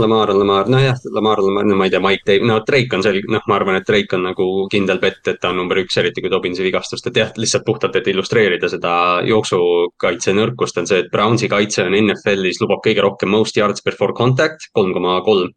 Lamar 0.00 0.30
on 0.30 0.38
Lamar, 0.38 0.66
nojah, 0.66 0.96
Lamar 1.12 1.38
on 1.40 1.46
Lamar, 1.50 1.64
no 1.64 1.76
ma 1.76 1.84
ei 1.84 1.90
tea, 1.90 2.00
Mike 2.00 2.22
Dave, 2.26 2.46
no 2.46 2.60
Drake 2.66 2.94
on 2.94 3.02
selge, 3.02 3.22
noh, 3.28 3.40
ma 3.48 3.56
arvan, 3.58 3.76
et 3.76 3.86
Drake 3.86 4.14
on 4.16 4.22
nagu 4.22 4.68
kindel 4.70 4.98
bett, 5.00 5.26
et 5.28 5.40
ta 5.40 5.48
on 5.50 5.56
number 5.56 5.76
üks, 5.82 5.96
eriti 5.98 6.20
kui 6.22 6.30
Dobbinsi 6.30 6.62
vigastust, 6.62 7.06
et 7.06 7.14
jah, 7.16 7.32
lihtsalt 7.36 7.64
puhtalt, 7.64 7.96
et 7.96 8.06
illustreerida 8.06 8.68
seda 8.70 9.22
jooksukaitse 9.26 10.34
nõrkust 10.36 10.78
on 10.80 10.86
see, 10.86 10.98
et 11.04 11.10
Brownsi 11.12 11.48
kaitse 11.50 11.84
on 11.84 11.94
NFL-is, 11.98 12.60
lubab 12.62 12.82
kõige 12.84 13.02
rohkem 13.04 13.28
most 13.34 13.56
yards 13.58 13.82
per 13.84 13.96
before 14.04 14.12
contact, 14.12 14.68
kolm 14.72 14.92
koma 14.92 15.22
kolm. 15.24 15.50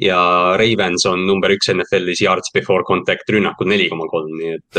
ja 0.00 0.16
Ravens 0.56 1.04
on 1.04 1.26
number 1.26 1.50
üks 1.52 1.68
NFL-is 1.68 2.22
yards 2.22 2.48
before 2.54 2.86
contact 2.88 3.28
rünnakud 3.28 3.68
neli 3.68 3.88
koma 3.90 4.06
kolm, 4.08 4.30
nii 4.38 4.54
et, 4.54 4.78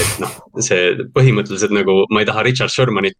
et 0.00 0.16
noh, 0.18 0.32
see 0.64 1.04
põhimõtteliselt 1.14 1.74
nagu 1.76 2.00
ma 2.10 2.24
ei 2.24 2.26
taha 2.26 2.42
Richard 2.42 2.72
Shermanit 2.72 3.14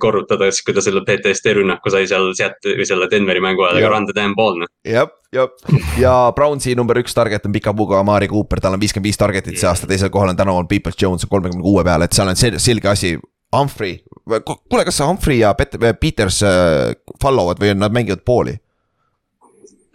korrutada, 0.00 0.48
siis 0.48 0.64
kui 0.64 0.72
ta 0.72 0.80
selle 0.80 1.02
PTSD 1.04 1.58
rünnaku 1.58 1.92
sai 1.92 2.06
seal 2.08 2.30
või 2.30 2.88
selle 2.88 3.10
Denveri 3.12 3.44
mängu 3.44 3.66
ajal, 3.66 3.82
aga 3.82 3.92
run 3.92 4.08
the 4.08 4.16
damn 4.16 4.38
ball 4.38 4.56
noh. 4.62 4.72
jah, 4.88 5.10
jah 5.36 5.52
ja 6.00 6.16
Brownsi 6.38 6.78
number 6.78 7.02
üks 7.02 7.18
target 7.18 7.44
on 7.44 7.56
pika 7.58 7.76
puuga 7.76 8.00
Amari 8.00 8.30
Cooper, 8.32 8.62
tal 8.64 8.78
on 8.78 8.80
viiskümmend 8.80 9.10
viis 9.10 9.20
target'it 9.20 9.58
see 9.58 9.68
aasta, 9.68 9.90
teisel 9.90 10.14
kohal 10.14 10.32
on 10.32 10.38
tänaval 10.38 10.70
Peoples 10.70 10.96
Jones 11.02 11.28
kolmekümne 11.28 11.66
kuue 11.66 11.84
peal, 11.84 12.06
et 12.06 12.16
seal 12.16 12.32
on 12.32 12.38
selge 12.40 12.94
asi 12.94 13.18
Humphrey, 13.52 13.98
kuule, 14.24 14.86
kas 14.86 15.02
Humphrey 15.04 15.42
ja 15.42 15.52
Peters 15.54 16.40
äh, 16.46 16.94
followvad 17.22 17.60
või 17.60 17.76
nad 17.76 17.92
mängivad 17.94 18.24
pooli? 18.24 18.56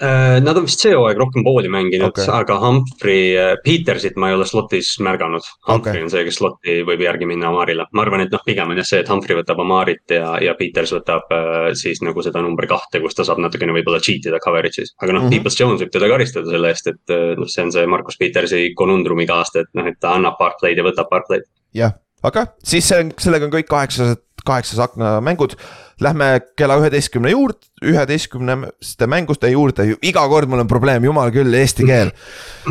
Äh, 0.01 0.39
nad 0.41 0.57
on 0.57 0.65
vist 0.65 0.81
see 0.81 0.95
hooaeg 0.97 1.19
rohkem 1.21 1.43
pooli 1.45 1.69
mänginud 1.69 2.09
okay., 2.09 2.25
aga 2.33 2.55
Humphrey, 2.63 3.35
äh, 3.37 3.51
Petersit 3.61 4.15
ma 4.17 4.31
ei 4.31 4.37
ole 4.37 4.47
slot'is 4.49 4.95
märganud. 5.05 5.45
Humphrey 5.69 5.99
okay. 5.99 6.05
on 6.07 6.09
see, 6.09 6.23
kes 6.25 6.39
slot'i 6.39 6.79
võib 6.87 7.03
järgi 7.05 7.27
minna 7.29 7.51
Amarile, 7.51 7.85
ma 7.93 8.01
arvan, 8.01 8.23
et 8.25 8.33
noh, 8.33 8.41
pigem 8.45 8.73
on 8.73 8.81
jah 8.81 8.87
see, 8.89 9.03
et 9.03 9.11
Humphrey 9.13 9.37
võtab 9.37 9.61
Amarit 9.61 10.15
ja, 10.17 10.33
ja 10.41 10.55
Peters 10.57 10.95
võtab 10.97 11.29
äh, 11.37 11.69
siis 11.77 12.01
nagu 12.01 12.25
seda 12.25 12.41
number 12.41 12.65
kahte, 12.71 13.03
kus 13.03 13.19
ta 13.19 13.27
saab 13.27 13.43
natukene 13.45 13.77
võib-olla 13.77 14.01
cheat 14.01 14.25
ida 14.25 14.41
coverage'is. 14.41 14.95
aga 14.97 15.13
noh 15.13 15.27
mm 15.27 15.29
-hmm., 15.29 15.37
Peoples 15.37 15.59
Jones 15.61 15.85
võib 15.85 15.93
teda 15.93 16.09
karistada 16.09 16.49
selle 16.49 16.73
eest, 16.73 16.89
et 16.89 17.17
noh, 17.37 17.51
see 17.51 17.67
on 17.67 17.75
see 17.77 17.85
Markus 17.85 18.17
Petersi 18.17 18.71
konundrum 18.73 19.21
iga 19.21 19.37
aasta, 19.37 19.67
et 19.67 19.69
noh, 19.77 19.85
et 19.85 20.01
ta 20.01 20.15
annab 20.17 20.41
paar 20.41 20.57
play'd 20.57 20.81
ja 20.81 20.87
võtab 20.87 21.13
paar 21.13 21.29
play'd. 21.29 21.45
jah 21.77 21.93
aga 22.25 22.47
siis 22.65 22.89
sellega 22.89 23.47
on 23.47 23.53
kõik 23.53 23.69
kaheksased, 23.69 24.21
kaheksas 24.45 24.81
akna 24.81 25.19
mängud 25.21 25.55
Lähme 26.01 26.39
kella 26.57 26.79
üheteistkümne 26.81 27.29
juurde, 27.29 27.59
üheteistkümneste 27.85 29.05
mänguste 29.09 29.51
juurde, 29.51 29.85
iga 30.01 30.23
kord 30.29 30.49
mul 30.49 30.63
on 30.63 30.69
probleem, 30.69 31.03
jumal 31.05 31.29
küll, 31.33 31.53
eesti 31.53 31.85
keel. 31.85 32.09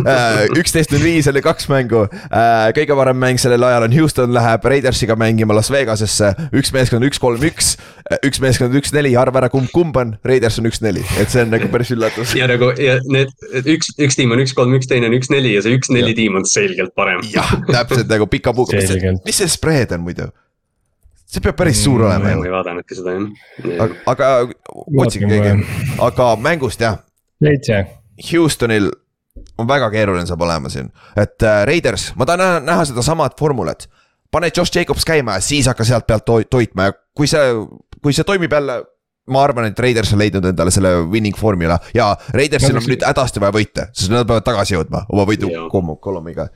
Äh, 0.02 0.48
üksteist 0.58 0.90
null 0.90 1.04
viis 1.06 1.28
oli 1.30 1.42
kaks 1.42 1.68
mängu, 1.70 2.04
äh, 2.26 2.70
kõige 2.74 2.96
parem 2.98 3.20
mäng 3.22 3.38
sellel 3.42 3.66
ajal 3.66 3.86
on 3.86 3.94
Houston 3.94 4.34
läheb 4.34 4.66
Raidersiga 4.72 5.14
mängima 5.18 5.54
Las 5.54 5.70
Vegasesse, 5.70 6.32
üks 6.50 6.74
meeskond 6.74 7.02
on 7.02 7.08
üks, 7.10 7.22
kolm, 7.22 7.46
üks. 7.46 7.76
üks 8.26 8.42
meeskond 8.42 8.74
on 8.74 8.82
üks-neli, 8.82 9.14
arva 9.18 9.44
ära, 9.44 9.52
kumb, 9.52 9.70
kumb 9.74 9.98
on, 10.02 10.16
Raiders 10.26 10.58
on 10.58 10.66
üks-neli, 10.70 11.06
et 11.22 11.30
see 11.30 11.46
on 11.46 11.54
nagu 11.54 11.70
päris 11.70 11.94
üllatus. 11.94 12.34
ja 12.38 12.50
nagu 12.50 12.72
ja 12.82 12.98
need 13.06 13.30
üks, 13.62 13.94
üks 13.94 14.18
tiim 14.18 14.34
on 14.34 14.42
üks, 14.42 14.54
kolm, 14.58 14.74
üks, 14.78 14.90
teine 14.90 15.10
on 15.10 15.14
üks-neli 15.18 15.54
ja 15.54 15.62
see 15.62 15.78
üks-neli 15.78 16.18
tiim 16.18 16.38
on 16.40 16.46
selgelt 16.50 16.94
parem. 16.98 17.22
jah, 17.30 17.54
täpselt 17.70 18.10
nagu 18.10 18.26
pika 18.30 18.54
puuga, 18.56 18.82
mis 19.22 19.42
see 19.42 19.50
spreed 19.50 19.94
on 19.94 20.06
muidu? 20.06 20.32
See 21.30 21.44
peab 21.44 21.58
päris 21.58 21.82
suur 21.84 22.04
olema 22.08 22.32
ju. 22.32 22.40
ma 22.40 22.48
ei 22.48 22.54
vaadanudki 22.54 22.98
seda 22.98 23.14
jah. 23.14 23.28
aga, 23.84 24.00
aga 24.12 24.30
otsige 25.04 25.30
keegi, 25.30 25.54
aga 26.08 26.32
mängust 26.42 26.82
jah. 26.82 27.00
seitse. 27.44 27.84
Houstonil 28.30 28.90
on 29.58 29.68
väga 29.68 29.88
keeruline 29.92 30.26
saab 30.28 30.42
olema 30.44 30.68
siin, 30.72 30.90
et 31.16 31.42
äh, 31.46 31.62
Raiders, 31.68 32.10
ma 32.18 32.26
tahan 32.28 32.42
näha, 32.42 32.60
näha 32.66 32.86
sedasamat 32.90 33.38
formulat. 33.38 33.86
pane 34.30 34.50
Josh 34.56 34.76
Jacobs 34.76 35.04
käima 35.04 35.38
ja 35.38 35.42
siis 35.42 35.66
hakka 35.66 35.84
sealt 35.84 36.06
pealt 36.06 36.24
to 36.24 36.40
toitma 36.50 36.90
ja 36.90 36.92
kui 37.16 37.26
see, 37.26 37.54
kui 38.02 38.12
see 38.14 38.24
toimib 38.24 38.52
jälle 38.52 38.82
ma 39.30 39.42
arvan, 39.44 39.68
et 39.70 39.78
Raiders 39.78 40.12
on 40.14 40.18
leidnud 40.18 40.44
endale 40.50 40.72
selle 40.74 40.92
winning 41.10 41.36
formula 41.36 41.78
ja 41.94 42.12
Raidersil 42.34 42.76
on 42.76 42.86
nüüd 42.86 43.04
hädasti 43.06 43.42
vaja 43.42 43.54
võita, 43.54 43.86
sest 43.94 44.12
nad 44.12 44.26
peavad 44.26 44.46
tagasi 44.46 44.74
jõudma 44.74 45.04
oma 45.12 45.26
võidu 45.28 45.50
kolmiga 46.02 46.48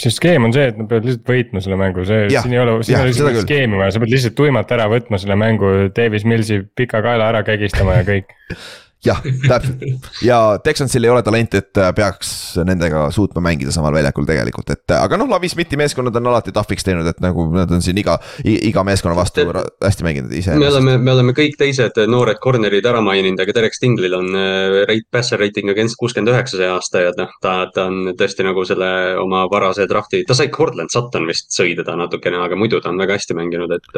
see 0.00 0.14
skeem 0.14 0.46
on 0.48 0.54
see, 0.56 0.68
et 0.72 0.78
nad 0.80 0.88
peavad 0.90 1.08
lihtsalt 1.08 1.28
võitma 1.28 1.62
selle 1.64 1.76
mängu, 1.80 2.04
see, 2.08 2.28
siin 2.32 2.54
ei 2.56 2.62
ole, 2.62 2.76
siin 2.86 2.98
ei 2.98 3.06
ole 3.06 3.14
isegi 3.14 3.44
skeemi 3.44 3.80
vaja, 3.80 3.94
sa 3.94 4.02
pead 4.02 4.14
lihtsalt 4.14 4.36
tuimalt 4.38 4.76
ära 4.76 4.86
võtma 4.92 5.20
selle 5.20 5.36
mängu, 5.40 5.72
Davis 5.96 6.24
Millsi 6.28 6.62
pika 6.76 7.02
kaela 7.04 7.28
ära 7.32 7.42
kägistama 7.46 8.00
ja 8.00 8.06
kõik 8.08 8.32
jah, 9.04 9.20
täpselt 9.48 9.80
ja 10.24 10.38
Texansil 10.64 11.04
ei 11.04 11.10
ole 11.12 11.22
talenti, 11.24 11.60
et 11.60 11.78
äh, 11.80 11.90
peaks 11.96 12.30
nendega 12.66 13.06
suutma 13.14 13.42
mängida 13.44 13.72
samal 13.72 13.94
väljakul 13.96 14.26
tegelikult, 14.28 14.70
et 14.74 14.92
äh, 14.92 15.00
aga 15.06 15.18
noh, 15.20 15.28
Lavi 15.30 15.48
Smithi 15.48 15.78
meeskonnad 15.80 16.16
on 16.20 16.30
alati 16.32 16.52
tahviks 16.54 16.84
teinud, 16.86 17.08
et 17.08 17.22
nagu 17.24 17.46
nad 17.54 17.70
on 17.72 17.84
siin 17.84 17.98
iga, 18.00 18.18
iga 18.44 18.84
meeskonna 18.86 19.16
vastu 19.16 19.46
hästi 19.48 20.06
mänginud 20.06 20.34
ise. 20.36 20.56
me 20.60 20.68
oleme, 20.68 20.96
me 21.00 21.14
oleme 21.14 21.34
kõik 21.36 21.56
teised 21.60 21.96
noored 22.10 22.40
corner'id 22.44 22.86
ära 22.90 23.00
maininud, 23.04 23.40
aga 23.40 23.56
Derek 23.56 23.76
Stinglil 23.76 24.16
on 24.18 24.36
äh, 24.36 24.82
rate, 24.84 25.08
passer 25.12 25.40
rating 25.40 25.72
against 25.72 25.98
kuuskümmend 26.00 26.34
üheksa 26.34 26.60
see 26.60 26.68
aasta 26.68 27.06
ja 27.06 27.14
noh, 27.16 27.32
ta, 27.40 27.56
ta 27.74 27.88
on 27.88 28.12
tõesti 28.20 28.44
nagu 28.46 28.66
selle 28.68 28.90
oma 29.22 29.46
varase 29.52 29.88
draft'i, 29.90 30.26
ta 30.28 30.36
sai 30.36 30.50
Cortland 30.52 30.92
Sutton 30.92 31.28
vist 31.30 31.48
sõi 31.56 31.72
teda 31.78 31.96
natukene, 32.00 32.42
aga 32.44 32.58
muidu 32.58 32.82
ta 32.84 32.92
on 32.92 33.00
väga 33.00 33.16
hästi 33.16 33.38
mänginud, 33.38 33.72
et, 33.78 33.90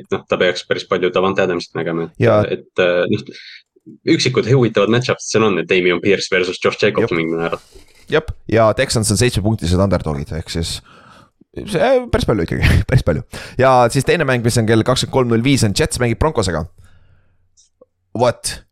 et 0.00 0.10
noh, 0.14 0.26
ta 0.28 0.40
peaks 0.40 0.66
päris 0.66 0.88
palju 0.90 1.12
Davant 1.14 1.38
Adamsit 1.38 1.78
nägema, 1.78 2.08
et, 2.10 2.58
et 2.58 2.86
noh 3.14 3.24
üksikud 4.08 4.48
huvitavad 4.50 4.92
match-up'id 4.92 5.24
seal 5.24 5.46
on, 5.48 5.58
et 5.62 5.68
Damien 5.70 6.00
Pierce 6.04 6.32
versus 6.34 6.60
Josh 6.64 6.80
Jacobs 6.82 7.14
mingil 7.14 7.40
määral. 7.40 7.62
jah, 8.10 8.30
ja 8.50 8.70
Texans 8.78 9.10
on 9.14 9.20
seitsmepunktised 9.20 9.80
underdog'id, 9.84 10.32
ehk 10.40 10.52
siis 10.52 10.78
see 11.66 11.90
päris 12.12 12.28
palju 12.28 12.46
ikkagi, 12.46 12.70
päris 12.90 13.04
palju. 13.06 13.24
ja 13.60 13.72
siis 13.92 14.06
teine 14.08 14.28
mäng, 14.28 14.44
mis 14.44 14.58
on 14.60 14.68
kell 14.68 14.86
kakskümmend 14.86 15.16
kolm 15.16 15.34
null 15.34 15.44
viis 15.44 15.64
on 15.66 15.76
Jets 15.76 16.00
mängib 16.02 16.20
Broncosega. 16.22 16.66
What? 18.18 18.67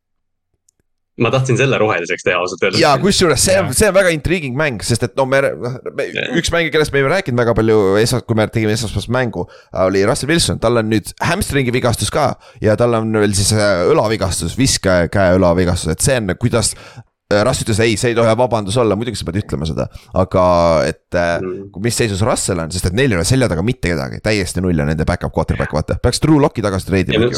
Ma 1.23 1.31
tahtsin 1.33 1.57
selle 1.57 1.79
roheliseks 1.81 2.27
teha 2.27 2.41
ausalt 2.41 2.65
öeldes. 2.67 2.81
ja 2.83 2.93
kusjuures 3.01 3.41
see 3.49 3.57
on, 3.61 3.71
see 3.77 3.89
on 3.89 3.97
väga 3.97 4.13
intriguing 4.13 4.57
mäng, 4.59 4.83
sest 4.85 5.07
et 5.07 5.17
no 5.17 5.25
me, 5.29 5.41
me, 5.97 6.09
üks 6.37 6.53
mäng, 6.53 6.69
kellest 6.75 6.93
me 6.93 7.01
ei 7.01 7.09
rääkinud 7.09 7.41
väga 7.41 7.55
palju 7.57 7.79
esmas, 8.03 8.27
kui 8.29 8.37
me 8.39 8.49
tegime 8.53 8.75
esmaspäevast 8.77 9.13
mängu. 9.17 9.47
oli 9.87 10.05
Russell 10.09 10.33
Wilson, 10.33 10.61
tal 10.61 10.83
on 10.83 10.91
nüüd 10.93 11.15
hamstringi 11.25 11.73
vigastus 11.75 12.13
ka 12.13 12.35
ja 12.61 12.77
tal 12.77 12.99
on 13.01 13.17
veel 13.17 13.35
siis 13.37 13.55
äh, 13.57 13.87
õlavigastus, 13.89 14.59
viske 14.61 15.07
käe 15.13 15.37
õlavigastus, 15.39 15.97
et 15.97 16.05
see 16.05 16.19
on, 16.21 16.35
kuidas 16.41 16.75
äh, 16.77 17.41
Russ 17.47 17.65
ütles 17.65 17.81
ei, 17.83 17.97
see 17.97 18.13
ei 18.13 18.19
tohi 18.19 18.35
vabandus 18.39 18.77
olla, 18.83 18.99
muidugi 18.99 19.17
sa 19.17 19.29
pead 19.31 19.41
ütlema 19.41 19.69
seda, 19.69 19.89
aga 20.21 20.45
et 20.91 21.17
äh, 21.17 21.39
mm. 21.41 21.81
mis 21.85 21.97
seisus 21.97 22.21
Russell 22.29 22.61
on, 22.61 22.75
sest 22.75 22.91
et 22.91 22.99
neil 22.99 23.17
ei 23.17 23.23
ole 23.23 23.25
selja 23.29 23.49
taga 23.49 23.65
mitte 23.65 23.95
kedagi, 23.95 24.21
täiesti 24.25 24.61
null 24.65 24.85
on 24.85 24.93
nende 24.93 25.09
back-up 25.09 25.33
quarterback, 25.33 25.73
vaata, 25.73 25.97
peaks 26.03 26.21
Drew 26.21 26.37
Locki 26.45 26.65
tagasi 26.67 26.93
treidima 26.93 27.33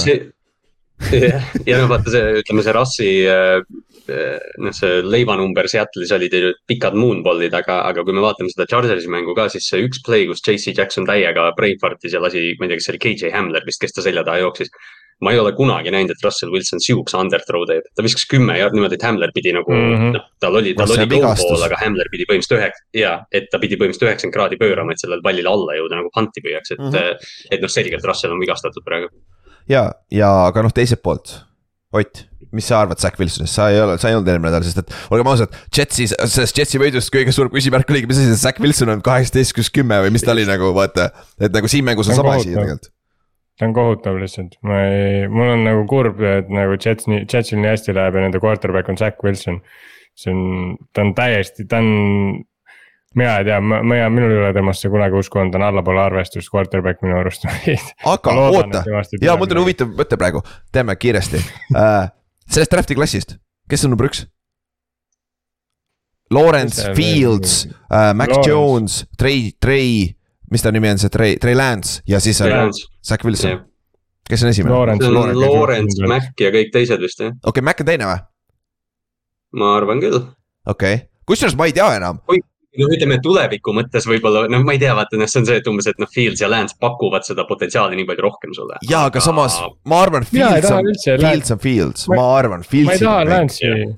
jah, 0.99 1.53
ja 1.69 1.79
noh, 1.81 1.89
vaata 1.91 2.13
see, 2.13 2.41
ütleme 2.43 2.65
see 2.65 2.75
rassi 2.75 3.11
äh, 3.31 3.61
noh, 4.09 4.75
see 4.77 5.01
leivanumber 5.05 5.69
Seattle'is 5.71 6.13
olid 6.17 6.35
ju 6.35 6.53
pikad 6.69 6.97
moonball'id, 6.99 7.55
aga, 7.55 7.83
aga 7.89 8.05
kui 8.07 8.17
me 8.17 8.25
vaatame 8.25 8.53
seda 8.53 8.69
Chargersi 8.71 9.11
mängu 9.13 9.35
ka, 9.39 9.49
siis 9.53 9.69
see 9.71 9.85
üks 9.87 10.03
play, 10.05 10.27
kus 10.29 10.43
JC 10.45 10.77
Jackson 10.77 11.09
täiega 11.09 11.51
brainfart'is 11.59 12.17
ja 12.17 12.23
lasi, 12.25 12.53
ma 12.59 12.67
ei 12.67 12.73
tea, 12.73 12.81
kas 12.81 12.89
see 12.89 12.97
oli 12.97 13.05
KJ 13.05 13.35
Hamler 13.35 13.69
vist, 13.69 13.83
kes 13.83 13.97
ta 13.97 14.05
selja 14.05 14.25
taha 14.27 14.47
jooksis. 14.47 14.73
ma 15.19 15.33
ei 15.35 15.39
ole 15.43 15.51
kunagi 15.51 15.91
näinud, 15.91 16.13
et 16.15 16.21
Russell 16.23 16.53
Wilson 16.55 16.79
sihukese 16.79 17.19
underthrow 17.19 17.65
teeb, 17.67 17.89
ta 17.99 18.05
viskas 18.07 18.23
kümme 18.31 18.55
ja 18.55 18.69
niimoodi, 18.71 18.95
et 18.95 19.03
Hamler 19.03 19.33
pidi 19.35 19.51
nagu 19.51 19.73
mm 19.75 19.95
-hmm. 19.97 20.13
noh, 20.15 20.29
tal 20.39 20.55
oli, 20.61 20.77
tal 20.79 20.93
oli 20.95 21.09
go 21.11 21.19
ball, 21.25 21.65
aga 21.67 21.81
Hamler 21.81 22.07
pidi 22.13 22.23
põhimõtteliselt 22.29 22.61
üheks, 22.61 22.85
ja 22.95 23.17
et 23.35 23.51
ta 23.51 23.59
pidi 23.59 23.75
põhimõtteliselt 23.75 24.07
üheksakümmend 24.07 24.37
kraadi 24.37 24.61
pöörama, 24.63 24.95
et 24.95 25.03
sellele 25.03 25.25
pallile 25.27 25.51
alla 25.51 25.75
jõuda 25.75 25.99
nagu 25.99 26.13
punt'i 26.15 26.45
püüaks, 26.45 26.71
et 26.71 26.79
mm, 26.79 26.95
-hmm. 26.95 27.35
et 27.51 27.61
noh, 27.67 27.69
selgelt 27.69 28.07
Russell 28.07 28.37
on 28.37 28.39
vigastatud 28.39 28.87
praegu 28.87 29.11
ja, 29.71 29.85
ja 30.15 30.33
aga 30.47 30.65
noh, 30.67 30.75
teiselt 30.75 31.03
poolt, 31.05 31.39
Ott, 31.97 32.27
mis 32.53 32.67
sa 32.69 32.83
arvad 32.83 33.01
Zack 33.01 33.17
Wilsonist, 33.17 33.55
sa 33.57 33.71
ei 33.73 33.79
ole, 33.81 33.95
sa 33.97 34.11
ei 34.11 34.17
olnud 34.19 34.29
eelmine 34.29 34.51
nädal, 34.51 34.65
sest 34.67 34.83
et 34.83 34.91
olgem 35.09 35.31
ausad, 35.31 35.55
Jetsis, 35.73 36.13
sellest 36.29 36.61
Jetsi 36.61 36.81
võidust 36.81 37.09
kõige 37.15 37.33
suurem 37.33 37.53
küsimärk 37.55 37.89
oligi, 37.89 38.11
mis 38.11 38.21
asi 38.21 38.29
see 38.29 38.43
Zack 38.43 38.61
Wilson 38.61 38.93
on 38.93 39.01
kaheksateist, 39.05 39.55
kus 39.57 39.71
kümme 39.73 39.97
või 40.05 40.13
mis 40.13 40.25
ta 40.27 40.35
oli 40.35 40.45
nagu 40.49 40.69
vaata. 40.77 41.09
et 41.41 41.55
nagu 41.55 41.71
siin 41.73 41.87
mängus 41.89 42.11
on 42.13 42.19
sama 42.19 42.35
asi 42.37 42.53
tegelikult. 42.53 42.91
ta 43.57 43.71
on 43.71 43.73
kohutav 43.79 44.21
lihtsalt, 44.21 44.59
ma 44.69 44.83
ei, 44.85 45.25
mul 45.33 45.55
on 45.55 45.65
nagu 45.65 45.87
kurb, 45.89 46.21
et 46.21 46.53
nagu 46.53 46.77
Jets 46.77 47.09
Jetsil 47.09 47.63
nii 47.63 47.73
hästi 47.73 47.97
läheb 47.97 48.21
ja 48.21 48.27
nende 48.27 48.45
quarterback 48.45 48.93
on 48.93 49.01
Zack 49.01 49.25
Wilson. 49.25 49.63
see 50.19 50.35
on, 50.35 50.77
ta 50.93 51.07
on 51.07 51.17
täiesti, 51.17 51.65
ta 51.73 51.81
on 51.81 52.45
mina 53.15 53.39
ei 53.39 53.45
tea, 53.45 53.61
ma, 53.61 53.83
mina, 53.83 54.09
minul 54.13 54.33
ei 54.33 54.39
ole 54.39 54.53
temasse 54.53 54.91
kunagi 54.93 55.17
usku 55.17 55.41
olnud, 55.41 55.53
ta 55.55 55.61
on 55.61 55.67
allapoole 55.69 56.03
arvestust 56.03 56.51
quarterback 56.53 57.03
minu 57.05 57.17
arust 57.19 57.47
aga 58.15 58.35
oota, 58.49 58.83
ja 59.23 59.37
mul 59.37 59.49
tuli 59.49 59.65
huvitav 59.65 59.95
mõte 59.97 60.19
praegu, 60.21 60.43
teeme 60.73 60.97
kiiresti 60.97 61.41
uh,. 61.41 62.09
sellest 62.53 62.75
draft'i 62.75 62.99
klassist, 62.99 63.39
kes 63.71 63.87
on 63.87 63.95
number 63.95 64.11
üks? 64.11 64.27
Lawrence 66.35 66.93
Fields 66.93 67.63
uh,, 67.65 68.13
Mac 68.13 68.29
Lawrence. 68.29 68.51
Jones, 68.51 68.99
Trey, 69.19 69.53
Trey, 69.61 70.13
mis 70.53 70.65
ta 70.65 70.73
nimi 70.75 70.93
on, 70.93 71.01
see 71.01 71.13
Trey, 71.13 71.39
Trey 71.41 71.57
Lance 71.57 72.03
ja 72.09 72.21
siis 72.21 72.41
on 72.45 72.75
Zack 73.09 73.25
Wilson 73.25 73.55
yeah.. 73.55 73.65
kes 74.29 74.45
on 74.45 74.53
esimene? 74.53 74.75
Lawrence, 74.75 75.09
Lawrence, 75.09 75.47
Lawrence, 75.47 76.11
Mac 76.13 76.45
ja 76.45 76.53
kõik 76.53 76.75
teised 76.77 77.01
vist 77.05 77.25
jah. 77.25 77.33
okei 77.41 77.57
okay,, 77.57 77.71
Mac 77.71 77.81
on 77.81 77.89
teine 77.89 78.13
või? 78.13 78.21
ma 79.57 79.73
arvan 79.81 80.05
küll. 80.05 80.21
okei 80.69 81.01
okay., 81.01 81.09
kusjuures 81.25 81.57
ma 81.57 81.71
ei 81.71 81.77
tea 81.77 81.89
enam 81.97 82.21
noh, 82.79 82.93
ütleme 82.95 83.19
tuleviku 83.23 83.75
mõttes 83.77 84.07
võib-olla, 84.09 84.47
noh, 84.51 84.65
ma 84.67 84.75
ei 84.75 84.83
tea, 84.83 84.95
vaata, 84.97 85.19
noh, 85.21 85.31
see 85.31 85.43
on 85.43 85.49
see, 85.49 85.61
et 85.61 85.71
umbes, 85.71 85.89
et 85.91 86.03
noh, 86.03 86.11
Fields 86.13 86.43
ja 86.43 86.51
Lance 86.51 86.77
pakuvad 86.81 87.27
seda 87.27 87.47
potentsiaali 87.49 87.99
nii 87.99 88.09
palju 88.09 88.27
rohkem 88.27 88.55
sulle. 88.57 88.81
ja, 88.89 89.05
aga 89.11 89.23
samas 89.25 89.59
ma 89.89 90.03
arvan, 90.05 90.27
Fields 90.29 90.71
on, 90.73 90.93
Fields 91.07 91.55
on 91.55 91.63
Fields, 91.63 92.09
ma 92.13 92.29
arvan, 92.39 92.67
Fields. 92.67 92.91
ma 92.91 92.99
ei 92.99 93.05
taha 93.05 93.25
Lance'i, 93.29 93.89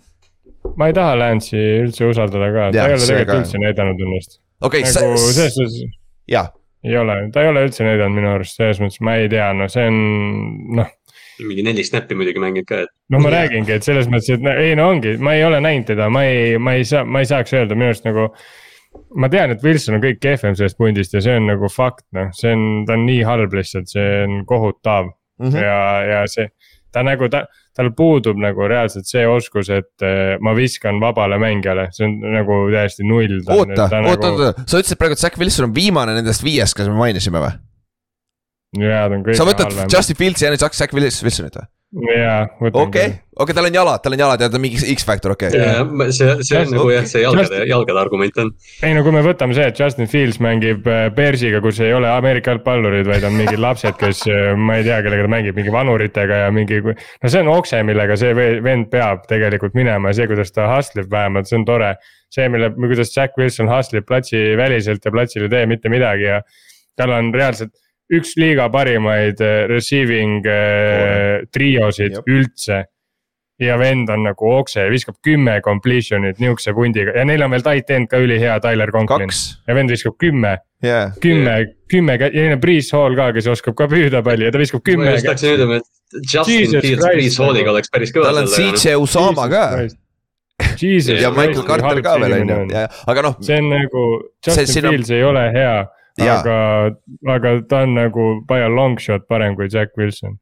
ma 0.77 0.91
ei 0.91 0.97
taha 1.01 1.19
Lance'i 1.25 1.67
üldse 1.87 2.09
usaldada 2.11 2.53
ka, 2.55 2.71
ta 2.77 2.87
ei 2.87 2.97
ole 2.97 3.11
tegelikult 3.11 3.43
üldse 3.43 3.65
näidanud 3.65 4.07
ennast. 4.07 4.41
okei 4.71 4.87
nagu 4.87 5.13
selles 5.27 5.59
suhtes. 5.59 5.83
jah. 6.31 6.53
ei 6.87 6.97
ole, 6.97 7.19
ta 7.35 7.45
ei 7.45 7.53
ole 7.53 7.67
üldse 7.69 7.85
näidanud 7.87 8.21
minu 8.21 8.33
arust 8.37 8.61
selles 8.61 8.81
mõttes, 8.83 9.03
ma 9.05 9.19
ei 9.21 9.29
tea, 9.33 9.53
no 9.57 9.69
see 9.73 9.91
on, 9.91 10.01
noh 10.81 10.97
mingi 11.47 11.65
neli 11.65 11.85
snappi 11.85 12.17
muidugi 12.19 12.41
mänginud 12.43 12.69
ka, 12.69 12.83
et 12.85 12.91
no 13.13 13.21
ma 13.23 13.33
räägingi, 13.33 13.73
et 13.77 13.87
selles 13.87 14.09
mõttes, 14.13 14.35
et 14.37 14.43
no, 14.45 14.53
ei 14.53 14.75
no 14.79 14.91
ongi, 14.93 15.15
ma 15.23 15.35
ei 15.37 15.45
ole 15.47 15.61
näinud 15.65 15.89
teda, 15.91 16.09
ma 16.13 16.25
ei, 16.29 16.59
ma 16.61 16.77
ei 16.79 16.87
saa, 16.89 17.05
ma 17.05 17.23
ei 17.23 17.31
saaks 17.31 17.55
öelda 17.57 17.79
minu 17.79 17.91
arust 17.91 18.09
nagu. 18.09 18.31
Ma 19.15 19.31
tean, 19.31 19.55
et 19.55 19.63
Wilson 19.65 19.99
on 19.99 20.03
kõik 20.03 20.21
kehvem 20.23 20.57
sellest 20.59 20.79
pundist 20.79 21.15
ja 21.15 21.23
see 21.25 21.39
on 21.39 21.49
nagu 21.51 21.71
fakt, 21.73 22.05
noh, 22.17 22.31
see 22.37 22.53
on, 22.55 22.85
ta 22.89 22.97
on 22.99 23.07
nii 23.07 23.23
halb 23.27 23.55
lihtsalt, 23.55 23.91
see 23.91 24.11
on 24.25 24.45
kohutav 24.49 25.11
mm 25.11 25.49
-hmm. 25.49 25.65
ja, 25.65 25.81
ja 26.11 26.21
see. 26.31 26.51
ta 26.91 27.05
nagu 27.07 27.29
ta, 27.31 27.45
tal 27.77 27.93
puudub 27.95 28.39
nagu 28.43 28.67
reaalselt 28.69 29.07
see 29.07 29.27
oskus, 29.29 29.71
et 29.71 30.03
eh, 30.03 30.37
ma 30.43 30.55
viskan 30.57 31.01
vabale 31.01 31.39
mängijale, 31.39 31.89
see 31.95 32.07
on 32.07 32.19
nagu 32.35 32.61
täiesti 32.73 33.07
null. 33.07 33.41
oota, 33.47 33.89
nagu 33.95 34.11
oota, 34.11 34.33
oota, 34.33 34.65
sa 34.67 34.79
ütlesid 34.83 34.99
praegu, 34.99 35.13
et 35.13 35.23
Zack 35.23 35.39
Wilson 35.39 35.71
on 35.71 35.75
viimane 35.75 36.15
nendest 36.15 36.45
viiest, 36.45 36.75
kes 36.75 36.89
me 36.89 36.99
mainisime 36.99 37.39
või? 37.39 37.53
jaa, 38.79 39.09
ta 39.09 39.15
on 39.15 39.23
kõige 39.27 39.39
sa 39.39 39.47
võtad 39.47 39.71
halvem. 39.71 39.93
Justin 39.93 40.19
Fields'i 40.19 40.47
ja 40.47 40.51
nüüd 40.51 40.67
Zack 40.67 40.95
Wilsonit 40.95 41.63
või? 41.63 41.71
jaa, 41.91 42.43
võtan 42.61 42.85
okei, 42.87 43.09
okei, 43.43 43.55
tal 43.57 43.67
on 43.67 43.75
jalad, 43.75 44.03
tal 44.03 44.15
on 44.15 44.21
jalad 44.23 44.43
ja 44.45 44.49
ta 44.51 44.59
on 44.59 44.63
mingi 44.63 44.79
X-Factor, 44.95 45.33
okei. 45.35 45.51
ja 45.59 45.81
see, 46.15 46.37
see 46.47 46.61
on 46.61 46.71
nagu 46.71 46.93
jah, 46.93 47.07
see 47.11 47.23
jalgade 47.25 47.65
jalgade 47.67 47.99
argument 47.99 48.39
on. 48.43 48.53
ei 48.87 48.95
no 48.95 49.03
kui 49.07 49.15
me 49.17 49.23
võtame 49.27 49.57
see, 49.57 49.67
et 49.73 49.81
Justin 49.81 50.11
Fields 50.11 50.39
mängib 50.45 50.87
äh, 50.91 51.09
Bearsiga, 51.17 51.63
kus 51.65 51.81
ei 51.83 51.91
ole 51.97 52.11
Ameerika 52.13 52.55
jalgpallurid, 52.55 53.11
vaid 53.11 53.27
on 53.27 53.35
mingid 53.41 53.63
lapsed, 53.63 53.99
kes 53.99 54.23
äh, 54.31 54.53
ma 54.55 54.79
ei 54.79 54.87
tea, 54.87 55.01
kellega 55.07 55.27
ta 55.27 55.35
mängib, 55.35 55.59
mingi 55.59 55.75
vanuritega 55.75 56.41
ja 56.45 56.55
mingi. 56.55 56.81
no 56.87 57.35
see 57.35 57.43
on 57.43 57.53
okse, 57.57 57.83
millega 57.91 58.19
see 58.21 58.39
ve- 58.39 58.63
vend 58.65 58.91
peab 58.95 59.27
tegelikult 59.31 59.75
minema 59.79 60.15
ja 60.15 60.21
see, 60.21 60.31
kuidas 60.31 60.55
ta 60.55 60.71
hustle 60.77 61.03
ib 61.03 61.11
vähemalt, 61.13 61.51
see 61.51 61.59
on 61.59 61.67
tore. 61.67 61.97
see, 62.31 62.47
mille, 62.47 62.71
kuidas 62.87 63.11
Jack 63.11 63.35
Wilson 63.41 63.71
hustle 63.71 64.05
ib 64.05 64.07
platsi 64.07 64.55
väliselt 64.59 65.03
ja 65.03 65.11
platsil 65.11 65.49
ei 65.49 65.55
tee 65.59 65.67
mitte 65.67 65.91
midagi 65.91 66.31
ja 66.31 66.43
tal 66.95 67.19
on 67.19 67.35
reaalselt 67.35 67.75
üks 68.11 68.33
liiga 68.41 68.69
parimaid 68.73 69.41
äh, 69.41 69.67
receiving 69.71 70.47
äh, 70.47 71.45
triosid 71.55 72.17
Jep. 72.19 72.27
üldse 72.29 72.85
ja 73.61 73.75
vend 73.77 74.09
on 74.11 74.23
nagu 74.25 74.49
okse 74.57 74.87
viskab 74.91 75.19
kümme 75.23 75.59
completion'it 75.61 76.39
nihukese 76.41 76.73
pundiga 76.75 77.13
ja 77.19 77.25
neil 77.29 77.43
on 77.45 77.51
veel 77.53 77.63
tight 77.67 77.91
end 77.93 78.09
ka 78.09 78.17
ülihea, 78.25 78.55
Tyler 78.65 78.89
Conklin. 78.95 79.29
ja 79.69 79.75
vend 79.77 79.93
viskab 79.93 80.17
kümme, 80.19 80.55
jaa. 80.83 81.11
kümme, 81.21 81.59
kümme 81.93 82.17
kä- 82.17 82.31
ja 82.35 82.47
neil 82.47 82.57
on 82.57 82.61
Priis 82.63 82.89
Hall 82.97 83.15
ka, 83.19 83.31
kes 83.37 83.47
oskab 83.53 83.77
ka 83.77 83.87
püüda 83.93 84.23
palli 84.25 84.49
ja 84.49 84.51
ta 84.55 84.59
viskab 84.63 84.81
ma 84.81 84.89
kümme. 84.91 85.13
just 85.13 85.27
tahtsin 85.29 85.55
ütelda, 85.59 85.77
et 85.83 86.25
Justin 86.35 86.81
Fields 86.81 87.05
Priis 87.07 87.37
Halliga 87.39 87.67
nagu. 87.69 87.75
oleks 87.77 87.93
päris 87.93 88.11
kõva 88.17 88.31
tal 88.33 88.41
on. 88.43 88.49
CJ 88.57 88.97
Usama 88.99 89.47
ka 89.53 89.65
Jesus 90.81 91.21
ja 91.23 91.31
Michael 91.31 91.65
Carter 91.69 92.01
ka 92.05 92.17
see 92.17 92.25
veel 92.33 92.51
on 92.57 92.69
ju, 92.73 92.83
aga 93.13 93.23
noh, 93.29 93.37
see 93.45 93.61
on 93.61 93.71
nagu, 93.77 94.03
Justin 94.47 94.67
siin 94.73 94.87
on- 94.89 94.97
Fields 94.97 95.11
ei 95.15 95.23
ole 95.25 95.45
hea. 95.55 95.77
aga, 96.41 96.95
aga 97.35 97.55
ta 97.69 97.83
on 97.87 97.95
nagu 97.95 98.29
by 98.49 98.61
a 98.65 98.69
long 98.69 98.99
shot 99.01 99.27
parem 99.29 99.57
kui 99.57 99.69
Jack 99.73 99.97
Wilson. 99.97 100.39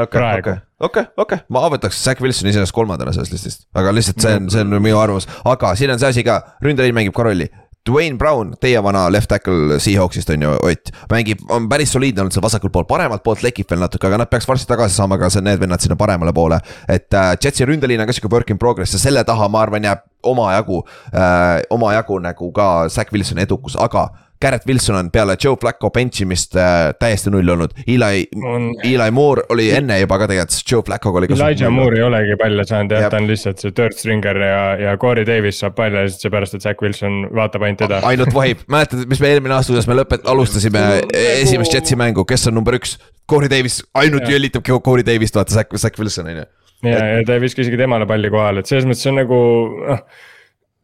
okei, 0.00 0.20
okei, 0.40 0.54
okei, 0.80 1.04
okei, 1.16 1.38
ma 1.48 1.64
võtaks 1.68 2.02
Zack 2.04 2.20
Wilsoni 2.24 2.50
iseenesest 2.50 2.72
kolmandana 2.74 3.12
sellest 3.12 3.32
listist, 3.32 3.66
aga 3.74 3.92
lihtsalt 3.92 4.20
see 4.22 4.36
on, 4.38 4.50
see 4.50 4.60
on 4.64 4.76
minu 4.80 4.98
arvamus, 4.98 5.26
aga 5.44 5.74
siin 5.76 5.90
on 5.92 5.98
see 5.98 6.08
asi 6.08 6.22
ka, 6.24 6.38
ründeliin 6.64 6.94
mängib 6.96 7.12
ka 7.16 7.22
rolli. 7.26 7.48
Dwayne 7.88 8.18
Brown, 8.20 8.50
teie 8.60 8.76
vana 8.84 9.06
left 9.08 9.28
tackle 9.32 9.78
Seahawksist 9.80 10.28
on 10.34 10.42
ju 10.44 10.50
Ott, 10.68 10.90
mängib, 11.10 11.40
on 11.48 11.64
päris 11.68 11.88
soliidne 11.94 12.20
olnud 12.20 12.34
seal 12.34 12.42
vasakul 12.44 12.68
pool, 12.70 12.84
paremalt 12.84 13.22
poolt 13.24 13.40
lekib 13.42 13.70
veel 13.72 13.80
natuke, 13.80 14.04
aga 14.06 14.18
nad 14.20 14.28
peaks 14.28 14.44
varsti 14.48 14.68
tagasi 14.68 14.94
saama 15.00 15.16
ka 15.18 15.30
see- 15.32 15.40
need 15.40 15.58
vennad 15.62 15.80
sinna 15.80 15.96
paremale 15.96 16.32
poole. 16.36 16.58
et 16.88 17.08
äh, 17.14 17.30
Jetsi 17.40 17.64
ründeliin 17.64 18.00
on 18.00 18.06
ka 18.06 18.12
sihuke 18.12 18.28
work 18.34 18.50
in 18.50 18.58
progress 18.58 18.92
ja 18.92 18.98
selle 19.00 19.24
taha, 19.24 19.48
ma 19.48 19.62
arvan, 19.64 19.82
jääb 19.88 20.04
omajagu 20.22 20.82
äh,, 21.14 21.62
omajagu 21.70 22.18
nagu 22.22 22.52
ka 22.52 22.88
Zack 22.88 23.12
Wilsoni 23.12 23.46
edukus, 23.46 23.76
aga 23.80 24.08
Garrett 24.40 24.66
Wilson 24.66 24.96
on 24.96 25.10
peale 25.10 25.36
Joe 25.44 25.56
Flacco 25.60 25.90
bench 25.90 26.22
imist 26.22 26.56
äh, 26.56 26.94
täiesti 26.98 27.30
null 27.30 27.48
olnud, 27.52 27.74
Eli 27.86 28.22
on, 28.40 28.70
Eli 28.84 29.10
Moore 29.12 29.42
oli 29.52 29.66
enne 29.76 29.98
juba 30.00 30.16
ka 30.22 30.28
tegelikult, 30.30 30.62
Joe 30.70 30.84
Flacco'ga 30.86 31.20
oli. 31.20 31.28
Elijah 31.36 31.72
Moore 31.72 31.98
ei 31.98 32.04
olegi 32.06 32.38
palle 32.40 32.64
saanud 32.64 32.94
jah 32.96 33.04
Jep., 33.04 33.12
ta 33.12 33.20
on 33.20 33.28
lihtsalt 33.28 33.60
see 33.60 33.74
third 33.76 33.98
stringer 33.98 34.40
ja, 34.40 34.62
ja 34.80 34.94
Corey 35.00 35.26
Davis 35.28 35.60
saab 35.60 35.76
palle 35.76 36.06
lihtsalt 36.06 36.24
seepärast, 36.24 36.56
et 36.56 36.64
Zack 36.64 36.80
Wilson 36.80 37.26
vaatab 37.36 37.66
ainult 37.68 37.84
teda. 37.84 38.00
ainult 38.08 38.32
vahib, 38.36 38.64
mäletad, 38.72 39.04
mis 39.12 39.20
me 39.20 39.34
eelmine 39.34 39.58
aasta, 39.58 39.74
kuidas 39.74 39.90
me 39.90 39.98
lõpet-, 40.00 40.24
alustasime 40.32 40.86
esimest 41.12 41.76
Jetsi 41.76 42.00
mängu, 42.00 42.24
kes 42.28 42.48
on 42.48 42.56
number 42.56 42.80
üks? 42.80 42.96
Corey 43.28 43.52
Davis, 43.52 43.82
ainult 43.94 44.24
jõllitab 44.26 44.64
Corey 44.64 45.04
Davis't, 45.06 45.36
vaata 45.36 45.52
Zack, 45.58 45.76
Zack 45.76 46.00
Wilson 46.00 46.32
on 46.32 46.40
ju. 46.40 46.48
ja, 46.86 46.98
ja 47.16 47.22
ta 47.26 47.36
ei 47.36 47.44
viska 47.44 47.64
isegi 47.64 47.78
temale 47.80 48.06
palli 48.08 48.30
kohale, 48.32 48.62
et 48.62 48.70
selles 48.70 48.88
mõttes 48.88 49.08
on 49.10 49.18
nagu 49.20 49.38
noh. 49.80 50.02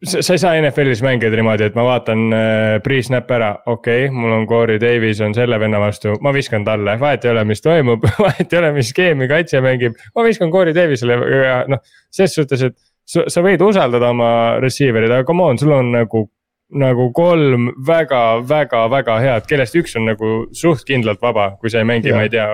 sa 0.05 0.21
sa 0.25 0.35
ei 0.35 0.41
saa 0.41 0.59
NFL-is 0.61 1.01
mängida 1.05 1.39
niimoodi, 1.39 1.69
et 1.69 1.77
ma 1.77 1.85
vaatan 1.87 2.23
äh, 2.37 2.75
pre-snap 2.85 3.31
ära, 3.33 3.51
okei 3.65 4.05
okay,, 4.05 4.13
mul 4.13 4.35
on 4.35 4.47
Corey 4.49 4.81
Davis 4.81 5.21
on 5.25 5.35
selle 5.37 5.59
venna 5.59 5.81
vastu, 5.81 6.15
ma 6.21 6.33
viskan 6.35 6.65
talle, 6.67 6.97
vahet 7.01 7.25
ei 7.25 7.33
ole, 7.33 7.45
mis 7.49 7.63
toimub, 7.65 8.05
vahet 8.27 8.53
ei 8.53 8.61
ole, 8.61 8.71
mis 8.77 8.93
skeemi 8.93 9.29
kaitse 9.31 9.61
mängib. 9.65 9.97
ma 10.15 10.25
viskan 10.27 10.53
Corey 10.53 10.75
Davisele 10.77 11.19
ja 11.43 11.59
noh, 11.71 11.83
ses 12.13 12.35
suhtes, 12.37 12.69
et 12.69 12.77
sa, 13.07 13.25
sa 13.31 13.45
võid 13.45 13.63
usaldada 13.63 14.11
oma 14.13 14.31
receiver'id, 14.63 15.13
aga 15.13 15.27
come 15.27 15.49
on, 15.49 15.61
sul 15.61 15.75
on 15.77 15.93
nagu 15.95 16.27
nagu 16.67 17.11
kolm 17.15 17.69
väga-väga-väga 17.87 19.13
head, 19.23 19.45
kellest 19.47 19.77
üks 19.79 19.95
on 19.95 20.09
nagu 20.09 20.31
suht 20.51 20.83
kindlalt 20.87 21.21
vaba, 21.23 21.53
kui 21.61 21.71
sa 21.71 21.79
ei 21.79 21.87
mängi, 21.87 22.11
ma 22.11 22.25
ei 22.27 22.33
tea, 22.33 22.49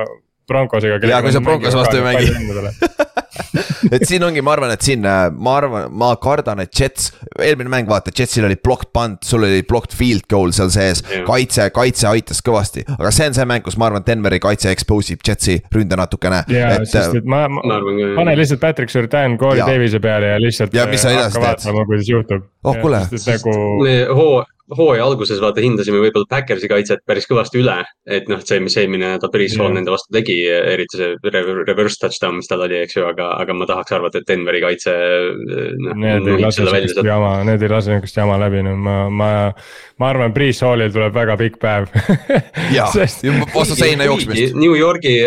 Broncosega. 0.47 0.99
Jaa, 1.07 1.21
kui 1.23 1.33
sa 1.33 1.41
Broncos 1.41 1.75
vastu 1.77 1.97
ei 1.97 2.05
mängi. 2.05 2.29
et 3.95 4.05
siin 4.07 4.23
ongi, 4.25 4.43
ma 4.45 4.53
arvan, 4.55 4.73
et 4.75 4.85
siin, 4.85 5.03
ma 5.03 5.55
arvan, 5.57 5.89
ma 5.99 6.13
kardan, 6.21 6.61
et 6.63 6.73
Jets, 6.79 7.11
eelmine 7.41 7.71
mäng, 7.71 7.89
vaata, 7.89 8.13
Jetsil 8.15 8.45
oli 8.47 8.57
blocked 8.59 8.91
punt, 8.95 9.23
sul 9.27 9.45
oli 9.47 9.63
blocked 9.67 9.95
field 9.97 10.27
goal 10.31 10.53
seal 10.55 10.71
sees 10.73 11.03
kaitse, 11.27 11.69
kaitse 11.75 12.07
aitas 12.09 12.43
kõvasti, 12.45 12.85
aga 12.97 13.13
see 13.13 13.29
on 13.31 13.37
see 13.37 13.47
mäng, 13.49 13.65
kus 13.65 13.77
ma 13.81 13.89
arvan, 13.89 14.05
Denveri 14.07 14.41
kaitse 14.43 14.71
expose 14.73 15.15
ib 15.15 15.25
Jetsi 15.27 15.59
ründe 15.73 15.97
natukene. 15.99 16.43
ja, 16.53 16.75
et 16.77 16.89
sest 16.89 17.19
et 17.21 17.27
ma, 17.29 17.45
ma 17.51 17.63
ma 17.63 17.77
arvan 17.79 17.99
ka. 17.99 18.09
pane 18.21 18.35
lihtsalt 18.39 18.61
Patrick 18.63 18.93
Surtain 18.93 19.37
Corey 19.41 19.61
Jaa. 19.61 19.69
Davis'e 19.69 20.01
peale 20.03 20.33
ja 20.33 20.41
lihtsalt. 20.41 20.73
Ja 20.75 20.85
mis 20.89 21.03
sa 21.03 21.13
edasi 21.13 21.37
teed? 21.37 21.45
vaatama, 21.45 21.85
kuidas 21.89 22.09
juhtub. 22.09 22.45
Oh, 22.63 22.77
kuule. 22.81 23.01
nagu 23.27 23.55
hoo, 24.17 24.43
hooaja 24.71 25.03
alguses 25.03 25.41
vaata 25.43 25.61
hindasime 25.63 25.99
võib-olla 25.99 26.27
Backersi 26.29 26.69
kaitset 26.71 27.01
päris 27.07 27.27
kõvasti 27.27 27.59
üle. 27.59 27.75
et 28.07 28.29
noh, 28.31 28.39
see, 28.45 28.59
mis 28.63 28.75
eelmine 28.79 29.13
nädal 29.15 29.31
Priis 29.33 29.57
Hall 29.57 29.69
Jah. 29.69 29.75
nende 29.75 29.91
vastu 29.91 30.13
tegi, 30.15 30.37
eriti 30.47 30.99
see 30.99 31.09
re- 31.33 31.65
reverse 31.67 31.99
touchdown, 31.99 32.37
mis 32.39 32.47
tal 32.47 32.63
oli, 32.63 32.79
eks 32.85 32.95
ju, 32.95 33.05
aga, 33.07 33.33
aga 33.43 33.53
ma 33.57 33.67
tahaks 33.69 33.91
arvata, 33.95 34.21
et 34.21 34.27
Denveri 34.29 34.61
kaitse. 34.63 34.93
noh, 35.83 35.95
Need 35.99 36.27
ei 36.31 36.39
lase 36.41 36.63
sihukest 36.63 37.03
jama, 37.03 37.33
need 37.47 37.61
ei 37.63 37.71
lase 37.71 37.91
sihukest 37.91 38.17
jama 38.23 38.39
läbi, 38.39 38.63
no 38.63 38.75
ma, 38.79 38.97
ma, 39.09 39.29
ma 39.99 40.09
arvan, 40.13 40.33
Priis 40.35 40.63
Hallil 40.63 40.91
tuleb 40.95 41.13
väga 41.15 41.37
pikk 41.43 41.59
päev. 41.61 41.91
jaa, 42.73 42.89
vastu 43.55 43.75
seina 43.79 44.07
jooksmist. 44.07 44.55
New 44.55 44.75
Yorgi, 44.79 45.17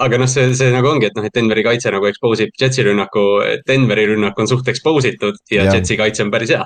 aga 0.00 0.20
noh, 0.20 0.28
see, 0.30 0.48
see 0.56 0.70
nagu 0.72 0.88
ongi, 0.90 1.10
et 1.10 1.16
noh, 1.18 1.26
et 1.26 1.34
Denveri 1.36 1.64
kaitse 1.66 1.92
nagu 1.92 2.08
expose 2.08 2.46
ib 2.46 2.54
Jetsi 2.60 2.84
rünnaku, 2.86 3.24
Denveri 3.68 4.06
rünnak 4.10 4.38
on 4.40 4.48
suht 4.50 4.68
expose 4.72 5.14
itud 5.14 5.38
ja 5.52 5.66
Jah. 5.66 5.76
Jetsi 5.76 5.98
kaitse 6.00 6.24
on 6.24 6.32
päris 6.32 6.54
hea. 6.54 6.64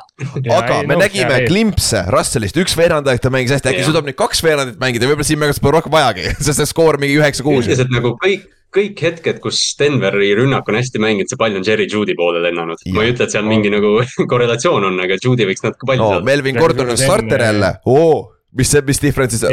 aga 0.55 0.81
me 0.89 0.99
nägime. 1.01 1.43
klimpse 1.49 2.05
Russellist, 2.15 2.59
üks 2.61 2.77
veerand 2.79 3.09
aeg 3.11 3.23
ta 3.23 3.33
mängis 3.35 3.55
hästi, 3.57 3.73
äkki 3.73 3.87
suudab 3.89 4.07
nüüd 4.09 4.19
kaks 4.19 4.45
veerandit 4.47 4.79
mängida, 4.83 5.09
võib-olla 5.11 5.27
siin 5.27 5.43
mängus 5.43 5.63
pole 5.63 5.79
rohkem 5.79 5.95
vajagi, 5.95 6.29
sest 6.47 6.61
see 6.61 6.71
skoor 6.71 7.01
mingi 7.03 7.19
üheksa-kuus. 7.21 7.65
üldiselt 7.67 7.91
nagu 7.95 8.15
kõik, 8.23 8.47
kõik 8.75 9.03
hetked, 9.09 9.41
kus 9.43 9.63
Denveri 9.81 10.33
rünnak 10.39 10.69
on 10.71 10.79
hästi 10.79 11.03
mänginud, 11.03 11.31
see 11.31 11.41
pall 11.41 11.59
on 11.59 11.67
Jerry 11.67 11.89
Judy 11.91 12.17
poole 12.19 12.43
lennanud. 12.45 12.87
ma 12.95 13.07
ei 13.07 13.15
ütle, 13.15 13.27
et 13.27 13.35
seal 13.35 13.47
mingi 13.49 13.73
nagu 13.75 13.97
korrelatsioon 14.33 14.91
on, 14.91 15.03
aga 15.07 15.19
Judy 15.19 15.49
võiks 15.51 15.67
natuke 15.67 15.91
palli 15.91 16.03
no 16.03 16.15
saada. 16.15 16.29
Melvin 16.31 16.59
Ja 16.59 16.65
Gordon 16.65 16.95
on 16.95 17.01
starter 17.01 17.47
jälle, 17.49 17.75
oo, 17.91 18.34
mis 18.59 18.71
see, 18.71 18.83
mis 18.87 19.01
difference 19.03 19.39
siis, 19.39 19.45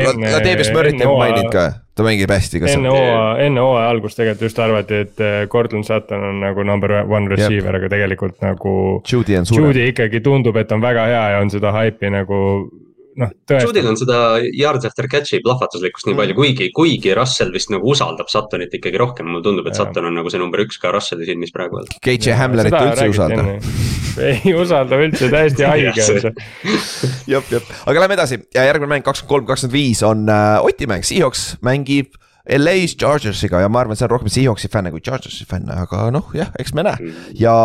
Davis 0.45 0.69
Murry't 0.73 1.01
ei 1.01 1.09
maininud 1.09 1.49
ka, 1.53 1.65
ta 1.97 2.05
mängib 2.05 2.31
hästi 2.31 2.61
ka 2.61 2.69
enne 2.71 2.91
hooaja, 2.93 3.23
enne 3.47 3.63
hooaja 3.63 3.89
algust 3.93 4.19
tegelikult 4.19 4.45
just 4.47 4.61
arvati, 4.61 5.01
et 5.07 5.23
eh, 5.25 5.39
Cortland 5.51 5.87
Sutton 5.87 6.27
on 6.29 6.39
nagu 6.43 6.65
number 6.67 6.99
one 7.09 7.31
receiver, 7.31 7.77
aga 7.79 7.89
tegelikult 7.91 8.37
nagu. 8.45 8.75
Judy 9.07 9.39
on 9.39 9.49
suurem. 9.49 9.69
Judy 9.69 9.89
ikkagi 9.93 10.21
tundub, 10.25 10.59
et 10.61 10.71
on 10.71 10.83
väga 10.83 11.07
hea 11.09 11.25
ja 11.35 11.41
on 11.43 11.53
seda 11.53 11.73
haipi 11.75 12.13
nagu 12.13 12.41
noh. 13.19 13.31
Judil 13.51 13.87
on 13.91 13.97
seda 13.99 14.17
yards 14.55 14.87
after 14.87 15.07
catch'i 15.11 15.41
plahvatuslikkust 15.43 16.07
nii 16.09 16.17
palju, 16.19 16.37
kuigi, 16.37 16.69
kuigi 16.75 17.15
Russell 17.17 17.53
vist 17.53 17.71
nagu 17.73 17.91
usaldab 17.91 18.31
Suttonit 18.31 18.73
ikkagi 18.77 18.99
rohkem, 19.01 19.29
mulle 19.31 19.45
tundub, 19.45 19.67
et. 19.67 19.77
Sutton 19.77 20.07
on 20.09 20.17
nagu 20.19 20.31
see 20.31 20.41
number 20.41 20.63
üks 20.63 20.79
ka 20.81 20.93
Russelli 20.95 21.27
silmis 21.27 21.53
praegu. 21.55 21.83
KJ 22.05 22.37
Hamlerit 22.39 22.77
üldse 22.77 23.07
ei 23.07 23.13
usalda. 23.13 23.45
ei 24.27 24.55
usalda 24.57 24.99
üldse, 25.05 25.29
täiesti 25.33 25.67
haige 25.71 25.93
on 25.93 26.23
see. 26.25 26.33
jep, 27.33 27.53
jep, 27.53 27.69
aga 27.87 28.05
lähme 28.05 28.17
edasi 28.19 28.41
ja 28.55 28.65
järgmine 28.69 28.95
mäng 28.95 29.05
kakskümmend 29.05 29.31
kolm, 29.35 29.47
kakskümmend 29.49 29.77
viis 29.77 30.03
on 30.07 30.27
äh, 30.31 30.57
Oti 30.65 30.89
mäng, 30.89 31.05
Seahawks 31.07 31.45
mängib 31.65 32.17
LA-s 32.49 32.97
Chargersiga 32.97 33.61
ja 33.61 33.69
ma 33.69 33.83
arvan, 33.83 33.97
see 33.97 34.07
on 34.07 34.15
rohkem 34.15 34.31
Seahawksi 34.33 34.71
fänne 34.73 34.91
kui 34.93 35.03
Chargersi 35.05 35.45
fänne, 35.47 35.75
aga 35.83 36.09
noh, 36.13 36.31
jah, 36.35 36.51
eks 36.59 36.73
me 36.77 36.85
näe. 36.87 37.11
ja 37.37 37.55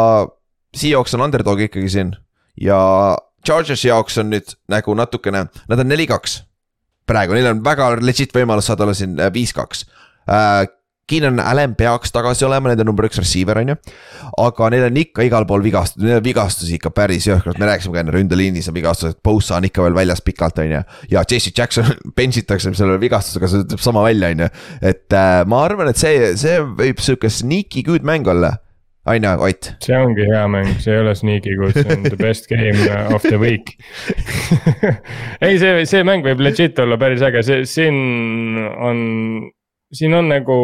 Seahawks 0.76 1.16
on 1.16 1.24
underdog 1.26 1.62
ikkagi 1.66 1.90
siin 1.92 2.12
ja 2.61 2.78
Chargersi 3.47 3.90
jaoks 3.90 4.18
on 4.22 4.32
nüüd 4.34 4.57
nagu 4.72 4.97
natukene, 4.99 5.47
nad 5.68 5.82
on 5.82 5.92
neli-kaks. 5.92 6.42
praegu, 7.07 7.36
neil 7.36 7.53
on 7.53 7.62
väga 7.62 7.92
legit 8.03 8.32
võimalus 8.34 8.66
saada 8.66 8.82
olla 8.82 8.94
siin 8.99 9.14
äh, 9.20 9.30
viis-kaks. 9.32 9.84
Keenan 11.07 11.38
Allan 11.38 11.76
peaks 11.78 12.11
tagasi 12.11 12.42
olema 12.49 12.72
nende 12.72 12.82
number 12.82 13.07
üks 13.07 13.20
receiver 13.20 13.61
on 13.61 13.68
ju. 13.70 13.76
aga 14.42 14.70
neil 14.74 14.88
on 14.88 14.97
ikka 14.99 15.22
igal 15.28 15.47
pool 15.47 15.62
on 15.62 16.24
vigastusi 16.24 16.74
ikka 16.80 16.90
päris 16.90 17.28
jõhkralt, 17.28 17.61
me 17.62 17.68
rääkisime 17.68 17.94
ka 17.94 18.03
enne 18.03 18.14
ründeliinis 18.16 18.66
on 18.72 18.74
vigastused, 18.74 19.20
Bosa 19.22 19.61
on 19.61 19.68
ikka 19.68 19.84
veel 19.86 19.94
väljas 19.94 20.24
pikalt, 20.26 20.59
on 20.59 20.72
ju. 20.72 20.82
ja 21.14 21.22
Jesse 21.30 21.55
Jackson 21.55 21.86
bench 22.18 22.42
itakse 22.42 22.74
selle 22.74 22.99
vigastusega, 22.99 23.51
see 23.53 23.62
ütleb 23.62 23.86
sama 23.86 24.03
välja, 24.03 24.32
on 24.34 24.47
ju. 24.47 24.51
et 24.82 25.14
äh, 25.14 25.44
ma 25.47 25.62
arvan, 25.68 25.92
et 25.94 26.03
see, 26.03 26.32
see 26.42 26.59
võib 26.82 26.99
sihuke 26.99 27.30
sneaky 27.30 27.86
good 27.86 28.07
mäng 28.07 28.26
olla 28.26 28.57
ju, 29.14 29.34
Ott? 29.48 29.72
see 29.84 29.98
ongi 29.98 30.26
hea 30.30 30.46
mäng, 30.50 30.70
see 30.82 30.94
ei 30.94 31.02
ole 31.04 31.14
sneaky 31.14 31.57
see 31.72 31.84
on 31.96 32.02
the 32.02 32.16
best 32.16 32.48
game 32.48 32.86
of 33.14 33.22
the 33.22 33.38
week 33.38 33.76
ei, 35.44 35.59
see, 35.59 35.84
see 35.86 36.02
mäng 36.07 36.26
võib 36.26 36.42
legit 36.42 36.78
olla 36.82 36.98
päris 37.00 37.22
äge, 37.26 37.44
see, 37.46 37.64
siin 37.70 38.59
on 38.76 38.98
siin 39.94 40.14
on 40.14 40.30
nagu 40.30 40.59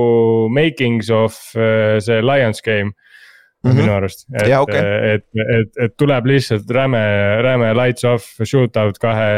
makings 0.53 1.11
of 1.14 1.38
uh, 1.57 1.99
see 2.03 2.22
Lions 2.22 2.62
game 2.62 2.90
mm 2.90 3.70
-hmm. 3.70 3.76
minu 3.76 3.93
arust. 3.93 4.26
et 4.40 4.47
yeah,, 4.47 4.62
okay. 4.62 4.80
et, 5.14 5.24
et, 5.59 5.84
et 5.84 5.97
tuleb 5.97 6.26
lihtsalt 6.26 6.70
räme, 6.70 7.03
räme 7.43 7.74
lights 7.74 8.05
off 8.05 8.26
shootout 8.45 8.99
kahe 8.99 9.30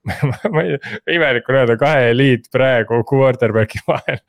ma 0.52 0.62
ei, 0.62 0.78
imelik 1.14 1.48
on 1.48 1.58
öelda 1.60 1.76
kahe 1.76 2.10
eliit 2.10 2.48
praegu 2.52 3.02
quarterback'i 3.04 3.82
vahel 3.86 4.20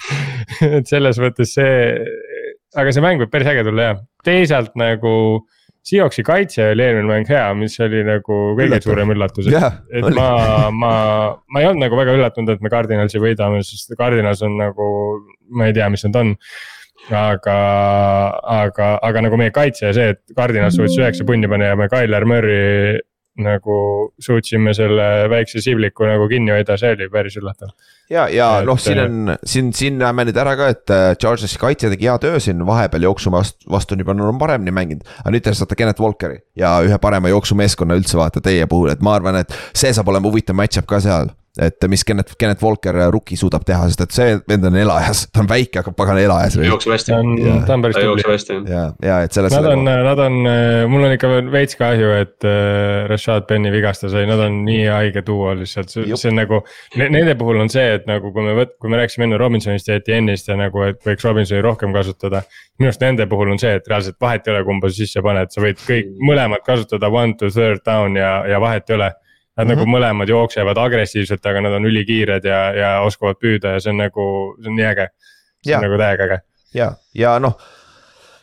et 0.78 0.86
selles 0.86 1.18
mõttes 1.22 1.54
see, 1.56 2.04
aga 2.78 2.92
see 2.94 3.04
mäng 3.04 3.22
võib 3.22 3.32
päris 3.32 3.50
äge 3.50 3.64
tulla 3.66 3.90
jah, 3.90 4.04
teisalt 4.26 4.76
nagu 4.80 5.14
Seahawksi 5.90 6.20
kaitse 6.26 6.64
oli 6.74 6.84
eelmine 6.84 7.08
mäng 7.08 7.28
hea, 7.32 7.46
mis 7.56 7.78
oli 7.80 8.02
nagu 8.04 8.34
kõige 8.52 8.66
Üllatav. 8.66 8.84
suurem 8.84 9.12
üllatus, 9.14 9.46
et 9.48 9.54
yeah,, 9.54 9.78
et 9.88 10.04
oli. 10.04 10.12
ma, 10.18 10.26
ma, 10.76 10.90
ma 11.48 11.62
ei 11.62 11.70
olnud 11.70 11.86
nagu 11.86 11.96
väga 11.96 12.18
üllatunud, 12.18 12.52
et 12.52 12.60
me 12.60 12.72
Cardinalsi 12.72 13.22
võidame, 13.22 13.62
sest 13.64 13.96
Cardinals 13.96 14.44
on 14.44 14.58
nagu, 14.60 14.90
ma 15.56 15.70
ei 15.70 15.76
tea, 15.78 15.88
mis 15.88 16.04
nad 16.04 16.18
on 16.20 16.34
aga, 17.08 17.56
aga, 18.60 18.90
aga 19.08 19.22
nagu 19.24 19.40
meie 19.40 19.54
kaitse 19.56 19.88
ja 19.88 19.94
see, 19.96 20.12
et 20.12 20.20
Cardinal 20.36 20.68
suutis 20.74 20.98
üheksa 21.00 21.24
punni 21.26 21.48
panna 21.48 21.72
ja 21.72 21.80
me 21.80 21.88
Tyler 21.90 22.28
Murry 22.28 23.00
nagu 23.44 23.76
suutsime 24.20 24.74
selle 24.76 25.06
väikse 25.30 25.62
sibliku 25.64 26.06
nagu 26.08 26.28
kinni 26.30 26.54
hoida, 26.54 26.76
see 26.80 26.92
oli 26.96 27.08
päris 27.12 27.38
üllatav. 27.40 27.72
ja, 28.10 28.26
ja 28.32 28.48
noh, 28.66 28.78
siin 28.80 29.00
äh, 29.00 29.08
on, 29.08 29.34
siin, 29.44 29.72
siin 29.76 29.98
näeme 30.00 30.26
nüüd 30.28 30.40
ära 30.40 30.54
ka, 30.58 30.70
et 30.74 30.94
äh, 30.94 31.08
Chargersi 31.20 31.60
kaitse 31.60 31.90
tegi 31.92 32.08
hea 32.10 32.18
töö 32.22 32.40
siin 32.42 32.62
vahepeal 32.66 33.08
jooksu 33.08 33.32
vastu, 33.34 33.70
vastu 33.70 33.98
nii 33.98 34.08
palju 34.08 34.30
on 34.30 34.40
paremini 34.40 34.74
mänginud. 34.74 35.04
aga 35.24 35.34
nüüd 35.34 35.46
te 35.46 35.54
saate 35.56 35.78
Kennet 35.78 36.00
Walkeri 36.02 36.40
ja 36.58 36.76
ühe 36.86 36.98
parema 37.02 37.32
jooksumeeskonna 37.32 37.98
üldse 38.00 38.20
vaata 38.20 38.42
teie 38.44 38.66
puhul, 38.70 38.92
et 38.94 39.04
ma 39.04 39.16
arvan, 39.18 39.42
et 39.42 39.54
see 39.74 39.92
saab 39.96 40.12
olema 40.12 40.30
huvitav 40.30 40.58
match-up 40.58 40.88
ka 40.90 41.02
seal 41.04 41.34
et 41.58 41.86
mis 41.90 42.04
Kennet, 42.06 42.30
Kennet 42.38 42.60
Walker 42.62 42.94
rookie 43.10 43.36
suudab 43.38 43.64
teha, 43.66 43.88
sest 43.90 44.04
et 44.04 44.14
see 44.14 44.34
vend 44.48 44.66
on 44.68 44.76
elajas, 44.78 45.24
ta 45.34 45.42
on 45.42 45.48
väike, 45.50 45.80
aga 45.82 45.92
pagan 45.96 46.20
elajas. 46.22 46.56
jookseb 46.62 46.94
hästi. 46.94 47.16
ta 47.66 47.74
on 47.74 47.82
päris 47.82 47.98
tubli. 47.98 48.58
ja, 48.70 48.84
ja 49.02 49.16
et 49.26 49.34
selles. 49.34 49.56
Nad 49.56 49.66
on, 49.72 49.82
nad 49.84 50.22
on, 50.22 50.36
mul 50.92 51.08
on 51.08 51.14
ikka 51.16 51.30
veits 51.50 51.78
kahju, 51.80 52.12
et 52.20 52.46
äh, 52.46 53.08
Rashad 53.10 53.48
Penny 53.50 53.72
vigastada 53.74 54.12
sai, 54.14 54.28
nad 54.30 54.42
on 54.44 54.60
nii 54.68 54.84
haige 54.86 55.24
duo 55.26 55.50
lihtsalt, 55.58 55.90
see 55.90 56.30
on 56.30 56.38
nagu. 56.38 56.62
Nende 57.00 57.34
puhul 57.40 57.58
on 57.64 57.72
see, 57.72 57.96
et 57.98 58.06
nagu 58.10 58.30
kui 58.34 58.46
me 58.46 58.54
võt-, 58.60 58.76
kui 58.78 58.92
me 58.92 59.00
rääkisime 59.00 59.26
enne 59.26 59.40
Robinsonist 59.40 59.90
ja 59.90 59.98
Etienne'ist 59.98 60.52
ja 60.52 60.58
nagu, 60.60 60.84
et 60.86 61.02
võiks 61.06 61.26
Robinsoni 61.26 61.64
rohkem 61.66 61.96
kasutada. 61.96 62.44
minu 62.78 62.92
arust 62.92 63.02
nende 63.02 63.26
puhul 63.28 63.50
on 63.52 63.58
see, 63.60 63.74
et 63.80 63.90
reaalselt 63.90 64.20
vahet 64.22 64.46
ei 64.46 64.54
ole, 64.54 64.62
kumba 64.68 64.88
sa 64.88 65.02
sisse 65.02 65.22
paned, 65.24 65.50
sa 65.50 65.64
võid 65.64 65.82
kõik 65.82 66.14
mõlemad 66.30 66.62
kasutada 66.64 67.10
one 67.10 67.34
to 67.40 67.50
third 67.50 67.82
down 67.84 68.16
ja, 68.16 68.38
ja 68.48 68.62
vahet 68.62 68.88
ei 68.88 68.96
ole 68.96 69.10
Nad 69.60 69.66
mm 69.66 69.72
-hmm. 69.72 69.76
nagu 69.76 69.86
mhm. 69.86 69.96
mõlemad 69.96 70.28
jooksevad 70.28 70.78
agressiivselt, 70.78 71.46
aga 71.46 71.60
nad 71.60 71.74
on 71.76 71.84
ülikiired 71.84 72.44
ja, 72.44 72.60
ja 72.72 72.90
oskavad 73.04 73.36
püüda 73.36 73.74
ja 73.76 73.80
see 73.80 73.92
on 73.92 74.00
nagu, 74.00 74.24
see 74.62 74.70
on 74.70 74.76
nii 74.76 74.86
äge. 74.88 75.08
see 75.66 75.76
on 75.76 75.84
nagu 75.84 75.98
täiega 76.00 76.24
äge. 76.24 76.38
ja, 76.74 76.92
ja 77.14 77.38
noh 77.38 77.58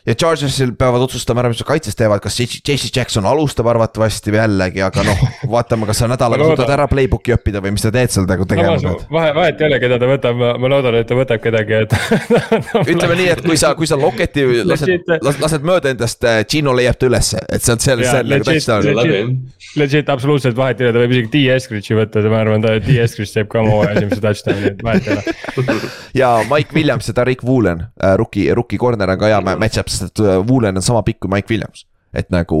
ja 0.08 0.14
Chargersil 0.16 0.72
peavad 0.78 1.02
otsustama 1.04 1.42
ära, 1.42 1.50
mis 1.52 1.60
nad 1.60 1.68
kaitses 1.68 1.96
teevad, 1.98 2.22
kas 2.24 2.38
JC 2.40 2.88
Jackson 2.94 3.26
alustab 3.28 3.68
arvatavasti 3.68 4.32
jällegi, 4.32 4.80
aga 4.84 5.04
noh, 5.04 5.24
vaatame, 5.54 5.88
kas 5.88 6.00
sa 6.02 6.08
nädalaga 6.08 6.46
suudad 6.48 6.72
ära 6.72 6.86
playbook'i 6.90 7.34
õppida 7.36 7.60
või 7.64 7.74
mis 7.76 7.84
sa 7.84 7.92
teed 7.94 8.12
seal 8.14 8.28
nagu 8.28 8.46
tegema 8.48 8.78
pead. 8.80 9.04
vahe, 9.12 9.34
vahet 9.36 9.60
ei 9.60 9.68
ole, 9.68 9.80
keda 9.82 9.98
ta 10.00 10.08
võtab, 10.08 10.44
ma 10.62 10.72
loodan, 10.72 10.96
et 11.02 11.10
ta 11.10 11.18
võtab 11.18 11.42
kedagi, 11.44 11.82
et 11.84 11.96
ütleme 12.94 13.18
nii, 13.20 13.28
et 13.34 13.44
kui 13.44 13.60
sa, 13.60 13.74
kui 13.78 13.90
sa 13.90 14.00
Locketi 14.00 14.46
lased, 14.70 15.12
lased 15.28 15.68
mööda 15.68 15.92
endast, 15.92 16.24
äh, 16.24 16.40
Gino 16.48 16.72
leiab 16.76 16.96
ta 16.96 17.10
ülesse, 17.10 17.44
et 17.44 17.64
see 17.64 17.76
on, 17.76 17.84
see 17.84 17.98
on, 17.98 18.04
see 18.06 18.24
on 18.24 18.32
nagu 18.32 18.48
touchdown. 18.48 19.36
Legit 19.76 20.08
absoluutselt 20.08 20.56
vahet 20.56 20.80
ei 20.80 20.88
ole, 20.88 20.94
ta 20.96 21.02
võib 21.02 21.12
isegi 21.12 21.28
D 21.34 21.42
Eskridge'i 21.52 21.96
võtta, 21.98 22.22
ma 22.32 22.40
arvan, 22.40 22.64
ta 22.64 22.78
D 22.80 22.96
Eskridge 23.02 23.34
teeb 23.34 23.50
ka 23.52 23.60
oma 23.60 23.90
esimese 23.92 24.22
touchdown'i, 24.24 24.72
et 24.72 24.80
vahet 24.86 25.10
ei 25.10 25.18
ole. 25.18 25.76
ja 26.16 26.30
Mike 26.48 26.72
Williams 26.74 27.10
ja 27.10 27.14
Tariq 27.18 27.44
Woolen, 27.44 27.84
äh, 28.00 28.16
rookie, 28.18 28.48
rookie 28.56 28.80
corner 28.80 29.12
on 29.12 29.20
ka 29.20 29.28
hea 29.28 29.42
match-up 29.50 29.92
sest 29.98 30.14
et 30.14 30.24
äh, 30.24 30.40
Woolen 30.42 30.80
on 30.80 30.84
sama 30.84 31.04
pikk 31.06 31.24
kui 31.24 31.34
Mike 31.34 31.52
Williams 31.52 31.86
et 32.16 32.30
nagu. 32.32 32.58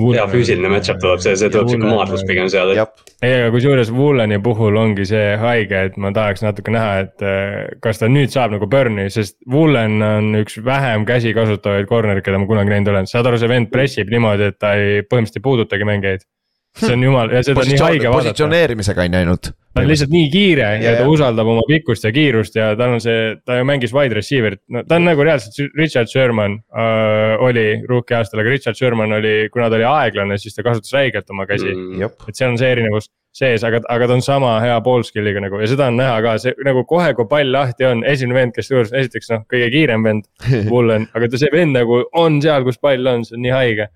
hea 0.00 0.24
füüsiline 0.30 0.70
match-up 0.72 0.98
tuleb, 1.02 1.20
see, 1.22 1.36
see 1.38 1.50
tuleb 1.52 1.70
sihuke 1.70 1.86
maadlus 1.86 2.24
pigem 2.26 2.48
seal. 2.50 2.72
ei, 2.74 3.34
aga 3.36 3.50
kusjuures 3.54 3.92
Wooleni 3.94 4.40
puhul 4.42 4.78
ongi 4.80 5.06
see 5.08 5.36
haige, 5.40 5.84
et 5.90 5.98
ma 6.00 6.10
tahaks 6.16 6.42
natuke 6.42 6.74
näha, 6.74 7.04
et 7.04 7.24
äh, 7.26 7.70
kas 7.84 8.02
ta 8.02 8.10
nüüd 8.10 8.34
saab 8.34 8.56
nagu 8.56 8.66
burn'i, 8.70 9.06
sest 9.14 9.38
Woolen 9.50 10.00
on 10.04 10.40
üks 10.40 10.58
vähem 10.66 11.06
käsi 11.08 11.34
kasutavaid 11.36 11.86
corner'e, 11.90 12.24
keda 12.26 12.42
ma 12.42 12.50
kunagi 12.50 12.74
näinud 12.74 12.92
olen, 12.94 13.10
saad 13.10 13.30
aru, 13.30 13.38
see 13.40 13.52
vend 13.52 13.70
pressib 13.72 14.10
niimoodi, 14.10 14.50
et 14.50 14.58
ta 14.58 14.74
ei, 14.78 15.04
põhimõtteliselt 15.06 15.42
ei 15.42 15.46
puudutagi 15.46 15.88
mängijaid 15.88 16.26
see 16.80 16.94
on 16.94 17.02
jumal 17.02 17.32
ja 17.34 17.42
seda 17.44 17.62
on 17.62 17.68
nii 17.70 17.80
haige 17.82 18.06
vaadata. 18.06 18.30
positsioneerimisega 18.30 19.06
ei 19.06 19.12
näinud. 19.12 19.50
ta 19.74 19.82
on 19.82 19.88
lihtsalt 19.90 20.12
nii 20.14 20.30
kiire 20.32 20.66
ja, 20.66 20.78
ja 20.84 20.94
ta 21.00 21.06
usaldab 21.10 21.50
oma 21.50 21.62
pikkust 21.68 22.04
ja 22.06 22.12
kiirust 22.14 22.58
ja 22.58 22.72
tal 22.78 22.96
on 22.96 23.02
see, 23.02 23.36
ta 23.46 23.58
ju 23.58 23.66
mängis 23.68 23.94
wide 23.96 24.16
receiver'it, 24.18 24.62
no 24.74 24.84
ta 24.86 24.98
on 25.00 25.08
nagu 25.08 25.26
reaalselt 25.26 25.78
Richard 25.78 26.10
Sherman 26.10 26.58
äh, 26.70 27.36
oli 27.46 27.66
rookie 27.88 28.18
aastal, 28.18 28.42
aga 28.42 28.54
Richard 28.54 28.78
Sherman 28.78 29.16
oli, 29.18 29.34
kuna 29.52 29.70
ta 29.70 29.78
oli 29.80 29.88
aeglane, 29.88 30.38
siis 30.42 30.54
ta 30.56 30.66
kasutas 30.66 30.94
räigelt 30.94 31.30
oma 31.34 31.46
käsi 31.50 31.72
mm,. 31.74 32.20
et 32.28 32.38
see 32.38 32.48
on 32.48 32.58
see 32.60 32.70
erinevus 32.76 33.10
sees, 33.34 33.62
aga, 33.66 33.82
aga 33.90 34.10
ta 34.10 34.18
on 34.18 34.24
sama 34.26 34.56
hea 34.62 34.76
ball 34.82 35.06
skill'iga 35.06 35.42
nagu 35.42 35.58
ja 35.62 35.70
seda 35.70 35.88
on 35.90 35.98
näha 36.00 36.18
ka, 36.26 36.36
see 36.42 36.54
nagu 36.66 36.82
kohe, 36.90 37.12
kui 37.18 37.26
pall 37.30 37.50
lahti 37.54 37.86
on, 37.86 38.04
esimene 38.10 38.40
vend, 38.40 38.54
kes 38.56 38.70
tõusis, 38.70 38.94
esiteks 39.04 39.30
noh, 39.34 39.46
kõige 39.50 39.70
kiirem 39.74 40.06
vend, 40.06 40.26
Bullen, 40.70 41.06
aga 41.14 41.30
ta, 41.30 41.42
see 41.42 41.50
vend 41.54 41.78
nagu 41.78 42.04
on 42.18 42.38
seal, 42.42 42.66
kus 42.66 42.78
pall 42.82 43.10
on, 43.10 43.26
see 43.26 43.38
on 43.38 43.44
nii 43.46 43.54
haige. 43.54 43.90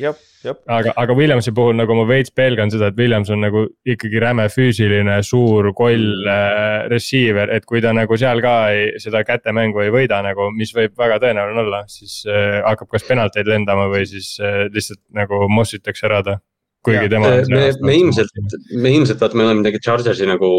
jah 0.00 0.26
aga, 0.48 0.92
aga 0.96 1.16
Williamsi 1.16 1.52
puhul 1.56 1.76
nagu 1.78 1.94
ma 1.98 2.06
veits 2.08 2.32
pelgan 2.34 2.72
seda, 2.72 2.90
et 2.90 2.98
Williams 2.98 3.30
on 3.32 3.42
nagu 3.44 3.64
ikkagi 3.88 4.22
räme 4.22 4.46
füüsiline, 4.52 5.18
suur 5.26 5.70
koll 5.76 6.28
äh, 6.28 6.86
receiver, 6.92 7.52
et 7.56 7.66
kui 7.68 7.82
ta 7.84 7.92
nagu 7.96 8.18
seal 8.20 8.42
ka 8.44 8.54
ei, 8.74 8.92
seda 9.02 9.22
kätemängu 9.26 9.84
ei 9.84 9.92
võida 9.94 10.22
nagu, 10.24 10.50
mis 10.56 10.72
võib 10.76 10.96
väga 10.98 11.20
tõenäoline 11.24 11.64
olla, 11.64 11.82
siis 11.92 12.22
äh, 12.28 12.60
hakkab 12.64 12.92
kas 12.96 13.06
penalteid 13.08 13.50
lendama 13.50 13.88
või 13.92 14.06
siis 14.08 14.34
äh, 14.40 14.64
lihtsalt 14.72 15.02
nagu 15.16 15.44
mossitakse 15.52 16.08
ära 16.08 16.22
ta 16.26 16.38
kuigi 16.86 17.08
tema. 17.12 17.30
me, 17.52 17.64
me 17.84 17.94
ilmselt, 17.98 18.32
me 18.80 18.92
ilmselt 18.96 19.20
vaata, 19.20 19.36
me 19.36 19.44
oleme 19.44 19.60
midagi 19.60 19.80
Chargersi 19.84 20.28
nagu 20.28 20.50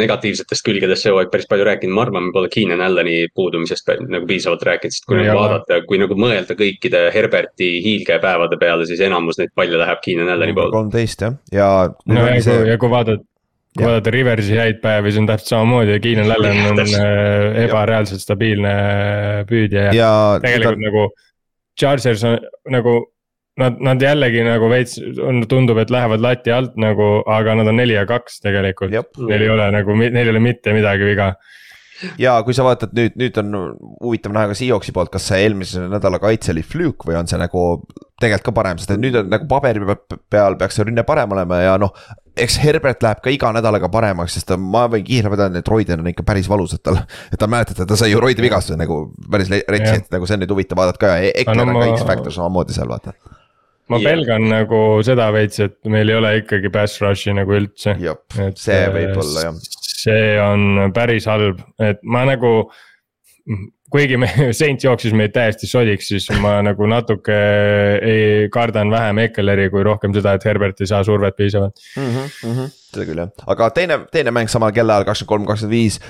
negatiivsetest 0.00 0.64
külgedest 0.66 1.04
see 1.04 1.12
hooaeg 1.12 1.32
päris 1.32 1.48
palju 1.50 1.66
rääkinud, 1.68 1.94
ma 1.96 2.04
arvan, 2.06 2.28
me 2.28 2.34
pole 2.36 2.50
Keenan 2.52 2.82
Allani 2.84 3.18
puudumisest 3.36 3.92
nagu 4.08 4.28
piisavalt 4.30 4.64
rääkinud, 4.68 4.96
sest 4.96 5.08
kui 5.08 5.20
nagu 5.20 5.36
vaadata, 5.36 5.82
kui 5.88 6.00
nagu 6.00 6.16
mõelda 6.20 6.56
kõikide 6.58 7.06
Herberti 7.14 7.72
hiilgepäevade 7.84 8.60
peale, 8.60 8.88
siis 8.88 9.02
enamus 9.04 9.40
neid 9.40 9.52
palle 9.56 9.80
läheb 9.82 10.04
Keenan 10.04 10.32
Allani 10.36 10.56
poole. 10.56 10.74
kolmteist 10.76 11.26
jah, 11.26 11.36
ja. 11.54 11.72
no 12.08 12.28
ja 12.28 12.38
see... 12.40 12.56
kui, 12.56 12.72
ja 12.72 12.80
kui 12.80 12.92
vaadata 12.92 13.24
kui 13.76 13.86
vaadata 13.86 14.10
Riversi 14.10 14.56
häid 14.58 14.80
päevi, 14.82 15.12
see 15.14 15.22
on 15.22 15.28
täpselt 15.28 15.52
samamoodi 15.52 15.94
ja 15.94 16.02
Keenan 16.02 16.32
Allan 16.34 16.64
on 16.72 16.80
äh, 16.82 17.60
ebareaalselt 17.66 18.22
stabiilne 18.22 18.72
püüdja 19.50 19.90
ja, 19.90 19.94
ja 19.94 20.12
tegelikult 20.42 20.82
nagu. 20.82 21.08
Chargers 21.78 22.24
on 22.26 22.34
nagu 22.74 22.92
Nad, 23.60 23.80
nad 23.84 24.02
jällegi 24.02 24.44
nagu 24.46 24.70
veits 24.72 24.98
on, 25.00 25.42
tundub, 25.50 25.80
et 25.82 25.90
lähevad 25.92 26.22
lati 26.24 26.52
alt 26.54 26.76
nagu, 26.80 27.20
aga 27.28 27.58
nad 27.60 27.68
on 27.68 27.80
neli 27.80 27.96
ja 27.96 28.06
kaks 28.08 28.40
tegelikult. 28.44 28.94
Neil 29.28 29.46
ei 29.46 29.50
ole 29.52 29.70
nagu, 29.74 29.96
neil 30.00 30.22
ei 30.24 30.34
ole 30.34 30.42
mitte 30.44 30.74
midagi 30.76 31.08
viga 31.12 31.34
ja 32.20 32.36
kui 32.44 32.54
sa 32.56 32.64
vaatad 32.64 32.94
nüüd, 32.96 33.16
nüüd 33.20 33.38
on 33.42 33.56
huvitav 34.00 34.34
näha 34.34 34.50
ka 34.50 34.56
Seahawksi 34.58 34.94
poolt, 34.96 35.12
kas 35.12 35.26
see 35.30 35.42
eelmise 35.44 35.84
nädala 35.90 36.20
kaitse 36.22 36.54
oli 36.54 36.64
flüük 36.66 37.06
või 37.08 37.18
on 37.18 37.28
see 37.30 37.40
nagu 37.40 37.64
tegelikult 38.20 38.50
ka 38.50 38.56
parem, 38.56 38.80
sest 38.80 38.94
et 38.94 39.02
nüüd 39.02 39.16
on 39.20 39.30
nagu 39.32 39.48
paberi 39.50 39.96
peal 40.32 40.56
peaks 40.60 40.78
see 40.78 40.86
rünne 40.88 41.04
parem 41.08 41.32
olema 41.36 41.60
ja 41.62 41.74
noh. 41.80 41.92
eks 42.40 42.60
Herbert 42.62 43.02
läheb 43.04 43.22
ka 43.24 43.32
iga 43.32 43.50
nädalaga 43.56 43.90
paremaks, 43.92 44.38
sest 44.38 44.54
ma 44.60 44.86
võin 44.92 45.04
kiirelt 45.06 45.34
vedada, 45.34 45.60
et 45.60 45.72
roided 45.72 46.00
on 46.00 46.12
ikka 46.12 46.24
päris 46.26 46.48
valusad 46.50 46.84
tal. 46.84 47.02
et 47.32 47.40
ta 47.40 47.48
mäletate, 47.50 47.88
ta 47.88 47.98
sai 47.98 48.12
ju 48.12 48.22
roidi 48.22 48.44
vigastuse 48.44 48.78
nagu 48.80 49.02
päris 49.30 49.50
retsi, 49.50 50.00
et 50.00 50.16
nagu 50.16 50.28
see 50.28 50.38
on 50.38 50.44
nüüd 50.44 50.56
huvitav 50.56 50.80
vaadata 50.80 51.04
ka 51.04 51.14
ja 51.18 51.36
Ekler 51.44 51.66
on 51.66 51.80
ka 51.80 51.92
X-Factor 51.98 52.36
samamoodi 52.36 52.76
seal 52.76 52.90
vaata 52.90 53.16
ma 53.90 53.98
ja. 53.98 54.10
pelgan 54.10 54.46
nagu 54.50 54.80
seda 55.06 55.30
veits, 55.34 55.60
et 55.64 55.76
meil 55.90 56.12
ei 56.12 56.18
ole 56.20 56.36
ikkagi 56.42 56.70
pass 56.72 57.00
rush'i 57.02 57.34
nagu 57.36 57.56
üldse. 57.58 57.96
see 58.60 58.80
võib 58.94 59.18
olla 59.24 59.48
jah. 59.48 59.60
see 59.82 60.24
on 60.42 60.94
päris 60.96 61.28
halb, 61.30 61.60
et 61.82 62.00
ma 62.02 62.24
nagu 62.28 62.54
kuigi 63.90 64.18
me, 64.20 64.28
Saint 64.60 64.84
jooksis 64.84 65.14
meid 65.16 65.34
täiesti 65.34 65.68
sodiks, 65.70 66.10
siis 66.12 66.28
ma 66.42 66.56
nagu 66.64 66.86
natuke 66.90 67.36
ei, 68.06 68.48
kardan 68.52 68.92
vähem 68.92 69.24
Ekeleri 69.26 69.68
kui 69.72 69.84
rohkem 69.86 70.14
seda, 70.16 70.36
et 70.36 70.46
Herbert 70.46 70.80
ei 70.80 70.90
saa 70.90 71.02
survet 71.06 71.36
piisavalt 71.38 71.80
mm. 71.96 72.10
-hmm, 72.10 72.34
mm 72.46 72.58
-hmm. 72.58 72.74
seda 72.94 73.08
küll 73.08 73.24
jah, 73.24 73.32
aga 73.54 73.70
teine, 73.76 74.00
teine 74.12 74.34
mäng 74.34 74.50
samal 74.52 74.74
kellaajal 74.76 75.08
kakskümmend 75.08 75.32
kolm, 75.34 75.48
kakskümmend 75.50 75.76
viis. 75.76 76.00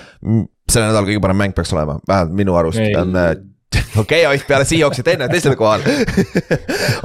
selle 0.70 0.86
nädala 0.86 1.06
kõige 1.06 1.22
parem 1.24 1.40
mäng 1.40 1.56
peaks 1.56 1.72
olema, 1.72 1.98
vähemalt 2.08 2.36
minu 2.36 2.56
arust 2.56 2.80
on 3.00 3.16
äh, 3.16 3.32
okei 4.02 4.24
okay,, 4.26 4.34
Ott 4.34 4.46
peale 4.48 4.64
Seahawksi 4.66 5.04
teine, 5.06 5.28
teisel 5.30 5.54
kohal 5.58 5.84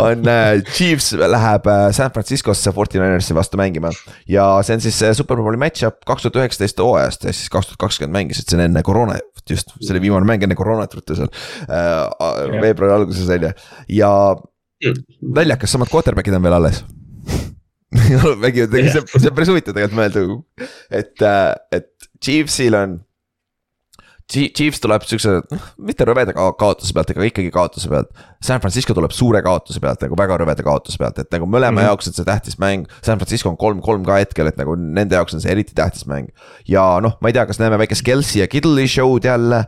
on 0.02 0.26
äh, 0.30 0.64
Chiefs 0.74 1.12
läheb 1.14 1.68
äh, 1.70 1.92
San 1.94 2.12
Franciscosse 2.12 2.74
Forty 2.74 3.00
Ninersi 3.00 3.36
vastu 3.38 3.60
mängima. 3.62 3.92
ja 4.30 4.48
see 4.66 4.78
on 4.78 4.84
siis 4.84 5.00
superbowli 5.20 5.60
match-up 5.62 6.02
kaks 6.10 6.26
tuhat 6.26 6.42
üheksateist 6.42 6.82
hooajast, 6.82 7.30
ehk 7.30 7.38
siis 7.38 7.54
kaks 7.54 7.70
tuhat 7.70 7.82
kakskümmend 7.86 8.18
mängisid, 8.18 8.50
see 8.50 8.60
on 8.60 8.66
enne 8.66 8.84
koroona, 8.86 9.20
just, 9.50 9.76
see 9.80 9.94
oli 9.94 10.06
viimane 10.08 10.30
mäng 10.30 10.46
enne 10.48 10.58
koroonat 10.58 10.98
ruttu 10.98 11.18
seal 11.18 11.32
äh,. 11.70 12.60
veebruari 12.62 12.98
alguses 12.98 13.30
on 13.30 13.50
ju, 13.50 13.56
ja 14.02 14.12
naljakas, 15.22 15.78
samad 15.78 15.94
quarterback'id 15.94 16.38
on 16.38 16.46
veel 16.46 16.58
alles 16.58 16.82
mängivad, 18.44 18.74
see, 18.74 19.06
see 19.06 19.30
on 19.30 19.36
päris 19.38 19.54
huvitav 19.54 19.78
tegelikult 19.78 20.00
mõelda, 20.02 20.26
et, 20.90 21.14
äh, 21.22 21.52
et 21.78 21.92
Chiefsil 22.24 22.76
on 22.78 23.04
Chiefs 24.26 24.80
tuleb 24.81 25.03
siukse, 25.06 25.35
mitte 25.85 26.06
rõveda 26.07 26.34
kaotuse 26.34 26.95
pealt, 26.97 27.11
aga 27.14 27.27
ikkagi 27.27 27.52
kaotuse 27.53 27.89
pealt. 27.91 28.10
San 28.41 28.61
Francisco 28.64 28.95
tuleb 28.97 29.14
suure 29.14 29.41
kaotuse 29.45 29.81
pealt 29.84 30.02
nagu 30.02 30.18
väga 30.18 30.39
rõveda 30.41 30.65
kaotuse 30.65 30.97
pealt, 30.97 31.19
et 31.22 31.30
nagu 31.35 31.45
mõlema 31.45 31.76
mm 31.76 31.77
-hmm. 31.77 31.91
jaoks 31.91 32.10
on 32.10 32.15
see 32.18 32.26
tähtis 32.26 32.57
mäng. 32.61 32.89
San 33.06 33.22
Francisco 33.22 33.52
on 33.52 33.57
kolm-kolm 33.57 34.06
ka 34.06 34.18
hetkel, 34.18 34.49
et 34.49 34.57
nagu 34.57 34.73
nende 34.76 35.15
jaoks 35.15 35.38
on 35.38 35.45
see 35.45 35.52
eriti 35.52 35.77
tähtis 35.77 36.07
mäng. 36.10 36.34
ja 36.68 36.99
noh, 37.02 37.18
ma 37.22 37.30
ei 37.30 37.38
tea, 37.38 37.45
kas 37.45 37.61
näeme 37.61 37.77
väikest 37.77 38.02
Kelsey 38.06 38.41
ja 38.41 38.47
Kiddle'i 38.47 38.89
show'd 38.89 39.30
jälle. 39.30 39.65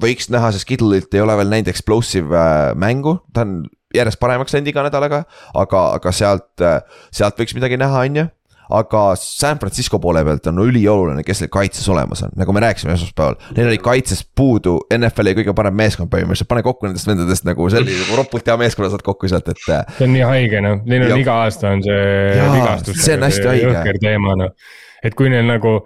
võiks 0.00 0.30
näha, 0.32 0.52
sest 0.52 0.64
Kiddle'ilt 0.64 1.14
ei 1.14 1.20
ole 1.20 1.36
veel 1.36 1.52
näinud 1.52 1.68
explosive 1.68 2.36
äh, 2.36 2.74
mängu, 2.74 3.20
ta 3.34 3.44
on 3.44 3.68
järjest 3.94 4.20
paremaks 4.20 4.54
läinud 4.54 4.68
iga 4.68 4.82
nädalaga. 4.82 5.24
aga, 5.54 5.92
aga 5.92 6.12
sealt, 6.12 6.56
äh, 6.60 6.80
sealt 7.12 7.36
võiks 7.36 7.54
midagi 7.54 7.76
näha, 7.76 8.00
on 8.00 8.16
ju 8.16 8.28
aga 8.70 9.04
San 9.18 9.58
Francisco 9.58 9.98
poole 10.02 10.22
pealt 10.26 10.46
on 10.50 10.62
ülioluline, 10.64 11.24
kes 11.26 11.42
neil 11.44 11.52
kaitses 11.52 11.88
olemas 11.92 12.24
on, 12.26 12.34
nagu 12.38 12.54
me 12.54 12.62
rääkisime 12.64 12.94
esmaspäeval. 12.96 13.38
Neil 13.56 13.70
oli 13.72 13.80
kaitses 13.82 14.22
puudu 14.24 14.76
NFL-i 14.96 15.36
kõige 15.40 15.54
parem 15.56 15.76
meeskond 15.80 16.12
põhimõtteliselt, 16.12 16.50
pane 16.50 16.64
kokku 16.66 16.88
nendest 16.88 17.10
vendadest 17.10 17.48
nagu 17.48 17.70
see 17.72 17.82
oli 17.82 17.96
nagu 17.96 18.20
ropult 18.20 18.46
hea 18.50 18.58
meeskonna 18.60 18.92
saad 18.92 19.04
kokku 19.06 19.30
sealt, 19.30 19.50
et. 19.50 19.64
see 19.64 20.06
on 20.06 20.14
nii 20.14 20.26
haige 20.26 20.62
noh, 20.64 20.84
neil 20.84 21.08
on 21.08 21.16
ja, 21.16 21.18
iga 21.24 21.40
aasta 21.46 21.74
on 21.74 21.82
see 21.86 22.46
vigastus. 22.54 23.02
see 23.04 23.18
on 23.18 23.26
hästi 23.28 23.50
haige. 23.52 23.66
jõhker 23.68 24.00
teema 24.02 24.36
noh, 24.44 24.54
et 25.04 25.18
kui 25.18 25.32
neil 25.32 25.48
nagu 25.48 25.80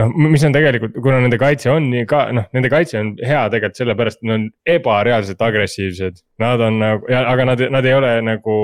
noh, 0.00 0.12
mis 0.32 0.42
on 0.46 0.54
tegelikult, 0.54 0.94
kuna 1.04 1.18
nende 1.22 1.38
kaitse 1.40 1.70
on 1.72 1.88
nii 1.92 2.06
ka 2.08 2.22
noh, 2.34 2.46
nende 2.56 2.70
kaitse 2.72 2.98
on 3.00 3.12
hea 3.20 3.42
tegelikult 3.52 3.80
sellepärast, 3.80 4.20
et 4.20 4.28
nad 4.28 4.38
on 4.38 4.46
ebareaalselt 4.74 5.44
agressiivsed. 5.44 6.22
Nad 6.42 6.64
on 6.64 6.78
nagu, 6.80 7.10
aga 7.20 7.46
nad, 7.52 7.64
nad 7.76 7.86
ei 7.86 7.94
ole 7.96 8.12
nagu 8.26 8.56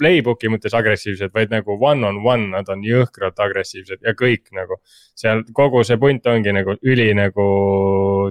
playbook'i 0.00 0.50
mõttes 0.52 0.74
agressiivsed, 0.76 1.32
vaid 1.36 1.54
nagu 1.54 1.78
one 1.78 2.06
on 2.08 2.20
one, 2.26 2.50
nad 2.56 2.68
on 2.72 2.82
jõhkralt 2.86 3.38
agressiivsed 3.44 4.02
ja 4.04 4.16
kõik 4.18 4.50
nagu. 4.56 4.80
seal 5.18 5.42
kogu 5.54 5.80
see 5.82 5.98
punt 5.98 6.26
ongi 6.30 6.52
nagu 6.54 6.76
üli 6.86 7.08
nagu 7.18 7.44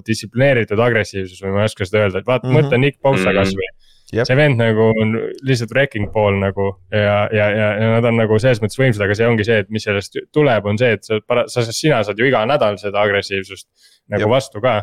distsiplineeritud 0.07 0.79
agressiivsus 0.79 1.41
või 1.43 1.55
ma 1.55 1.65
ei 1.65 1.71
oska 1.71 1.87
seda 1.87 2.05
öelda, 2.05 2.21
et 2.21 2.29
vaata 2.29 2.47
mm, 2.47 2.53
-hmm. 2.53 2.67
mõtle 2.67 2.79
Nick 2.79 3.01
Bosa 3.03 3.31
mhm. 3.31 3.39
kasvõi 3.41 3.71
Yep. 4.13 4.23
see 4.29 4.37
vend 4.39 4.55
nagu 4.61 4.85
on 5.01 5.09
lihtsalt 5.43 5.73
wrecking 5.75 6.07
ball 6.13 6.37
nagu 6.39 6.69
ja, 6.95 7.25
ja, 7.27 7.47
ja, 7.51 7.65
ja 7.75 7.89
nad 7.97 8.05
on 8.07 8.15
nagu 8.21 8.37
selles 8.39 8.61
mõttes 8.63 8.79
võimsad, 8.79 9.03
aga 9.03 9.17
see 9.19 9.27
ongi 9.27 9.43
see, 9.43 9.57
et 9.65 9.73
mis 9.73 9.83
sellest 9.83 10.15
tuleb, 10.31 10.69
on 10.69 10.79
see, 10.79 10.93
et 10.95 11.03
sa, 11.03 11.19
sa, 11.51 11.65
sina 11.75 11.99
saad 12.07 12.21
ju 12.21 12.29
iga 12.29 12.45
nädal 12.47 12.79
seda 12.79 13.03
agressiivsust 13.03 13.67
nagu 14.13 14.23
yep. 14.23 14.31
vastu 14.37 14.63
ka 14.63 14.77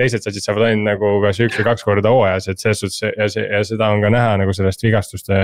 teised 0.00 0.24
satsid 0.24 0.44
saavad 0.44 0.66
ainult 0.70 0.86
nagu 0.88 1.10
kas 1.24 1.40
üks 1.44 1.58
või 1.60 1.66
kaks 1.68 1.84
korda 1.86 2.12
hooajas, 2.14 2.48
et 2.52 2.62
selles 2.62 2.80
suhtes 2.82 3.02
ja 3.04 3.28
see 3.32 3.44
ja 3.44 3.60
seda 3.66 3.90
on 3.92 4.02
ka 4.04 4.10
näha 4.12 4.36
nagu 4.40 4.54
sellest 4.56 4.84
vigastuste, 4.84 5.38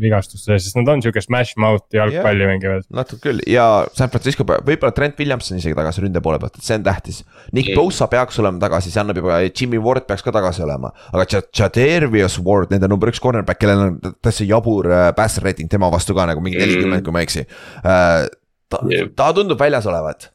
vigastuste, 0.00 0.56
sest 0.62 0.78
nad 0.78 0.90
on 0.92 1.02
sihuke 1.04 1.22
smash 1.24 1.58
mouth 1.60 1.84
jalgpalli 1.94 2.44
yeah, 2.44 2.52
mängivad. 2.52 2.86
natuke 2.94 3.20
küll 3.28 3.42
ja 3.50 3.66
San 3.96 4.12
Francisco, 4.12 4.46
võib-olla 4.46 4.94
Trent 4.96 5.20
Williamson 5.20 5.60
isegi 5.60 5.76
tagasi 5.76 6.04
ründe 6.06 6.22
poole 6.24 6.40
pealt, 6.42 6.58
et 6.58 6.66
see 6.66 6.78
on 6.78 6.86
tähtis. 6.86 7.22
Nick. 7.56 7.74
Bosa 7.76 8.08
peaks 8.10 8.38
olema 8.42 8.62
tagasi, 8.62 8.92
see 8.92 9.02
annab 9.02 9.20
juba, 9.20 9.40
Jimmy 9.50 9.80
Ward 9.82 10.08
peaks 10.08 10.24
ka 10.24 10.32
tagasi 10.34 10.64
olema, 10.66 10.92
aga 11.12 11.42
Jadarius 11.44 12.38
Ward, 12.44 12.72
nende 12.74 12.88
number 12.90 13.12
üks 13.12 13.22
cornerback, 13.22 13.60
kellel 13.62 13.88
on 13.88 13.98
täitsa 14.24 14.46
jabur 14.48 14.88
äh, 14.92 15.10
passer 15.16 15.44
rating 15.44 15.70
tema 15.70 15.90
vastu 15.92 16.16
ka 16.16 16.28
nagu 16.30 16.44
mingi 16.44 16.60
nelikümmend 16.60 17.02
mm., 17.02 17.04
kui 17.06 17.14
ma 17.14 17.22
ei 17.24 17.28
eksi 17.28 17.44
uh,. 17.44 18.24
ta 18.72 18.80
ta 19.18 19.28
tundub 19.36 19.60
väljas 19.60 19.86
olevat. 19.90 20.30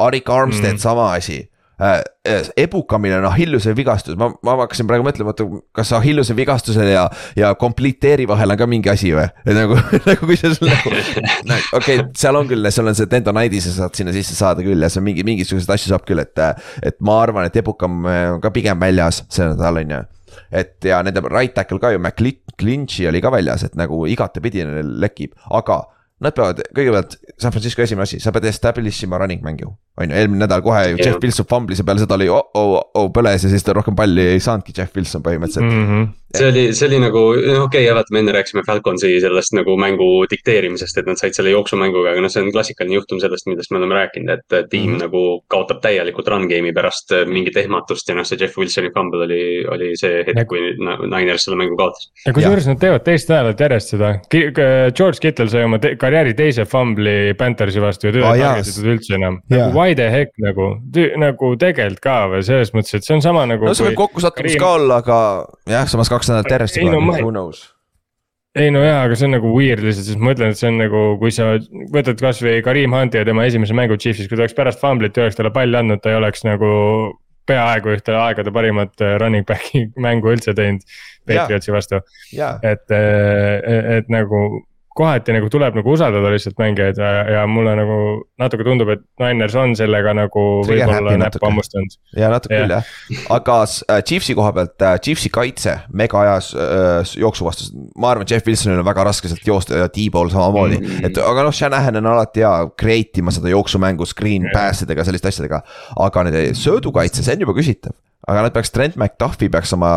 Arik 0.00 0.28
Armstead 0.32 0.78
mm., 0.78 0.82
sama 0.82 1.10
asi 1.12 1.40
Äh, 1.40 1.44
äh, 1.44 1.49
ebukamine 2.56 3.16
on 3.18 3.26
Achilleuse 3.30 3.72
vigastus, 3.76 4.16
ma, 4.20 4.28
ma 4.44 4.56
hakkasin 4.60 4.88
praegu 4.88 5.06
mõtlema, 5.06 5.32
oota, 5.32 5.46
kas 5.76 5.92
Achilleuse 5.96 6.36
vigastuse 6.36 6.84
ja, 6.90 7.06
ja 7.38 7.54
completeeri 7.60 8.26
vahel 8.28 8.54
on 8.54 8.60
ka 8.60 8.68
mingi 8.68 8.92
asi 8.92 9.14
või? 9.16 9.26
et 9.46 9.56
nagu, 9.56 9.78
nagu 10.08 10.28
kui 10.28 10.36
see 10.40 10.52
sul 10.56 10.68
nagu, 10.68 10.92
okei 10.92 12.02
okay,, 12.02 12.06
seal 12.20 12.36
on 12.40 12.50
küll, 12.50 12.70
seal 12.74 12.92
on 12.92 12.98
see 12.98 13.10
tendonitis 13.10 13.70
ja 13.70 13.76
saad 13.78 13.96
sinna 13.96 14.14
sisse 14.16 14.36
saada 14.36 14.64
küll 14.66 14.84
ja 14.84 14.92
see 14.92 15.04
mingi, 15.04 15.24
mingisuguseid 15.26 15.76
asju 15.76 15.94
saab 15.94 16.06
küll, 16.08 16.22
et. 16.22 16.46
et 16.84 16.96
ma 17.04 17.20
arvan, 17.24 17.48
et 17.48 17.56
ebukam 17.60 18.04
on 18.04 18.40
ka 18.42 18.52
pigem 18.54 18.80
väljas 18.80 19.24
see 19.32 19.48
nädal 19.48 19.80
on 19.80 19.94
ju 19.96 20.00
et 20.54 20.86
ja 20.86 21.00
nende 21.06 21.22
right 21.28 21.54
tackle 21.54 21.80
ka 21.82 21.92
ju, 21.94 22.02
McClinchy 22.02 23.08
oli 23.08 23.22
ka 23.22 23.32
väljas, 23.32 23.64
et 23.66 23.78
nagu 23.78 24.02
igatepidi 24.10 24.66
neil 24.66 24.92
lekib, 25.02 25.34
aga 25.50 25.82
Nad 26.20 26.36
peavad 26.36 26.58
kõigepealt, 26.76 27.16
San 27.40 27.52
Francisco 27.54 27.80
esimene 27.80 28.04
asi, 28.04 28.18
sa 28.20 28.32
pead 28.34 28.44
establish 28.50 29.06
ima 29.06 29.20
running 29.20 29.40
mängu 29.44 29.70
on 30.00 30.10
ju, 30.10 30.16
eelmine 30.16 30.44
nädal 30.44 30.62
kohe 30.64 30.82
ju 30.92 30.98
Jeff 31.00 31.20
Wilson 31.22 31.48
fumblis 31.48 31.80
ja 31.80 31.86
peale 31.88 32.02
seda 32.02 32.16
oli 32.16 32.28
oh, 32.32 32.50
oh, 32.56 32.74
oh 32.96 33.08
põles 33.14 33.44
ja 33.44 33.52
siis 33.52 33.64
ta 33.64 33.74
rohkem 33.76 33.96
palli 33.96 34.26
ei 34.34 34.42
saanudki, 34.42 34.74
Jeff 34.76 34.96
Wilson 34.96 35.24
põhimõtteliselt 35.24 35.66
mm. 35.66 35.86
-hmm. 35.88 36.10
See 36.36 36.48
oli, 36.48 36.64
see 36.76 36.86
oli 36.88 37.00
nagu, 37.02 37.22
no 37.34 37.64
okei 37.64 37.64
okay,, 37.64 37.84
jah, 37.86 37.96
vaata 37.98 38.14
me 38.14 38.22
enne 38.22 38.34
rääkisime 38.36 38.62
Falconsi 38.66 39.12
sellest 39.22 39.54
nagu 39.56 39.76
mängu 39.80 40.08
dikteerimisest, 40.30 41.00
et 41.00 41.08
nad 41.10 41.20
said 41.20 41.36
selle 41.36 41.52
jooksumänguga, 41.54 42.14
aga 42.14 42.24
noh, 42.24 42.32
see 42.32 42.44
on 42.44 42.52
klassikaline 42.54 42.98
juhtum 42.98 43.20
sellest, 43.22 43.48
millest 43.50 43.72
me 43.74 43.80
oleme 43.80 43.98
rääkinud, 43.98 44.32
et 44.36 44.70
tiim 44.70 44.86
mm 44.86 44.94
-hmm. 44.94 45.02
nagu 45.06 45.22
kaotab 45.50 45.82
täielikult 45.84 46.28
run 46.28 46.46
game'i 46.50 46.74
pärast 46.76 47.14
äh, 47.16 47.26
mingit 47.26 47.56
ehmatust 47.56 48.08
ja 48.08 48.14
noh, 48.18 48.26
see 48.26 48.38
Jeff 48.40 48.58
Wilsoni 48.58 48.92
fumble 48.94 49.24
oli, 49.26 49.42
oli 49.66 49.90
see 50.00 50.22
hetk, 50.26 50.46
kui 50.50 50.74
Niners 50.78 51.44
selle 51.44 51.58
mängu 51.58 51.76
kaotas. 51.76 52.10
ja 52.26 52.32
kusjuures 52.32 52.66
nad 52.66 52.80
teevad 52.80 53.04
teist 53.04 53.28
nädalat 53.28 53.60
järjest 53.60 53.94
seda, 53.96 54.14
George 54.96 55.18
Kittle 55.20 55.48
sai 55.48 55.64
oma 55.64 55.78
te 55.78 55.96
karjääri 55.96 56.34
teise 56.34 56.64
fumbli 56.64 57.34
Panthersi 57.38 57.82
vastu 57.82 58.06
ja 58.06 58.12
teda 58.12 58.34
ei 58.34 58.44
targetatud 58.44 58.90
üldse 58.94 59.14
enam, 59.18 59.40
nagu 59.50 59.70
why 59.76 59.94
the 59.94 60.10
heck 60.10 60.32
nagu 60.38 60.70
nagu 61.20 61.54
tegelikult 61.60 62.02
ka 62.04 62.16
või 62.30 62.42
selles 62.46 62.72
mõttes, 62.76 62.94
et 62.96 63.06
see 63.06 63.16
on 63.16 63.22
sama 63.24 63.46
nagu. 63.48 63.66
no 63.66 63.74
see 63.74 63.88
võib 63.90 63.98
kokkusattumus 64.04 64.56
ka 64.60 64.72
olla, 64.78 65.00
aga 65.02 65.18
jah, 65.70 65.88
samas 65.90 66.10
kaks 66.12 66.19
nädalat 66.28 66.56
järjest 66.56 66.76
juba, 66.76 67.20
who 67.22 67.30
knows 67.30 67.70
ei 68.58 68.70
no 68.74 68.82
jaa, 68.82 69.04
aga 69.06 69.14
see 69.18 69.28
on 69.28 69.36
nagu 69.36 69.52
weird 69.54 69.82
lihtsalt, 69.84 70.08
sest 70.08 70.22
ma 70.22 70.34
ütlen, 70.34 70.52
et 70.52 70.58
see 70.58 70.70
on 70.70 70.80
nagu, 70.80 71.02
kui 71.20 71.30
sa 71.34 71.52
võtad 71.94 72.18
kasvõi 72.18 72.64
Karim 72.66 72.94
Hunti 72.96 73.20
ja 73.20 73.26
tema 73.28 73.44
esimese 73.46 73.76
mängu 73.78 73.98
Chiefsis, 74.00 74.26
kui 74.26 74.34
ta 74.34 74.42
oleks 74.42 74.56
pärast 74.58 74.82
fumblit 74.82 75.16
ja 75.16 75.26
oleks 75.26 75.38
talle 75.38 75.52
palli 75.54 75.78
andnud, 75.78 76.02
ta 76.02 76.12
ei 76.12 76.20
oleks 76.20 76.46
nagu. 76.48 76.70
peaaegu 77.50 77.88
ühte 77.90 78.12
aegade 78.14 78.52
parimat 78.54 79.00
äh, 79.02 79.16
running 79.18 79.46
back'i 79.48 79.80
mängu 80.04 80.28
üldse 80.30 80.52
teinud 80.54 80.84
Patriotsi 81.26 81.72
vastu. 81.72 81.98
et, 82.62 82.84
äh, 82.94 83.96
et 83.96 84.12
nagu 84.12 84.60
kohati 84.96 85.34
nagu 85.34 85.48
tuleb 85.52 85.76
nagu 85.78 85.92
usaldada 85.94 86.32
lihtsalt 86.32 86.58
mängijaid 86.58 86.98
ja, 86.98 87.10
ja 87.36 87.44
mulle 87.46 87.76
nagu 87.78 87.98
natuke 88.40 88.66
tundub, 88.66 88.90
et 88.94 89.04
Niners 89.22 89.54
on 89.58 89.76
sellega 89.78 90.14
nagu 90.16 90.44
võib-olla 90.66 91.14
näppu 91.20 91.42
hammustanud. 91.46 91.94
ja 92.18 92.30
natuke 92.32 92.58
küll 92.58 92.74
jah, 92.74 92.90
aga 93.36 93.60
äh, 93.62 94.02
Chiefsi 94.06 94.34
koha 94.38 94.52
pealt 94.56 94.86
äh,, 94.86 94.98
Chiefsi 95.04 95.30
kaitse 95.32 95.76
mega 95.94 96.24
ajas 96.24 96.50
äh, 96.58 97.14
jooksu 97.22 97.46
vastus, 97.46 97.70
ma 97.94 98.12
arvan, 98.14 98.26
Jeff 98.30 98.46
Wilsonil 98.46 98.82
on 98.82 98.88
väga 98.90 99.06
raske 99.12 99.30
sealt 99.30 99.46
joosta 99.46 99.84
ja 99.84 99.88
T-ball 99.92 100.32
samamoodi 100.34 100.80
mm. 100.80 100.86
-hmm. 100.86 101.06
et 101.06 101.22
aga 101.22 101.46
noh, 101.46 101.54
Shanahan 101.54 102.02
on 102.02 102.10
alati 102.10 102.42
hea 102.44 102.54
create 102.80 103.22
ima 103.22 103.34
seda 103.34 103.54
jooksumängu 103.54 104.06
screen 104.10 104.50
pass 104.52 104.82
idega, 104.82 105.06
selliste 105.06 105.30
asjadega. 105.30 105.62
aga 105.96 106.26
nende 106.26 106.46
söödukaitse, 106.58 107.22
see 107.22 107.38
on 107.38 107.46
juba 107.46 107.54
küsitav 107.54 107.94
aga 108.28 108.42
nad 108.44 108.52
peaks, 108.52 108.70
Trent 108.74 108.96
McDuffi 109.00 109.48
peaks 109.52 109.72
oma 109.72 109.90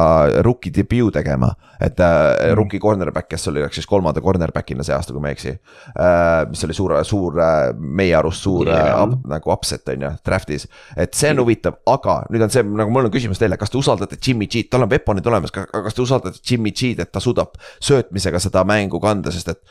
rookie 0.45 0.71
debüü 0.73 1.11
tegema. 1.11 1.51
et 1.83 1.99
äh, 1.99 2.53
rookie 2.55 2.79
cornerback, 2.79 3.27
kes 3.27 3.47
oli, 3.51 3.59
läks 3.63 3.75
siis 3.75 3.87
kolmanda 3.89 4.21
cornerback'ina 4.23 4.85
see 4.87 4.95
aasta, 4.95 5.11
kui 5.13 5.21
ma 5.21 5.31
ei 5.31 5.35
eksi 5.35 5.51
äh,. 5.51 6.45
mis 6.49 6.63
oli 6.63 6.77
suur, 6.77 6.95
suur 7.03 7.39
äh,, 7.43 7.73
meie 7.75 8.15
arust 8.15 8.45
suur 8.45 8.69
yeah. 8.69 9.01
äh, 9.03 9.17
nagu 9.27 9.51
upset 9.51 9.91
on 9.91 10.07
ju, 10.07 10.13
draft'is. 10.25 10.67
et 10.95 11.13
see 11.17 11.33
on 11.33 11.43
huvitav, 11.43 11.81
aga 11.89 12.21
nüüd 12.31 12.45
on 12.47 12.53
see, 12.53 12.63
nagu 12.63 12.93
mul 12.93 13.09
on 13.09 13.13
küsimus 13.13 13.41
teile, 13.41 13.59
kas 13.59 13.73
te 13.73 13.81
usaldate 13.81 14.19
Jimmy 14.21 14.47
G-d, 14.47 14.71
tal 14.71 14.87
on 14.87 14.93
weapon'id 14.93 15.27
olemas, 15.27 15.51
aga 15.51 15.83
kas 15.89 15.97
te 15.97 16.05
usaldate 16.05 16.39
Jimmy 16.39 16.71
G-d, 16.71 17.03
et 17.03 17.11
ta 17.11 17.23
suudab 17.23 17.59
söötmisega 17.83 18.39
seda 18.43 18.63
mängu 18.67 19.01
kanda, 19.03 19.33
sest 19.35 19.51
et 19.51 19.61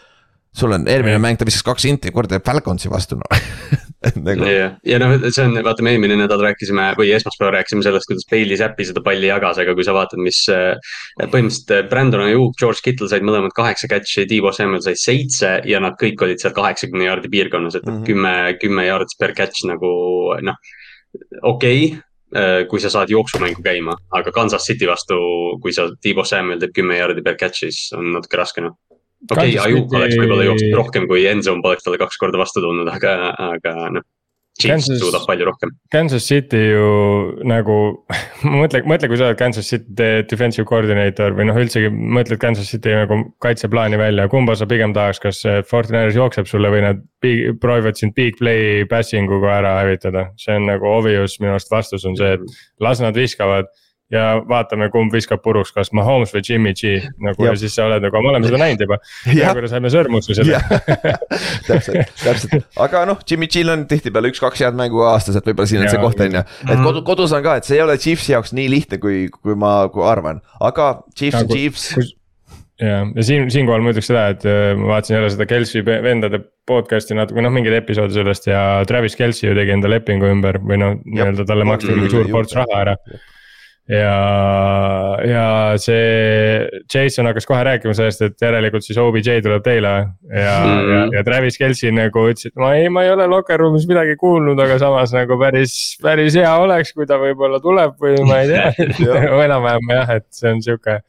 sul 0.53 0.77
on 0.77 0.85
eelmine 0.89 1.19
mäng, 1.23 1.41
ta 1.41 1.49
viskas 1.49 1.65
kaks 1.65 1.89
inti, 1.89 2.13
kord 2.13 2.29
teeb 2.31 2.45
Falconsi 2.45 2.93
vastu 2.93 3.17
no. 3.21 3.29
nagu. 4.27 4.47
ja, 4.49 4.69
ja 4.87 4.99
noh, 5.03 5.15
see 5.29 5.45
on, 5.47 5.57
vaata, 5.65 5.85
me 5.85 5.95
eelmine 5.95 6.17
nädal 6.19 6.43
rääkisime 6.43 6.91
või 6.99 7.13
esmaspäeval 7.17 7.57
rääkisime 7.59 7.85
sellest, 7.87 8.09
kuidas 8.11 8.29
Bailey 8.31 8.59
Zappi 8.59 8.87
seda 8.89 9.03
palli 9.05 9.31
jagas, 9.31 9.61
aga 9.63 9.75
kui 9.79 9.87
sa 9.87 9.95
vaatad, 9.97 10.23
mis. 10.23 10.45
põhimõtteliselt 10.51 11.75
äh, 11.77 11.83
Brandon 11.91 12.25
Ayuk, 12.27 12.57
George 12.61 12.83
Kittle 12.85 13.11
said 13.11 13.27
mõlemad 13.27 13.55
kaheksa 13.57 13.91
catch'i, 13.91 14.27
Tiivo 14.31 14.53
Samuel 14.55 14.85
sai 14.85 14.97
seitse 14.99 15.59
ja 15.69 15.83
nad 15.83 15.99
kõik 16.01 16.23
olid 16.27 16.43
seal 16.43 16.55
kaheksakümne 16.57 17.07
jaardi 17.09 17.31
piirkonnas, 17.33 17.79
et 17.79 17.87
mm 17.87 17.99
-hmm. 17.99 18.07
kümme, 18.09 18.35
kümme 18.63 18.87
yard's 18.89 19.19
per 19.19 19.37
catch 19.39 19.67
nagu 19.69 19.93
noh, 20.43 20.57
okei 21.43 21.85
okay 21.93 22.01
kui 22.69 22.81
sa 22.81 22.89
saad 22.89 23.11
jooksumängu 23.13 23.61
käima, 23.61 23.93
aga 24.17 24.33
Kansas 24.33 24.65
City 24.65 24.87
vastu, 24.89 25.17
kui 25.61 25.73
sa, 25.73 25.91
Tiibo 26.01 26.25
Samuel 26.25 26.63
teeb 26.63 26.73
kümme 26.73 26.97
jaardi 26.97 27.21
per 27.23 27.37
catch, 27.37 27.67
siis 27.67 27.93
on 27.93 28.09
natuke 28.15 28.41
raske 28.41 28.65
noh. 28.65 28.79
Okei 29.31 29.55
okay,, 29.55 29.61
Ajuk 29.67 29.95
oleks 29.99 30.19
võib-olla 30.19 30.49
jooksnud 30.51 30.81
rohkem, 30.81 31.07
kui 31.11 31.27
Enzo 31.31 31.55
poleks 31.63 31.87
talle 31.87 32.01
kaks 32.01 32.19
korda 32.21 32.41
vastu 32.41 32.65
tulnud, 32.65 32.91
aga, 32.91 33.15
aga 33.53 33.77
noh 33.99 34.09
Chiefs 34.61 34.85
Kansas, 34.85 34.99
suudab 35.01 35.23
palju 35.25 35.47
rohkem. 35.49 35.71
Kansas 35.93 36.27
City 36.29 36.59
ju 36.75 36.89
nagu 37.49 37.77
mõtle, 38.61 38.83
mõtle, 38.89 39.09
kui 39.09 39.17
sa 39.17 39.31
oled 39.31 39.39
Kansas 39.41 39.69
City 39.73 40.09
defensive 40.29 40.67
coordinator 40.69 41.33
või 41.37 41.47
noh, 41.49 41.57
üldsegi 41.63 41.89
mõtled 41.89 42.41
Kansas 42.43 42.69
City 42.69 42.93
nagu 42.93 43.19
kaitseplaani 43.43 43.97
välja, 44.01 44.29
kumba 44.33 44.55
sa 44.59 44.69
pigem 44.69 44.93
tahaks, 44.97 45.23
kas 45.25 45.41
Fortinandis 45.71 46.19
jookseb 46.21 46.51
sulle 46.51 46.73
või 46.73 46.85
nad 46.85 47.01
proovivad 47.63 47.97
sind 47.97 48.13
big 48.19 48.37
play 48.41 48.85
passing 48.91 49.33
uga 49.33 49.57
ära 49.63 49.73
hävitada. 49.81 50.29
see 50.37 50.59
on 50.61 50.69
nagu 50.69 50.89
obvious, 50.91 51.39
minu 51.41 51.57
arust 51.57 51.73
vastus 51.73 52.05
on 52.09 52.19
see, 52.21 52.37
et 52.37 52.85
las 52.85 53.01
nad 53.01 53.17
viskavad 53.17 53.73
ja 54.13 54.25
vaatame, 54.49 54.89
kumb 54.93 55.15
viskab 55.15 55.41
puruks, 55.45 55.73
kas 55.75 55.93
Mahomes 55.97 56.33
või 56.35 56.45
Jimmy 56.45 56.75
G. 56.77 56.99
Nagu 57.23 57.47
ja 57.47 57.55
siis 57.59 57.75
sa 57.77 57.87
oled 57.89 58.05
nagu, 58.05 58.23
me 58.25 58.33
oleme 58.33 58.49
seda 58.49 58.61
näinud 58.61 58.85
juba. 58.85 58.99
ja 59.33 59.55
kui 59.57 59.71
saime 59.73 59.93
sõrmusse 59.93 60.37
seda 60.37 60.61
täpselt, 61.69 62.13
täpselt, 62.21 62.69
aga 62.83 63.05
noh, 63.09 63.21
Jimmy 63.29 63.49
G-l 63.53 63.73
on 63.73 63.87
tihtipeale 63.91 64.33
üks-kaks 64.33 64.65
head 64.65 64.79
mängu 64.79 65.05
aastas, 65.09 65.39
et 65.41 65.49
võib-olla 65.49 65.71
siin 65.71 65.85
on 65.85 65.93
see 65.93 66.03
koht 66.03 66.21
on 66.21 66.41
ju. 66.41 66.47
et 66.67 66.75
mhm. 66.75 66.87
kodu, 66.89 67.05
kodus 67.09 67.37
on 67.37 67.45
ka, 67.45 67.59
et 67.61 67.69
see 67.69 67.79
ei 67.81 67.85
ole 67.85 67.97
Chiefsi 68.01 68.37
jaoks 68.37 68.55
nii 68.57 68.69
lihtne, 68.73 69.01
kui, 69.03 69.25
kui 69.33 69.57
ma 69.59 69.79
kui 69.93 70.05
arvan, 70.07 70.43
aga 70.61 70.95
Chiefs 71.17 71.41
on 71.43 71.53
Chiefs 71.53 71.89
ja, 72.83 73.03
ja 73.07 73.25
siin, 73.27 73.49
siinkohal 73.55 73.85
ma 73.85 73.93
ütleks 73.95 74.13
seda, 74.13 74.29
et 74.35 74.47
äh, 74.49 74.73
ma 74.77 74.95
vaatasin 74.97 75.19
jälle 75.19 75.33
seda 75.33 75.49
Kelsey 75.49 75.85
vendade 75.87 76.45
podcast'i 76.69 77.17
natuke, 77.17 77.43
noh 77.45 77.53
mingeid 77.55 77.81
episoode 77.81 78.15
sellest 78.17 78.49
ja 78.51 78.63
Travis 78.89 79.17
Kelsey 79.19 79.49
ju 79.49 79.57
tegi 79.59 79.75
enda 79.75 79.91
lepingu 79.91 80.29
ümber 80.31 80.61
või 80.63 80.81
noh, 80.83 80.99
nii-öelda 81.05 81.49
talle 81.49 81.67
maksti 81.69 81.97
mingi 81.97 82.13
suur 82.13 82.29
ports 82.33 82.59
raha 82.59 82.83
ära 82.85 82.97
ja, 83.91 84.19
ja 85.27 85.47
see 85.81 86.69
Jason 86.87 87.27
hakkas 87.27 87.47
kohe 87.49 87.63
rääkima 87.67 87.95
sellest, 87.97 88.23
et 88.27 88.45
järelikult 88.45 88.87
siis 88.87 89.01
OBJ 89.03 89.41
tuleb 89.43 89.65
teile. 89.65 89.95
Ja 90.29 90.55
mm, 90.65 90.77
-hmm. 90.77 90.93
ja, 90.93 91.03
ja 91.19 91.25
Travis 91.25 91.59
Kelci 91.59 91.93
nagu 91.93 92.27
ütles, 92.31 92.47
et 92.47 92.57
ma 92.57 92.75
ei, 92.79 92.89
ma 92.89 93.05
ei 93.05 93.11
ole 93.11 93.27
locker 93.27 93.61
room'is 93.61 93.89
midagi 93.91 94.17
kuulnud, 94.21 94.59
aga 94.61 94.79
samas 94.79 95.13
nagu 95.17 95.39
päris, 95.41 95.75
päris 96.03 96.39
hea 96.39 96.55
oleks, 96.59 96.93
kui 96.93 97.07
ta 97.07 97.19
võib-olla 97.19 97.61
tuleb 97.61 97.99
või 98.01 98.23
ma 98.29 98.41
ei 98.43 98.49
tea. 98.55 98.73
Enam-vähem 99.47 99.95
jah, 99.97 100.17
et 100.21 100.27
see 100.31 100.53
on 100.53 100.63
sihuke 100.63 101.01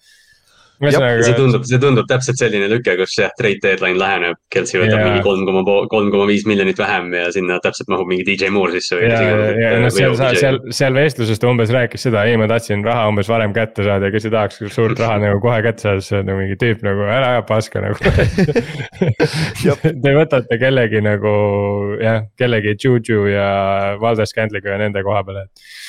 ühesõnaga. 0.87 1.23
see 1.27 1.37
tundub, 1.37 1.65
see 1.69 1.79
tundub 1.81 2.07
täpselt 2.09 2.39
selline 2.41 2.67
lüke, 2.71 2.95
kus 2.99 3.15
jah, 3.19 3.31
trade 3.39 3.61
deadline 3.63 3.99
läheneb, 3.99 4.39
Kelsey 4.53 4.81
võtab 4.81 4.99
ja. 4.99 5.05
mingi 5.09 5.23
kolm 5.25 5.45
koma, 5.47 5.63
kolm 5.91 6.09
koma 6.13 6.27
viis 6.29 6.45
miljonit 6.49 6.79
vähem 6.79 7.11
ja 7.17 7.27
sinna 7.33 7.59
täpselt 7.63 7.91
mahub 7.93 8.09
mingi 8.09 8.25
DJ 8.27 8.51
Moore 8.53 8.75
sisse 8.77 8.97
või. 8.99 9.09
ja, 9.09 9.21
ja 9.59 9.73
noh, 9.83 9.93
seal, 9.93 10.17
seal, 10.39 10.59
seal 10.75 10.97
vestluses 10.97 11.41
ta 11.41 11.51
umbes 11.51 11.73
rääkis 11.73 12.07
seda, 12.07 12.25
ei, 12.29 12.39
ma 12.39 12.49
tahtsin 12.51 12.83
raha 12.85 13.07
umbes 13.11 13.31
varem 13.31 13.55
kätte 13.55 13.85
saada 13.87 14.09
ja 14.09 14.15
kes 14.15 14.27
ei 14.29 14.35
tahaks 14.35 14.61
suurt 14.73 14.99
raha 15.03 15.19
nagu 15.23 15.41
kohe 15.43 15.61
kätte 15.65 15.87
saada, 15.87 16.03
siis 16.03 16.25
nagu 16.27 16.39
mingi 16.41 16.59
tüüp 16.61 16.83
nagu 16.85 17.07
ära 17.07 17.35
aja 17.37 17.47
paska 17.47 17.83
nagu 17.83 17.97
Te 20.03 20.11
võtate 20.15 20.57
kellegi 20.59 21.01
nagu 21.03 21.33
jah, 22.01 22.23
kellegi 22.39 22.75
Juju 22.79 23.25
ja 23.31 23.47
Valdes 24.01 24.33
Scantliga 24.33 24.73
ja 24.73 24.81
nende 24.81 25.03
koha 25.05 25.23
peale, 25.27 25.47
et 25.47 25.81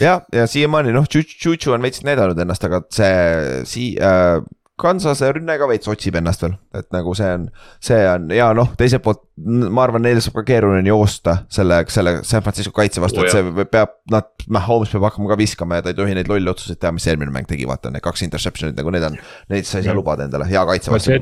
jah, 0.00 0.22
ja 0.32 0.46
siiamaani 0.50 0.92
noh, 0.94 1.06
Juju 1.14 1.72
on 1.74 1.82
veits 1.84 2.02
näidanud 2.06 2.38
ennast, 2.42 2.64
aga 2.68 2.82
see 2.94 3.64
sii- 3.68 3.96
äh,, 4.00 4.38
Kansase 4.78 5.32
rünne 5.34 5.56
ka 5.58 5.66
veits 5.70 5.90
otsib 5.90 6.18
ennast 6.20 6.44
veel, 6.44 6.54
et 6.78 6.86
nagu 6.94 7.14
see 7.18 7.30
on, 7.34 7.48
see 7.82 7.98
on 8.06 8.28
ja 8.34 8.52
noh, 8.56 8.70
teiselt 8.78 9.02
poolt 9.02 9.24
ma 9.38 9.84
arvan, 9.84 10.02
neil 10.02 10.18
saab 10.22 10.40
ka 10.40 10.44
keeruline 10.48 10.88
joosta 10.88 11.34
selle, 11.52 11.80
selle 11.92 12.18
San 12.26 12.42
Francisco 12.42 12.72
kaitse 12.74 13.02
vastu 13.02 13.22
oh,, 13.22 13.26
et 13.26 13.34
see 13.34 13.66
peab, 13.70 13.94
nad, 14.12 14.28
Mahomes 14.54 14.90
peab 14.92 15.06
hakkama 15.08 15.30
ka 15.32 15.38
viskama 15.38 15.78
ja 15.78 15.84
ta 15.84 15.92
ei 15.92 15.98
tohi 15.98 16.16
neid 16.16 16.30
lolle 16.30 16.52
otsuseid 16.52 16.80
teha, 16.82 16.92
mis 16.96 17.06
eelmine 17.10 17.34
mäng 17.34 17.48
tegi, 17.50 17.66
vaata 17.68 17.92
need 17.94 18.04
kaks 18.04 18.24
interception'it 18.26 18.78
nagu 18.78 18.92
need 18.94 19.06
on, 19.08 19.18
neid 19.52 19.68
sa 19.68 19.80
ei 19.80 19.86
saa 19.86 19.96
lubada 19.96 20.26
endale, 20.26 20.48
hea 20.50 20.64
kaitse 20.68 20.94
vastu. 20.94 21.18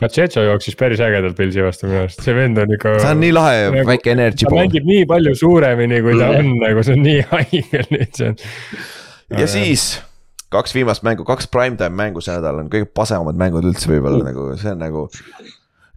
Kachecho 0.00 0.46
jooksis 0.46 0.78
päris 0.78 1.02
ägedalt 1.02 1.38
Pilsi 1.38 1.62
vastu 1.64 1.90
minu 1.90 2.04
arust, 2.04 2.22
see 2.22 2.34
vend 2.36 2.58
on 2.62 2.74
ikka. 2.74 2.96
see 3.02 3.12
on 3.14 3.22
nii 3.22 3.34
lahe 3.34 3.60
nagu,, 3.66 3.86
väike 3.90 4.14
energy. 4.14 4.46
ta 4.46 4.54
mängib 4.54 4.86
nii 4.88 5.06
palju 5.10 5.34
suuremini, 5.42 6.02
kui 6.04 6.18
ta 6.20 6.32
on, 6.38 6.56
nagu 6.62 6.86
see 6.86 6.98
on 6.98 7.06
nii 7.06 7.22
haige 7.32 7.86
lihtsalt. 7.90 8.44
ja 9.34 9.50
siis 9.50 9.94
kaks 10.54 10.74
viimast 10.76 11.04
mängu, 11.06 11.26
kaks 11.28 11.48
primetime 11.52 11.94
mängu 11.98 12.22
see 12.24 12.34
nädal 12.36 12.62
on 12.62 12.70
kõige 12.72 12.88
pasemad 12.96 13.38
mängud 13.40 13.66
üldse 13.66 13.90
võib-olla 13.90 14.22
mm. 14.22 14.30
nagu, 14.30 14.48
see 14.60 14.72
on 14.72 14.82
nagu. 14.82 15.06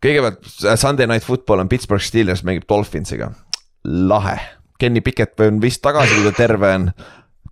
kõigepealt 0.03 0.49
Sunday 0.79 1.09
Night 1.09 1.25
Football 1.27 1.63
on 1.63 1.71
Pittsburgh 1.71 2.03
Steelers 2.03 2.43
mängib 2.47 2.67
Dolphinsiga, 2.69 3.31
lahe. 3.83 4.37
Kenny 4.77 5.01
Pickett 5.01 5.39
on 5.41 5.61
vist 5.61 5.81
tagasi, 5.81 6.19
kui 6.19 6.27
ta 6.27 6.35
terve 6.37 6.69
on. 6.75 6.91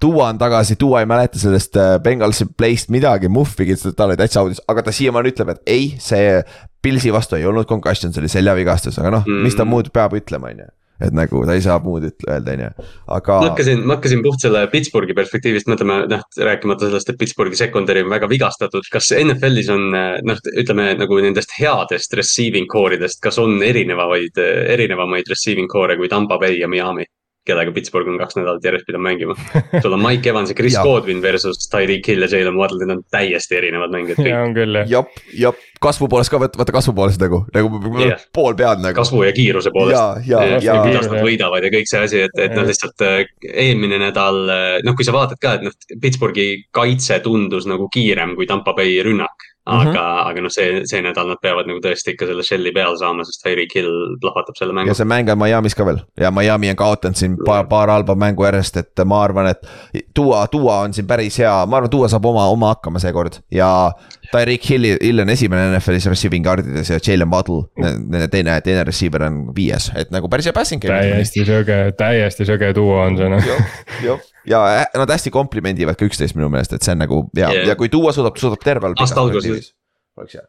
Duo 0.02 0.22
on 0.26 0.38
tagasi, 0.38 0.76
Duo 0.80 0.98
ei 1.00 1.08
mäleta 1.10 1.40
sellest 1.40 1.78
äh, 1.80 1.96
Bengalsi 2.04 2.46
play'st 2.46 2.92
midagi, 2.94 3.30
muhvigi, 3.32 3.78
ta 3.96 4.06
oli 4.06 4.18
täitsa 4.20 4.44
audis, 4.44 4.60
aga 4.70 4.84
ta 4.86 4.94
siiamaani 4.94 5.32
ütleb, 5.32 5.54
et 5.56 5.72
ei, 5.72 5.86
see 6.04 6.42
Pilsi 6.84 7.14
vastu 7.16 7.40
ei 7.40 7.48
olnud 7.50 7.66
concussion, 7.66 8.14
see 8.14 8.22
oli 8.22 8.30
seljavigastus, 8.30 9.00
aga 9.02 9.14
noh 9.16 9.24
mm., 9.24 9.46
mis 9.48 9.56
ta 9.56 9.64
mm. 9.64 9.72
muud 9.72 9.90
peab 9.96 10.14
ütlema, 10.20 10.52
on 10.52 10.66
ju 10.66 10.74
et 11.04 11.16
nagu 11.16 11.42
ta 11.48 11.56
ei 11.58 11.64
saa 11.66 11.78
muud 11.84 12.08
öelda, 12.08 12.54
on 12.56 12.64
ju, 12.64 12.70
aga. 13.18 13.40
ma 13.42 13.50
hakkasin, 13.50 13.84
ma 13.84 13.98
hakkasin 13.98 14.24
puht 14.24 14.46
selle 14.46 14.62
Pittsburghi 14.72 15.16
perspektiivist 15.18 15.70
mõtlema, 15.72 16.02
noh, 16.12 16.24
rääkimata 16.50 16.88
sellest, 16.90 17.12
et 17.12 17.20
Pittsburghi 17.20 17.60
secondary 17.60 18.06
on 18.06 18.14
väga 18.14 18.30
vigastatud. 18.32 18.88
kas 18.92 19.12
NFL-is 19.18 19.72
on 19.74 19.90
noh, 19.92 20.42
ütleme 20.56 20.92
nagu 21.00 21.20
nendest 21.26 21.54
headest 21.60 22.16
receiving 22.16 22.70
core 22.72 23.00
idest, 23.00 23.22
kas 23.24 23.40
on 23.42 23.60
erinevaid, 23.66 24.40
erinevamaid 24.76 25.30
receiving 25.32 25.72
core'e 25.72 26.00
kui 26.00 26.12
Tampa 26.12 26.40
Bay 26.42 26.60
ja 26.62 26.72
Miami? 26.72 27.08
Kellega 27.46 27.74
Pittsburgh 27.76 28.10
on 28.10 28.18
kaks 28.20 28.38
nädalat 28.40 28.66
järjest 28.66 28.88
pidanud 28.88 29.06
mängima. 29.06 29.36
sul 29.84 29.94
on 29.96 30.02
Mike 30.04 30.30
Evans 30.30 30.52
ja 30.52 30.58
Chris 30.58 30.78
Godwin 30.82 31.22
versus 31.22 31.70
Tyreek 31.72 32.08
Hill 32.08 32.26
ja 32.26 32.30
Jalen 32.32 32.58
Waddle, 32.60 32.82
need 32.82 32.98
on 32.98 33.04
täiesti 33.14 33.60
erinevad 33.60 33.94
mängijad 33.94 34.22
kõik. 34.22 34.34
on 34.42 34.56
küll 34.58 34.80
jah. 34.82 34.92
jep, 34.92 35.24
jep, 35.46 35.64
kasvu 35.82 36.10
poolest 36.12 36.34
ka, 36.34 36.40
vaata 36.42 36.76
kasvu 36.76 36.96
poolest 36.98 37.22
nagu, 37.22 37.44
nagu 37.56 37.82
yeah. 38.02 38.28
pool 38.36 38.58
pead 38.58 38.84
nagu. 38.84 38.98
kasvu 38.98 39.24
ja 39.28 39.34
kiiruse 39.36 39.74
poolest. 39.76 40.28
ja, 40.30 40.44
ja, 40.46 40.60
ja. 40.64 40.78
kuidas 40.84 41.10
nad 41.12 41.26
võidavad 41.26 41.66
ja 41.66 41.74
kõik 41.74 41.92
see 41.92 42.06
asi, 42.08 42.24
et, 42.28 42.38
et 42.42 42.56
noh, 42.58 42.68
lihtsalt 42.68 43.06
äh, 43.06 43.26
eelmine 43.54 44.00
nädal, 44.02 44.42
äh, 44.50 44.70
noh, 44.86 44.98
kui 44.98 45.08
sa 45.08 45.16
vaatad 45.16 45.42
ka, 45.42 45.58
et 45.60 45.68
noh, 45.68 45.76
Pittsburghi 46.02 46.50
kaitse 46.76 47.20
tundus 47.26 47.70
nagu 47.70 47.90
kiirem 47.94 48.36
kui 48.40 48.50
Tampa 48.50 48.76
Bay 48.78 48.98
rünnak 49.06 49.52
aga 49.66 49.92
mm, 49.92 49.96
-hmm. 49.96 50.30
aga 50.30 50.42
noh, 50.42 50.54
see, 50.54 50.82
see 50.86 51.02
nädal 51.02 51.30
nad 51.32 51.40
peavad 51.42 51.66
nagu 51.66 51.80
tõesti 51.82 52.14
ikka 52.14 52.28
selle 52.30 52.44
shell'i 52.46 52.74
peale 52.74 52.98
saama, 53.02 53.26
sest 53.26 53.42
Tyreek 53.42 53.74
Hill 53.76 54.18
plahvatab 54.22 54.60
selle 54.60 54.74
mängu. 54.78 54.92
ja 54.92 54.94
see 54.94 55.10
mäng 55.10 55.32
on 55.32 55.40
Miami's 55.42 55.76
ka 55.76 55.86
veel 55.86 56.04
ja 56.22 56.32
Miami 56.32 56.70
on 56.70 56.78
kaotanud 56.80 57.18
siin 57.18 57.38
paar, 57.46 57.66
paar 57.72 57.90
halba 57.90 58.16
mängu 58.16 58.46
järjest, 58.46 58.78
et 58.78 59.06
ma 59.06 59.24
arvan, 59.24 59.48
et. 59.48 59.66
Duo, 60.16 60.38
Duo 60.52 60.72
on 60.72 60.94
siin 60.94 61.08
päris 61.08 61.40
hea, 61.42 61.54
ma 61.66 61.78
arvan, 61.78 61.92
Duo 61.92 62.08
saab 62.08 62.26
oma, 62.26 62.46
oma 62.46 62.74
hakkama 62.76 63.02
seekord 63.02 63.42
ja 63.52 63.92
Tyreek 64.32 64.70
Hilli, 64.70 64.94
Hill 65.02 65.24
on 65.24 65.32
esimene 65.34 65.68
NFL-is 65.74 66.08
receiving 66.12 66.46
guard'ides 66.46 66.92
ja 66.94 67.00
Jalen 67.00 67.32
Waddle, 67.32 67.66
nende 67.82 68.28
teine, 68.34 68.58
teine 68.66 68.86
receiver 68.88 69.28
on 69.28 69.42
viies, 69.56 69.90
et 69.98 70.14
nagu 70.16 70.30
päris 70.32 70.50
hea 70.50 70.56
passing. 70.56 70.84
täiesti 70.86 71.46
söge, 71.48 71.80
täiesti 72.00 72.48
söge 72.48 72.72
duo 72.78 72.98
on 73.04 73.20
see 73.20 73.30
noh. 73.32 74.26
ja 74.50 74.66
nad 74.96 75.16
hästi 75.16 75.34
komplimendivad 75.34 76.00
ka 76.00 76.10
üksteist 76.10 76.38
minu 76.38 76.50
meelest, 76.54 76.78
et 76.78 76.86
see 76.86 76.96
on 76.96 77.04
nagu 77.06 77.24
ja 77.38 77.52
yeah., 77.54 77.72
ja 77.74 77.80
kui 77.80 77.92
tuua 77.94 78.14
suudab, 78.16 78.38
suudab 78.42 78.64
terve 78.66 78.90
all. 78.90 79.00
aasta 79.00 79.22
alguses. 79.22 79.74
oleks 80.18 80.40
hea 80.40 80.46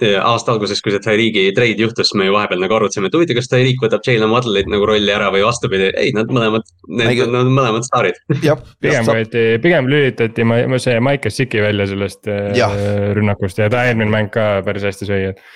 aasta 0.00 0.54
alguses, 0.54 0.80
kui 0.82 0.94
see 0.94 1.02
Tyreek'i 1.04 1.52
treid 1.56 1.80
juhtus, 1.80 2.14
me 2.18 2.26
ju 2.26 2.32
vahepeal 2.34 2.62
nagu 2.62 2.76
arutasime, 2.78 3.10
et 3.10 3.16
huvitav, 3.16 3.36
kas 3.38 3.50
Tyreek 3.52 3.82
võtab 3.82 4.06
Jalen 4.06 4.32
Waddle'it 4.32 4.70
nagu 4.72 4.88
rolli 4.88 5.12
ära 5.12 5.28
või 5.34 5.44
vastupidi, 5.44 5.90
ei, 6.00 6.14
nad 6.16 6.32
mõlemad, 6.32 6.66
need 6.88 7.22
on 7.26 7.36
nad 7.36 7.52
mõlemad 7.52 7.86
staarid. 7.86 8.18
pigem 8.84 9.06
võeti, 9.08 9.44
pigem 9.62 9.92
lülitati 9.92 10.48
see 10.82 10.98
Mike 11.04 11.30
Siki 11.30 11.62
välja 11.62 11.86
sellest 11.92 12.28
äh, 12.30 12.50
ja. 12.56 12.72
rünnakust 13.16 13.60
ja 13.60 13.70
ta 13.72 13.86
eelmine 13.88 14.12
mäng 14.12 14.32
ka 14.34 14.50
päris 14.66 14.88
hästi 14.88 15.08
sõi, 15.12 15.24
et. 15.32 15.48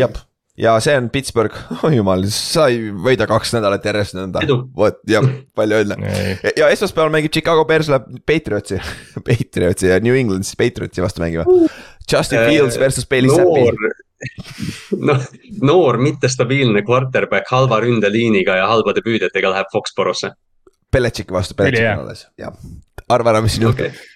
jah 0.00 0.22
ja 0.58 0.74
see 0.84 0.94
on 0.98 1.08
Pittsburgh, 1.12 1.56
oh 1.82 1.94
jumal, 1.94 2.24
sa 2.32 2.66
ei 2.72 2.90
võida 2.92 3.26
kaks 3.30 3.54
nädalat 3.56 3.86
järjest 3.88 4.16
nõnda. 4.18 4.42
vot 4.76 5.00
jah, 5.08 5.24
palju 5.58 5.82
õnne. 5.84 6.12
ja 6.58 6.68
esmaspäeval 6.74 7.12
mängib 7.14 7.32
Chicago 7.34 7.64
Bears 7.68 7.90
läheb 7.92 8.08
Patriotsi 8.28 8.80
Patriotsi 9.28 9.90
ja 9.92 9.98
New 10.04 10.16
England 10.18 10.48
siis 10.48 10.58
Patriotsi 10.60 11.04
vastu 11.04 11.24
mängima. 11.24 11.46
Justin 12.10 12.46
Fields 12.48 12.78
versus 12.80 13.08
Bailey 13.08 13.32
Zappi. 13.32 13.92
noh, 15.00 15.26
noor 15.62 15.98
mittestabiilne 16.02 16.84
quarterback 16.86 17.50
halva 17.50 17.80
ründeliiniga 17.82 18.60
ja 18.60 18.70
halbade 18.70 19.02
püüdjatega 19.04 19.54
läheb 19.54 19.72
Foxborosse. 19.72 20.34
Belichicki 20.92 21.32
vastu, 21.32 21.56
Belichick 21.56 21.88
on 21.94 22.04
alles, 22.04 22.26
jah. 22.38 22.52
arva 23.08 23.32
ära, 23.32 23.40
mis 23.44 23.56
siin 23.56 23.70
juhtub 23.70 23.88
okay 23.88 24.11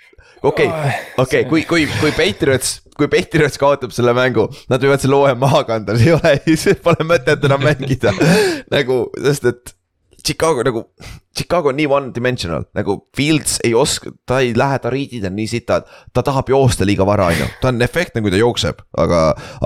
okei 0.46 0.68
okay,, 0.70 0.98
okei 1.16 1.44
okay,, 1.44 1.48
kui, 1.50 1.64
kui, 1.68 1.86
kui 2.00 2.12
Patriots, 2.16 2.80
kui 2.96 3.08
Patriots 3.12 3.58
kaotab 3.60 3.94
selle 3.94 4.14
mängu, 4.16 4.48
nad 4.72 4.82
võivad 4.82 5.02
selle 5.02 5.18
hooaja 5.18 5.38
maha 5.40 5.64
kanda, 5.68 5.96
see 5.98 6.12
ei 6.12 6.16
ole, 6.16 6.36
siis 6.64 6.82
pole 6.84 7.06
mõtet 7.08 7.44
enam 7.48 7.64
mängida 7.66 8.14
nagu, 8.74 9.06
sest 9.26 9.50
et 9.52 9.76
Chicago 10.26 10.64
nagu, 10.66 10.82
Chicago 11.36 11.70
on 11.70 11.76
nii 11.78 11.86
one-dimensional, 11.86 12.64
nagu 12.74 12.96
Fields 13.14 13.60
ei 13.66 13.74
oska, 13.78 14.10
ta 14.26 14.40
ei 14.42 14.56
lähe, 14.58 14.80
ta 14.82 14.90
riidid 14.90 15.26
on 15.28 15.36
nii 15.38 15.46
sitad. 15.50 15.86
ta 16.12 16.24
tahab 16.26 16.50
joosta 16.50 16.86
liiga 16.88 17.06
vara, 17.06 17.28
on 17.30 17.44
ju, 17.44 17.46
ta 17.62 17.70
on 17.70 17.84
efektne, 17.84 18.22
kui 18.24 18.34
ta 18.34 18.40
jookseb, 18.40 18.82
aga, 18.98 19.20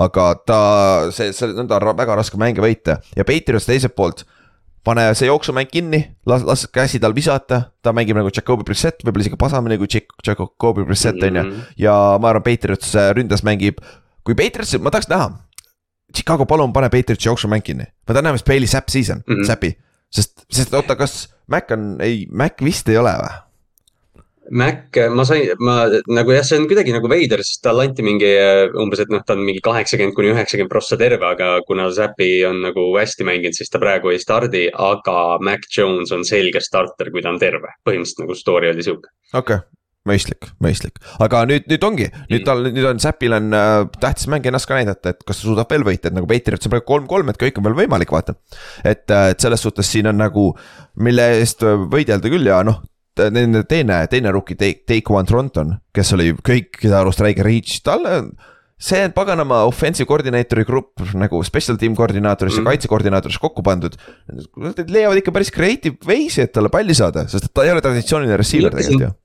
aga 0.05 0.27
ta, 0.45 0.59
see, 1.15 1.31
see, 1.33 1.49
nõnda 1.57 1.81
väga 1.97 2.19
raske 2.19 2.37
mänge 2.41 2.61
võita 2.61 2.99
ja 3.17 3.25
Patriots 3.25 3.69
teiselt 3.69 3.97
poolt 3.97 4.25
pane 4.83 5.05
see 5.17 5.29
jooksumäng 5.29 5.69
kinni, 5.71 6.01
las, 6.25 6.43
las 6.47 6.65
käsi 6.73 6.99
tal 7.01 7.13
visata, 7.15 7.61
ta 7.81 7.93
mängib 7.93 8.17
nagu 8.17 8.31
Jacobi 8.33 8.65
Brissett, 8.67 9.03
võib-olla 9.05 9.27
isegi 9.27 9.39
pasamini 9.39 9.77
kui 9.81 9.89
Jacobi 9.91 10.85
Brissett 10.87 11.21
on 11.21 11.37
ju. 11.37 11.43
Mhm. 11.43 11.67
ja 11.81 11.95
ma 12.21 12.31
arvan, 12.31 12.45
Patriots 12.45 12.95
äh, 12.95 13.11
ründas 13.17 13.45
mängib, 13.47 13.81
kui 14.25 14.37
Patriots, 14.37 14.77
ma 14.81 14.93
tahaks 14.93 15.09
näha. 15.11 15.29
Chicago, 16.15 16.45
palun 16.45 16.73
pane 16.75 16.89
Patriotsi 16.91 17.29
jooksumäng 17.29 17.63
kinni, 17.63 17.85
ma 17.87 18.13
tahan 18.13 18.29
näha, 18.29 18.39
mis 18.39 18.47
Bailey 18.47 18.67
Zapp 18.67 18.89
season 18.89 19.23
mm, 19.27 19.35
-hmm. 19.35 19.47
Zappi, 19.47 19.77
sest, 20.09 20.45
sest 20.51 20.73
oota, 20.73 20.95
kas 20.95 21.29
Mac 21.47 21.71
on, 21.71 21.95
ei, 21.99 22.27
Mac 22.31 22.59
vist 22.63 22.89
ei 22.89 22.97
ole 22.97 23.13
või? 23.21 23.31
Mac, 24.49 24.97
ma 25.13 25.23
sain, 25.23 25.51
ma 25.61 25.75
nagu 26.09 26.33
jah, 26.33 26.45
see 26.45 26.57
on 26.57 26.65
kuidagi 26.69 26.95
nagu 26.95 27.09
veider, 27.11 27.43
sest 27.45 27.61
talle 27.63 27.85
anti 27.85 28.03
mingi 28.05 28.31
umbes, 28.81 29.03
et 29.03 29.11
noh, 29.13 29.21
ta 29.25 29.35
on 29.37 29.43
mingi 29.45 29.61
kaheksakümmend 29.63 30.17
kuni 30.17 30.31
üheksakümmend 30.33 30.71
prossa 30.71 30.97
terve, 30.99 31.21
aga 31.27 31.51
kuna 31.67 31.91
Zappi 31.93 32.31
on 32.49 32.63
nagu 32.65 32.87
hästi 32.95 33.27
mänginud, 33.27 33.55
siis 33.57 33.69
ta 33.69 33.79
praegu 33.81 34.09
ei 34.11 34.21
stardi, 34.21 34.65
aga 34.73 35.37
Mac 35.45 35.69
Jones 35.77 36.11
on 36.15 36.25
selge 36.27 36.63
starter, 36.65 37.13
kui 37.13 37.21
ta 37.21 37.29
on 37.29 37.37
terve. 37.41 37.75
põhimõtteliselt 37.85 38.25
nagu 38.25 38.39
story 38.39 38.73
oli 38.73 38.87
sihuke. 38.87 39.13
okei 39.33 39.61
okay 39.61 39.67
mõistlik, 40.07 40.47
mõistlik, 40.63 40.97
aga 41.21 41.43
nüüd, 41.45 41.67
nüüd 41.69 41.83
ongi, 41.85 42.07
nüüd 42.31 42.45
tal, 42.45 42.63
nüüd 42.65 42.87
on 42.89 43.01
Zapil 43.01 43.35
on 43.37 43.53
äh, 43.53 43.83
tähtis 44.01 44.25
mäng 44.33 44.45
ennast 44.49 44.65
ka 44.69 44.79
näidata, 44.79 45.13
et 45.13 45.21
kas 45.27 45.37
ta 45.37 45.45
suudab 45.45 45.69
veel 45.69 45.85
võita, 45.85 46.09
et 46.09 46.17
nagu 46.17 46.29
Patriots 46.29 46.65
on 46.65 46.73
praegu 46.73 46.87
kolm-kolm, 46.89 47.29
et 47.29 47.41
kõik 47.41 47.59
on 47.61 47.67
veel 47.67 47.77
võimalik, 47.83 48.13
vaata. 48.13 48.33
et, 48.81 49.05
et 49.05 49.43
selles 49.43 49.61
suhtes 49.61 49.91
siin 49.93 50.09
on 50.09 50.17
nagu, 50.17 50.47
mille 51.05 51.27
eest 51.37 51.61
võidelda 51.93 52.33
küll 52.33 52.49
ja 52.49 52.63
noh, 52.65 52.81
nende 53.19 53.63
teine, 53.69 54.05
teine 54.11 54.31
rookie, 54.31 54.55
Take 54.57 55.13
One 55.13 55.27
Tronton, 55.27 55.75
kes 55.95 56.13
oli 56.15 56.31
kõikide 56.37 56.95
arust 57.01 57.21
räige 57.23 57.45
reach, 57.45 57.81
talle 57.85 58.23
see 58.81 59.01
paganama 59.13 59.61
offensive 59.69 60.07
koordineetori 60.09 60.63
grupp 60.65 61.03
nagu 61.13 61.43
special 61.45 61.77
team 61.77 61.93
koordinaatorisse 61.97 62.61
mm. 62.61 62.65
ja 62.65 62.73
kaitsekoordinaatorisse 62.73 63.41
kokku 63.43 63.61
pandud. 63.65 63.97
Nad 64.57 64.79
leiavad 64.89 65.21
ikka 65.21 65.33
päris 65.35 65.53
creative 65.53 66.01
way'si, 66.07 66.47
et 66.47 66.55
talle 66.55 66.71
palli 66.73 66.95
saada, 66.97 67.27
sest 67.29 67.51
ta 67.53 67.67
ei 67.67 67.75
ole 67.75 67.83
traditsiooniline 67.83 68.39
receiver 68.41 68.73
tegelikult 68.73 69.09
ju 69.09 69.17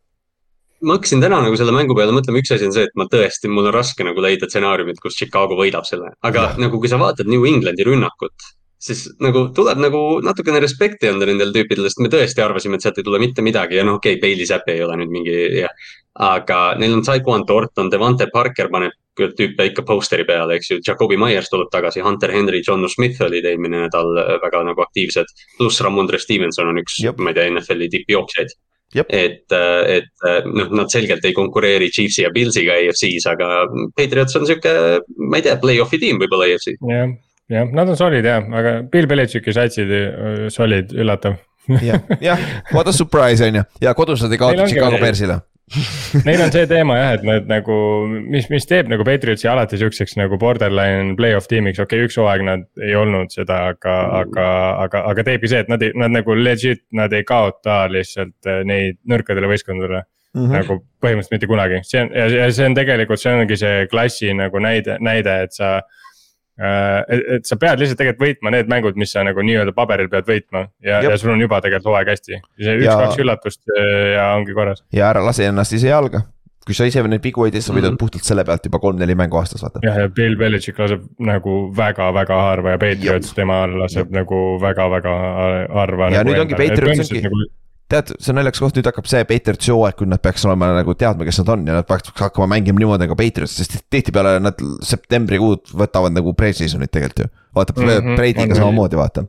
ma 0.84 0.96
hakkasin 0.96 1.22
täna 1.24 1.38
nagu 1.40 1.56
selle 1.56 1.72
mängu 1.74 1.96
peale 1.96 2.12
mõtlema, 2.14 2.40
üks 2.42 2.52
asi 2.54 2.66
on 2.68 2.74
see, 2.74 2.84
et 2.86 2.98
ma 3.00 3.06
tõesti, 3.10 3.48
mul 3.48 3.70
on 3.70 3.74
raske 3.74 4.04
nagu 4.04 4.22
leida 4.22 4.48
stsenaariumit, 4.48 5.00
kus 5.02 5.16
Chicago 5.18 5.56
võidab 5.58 5.86
selle, 5.88 6.12
aga 6.26 6.50
ja. 6.50 6.54
nagu 6.66 6.80
kui 6.82 6.90
sa 6.92 6.98
vaatad 7.00 7.30
New 7.30 7.46
Englandi 7.48 7.86
rünnakut, 7.86 8.50
siis 8.78 9.06
nagu 9.22 9.46
tuleb 9.56 9.80
nagu 9.80 10.00
natukene 10.24 10.60
respekti 10.62 11.08
anda 11.08 11.28
nendele 11.28 11.54
tüüpidele, 11.54 11.88
sest 11.90 12.02
me 12.04 12.10
tõesti 12.12 12.44
arvasime, 12.44 12.76
et 12.76 12.84
sealt 12.84 13.00
ei 13.00 13.06
tule 13.06 13.20
mitte 13.22 13.44
midagi 13.44 13.78
ja 13.78 13.86
noh, 13.86 14.00
okei 14.00 14.16
okay,, 14.16 14.22
Bailey 14.22 14.48
Zapp 14.48 14.68
ei 14.72 14.82
ole 14.84 14.98
nüüd 15.00 15.14
mingi 15.14 15.36
jah. 15.62 15.72
aga 16.26 16.60
neil 16.80 16.94
on 16.96 17.04
Saquon 17.04 17.44
Thornton, 17.48 17.90
Devante 17.92 18.28
Parker 18.32 18.70
paneb 18.72 18.94
tüüpe 19.16 19.64
ikka 19.70 19.84
posteri 19.88 20.26
peale, 20.28 20.58
eks 20.58 20.70
ju, 20.70 20.78
Jakobi 20.84 21.16
Myers 21.20 21.48
tuleb 21.52 21.70
tagasi, 21.72 22.02
Hunter 22.04 22.32
Henry, 22.32 22.60
John 22.66 22.84
Smith 22.92 23.22
olid 23.24 23.48
eelmine 23.48 23.86
nädal 23.86 24.12
väga 24.42 24.62
nagu 24.68 24.84
aktiivsed. 24.84 25.32
pluss 25.56 25.80
Ramondre 25.80 26.20
Stevenson 26.20 26.68
on 26.68 26.80
üks, 26.82 27.00
ma 27.18 27.32
ei 27.32 27.38
tea, 27.38 27.50
NFL-i 27.52 27.88
tippjooksjaid 27.92 28.56
Jep. 28.94 29.08
et, 29.10 29.52
et 29.52 30.26
noh, 30.46 30.68
nad 30.78 30.92
selgelt 30.92 31.24
ei 31.26 31.34
konkureeri 31.36 31.88
Chiefsi 31.90 32.22
ja 32.22 32.30
Pillsiga 32.32 32.76
EFC-s, 32.84 33.26
aga 33.32 33.64
Patriots 33.96 34.36
on 34.38 34.46
sihuke, 34.46 34.74
ma 35.26 35.40
ei 35.40 35.46
tea, 35.48 35.56
play-off'i 35.62 35.98
tiim 36.00 36.20
võib-olla 36.22 36.46
EFC. 36.52 36.76
jah, 36.92 37.16
jah, 37.52 37.68
nad 37.72 37.88
on 37.88 37.98
solid 37.98 38.26
jah, 38.26 38.46
aga 38.60 38.78
Bill 38.92 39.10
Belichicki 39.10 39.54
satsid 39.54 39.92
solid, 40.54 40.94
üllatav 40.96 41.38
jah, 41.82 42.00
jah, 42.22 42.46
what 42.72 42.88
a 42.88 42.94
surprise 42.94 43.44
on 43.44 43.60
ju 43.60 43.66
ja 43.82 43.94
kodus 43.94 44.24
nad 44.24 44.32
ei 44.32 44.40
kaota 44.40 44.66
Chicago 44.70 44.98
Bearsile 45.02 45.40
Neil 46.22 46.40
on 46.44 46.52
see 46.54 46.66
teema 46.70 46.94
jah, 46.94 47.14
et 47.16 47.24
nad 47.26 47.48
nagu, 47.50 47.76
mis, 48.06 48.46
mis 48.52 48.68
teeb 48.70 48.86
nagu 48.90 49.02
Patriotsi 49.06 49.48
alati 49.50 49.80
siukseks 49.80 50.14
nagu 50.14 50.38
borderline 50.38 51.16
play-off 51.18 51.50
tiimiks, 51.50 51.80
okei 51.82 52.04
okay,, 52.04 52.06
üks 52.06 52.18
hooaeg 52.20 52.44
nad 52.46 52.62
ei 52.78 52.94
olnud 52.94 53.34
seda, 53.34 53.72
aga 53.72 53.96
mm., 53.96 54.14
aga, 54.20 54.46
aga, 54.84 55.02
aga 55.10 55.24
teebki 55.26 55.50
see, 55.50 55.64
et 55.66 55.72
nad 55.72 55.82
ei, 55.82 55.90
nad 55.98 56.14
nagu 56.14 56.38
legit, 56.38 56.84
nad 56.94 57.14
ei 57.18 57.26
kaota 57.26 57.80
lihtsalt 57.90 58.46
eh, 58.46 58.62
neid 58.68 59.00
nõrkadele 59.10 59.50
võistkondadele 59.50 60.04
mm. 60.04 60.38
-hmm. 60.38 60.54
nagu 60.54 60.78
põhimõtteliselt 61.02 61.34
mitte 61.34 61.50
kunagi, 61.50 61.82
see 61.90 62.04
on 62.04 62.14
ja, 62.14 62.30
ja 62.44 62.48
see 62.54 62.70
on 62.70 62.78
tegelikult, 62.78 63.24
see 63.24 63.34
ongi 63.34 63.58
see 63.58 63.84
klassi 63.90 64.30
nagu 64.38 64.62
näide, 64.62 65.00
näide, 65.02 65.40
et 65.48 65.58
sa 65.58 65.80
Äh, 65.80 66.05
et, 66.56 67.26
et 67.36 67.48
sa 67.48 67.58
pead 67.60 67.82
lihtsalt 67.82 68.00
tegelikult 68.00 68.24
võitma 68.26 68.52
need 68.54 68.70
mängud, 68.72 68.96
mis 69.00 69.12
sa 69.12 69.24
nagu 69.26 69.44
nii-öelda 69.44 69.74
paberil 69.76 70.08
pead 70.12 70.28
võitma 70.28 70.66
ja, 70.84 71.02
ja 71.04 71.18
sul 71.20 71.34
on 71.34 71.42
juba 71.44 71.60
tegelikult 71.64 71.92
hooaeg 71.92 72.14
hästi. 72.14 72.40
see 72.62 72.78
üks-kaks 72.80 73.20
üllatust 73.24 73.76
äh, 73.76 74.14
ja 74.16 74.30
ongi 74.38 74.56
korras. 74.56 74.84
ja 74.94 75.10
ära 75.10 75.24
lase 75.24 75.50
ennast 75.50 75.76
ise 75.76 75.92
jalga 75.92 76.24
kui 76.66 76.74
sa 76.74 76.86
ise 76.88 77.02
neid 77.06 77.22
vigu 77.22 77.44
ei 77.46 77.52
tee, 77.54 77.62
sa 77.62 77.74
võidad 77.74 77.92
mm 77.92 78.00
puhtalt 78.00 78.26
selle 78.26 78.42
pealt 78.44 78.64
juba 78.66 78.80
kolm-neli 78.82 79.14
mängu 79.18 79.38
aastas, 79.38 79.62
vaata. 79.62 79.80
jah, 79.84 80.00
ja 80.02 80.08
Bill 80.12 80.34
Belichik 80.40 80.80
laseb 80.82 81.04
nagu 81.22 81.54
väga-väga 81.76 82.40
harva 82.42 82.74
ja 82.74 82.80
Patriots 82.82 83.36
tema 83.36 83.60
laseb 83.70 84.10
ja. 84.10 84.22
nagu 84.22 84.40
väga-väga 84.62 85.14
harva. 85.76 86.10
ja 86.10 86.24
nagu 86.24 86.34
nüüd 86.34 86.42
ongi 86.42 86.58
Patriots 86.58 87.06
ongi 87.06 87.22
nagu 87.28 87.44
tead, 87.92 88.12
see 88.18 88.32
on 88.32 88.40
naljakas 88.40 88.62
koht, 88.62 88.78
nüüd 88.78 88.88
hakkab 88.88 89.08
see 89.10 89.22
Patriotsi 89.28 89.72
hooaeg, 89.72 89.96
kui 90.00 90.08
nad 90.10 90.22
peaks 90.22 90.44
olema 90.48 90.72
nagu 90.74 90.94
teadma, 90.98 91.26
kes 91.28 91.40
nad 91.42 91.52
on 91.54 91.66
ja 91.68 91.78
nad 91.78 91.88
peaks 91.88 92.12
hakkama 92.18 92.48
mängima 92.56 92.82
niimoodi 92.82 93.06
nagu 93.06 93.16
Patriots, 93.18 93.56
sest 93.60 93.78
tihtipeale 93.92 94.36
nad 94.42 94.62
septembrikuud 94.86 95.74
võtavad 95.82 96.14
nagu 96.16 96.34
pre-season'it 96.38 96.92
tegelikult 96.92 97.26
ju. 97.26 97.32
vaata 97.56 97.76
mm 97.76 97.90
-hmm, 97.90 98.16
Brady'ga 98.18 98.58
samamoodi 98.58 98.98
vaata. 98.98 99.26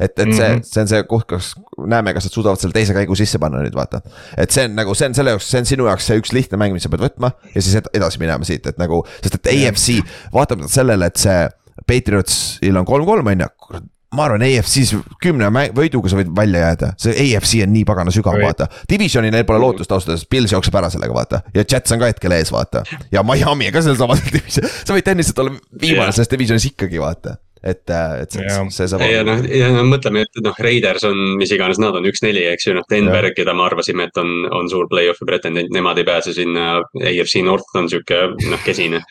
et, 0.00 0.18
et 0.18 0.32
see 0.32 0.48
mm, 0.48 0.56
-hmm. 0.56 0.62
see 0.64 0.82
on 0.82 0.88
see 0.88 1.02
koht, 1.04 1.26
kus 1.28 1.54
näeme, 1.86 2.14
kas 2.14 2.24
nad 2.24 2.32
suudavad 2.32 2.58
selle 2.58 2.72
teise 2.72 2.94
käigu 2.94 3.14
sisse 3.14 3.38
panna 3.38 3.62
nüüd 3.62 3.74
vaata. 3.74 4.00
et 4.36 4.50
see 4.50 4.64
on 4.64 4.74
nagu, 4.74 4.94
see 4.94 5.08
on 5.08 5.14
selle 5.14 5.30
jaoks, 5.30 5.50
see 5.50 5.60
on 5.60 5.66
sinu 5.66 5.86
jaoks 5.86 6.06
see 6.06 6.18
üks 6.18 6.32
lihtne 6.32 6.58
mäng, 6.58 6.72
mis 6.72 6.82
sa 6.82 6.88
pead 6.88 7.04
võtma 7.06 7.32
ja 7.54 7.62
siis 7.62 7.78
edasi 7.94 8.18
minema 8.18 8.44
siit, 8.44 8.66
et 8.66 8.78
nagu, 8.78 9.04
sest 9.22 9.34
et 9.34 9.46
AFC 9.46 10.02
vaatamata 10.34 10.68
sellele, 10.68 11.06
et 11.06 11.16
see 11.16 11.48
Patriotsil 11.86 12.76
on 12.76 12.84
kolm-kolm 12.84 13.26
on 13.26 13.40
ju, 13.40 13.80
ma 14.16 14.26
arvan, 14.26 14.42
EFC-s 14.42 14.96
kümne 15.22 15.50
võiduga 15.76 16.10
sa 16.10 16.18
võid 16.18 16.30
välja 16.36 16.64
jääda, 16.64 16.92
see 17.00 17.12
EFC 17.28 17.60
on 17.66 17.74
nii 17.74 17.84
pagana 17.88 18.14
sügav, 18.14 18.38
vaata. 18.42 18.66
Divisioni 18.90 19.30
neil 19.30 19.46
pole 19.48 19.60
lootust 19.62 19.92
ausalt 19.94 20.14
öeldes, 20.14 20.26
Pils 20.30 20.54
jookseb 20.54 20.80
ära 20.80 20.90
sellega, 20.90 21.14
vaata. 21.14 21.44
ja 21.54 21.62
Jets 21.64 21.94
on 21.94 22.02
ka 22.02 22.10
hetkel 22.10 22.34
ees, 22.34 22.50
vaata. 22.54 22.82
ja 23.12 23.22
Miami 23.26 23.70
ka 23.74 23.84
seal 23.86 23.98
samas 24.00 24.24
divisionis, 24.26 24.82
sa 24.82 24.96
võid 24.96 25.06
tehniliselt 25.06 25.38
olla 25.44 25.54
viimane 25.54 26.08
yeah. 26.08 26.16
selles 26.16 26.32
divisionis 26.32 26.66
ikkagi, 26.72 26.98
vaata 27.02 27.36
et, 27.62 27.90
äh, 27.92 28.22
et 28.24 28.34
see, 28.34 28.42
yeah. 28.42 28.68
see 28.72 28.88
saab. 28.88 29.04
ja 29.04 29.22
noh, 29.26 29.42
ja 29.44 29.70
no 29.74 29.84
mõtleme, 29.86 30.24
et 30.24 30.42
noh, 30.42 30.58
Raiders 30.64 31.04
on, 31.06 31.18
mis 31.38 31.52
iganes 31.54 31.78
nad 31.82 31.94
on, 31.94 32.06
üks-neli, 32.08 32.46
eks 32.50 32.70
ju, 32.70 32.76
noh, 32.78 32.86
Denver, 32.90 33.30
keda 33.36 33.54
me 33.54 33.66
arvasime, 33.68 34.08
et 34.08 34.20
on, 34.20 34.30
on 34.56 34.70
suur 34.72 34.88
play-off'i 34.90 35.28
pretendent, 35.28 35.70
nemad 35.74 36.00
ei 36.00 36.08
pääse 36.08 36.34
sinna. 36.36 36.80
AFC 36.96 37.44
North 37.44 37.76
on 37.76 37.90
sihuke, 37.92 38.22
noh, 38.48 38.64
kesine 38.64 39.04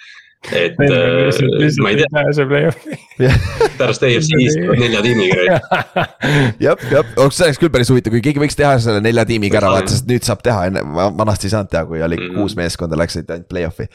et 0.47 0.77
äh, 0.79 1.79
ma 1.83 1.89
ei 1.91 1.97
tea. 1.99 3.31
pärast 3.77 4.03
EFC-st 4.07 4.61
nelja 4.79 5.01
tiimiga. 5.03 5.59
jah, 6.65 6.79
jah, 6.79 7.09
see 7.27 7.49
oleks 7.49 7.59
küll 7.59 7.73
päris 7.73 7.91
huvitav, 7.91 8.15
kui 8.15 8.23
keegi 8.23 8.41
võiks 8.41 8.57
teha 8.57 8.77
selle 8.79 9.03
nelja 9.03 9.25
tiimiga 9.27 9.59
ära, 9.59 9.73
vaata, 9.75 9.91
sest 9.91 10.07
nüüd 10.09 10.23
saab 10.25 10.41
teha, 10.45 10.69
vanasti 11.19 11.49
ei 11.49 11.53
saanud 11.53 11.71
teha, 11.73 11.83
kui 11.89 12.01
oli 12.05 12.17
mm 12.17 12.25
-hmm. 12.25 12.39
kuus 12.39 12.55
meeskonda 12.59 12.99
läksid 13.01 13.29
ainult 13.35 13.49
play-off'i. 13.51 13.89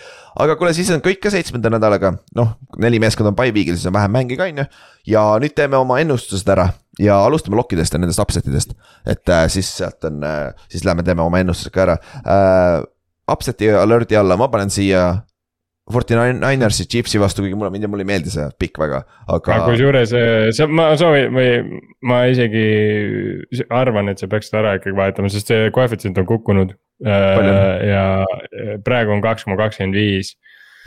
aga 0.44 0.56
kuule, 0.60 0.74
siis 0.76 0.92
on 0.92 1.00
kõik 1.04 1.22
ka 1.24 1.32
seitsmenda 1.32 1.72
nädalaga, 1.72 2.14
noh, 2.36 2.54
neli 2.78 3.00
meeskonda 3.00 3.32
on 3.32 3.40
by-week'il, 3.40 3.80
siis 3.80 3.88
on 3.88 3.96
vähem 3.96 4.12
mänge 4.12 4.36
ka, 4.36 4.44
on 4.44 4.58
ju. 4.58 4.64
ja 5.06 5.26
nüüd 5.40 5.56
teeme 5.56 5.76
oma 5.80 6.00
ennustused 6.04 6.48
ära 6.48 6.68
ja 7.00 7.24
alustame 7.24 7.56
lokkidest 7.56 7.92
ja 7.92 7.98
nendest 7.98 8.20
upset 8.20 8.46
idest. 8.46 8.74
et 9.06 9.28
äh, 9.28 9.48
siis 9.48 9.76
sealt 9.76 10.04
on 10.04 10.24
äh,, 10.24 10.52
siis 10.68 10.84
lähme 10.84 11.02
teeme 11.02 11.22
oma 11.22 11.38
ennustused 11.38 11.72
ka 11.72 11.82
ära 11.82 11.96
äh,. 12.26 12.82
Upset'i 13.24 13.70
alert'i 13.72 14.16
alla 14.20 14.36
ma 14.36 14.48
panen 14.52 14.70
siia 14.70 15.24
Forty 15.92 16.16
Ninersi 16.16 16.86
Chiefsi 16.88 17.20
vastu, 17.20 17.42
kuigi 17.44 17.56
mulle, 17.60 17.88
mulle 17.92 18.04
ei 18.06 18.08
meeldi 18.08 18.30
see 18.32 18.46
pikk 18.60 18.78
väga, 18.80 19.02
aga. 19.28 19.58
kusjuures 19.66 20.14
see, 20.56 20.68
ma 20.72 20.86
soovin 20.96 21.34
või 21.34 21.50
ma 22.08 22.22
isegi 22.32 22.62
arvan, 23.68 24.08
et 24.08 24.22
sa 24.22 24.28
peaksid 24.32 24.56
ära 24.62 24.78
ikkagi 24.78 24.96
vahetama, 24.96 25.28
sest 25.32 25.52
see 25.52 25.68
koefitsient 25.76 26.16
on 26.22 26.28
kukkunud. 26.30 26.72
Äh, 27.04 27.84
ja 27.90 28.04
praegu 28.86 29.12
on 29.12 29.20
kaks 29.20 29.44
koma 29.44 29.58
kakskümmend 29.60 29.98
viis. 29.98 30.32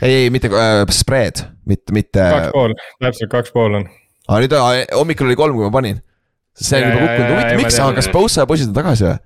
ei, 0.02 0.24
ei 0.24 0.34
mitte 0.34 0.50
äh, 0.50 0.82
spread, 0.90 1.44
mitte, 1.68 1.94
mitte. 1.94 2.18
kaks 2.18 2.50
pool, 2.56 2.74
täpselt 3.04 3.30
kaks 3.36 3.54
pool 3.54 3.78
on. 3.78 3.86
aa 4.26 4.42
nüüd 4.42 4.58
hommikul 4.96 5.30
oli 5.30 5.38
kolm, 5.38 5.60
kui 5.60 5.68
ma 5.68 5.74
panin. 5.78 6.02
see 6.58 6.80
on 6.80 6.88
juba 6.88 7.04
kukkunud, 7.04 7.32
huvitav, 7.36 7.62
miks, 7.62 7.78
kas 8.00 8.10
Bosa 8.10 8.48
poisid 8.50 8.72
on 8.72 8.78
tagasi 8.80 9.06
või? 9.12 9.18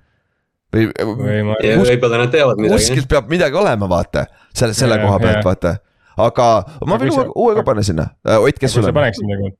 Või, 0.73 1.39
või. 1.49 1.73
võib-olla 1.85 2.23
nad 2.23 2.33
teavad 2.33 2.61
midagi. 2.61 2.81
kuskilt 2.81 3.09
peab 3.11 3.31
midagi 3.31 3.59
olema, 3.59 3.89
vaata, 3.89 4.27
selle, 4.51 4.77
selle 4.77 4.99
ja, 4.99 5.05
koha 5.05 5.19
pealt, 5.23 5.43
vaata. 5.47 5.75
aga 6.27 6.47
ma 6.89 7.01
võin 7.01 7.13
uue, 7.13 7.27
uue 7.33 7.57
ka 7.59 7.67
panna 7.71 7.85
sinna, 7.85 8.09
äh, 8.27 8.39
Ott, 8.41 8.61
kes 8.61 8.77
sul 8.77 8.87
on? 8.87 8.95
paneksid 8.95 9.29
nagu 9.29 9.53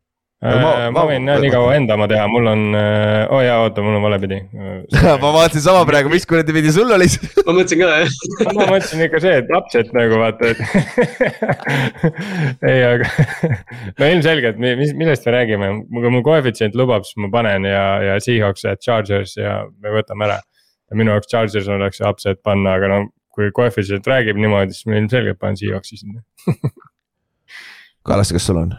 ma, 0.44 0.60
ma, 0.60 0.72
ma 0.92 1.04
võin 1.08 1.28
jah 1.28 1.40
nii 1.40 1.52
kaua 1.54 1.76
enda 1.78 1.96
oma 1.96 2.08
teha, 2.12 2.26
mul 2.32 2.50
on, 2.52 2.64
oo 2.76 3.38
oh, 3.38 3.42
jaa, 3.46 3.62
oota, 3.64 3.84
mul 3.86 3.96
on 3.96 4.04
valepidi. 4.04 4.42
Ma 5.24 5.32
vaatasin 5.32 5.64
sama 5.64 5.86
praegu, 5.88 6.12
mis 6.12 6.28
kuradi 6.28 6.56
pidi 6.56 6.74
sul 6.76 6.92
oli. 6.92 7.08
Ma 7.46 7.56
mõtlesin 7.56 7.80
ka 7.80 7.92
jah. 8.02 8.18
Ma 8.58 8.68
mõtlesin 8.68 9.06
ikka 9.08 9.24
see, 9.24 9.38
et 9.40 9.52
lapsed 9.54 9.94
nagu 9.96 10.20
vaata, 10.20 10.52
et 10.52 10.60
ei, 12.72 12.84
aga 12.90 13.12
no 14.00 14.10
ilmselgelt, 14.18 14.60
mis, 14.60 14.96
millest 15.00 15.28
me 15.30 15.38
räägime, 15.38 15.72
kui 15.96 16.16
mul 16.18 16.26
koefitsient 16.28 16.76
lubab, 16.80 17.08
siis 17.08 17.22
ma 17.24 17.32
panen 17.34 17.70
ja, 17.70 17.86
ja 18.10 18.18
Seahawks 18.24 18.68
ja 18.68 18.76
Chargers 18.80 19.38
ja 19.40 19.62
me 19.80 19.96
võtame 19.96 20.28
ära 20.28 20.42
ja 20.94 21.02
minu 21.02 21.14
jaoks 21.16 21.30
Chargers 21.34 21.68
oleks 21.74 22.02
upset 22.06 22.42
panna, 22.46 22.78
aga 22.78 22.92
no 22.92 23.04
kui 23.34 23.50
koefitsient 23.56 24.08
räägib 24.08 24.38
niimoodi, 24.38 24.76
siis 24.78 24.86
ma 24.88 25.00
ilmselgelt 25.02 25.42
panen 25.42 25.58
Seahawksi 25.58 25.98
sinna 25.98 26.22
Kallaste, 28.08 28.36
kas 28.38 28.46
sul 28.50 28.60
on? 28.62 28.76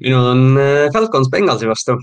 minul 0.00 0.28
on 0.30 0.44
äh, 0.56 0.86
Falcons 0.92 1.28
Bengalsi 1.30 1.68
vastu. 1.68 1.98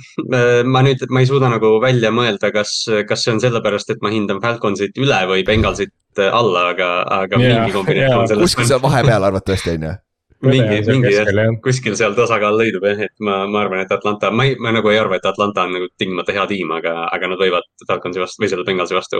ma 0.66 0.84
nüüd, 0.86 1.08
ma 1.10 1.24
ei 1.24 1.30
suuda 1.30 1.50
nagu 1.50 1.72
välja 1.82 2.12
mõelda, 2.14 2.52
kas, 2.54 2.84
kas 3.10 3.26
see 3.26 3.34
on 3.34 3.42
sellepärast, 3.42 3.90
et 3.96 4.04
ma 4.06 4.12
hindan 4.14 4.42
Falconsit 4.44 5.00
üle 5.02 5.24
või 5.32 5.46
Bengalsit 5.48 5.96
äh, 6.22 6.30
alla, 6.30 6.70
aga, 6.76 6.92
aga 7.24 7.42
Jaa, 7.42 7.64
mingi 7.64 7.74
kombinatsioon 7.74 8.28
kuskil 8.28 8.46
sellest. 8.46 8.76
seal 8.76 8.84
vahepeal 8.84 9.26
arvatavasti 9.32 9.74
on 9.74 9.88
ju. 9.90 9.96
mingi, 10.46 10.80
mingi 10.88 11.12
jah 11.14 11.30
kuskil 11.64 11.96
seal 12.00 12.16
tasakaal 12.18 12.56
leidub 12.60 12.86
jah, 12.88 13.02
et 13.10 13.16
ma, 13.24 13.42
ma 13.50 13.64
arvan, 13.64 13.82
et 13.84 13.92
Atlanta, 13.92 14.32
ma 14.32 14.46
ei, 14.48 14.56
ma 14.62 14.72
nagu 14.76 14.92
ei 14.92 15.00
arva, 15.00 15.20
et 15.20 15.28
Atlanta 15.28 15.66
on 15.68 15.76
nagu 15.76 15.90
tingimata 16.00 16.36
hea 16.36 16.46
tiim, 16.52 16.72
aga, 16.78 16.94
aga 17.12 17.32
nad 17.34 17.42
võivad 17.42 17.68
Falconsi 17.88 18.24
vastu 18.24 18.44
või 18.44 18.52
selle 18.52 18.66
Bengalsi 18.68 18.98
vastu. 18.98 19.20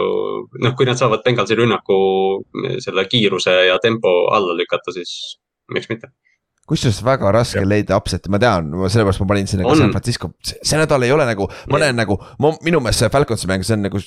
noh, 0.64 0.74
kui 0.78 0.88
nad 0.88 1.00
saavad 1.00 1.24
Bengalsi 1.26 1.58
rünnaku 1.58 2.00
selle 2.84 3.04
kiiruse 3.10 3.54
ja 3.68 3.78
tempo 3.82 4.14
alla 4.34 4.56
lükata, 4.56 4.94
siis 4.96 5.36
miks 5.74 5.90
mitte. 5.92 6.12
kusjuures 6.70 7.02
väga 7.04 7.32
raske 7.34 7.62
leida 7.66 7.98
upset'i, 7.98 8.30
ma 8.30 8.38
tean, 8.42 8.72
sellepärast 8.86 9.24
ma 9.24 9.30
panin 9.32 9.48
sinna 9.50 9.66
ka. 9.66 9.76
San 9.76 9.92
Francisco, 9.92 10.32
see 10.46 10.78
nädal 10.78 11.04
ei 11.04 11.12
ole 11.12 11.26
nagu, 11.28 11.50
ma 11.72 11.82
näen 11.82 11.98
nagu, 11.98 12.16
ma 12.40 12.54
minu 12.64 12.80
meelest 12.80 13.04
see 13.04 13.12
Falconsi 13.12 13.50
mäng, 13.50 13.66
see 13.66 13.76
on 13.78 13.88
nagu. 13.88 14.02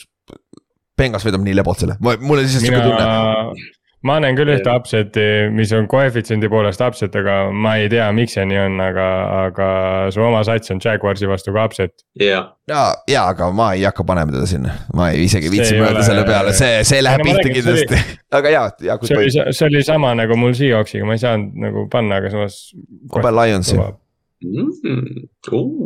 Benghas 0.93 1.23
võidab 1.25 1.41
nii 1.41 1.55
lebalt 1.57 1.81
selle, 1.81 1.95
mul 1.99 2.37
on 2.37 2.43
lihtsalt 2.45 2.67
siuke 2.67 2.83
tunne. 2.85 3.73
Ma 4.07 4.17
näen 4.19 4.35
küll 4.35 4.51
ühte 4.51 4.71
upset'i, 4.71 5.25
mis 5.55 5.71
on 5.75 5.85
koefitsiendi 5.91 6.49
poolest 6.51 6.81
upset, 6.83 7.13
aga 7.15 7.37
ma 7.55 7.75
ei 7.79 7.87
tea, 7.91 8.09
miks 8.15 8.35
see 8.35 8.43
nii 8.49 8.59
on, 8.65 8.75
aga, 8.83 9.05
aga 9.45 9.67
su 10.13 10.23
oma 10.23 10.41
sats 10.47 10.73
on 10.73 10.81
Jaguarsi 10.83 11.29
vastu 11.29 11.53
ka 11.55 11.63
upset. 11.69 11.93
jah, 12.19 12.49
ja, 12.69 12.81
ja 13.09 13.25
aga 13.31 13.49
ma 13.55 13.71
ei 13.77 13.85
hakka 13.87 14.05
panema 14.07 14.35
teda 14.35 14.49
sinna, 14.49 14.75
ma 14.97 15.09
ei 15.13 15.23
isegi 15.29 15.51
viitsi 15.53 15.79
mõelda 15.79 16.03
selle 16.07 16.25
peale, 16.27 16.55
see, 16.57 16.81
see 16.87 16.99
läheb 17.03 17.23
Ei, 17.23 17.31
no 17.31 17.39
pihta 17.39 17.55
kindlasti, 17.55 18.01
aga 18.39 18.53
ja, 18.53 18.65
ja 18.89 18.99
kui 18.99 19.11
see 19.11 19.19
oli, 19.21 19.31
see 19.55 19.69
oli 19.71 19.83
sama 19.87 20.11
nagu 20.19 20.37
mul 20.39 20.55
Seahawksiga, 20.57 21.07
ma 21.07 21.15
ei 21.17 21.23
saanud 21.23 21.63
nagu 21.67 21.87
panna, 21.93 22.19
aga 22.19 22.33
samas. 22.33 22.59
ma 23.07 23.23
panen 23.23 23.39
Lionsi, 23.39 23.79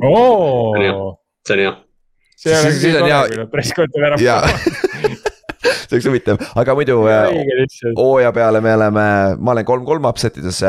oo, 0.10 1.14
see 1.46 1.54
on 1.54 1.66
hea. 1.68 1.78
see 2.38 2.50
Siis- 2.50 2.62
oleks 2.66 2.82
siis 2.82 2.96
on 2.98 3.10
hea-, 3.14 4.10
ära. 4.10 4.22
jaa. 4.26 4.42
see 5.88 5.98
oleks 5.98 6.10
huvitav, 6.10 6.42
aga 6.60 6.78
muidu 6.78 7.02
äh, 7.12 7.30
hooaja 7.98 8.32
peale 8.36 8.62
me 8.64 8.74
oleme, 8.78 9.06
ma 9.38 9.54
olen 9.56 9.68
kolm-kolm 9.68 10.10
upset 10.10 10.40
ides, 10.42 10.64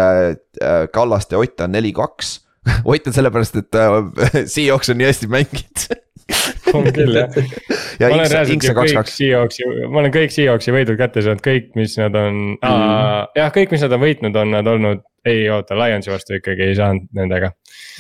Kallaste 0.93 1.37
ja 1.37 1.43
Ott 1.43 1.61
on 1.65 1.75
neli-kaks. 1.77 2.37
Ott 2.85 3.07
on 3.07 3.17
sellepärast, 3.17 3.57
et 3.57 3.75
äh, 3.75 3.99
Seahawks 4.55 4.93
on 4.93 5.01
nii 5.01 5.09
hästi 5.09 5.31
mänginud. 5.33 5.89
on 6.77 6.85
küll 6.93 7.15
jah. 7.17 7.37
ja 7.97 8.09
ma 8.11 8.19
olen 8.19 8.27
reaalselt 8.29 8.65
ju 8.67 8.73
kõik 8.77 9.13
Seahawksi, 9.13 9.69
ma 9.89 10.03
olen 10.03 10.13
kõik 10.13 10.35
Seahawksi 10.35 10.75
võidud 10.75 10.99
kätte 11.01 11.23
saanud, 11.25 11.41
kõik, 11.45 11.71
mis 11.79 11.97
nad 12.01 12.17
on 12.21 12.41
mm., 12.59 13.31
jah, 13.39 13.53
kõik, 13.55 13.73
mis 13.73 13.85
nad 13.87 13.95
on 13.97 14.03
võitnud, 14.03 14.37
on 14.37 14.53
nad 14.53 14.69
olnud, 14.69 15.01
ei 15.29 15.47
oota, 15.53 15.79
Lionsi 15.79 16.13
vastu 16.13 16.37
ikkagi 16.37 16.69
ei 16.69 16.77
saanud 16.77 17.09
nendega, 17.17 17.55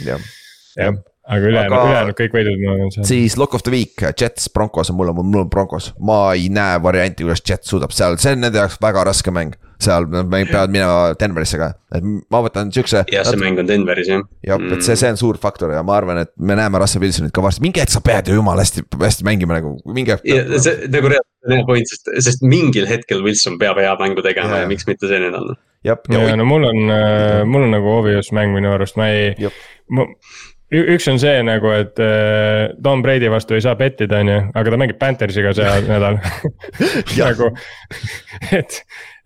jah. 0.04 0.28
jah. 0.76 1.00
Aga 1.28 1.50
ülejäänud 1.50 1.88
ülejäänud 1.90 2.16
kõik 2.16 2.34
võidud 2.34 2.60
ma 2.62 2.74
olen 2.74 2.92
saanud. 2.92 3.08
siis 3.10 3.36
lock 3.40 3.56
of 3.56 3.64
the 3.66 3.72
week, 3.72 4.04
Jets, 4.20 4.48
Broncos 4.54 4.90
on 4.92 4.96
mul, 4.98 5.12
mul 5.20 5.44
on 5.44 5.50
Broncos, 5.52 5.90
ma 6.00 6.20
ei 6.32 6.48
näe 6.52 6.78
varianti, 6.82 7.26
kuidas 7.26 7.42
Jets 7.44 7.68
suudab 7.68 7.92
seal, 7.96 8.16
see 8.22 8.32
on 8.36 8.44
nende 8.46 8.60
jaoks 8.60 8.78
väga 8.82 9.04
raske 9.08 9.34
mäng. 9.34 9.56
seal 9.78 10.08
peavad 10.10 10.72
minema 10.74 11.12
Denverisse 11.20 11.58
ka, 11.60 11.68
et 11.94 12.06
ma 12.34 12.40
võtan 12.42 12.72
siukse. 12.74 13.04
jah, 13.12 13.28
see 13.28 13.38
mäng 13.38 13.60
on 13.62 13.68
Denveris 13.68 14.08
jah. 14.10 14.24
jah, 14.46 14.64
et 14.72 14.82
see, 14.82 14.96
see 14.98 15.12
on 15.12 15.20
suur 15.20 15.38
faktor 15.38 15.70
ja 15.76 15.84
ma 15.86 15.94
arvan, 16.00 16.24
et 16.24 16.32
me 16.40 16.56
näeme 16.58 16.80
Russell 16.82 17.04
Wilsonit 17.04 17.34
ka 17.36 17.44
varsti, 17.44 17.62
mingi 17.66 17.84
hetk 17.84 17.92
sa 17.94 18.02
pead 18.04 18.32
ju 18.32 18.40
jumala 18.40 18.64
hästi, 18.64 18.88
hästi 19.04 19.28
mängima 19.28 19.60
nagu, 19.60 19.76
mingi 19.86 20.16
hetk. 20.16 20.26
ja 20.26 20.42
see 20.64 20.90
nagu 20.90 21.12
reaalselt 21.12 21.46
on 21.46 21.56
hea 21.60 21.68
point, 21.68 21.92
sest, 21.92 22.10
sest 22.26 22.42
mingil 22.42 22.88
hetkel 22.90 23.22
Wilson 23.22 23.60
peab 23.60 23.78
hea 23.78 23.94
mängu 24.00 24.24
tegema 24.24 24.56
Jaa. 24.56 24.64
ja 24.64 24.72
miks 24.72 24.88
mitte 24.88 25.12
see 25.12 25.22
nädal. 25.22 25.54
jah, 25.86 26.00
ja 26.10 26.26
ja 26.32 26.40
no 26.40 26.48
mul 26.48 26.66
on, 26.72 26.94
mul 27.46 27.68
on 27.68 27.76
nagu 27.76 27.94
obvious 28.00 28.32
mäng 28.34 28.56
minu 28.56 28.72
arust, 28.74 28.98
ma 28.98 29.12
ei 29.14 29.34
Jep., 29.38 29.62
üks 30.68 31.06
on 31.08 31.16
see 31.20 31.40
nagu, 31.46 31.70
et 31.72 32.00
äh, 32.02 32.74
Tom 32.84 33.00
Brady 33.04 33.30
vastu 33.32 33.56
ei 33.56 33.62
saa 33.64 33.76
pettida, 33.78 34.20
on 34.20 34.30
ju, 34.30 34.38
aga 34.60 34.72
ta 34.72 34.78
mängib 34.80 34.98
Panthersiga 35.00 35.54
see 35.56 35.68
nädal. 35.88 36.18
Nagu, 37.16 37.48
et, 38.56 38.76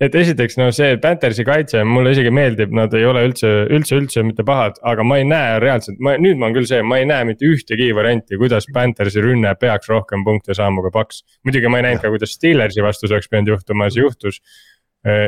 et 0.03 0.19
esiteks 0.23 0.59
no 0.61 0.69
see 0.75 0.95
Panthersi 1.03 1.47
kaitse 1.47 1.83
mulle 1.89 2.13
isegi 2.15 2.31
meeldib, 2.35 2.75
nad 2.79 2.95
ei 2.99 3.07
ole 3.09 3.25
üldse, 3.27 3.51
üldse, 3.75 3.99
üldse 3.99 4.25
mitte 4.27 4.47
pahad, 4.47 4.79
aga 4.87 5.07
ma 5.07 5.19
ei 5.19 5.27
näe 5.29 5.57
reaalselt, 5.63 5.99
ma 6.03 6.15
nüüd 6.21 6.39
ma 6.39 6.51
on 6.51 6.59
küll 6.59 6.69
see, 6.71 6.83
ma 6.87 7.01
ei 7.03 7.09
näe 7.11 7.27
mitte 7.33 7.49
ühtegi 7.49 7.91
varianti, 7.97 8.39
kuidas 8.41 8.69
Panthersi 8.75 9.25
rünne 9.25 9.57
peaks 9.59 9.91
rohkem 9.91 10.23
punkte 10.29 10.55
saama 10.59 10.85
kui 10.85 10.95
Paks. 10.95 11.25
muidugi 11.43 11.73
ma 11.73 11.83
ei 11.83 11.89
näinud 11.89 12.05
ka, 12.05 12.13
kuidas 12.15 12.37
Steelersi 12.39 12.87
vastu 12.87 13.09
see 13.09 13.19
oleks 13.19 13.33
pidanud 13.33 13.57
juhtuma, 13.57 13.91
see 13.91 14.07
juhtus. 14.07 14.39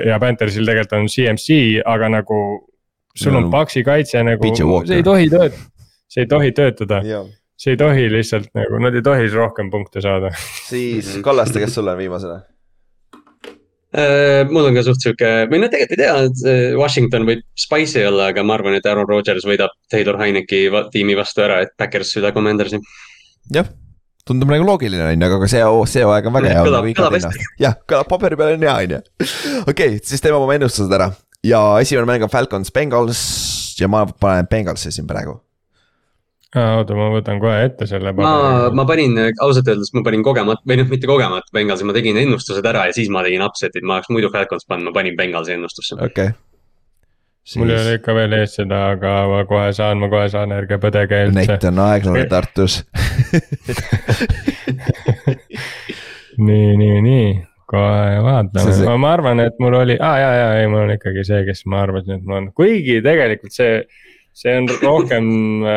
ja 0.07 0.21
Panthersil 0.23 0.63
tegelikult 0.63 0.93
on 1.01 1.11
CMC, 1.11 1.83
aga 1.91 2.07
nagu 2.21 2.39
sul 3.19 3.35
on 3.35 3.51
Paksi 3.51 3.83
kaitse 3.87 4.23
nagu, 4.23 4.55
see 4.55 5.01
ei 5.01 5.07
tohi 5.07 5.27
töötada, 5.31 5.59
see 6.15 6.25
ei 6.25 6.31
tohi 6.31 6.53
töötada, 6.57 7.01
ja 7.07 7.23
see 7.59 7.75
ei 7.75 7.79
tohi 7.81 8.09
lihtsalt 8.13 8.51
nagu, 8.57 8.81
nad 8.83 8.95
ei 8.97 9.03
tohi 9.05 9.29
rohkem 9.35 9.71
punkte 9.73 10.03
saada. 10.05 10.31
siis 10.69 11.17
Kallaste, 11.25 11.63
kes 11.63 11.75
sul 11.79 11.91
on 11.91 11.99
viimasena? 11.99 12.41
Äh, 13.95 14.43
mul 14.51 14.67
on 14.67 14.75
ka 14.75 14.83
suht 14.83 15.05
sihuke, 15.05 15.29
või 15.51 15.61
no 15.63 15.69
tegelikult 15.71 16.01
ei 16.01 16.01
tea, 16.01 16.15
et 16.27 16.41
äh, 16.51 16.63
Washington 16.79 17.29
võib 17.29 17.45
spicy 17.59 18.03
olla, 18.09 18.33
aga 18.33 18.43
ma 18.43 18.57
arvan, 18.57 18.75
et 18.75 18.87
Aaron 18.91 19.07
Rodgers 19.07 19.47
võidab 19.47 19.71
Taylor 19.93 20.19
Heineki 20.19 20.65
tiimi 20.91 21.15
vastu 21.15 21.45
ära, 21.47 21.61
et 21.63 21.77
Backers 21.79 22.11
üle 22.19 22.33
Commandersi. 22.35 22.81
jah, 23.55 23.71
tundub 24.27 24.51
nagu 24.51 24.67
loogiline 24.67 25.13
on 25.13 25.23
ju, 25.23 25.31
aga 25.39 25.51
see, 25.53 25.63
see 25.93 26.03
hooaeg 26.03 26.27
on 26.27 26.35
väga 26.41 26.57
hea. 26.57 26.65
Kõlab- 26.67 26.91
kõlab 26.99 27.19
hästi. 27.21 27.47
jah, 27.63 27.79
kõlab 27.87 28.11
paberi 28.11 28.41
peal 28.41 28.57
on 28.57 28.67
hea 28.67 28.75
on 28.83 28.97
ju. 28.97 29.01
okei, 29.71 30.01
siis 30.03 30.25
teeme 30.27 30.43
oma 30.43 30.59
ennustused 30.59 30.99
ära 30.99 31.13
ja 31.47 31.63
esimene 31.85 32.09
mäng 32.11 32.27
on 32.27 32.35
Falcons, 32.35 32.75
Bengals 32.75 33.23
ja 33.79 33.87
ma 33.87 34.03
panen 34.07 34.51
Bengalsi 34.51 34.91
siin 34.91 35.07
praegu. 35.07 35.39
oota, 36.55 36.95
ma 36.99 37.11
võtan 37.13 37.41
kohe 37.43 37.59
ette 37.67 37.87
selle. 37.91 38.13
ma, 38.17 38.33
ma 38.75 38.85
panin 38.89 39.19
ausalt 39.43 39.69
öeldes, 39.71 39.93
ma 39.97 40.05
panin 40.07 40.23
kogemata 40.27 40.63
või 40.69 40.77
noh, 40.81 40.89
mitte 40.91 41.11
kogemata 41.11 41.55
Bengalsi, 41.55 41.87
ma 41.89 41.95
tegin 41.97 42.19
ennustused 42.23 42.67
ära 42.71 42.87
ja 42.89 42.97
siis 42.97 43.11
ma 43.13 43.25
tegin 43.27 43.43
upset'id, 43.47 43.85
ma 43.87 43.99
oleks 43.99 44.11
muidu 44.15 44.31
Falcons 44.35 44.67
pannud, 44.69 44.91
ma 44.91 44.95
panin 44.97 45.17
Bengalsi 45.19 45.57
ennustusse. 45.57 45.99
okei 45.99 46.31
okay.. 46.31 46.31
mul 47.61 47.75
ei 47.75 47.81
ole 47.81 47.93
ikka 47.99 48.11
veel 48.17 48.33
ees 48.39 48.53
seda, 48.61 48.79
aga 48.95 49.11
ma 49.31 49.41
kohe 49.51 49.71
saan, 49.77 49.97
ma 50.03 50.09
kohe 50.13 50.29
saan, 50.33 50.55
ärge 50.57 50.77
põdege 50.83 51.25
üldse. 51.29 51.47
Neit 51.51 51.67
on 51.71 51.83
aeglane 51.89 52.25
Tartus. 52.31 52.75
nii, 56.39 56.71
nii, 56.79 57.01
nii, 57.05 57.29
kohe 57.71 58.23
vaatame 58.25 58.73
See-, 58.73 58.87
ma, 58.89 58.97
ma 59.01 59.13
arvan, 59.19 59.43
et 59.45 59.61
mul 59.63 59.75
oli, 59.83 59.99
aa 60.01 60.17
ja, 60.21 60.31
ja 60.39 60.49
ei, 60.61 60.67
mul 60.71 60.85
on 60.87 60.95
ikkagi 60.97 61.27
see, 61.27 61.43
kes 61.49 61.65
ma 61.71 61.83
arvasin, 61.85 62.19
et 62.19 62.27
mul 62.27 62.41
on, 62.41 62.51
kuigi 62.57 63.01
tegelikult 63.05 63.55
see. 63.55 63.79
See 64.35 64.51
on 64.59 64.67
rohkem 64.83 65.27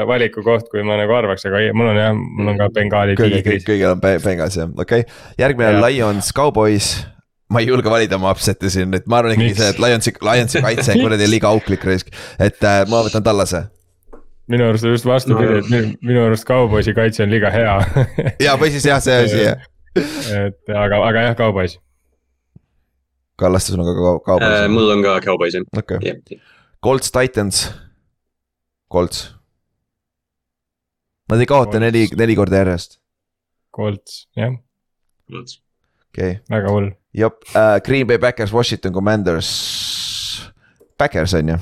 valiku 0.10 0.42
koht, 0.46 0.66
kui 0.72 0.82
ma 0.86 0.96
nagu 0.98 1.14
arvaks, 1.14 1.46
aga 1.46 1.60
ei, 1.62 1.74
mul 1.78 1.92
on 1.92 2.00
jah, 2.00 2.16
mul 2.18 2.50
on 2.54 2.58
ka 2.58 2.68
Bengali 2.74 3.14
kõige, 3.20 3.44
tiigris. 3.44 3.66
kõigil 3.68 3.92
on 3.92 4.02
Be- 4.02 4.18
Bengals 4.24 4.58
jah, 4.58 4.72
okei 4.74 5.04
okay., 5.06 5.22
järgmine 5.38 5.70
on 5.76 5.78
Jah. 5.80 5.86
Lions, 5.88 6.32
Cowboys. 6.34 6.88
ma 7.54 7.62
ei 7.64 7.70
julge 7.70 7.88
valida 7.94 8.18
oma 8.18 8.34
upset'i 8.36 8.70
siin, 8.74 8.92
et 8.98 9.06
ma 9.08 9.22
arvan 9.22 9.38
ikkagi 9.38 9.54
see, 9.56 9.70
et 9.72 9.78
Lionsi, 9.80 10.12
Lionsi 10.26 10.62
kaitse 10.66 10.96
on 10.98 11.04
kuradi 11.06 11.30
liiga 11.32 11.48
auklik 11.54 11.86
risk, 11.88 12.10
et 12.44 12.58
äh, 12.66 12.82
ma 12.92 13.04
võtan 13.06 13.24
Tallase. 13.24 13.62
minu 14.52 14.66
arust 14.68 14.84
on 14.90 14.92
just 14.98 15.06
vastupidi, 15.08 15.62
et 15.62 15.70
minu, 15.72 15.94
minu 16.10 16.26
arust 16.26 16.48
Cowboysi 16.50 16.94
kaitse 16.98 17.24
on 17.24 17.32
liiga 17.32 17.52
hea 17.54 17.78
ja, 18.48 18.58
või 18.60 18.74
siis 18.74 18.86
jah, 18.90 19.00
see 19.04 19.16
asi 19.28 19.44
jah. 19.46 19.62
et 20.48 20.74
aga, 20.76 21.00
aga 21.08 21.28
jah, 21.30 21.36
Cowboys. 21.40 21.78
Kallaste, 23.38 23.72
sul 23.76 23.82
on 23.86 23.88
ka 23.94 24.14
Cowboys, 24.26 24.60
Äh, 24.64 24.68
mul 24.74 24.90
on 24.98 25.04
ka 25.06 25.20
Cowboys 25.22 25.54
jah, 25.56 25.66
okei. 25.78 26.00
jah. 26.10 26.40
Colts, 26.84 27.12
Titans, 27.14 27.68
Colts. 28.88 29.36
Nad 31.30 31.40
ei 31.40 31.46
kaota 31.46 31.72
Colts. 31.72 31.84
neli, 31.84 32.08
neli 32.16 32.36
korda 32.36 32.62
järjest, 32.62 33.00
Colts, 33.76 34.28
jah, 34.36 34.54
okei 35.30 35.50
okay., 36.14 36.38
väga 36.50 36.72
hull. 36.72 36.92
jep 37.14 37.44
uh,, 37.52 37.80
Green 37.84 38.08
Bay 38.08 38.18
Backers, 38.18 38.54
Washington 38.54 38.94
Commanders. 38.94 39.50
Backers 40.98 41.34
on 41.34 41.50
ju, 41.50 41.58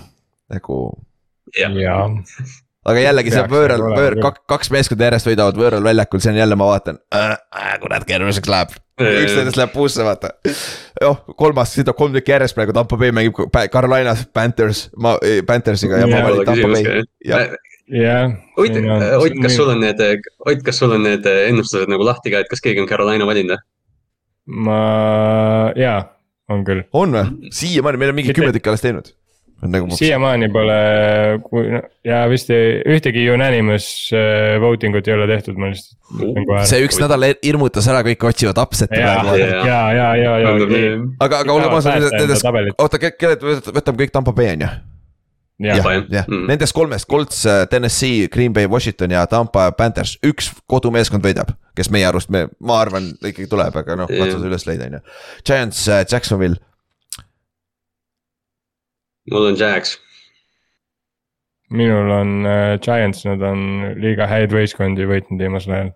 nagu, 0.53 0.77
jah, 1.57 1.73
ja 1.81 1.97
aga 2.85 3.01
jällegi 3.01 3.33
see 3.33 3.43
võõral, 3.51 3.83
võõr- 3.95 4.17
kaks, 4.23 4.41
kaks 4.51 4.71
meeskonda 4.75 5.09
järjest 5.09 5.29
võidavad 5.29 5.59
võõral 5.59 5.85
väljakul, 5.85 6.21
see 6.23 6.33
on 6.33 6.39
jälle, 6.41 6.57
ma 6.59 6.69
vaatan 6.69 6.99
äh,, 7.15 7.35
äh, 7.57 7.75
kurat 7.81 8.05
keeruliseks 8.07 8.51
läheb. 8.51 8.75
üks 9.01 9.35
nendest 9.35 9.59
läheb 9.59 9.73
puusse, 9.73 10.05
vaata. 10.07 10.33
noh, 11.01 11.21
kolmas, 11.39 11.73
sõidab 11.75 11.97
kolm 11.99 12.15
tükki 12.15 12.35
järjest 12.35 12.57
praegu, 12.57 12.75
Tampo 12.77 12.99
Bay 13.01 13.13
mängib 13.15 13.41
Carolinas 13.73 14.25
Panthers, 14.33 14.87
ma, 14.97 15.15
Panthersiga 15.47 16.03
ja 16.03 16.09
ma 16.09 16.21
Jaa, 16.21 16.27
valin 16.29 16.49
Tampo 16.51 16.73
Bay. 16.73 17.05
jah. 17.25 17.47
Ott, 18.57 18.77
Ott, 19.19 19.35
kas 19.43 19.55
sul 19.59 19.69
on 19.69 19.83
need, 19.83 19.99
Ott, 20.41 20.63
kas 20.65 20.79
sul 20.81 20.95
on 20.95 21.03
need 21.05 21.25
ennustused 21.29 21.91
nagu 21.91 22.05
lahti 22.07 22.33
ka, 22.33 22.41
et 22.41 22.49
kas 22.49 22.63
keegi 22.65 22.81
on 22.81 22.89
Carolina 22.89 23.27
valinud 23.29 23.57
või? 23.57 23.61
ma, 24.65 24.79
jaa, 25.77 25.99
on 26.49 26.65
küll. 26.65 26.85
on 26.93 27.13
või? 27.13 27.51
siiamaani, 27.53 28.01
meil 28.01 28.13
on 28.13 28.19
mingi 28.21 28.33
kümme 28.37 28.53
tükki 28.55 28.71
alles 28.71 28.85
teinud. 28.85 29.13
nagu, 29.71 29.89
siiamaani 29.97 30.49
pole, 30.53 30.77
kui 31.45 31.67
ja 32.05 32.23
vist 32.31 32.49
ei, 32.53 32.79
ühtegi 32.95 33.25
unanimous 33.33 33.87
äh, 34.15 34.55
voting 34.61 34.97
ut 34.97 35.07
ei 35.09 35.15
ole 35.17 35.27
tehtud, 35.31 35.59
ma 35.61 35.71
lihtsalt 35.71 36.65
see 36.69 36.81
üks 36.85 36.99
nädal 37.01 37.27
hirmutas 37.33 37.87
ära, 37.91 38.03
kõik 38.05 38.27
otsivad 38.29 38.59
upset'i 38.65 39.01
ja, 39.01 39.13
praegu. 39.21 39.37
ja, 39.41 39.77
ja, 39.95 40.09
ja, 40.19 40.35
ja, 40.43 40.57
aga, 41.25 41.43
aga 41.43 41.55
oleme 41.55 41.79
ausad, 41.79 42.03
nendest, 42.13 42.45
oota, 42.77 43.01
kelle, 43.07 43.39
võtame 43.71 44.03
kõik 44.03 44.13
Tampo 44.13 44.35
Bay 44.35 44.53
on 44.53 44.67
ju? 44.67 44.73
jah, 45.65 45.79
Tampa, 45.79 45.95
jah. 46.11 46.27
Mm. 46.27 46.45
nendest 46.51 46.75
kolmest, 46.75 47.07
Colts, 47.09 47.43
Tennessee, 47.71 48.27
Green 48.31 48.53
Bay, 48.53 48.67
Washington 48.71 49.15
ja 49.15 49.25
Tampa 49.31 49.69
Panthers, 49.77 50.17
üks 50.25 50.51
kodumeeskond 50.71 51.23
võidab. 51.25 51.55
kes 51.75 51.89
meie 51.91 52.07
arust, 52.07 52.29
me, 52.31 52.45
ma 52.63 52.79
arvan, 52.85 53.09
ikkagi 53.19 53.49
tuleb, 53.51 53.75
aga 53.75 53.97
noh, 53.99 54.07
katsu 54.07 54.39
see 54.39 54.47
üles 54.47 54.63
leida, 54.67 54.85
on 54.87 54.93
ju. 54.95 55.01
Giants, 55.47 55.81
Jacksonville, 56.11 56.61
mul 59.31 59.51
on 59.51 59.55
Jax. 59.59 59.97
minul 61.69 62.11
on 62.11 62.45
äh, 62.45 62.79
Giants, 62.79 63.25
nad 63.25 63.41
on 63.41 63.93
liiga 63.97 64.27
häid 64.29 64.53
võistkondi 64.53 65.07
võitnud 65.09 65.41
viimasel 65.41 65.73
ajal. 65.77 65.93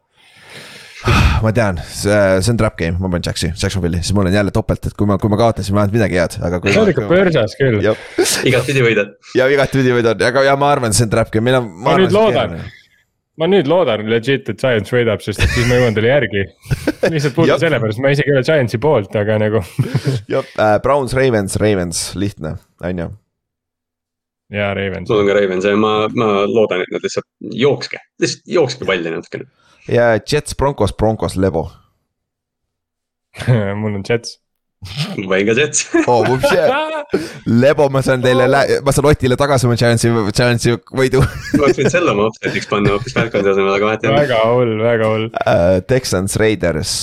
ma 1.43 1.51
tean, 1.55 1.77
see, 1.85 2.15
see 2.41 2.51
on 2.51 2.59
trap 2.59 2.75
game, 2.79 2.97
ma 2.99 3.11
panen 3.11 3.27
Jaxi, 3.29 3.51
Jacksonville'i, 3.53 4.01
siis 4.03 4.15
mul 4.17 4.27
on 4.27 4.35
jälle 4.35 4.51
topelt, 4.55 4.89
et 4.89 4.97
kui 4.97 5.07
ma, 5.07 5.19
kui 5.21 5.31
ma 5.31 5.37
kaotasin, 5.39 5.75
ma 5.75 5.83
ei 5.83 5.87
andnud 5.87 5.99
midagi 5.99 6.19
head, 6.19 6.39
aga 6.49 6.59
kui 6.63 6.73
see 6.73 6.81
on 6.81 6.91
ikka 6.91 7.05
põrsas 7.11 7.55
küll. 7.59 7.79
jah, 7.85 8.01
igatpidi 8.49 8.83
võidad. 8.83 9.13
ja 9.37 9.47
igatpidi 9.53 9.93
võidan, 9.95 10.25
aga 10.31 10.43
ja 10.49 10.57
ma 10.59 10.73
arvan, 10.73 10.95
see 10.97 11.05
on 11.07 11.13
trap 11.13 11.31
game, 11.31 11.45
meil 11.47 11.61
on. 11.61 11.71
Ma 11.85 11.95
nüüd 12.01 12.15
loodan. 12.15 12.57
Ma 13.39 13.47
nüüd 13.47 13.69
loodan 13.71 14.03
legit, 14.11 14.49
et 14.51 14.59
Giants 14.59 14.91
võidab, 14.93 15.23
sest 15.23 15.41
et 15.43 15.53
siis 15.53 15.67
ma 15.69 15.79
jõuan 15.79 15.95
teile 15.95 16.11
järgi. 16.11 16.43
lihtsalt 17.13 17.35
puhtalt 17.37 17.63
sellepärast, 17.63 18.01
ma 18.03 18.11
isegi 18.13 18.33
ei 18.33 18.37
ole 18.37 18.45
Giantsi 18.47 18.81
poolt, 18.83 19.15
aga 19.19 19.39
nagu 19.41 19.63
jah 20.33 20.51
äh,, 20.59 20.75
Browns, 20.83 21.15
Ravens, 21.17 21.55
Ravens, 21.61 22.03
lihtne, 22.19 22.57
on 22.83 23.03
ju. 23.03 23.07
ja 24.59 24.73
Ravens. 24.77 25.11
on 25.15 25.29
ka 25.29 25.37
Ravens 25.37 25.67
ja 25.69 25.75
ma, 25.79 25.93
ma 26.11 26.29
loodan, 26.49 26.83
et 26.83 26.93
nad 26.95 27.05
lihtsalt 27.05 27.27
jookske, 27.63 28.01
lihtsalt 28.21 28.53
jookske 28.59 28.89
palli 28.89 29.15
natukene. 29.15 29.47
ja 29.87 30.11
Jets, 30.19 30.57
Broncos, 30.59 30.95
Broncos, 30.97 31.39
Lebo. 31.39 31.69
mul 33.79 33.95
on 33.95 34.03
Jets. 34.03 34.39
Ma 35.27 35.39
ka 35.43 35.53
Jets. 35.57 35.89
oh, 36.07 36.23
Lebo, 37.45 37.89
ma 37.91 38.01
saan 38.05 38.21
teile, 38.23 38.47
ma 38.47 38.93
saan 38.95 39.09
Otile 39.11 39.35
tagasi 39.39 39.67
oma 39.67 39.75
Giantsi, 39.79 40.11
Giantsi 40.31 40.75
võidu 40.95 41.19
ma 41.23 41.65
oleks 41.65 41.81
võinud 41.81 41.91
selle 41.91 42.13
oma 42.13 42.29
upset'iks 42.29 42.69
panna 42.71 42.93
hoopis 42.95 43.15
Falconsi 43.17 43.51
asemel, 43.51 43.73
aga 43.75 43.89
vahet 43.89 44.05
ei 44.05 44.11
ole. 44.11 44.21
väga 44.23 44.39
hull, 44.47 44.75
väga 44.85 45.11
hull. 45.11 45.27
uh,. 45.43 45.81
Texans, 45.89 46.37
Raiders 46.39 46.93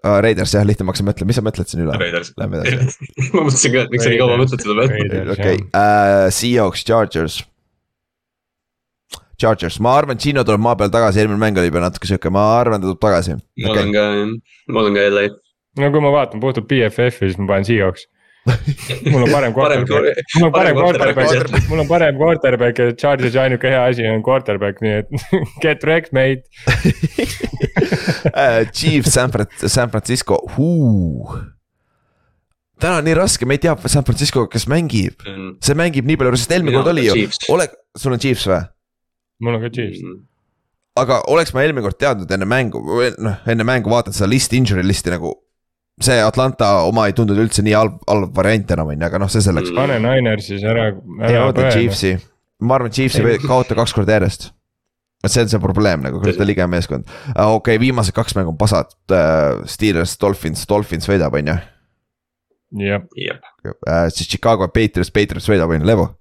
uh,, 0.00 0.18
Raiders 0.24 0.56
jah, 0.56 0.66
lihtne, 0.66 0.88
ma 0.88 0.94
hakkasin 0.94 1.08
mõtlema, 1.10 1.30
mis 1.30 1.38
sa 1.38 1.46
mõtled 1.46 1.70
siin 1.70 1.84
üle? 1.84 1.94
Raiders. 2.02 2.32
Lähme 2.40 2.62
edasi, 2.64 3.10
ma 3.36 3.44
mõtlesin 3.46 3.76
ka, 3.76 3.84
et 3.86 3.94
miks 3.94 4.06
sa 4.08 4.12
nii 4.12 4.20
kaua 4.24 4.42
mõtled 4.42 4.66
selle 4.66 4.90
peale. 4.90 5.24
okei, 5.36 5.62
Seahawks, 6.34 6.84
Chargers. 6.88 7.40
Chargers, 9.38 9.78
ma 9.78 9.92
arvan, 9.94 10.18
Gino 10.18 10.42
tuleb 10.42 10.62
maa 10.64 10.74
peal 10.78 10.90
tagasi, 10.90 11.22
eelmine 11.22 11.38
mäng 11.38 11.58
oli 11.60 11.70
juba 11.70 11.84
natuke 11.84 12.08
sihuke, 12.10 12.32
ma 12.34 12.48
arvan, 12.58 12.82
ta 12.82 12.90
tuleb 12.90 13.04
tagasi. 13.04 13.38
mul 13.62 13.84
on 13.84 13.92
ka, 13.94 14.06
mul 14.74 14.90
on 14.90 14.98
ka 14.98 15.04
LA. 15.14 15.28
No 15.82 15.90
kui 15.94 16.04
ma 16.04 16.14
vaatan 16.14 16.42
puhtalt 16.42 16.68
BFF-i, 16.70 17.26
siis 17.26 17.40
ma 17.40 17.52
panen 17.54 17.68
Seahawks. 17.68 18.06
mul 19.12 19.26
on 19.26 19.30
parem 19.32 19.52
quarterback, 19.56 20.22
mul 20.38 20.46
on 20.46 20.52
parem 20.54 20.78
quarterback 20.78 21.68
mul 21.68 21.82
on 21.82 21.88
parem 21.90 22.16
quarterback 22.16 22.78
ja 22.80 22.94
Chargersi 22.96 23.38
ainuke 23.42 23.68
hea 23.68 23.82
asi 23.90 24.06
on 24.08 24.22
quarterback, 24.24 24.80
nii 24.84 25.02
et 25.02 25.10
get 25.64 25.84
wrecked 25.84 26.14
mate. 26.16 26.46
Uh, 28.28 28.64
Chiefs, 28.72 29.12
San 29.14 29.32
San 29.66 29.90
Francisco, 29.90 30.40
täna 32.80 33.00
on 33.00 33.06
nii 33.08 33.18
raske, 33.18 33.46
me 33.48 33.58
ei 33.58 33.62
tea 33.62 33.74
San 33.90 34.06
Francisco, 34.06 34.46
kes 34.50 34.68
mängib, 34.70 35.26
see 35.64 35.76
mängib 35.78 36.08
nii 36.08 36.18
palju, 36.20 36.38
sest 36.38 36.56
eelmine 36.56 36.78
kord 36.78 36.92
oli 36.94 37.08
ju 37.08 37.16
Chiefs., 37.18 37.44
ole, 37.52 37.68
sul 37.98 38.14
on 38.16 38.22
Chiefs 38.22 38.46
või? 38.50 38.62
mul 39.44 39.58
on 39.58 39.64
ka 39.66 39.72
Chiefs. 39.74 40.04
aga 40.98 41.20
oleks 41.32 41.52
ma 41.54 41.64
eelmine 41.64 41.84
kord 41.84 41.98
teadnud 42.00 42.32
enne 42.34 42.48
mängu, 42.48 42.82
noh 43.18 43.50
enne 43.50 43.66
mängu 43.66 43.92
vaadanud 43.92 44.16
seda 44.16 44.30
listi, 44.30 44.60
injury 44.60 44.86
listi 44.86 45.12
nagu. 45.14 45.34
See 46.04 46.18
Atlanta 46.22 46.70
oma 46.86 47.06
ei 47.08 47.14
tundunud 47.16 47.46
üldse 47.46 47.64
nii 47.66 47.74
halb, 47.76 47.98
halb 48.08 48.34
variant 48.36 48.70
enam 48.74 48.92
on 48.92 48.98
ju, 48.98 49.06
aga 49.08 49.20
noh, 49.22 49.30
see 49.32 49.44
selleks. 49.44 49.72
Mm. 49.72 49.80
pane 49.80 49.98
Ninersis 50.04 50.66
ära, 50.66 50.90
ei 51.22 51.32
ära 51.32 51.48
oota 51.48 51.64
põe. 51.64 51.72
Chiefsi, 51.74 52.12
ma 52.62 52.78
arvan, 52.78 52.94
Chiefs 52.94 53.18
ei 53.20 53.40
kaota 53.42 53.78
kaks 53.78 53.96
korda 53.96 54.18
järjest. 54.18 54.50
et 55.24 55.34
see 55.34 55.42
on 55.42 55.50
see 55.50 55.62
probleem 55.62 56.04
nagu, 56.04 56.20
kui 56.22 56.36
ta 56.36 56.46
lige 56.46 56.66
meeskond, 56.70 57.08
okei 57.32 57.56
okay,, 57.56 57.80
viimased 57.82 58.14
kaks 58.14 58.36
mängu 58.38 58.54
on 58.54 58.60
pasad, 58.60 58.92
Steelers, 59.66 60.14
Dolphins, 60.20 60.62
Dolphins 60.70 61.10
võidab, 61.10 61.34
on 61.40 61.50
ju. 61.50 61.56
jah, 62.84 63.08
jah, 63.18 63.42
siis 64.14 64.30
Chicago 64.30 64.70
Patriots, 64.70 65.10
Patriots 65.10 65.50
võidab, 65.50 65.74
on 65.74 65.82
ju, 65.82 65.90
Levo. 65.90 66.12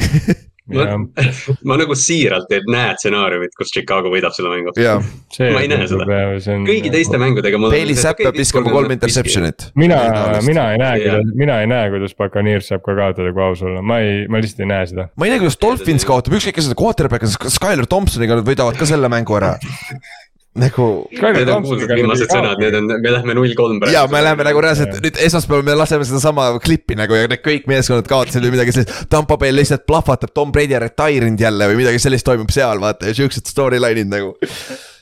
ma 0.74 0.86
ma 1.68 1.78
nagu 1.80 1.96
siiralt 1.98 2.52
ei 2.54 2.64
näe 2.70 2.94
stsenaariumit, 2.98 3.54
kus 3.58 3.72
Chicago 3.74 4.12
võidab 4.12 4.34
selle 4.36 4.52
mängu. 4.52 4.74
Ma 4.74 5.64
ei 5.64 5.70
näe 5.70 5.88
seda. 5.90 6.20
kõigi 6.68 6.92
teiste 6.94 7.20
mängudega. 7.20 7.60
Bailey 7.66 7.98
Zapp 7.98 8.22
peab 8.22 8.38
viskama 8.38 8.72
kolm. 8.72 8.94
interception'it. 8.94 9.70
mina, 9.80 10.00
mina 10.46 10.70
ei 10.74 10.80
näe, 10.82 11.02
kuidas, 11.04 11.34
mina 11.42 11.60
ei 11.64 11.70
näe, 11.70 11.92
kuidas 11.94 12.16
Buccaneers 12.18 12.70
saab 12.72 12.84
ka 12.86 12.96
kaotada, 12.98 13.34
kui 13.36 13.44
aus 13.44 13.64
olla, 13.66 13.82
ma 13.82 14.00
ei, 14.04 14.24
ma 14.30 14.42
lihtsalt 14.42 14.64
ei 14.64 14.72
näe 14.72 14.88
seda. 14.92 15.10
ma 15.16 15.28
ei 15.28 15.34
tea, 15.34 15.42
kuidas 15.44 15.60
Dolphins 15.62 16.08
kaotab, 16.08 16.38
ükskõik 16.38 16.58
kes 16.58 16.68
seda 16.70 16.78
quarterback 16.78 17.26
on, 17.26 17.52
Skyler 17.52 17.88
Thompsoniga 17.90 18.40
nad 18.40 18.46
võidavad 18.46 18.78
ka 18.80 18.88
selle 18.88 19.10
mängu 19.12 19.38
ära. 19.40 19.56
nagu 20.58 20.86
Need 21.14 21.48
on 21.54 21.62
kuulsad 21.62 21.92
viimased 21.94 22.32
sõnad, 22.32 22.58
need 22.58 22.74
on, 22.74 22.88
me 22.98 23.12
lähme 23.14 23.36
null 23.38 23.52
kolm 23.58 23.78
praegu. 23.78 23.94
ja 23.94 24.02
me 24.10 24.22
läheme 24.24 24.46
nagu 24.48 24.62
reaalselt 24.64 24.96
nüüd 25.04 25.20
esmaspäeval 25.22 25.62
me 25.68 25.76
laseme 25.78 26.06
sedasama 26.08 26.48
klippi 26.64 26.96
nagu 26.98 27.14
ja 27.14 27.28
need 27.30 27.44
kõik 27.44 27.68
meeskonnad 27.70 28.08
kaotasid 28.10 28.42
või 28.48 28.56
midagi 28.56 28.74
sellist. 28.74 29.06
Tampa 29.12 29.38
Bay 29.38 29.54
lihtsalt 29.54 29.86
plahvatab, 29.86 30.34
Tom 30.34 30.50
Brady 30.54 30.74
on 30.74 30.82
retire'inud 30.88 31.40
jälle 31.46 31.70
või 31.70 31.78
midagi 31.84 32.02
sellist 32.02 32.26
toimub 32.26 32.50
seal 32.54 32.82
vaata 32.82 33.12
ja 33.12 33.14
siuksed 33.20 33.46
storyline'id 33.46 34.10
nagu. 34.10 34.34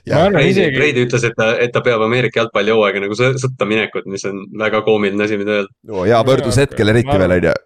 Brady, 0.08 0.68
Brady 0.76 1.04
ütles, 1.04 1.24
et 1.28 1.34
ta, 1.36 1.50
et 1.60 1.72
ta 1.72 1.82
peab 1.84 2.00
Ameerika 2.04 2.40
jalgpallihooaega 2.42 3.02
nagu 3.02 3.16
sõ- 3.18 3.34
sõtta 3.40 3.66
minekut, 3.68 4.06
mis 4.08 4.24
on 4.28 4.44
väga 4.60 4.80
koomiline 4.86 5.24
asi, 5.26 5.36
mida 5.40 5.58
öelda. 5.58 5.72
Oh, 5.90 6.04
hea 6.08 6.20
võrdlus 6.24 6.60
hetkel 6.60 6.92
eriti 6.94 7.18
veel 7.20 7.34
on 7.36 7.48
ju. 7.50 7.56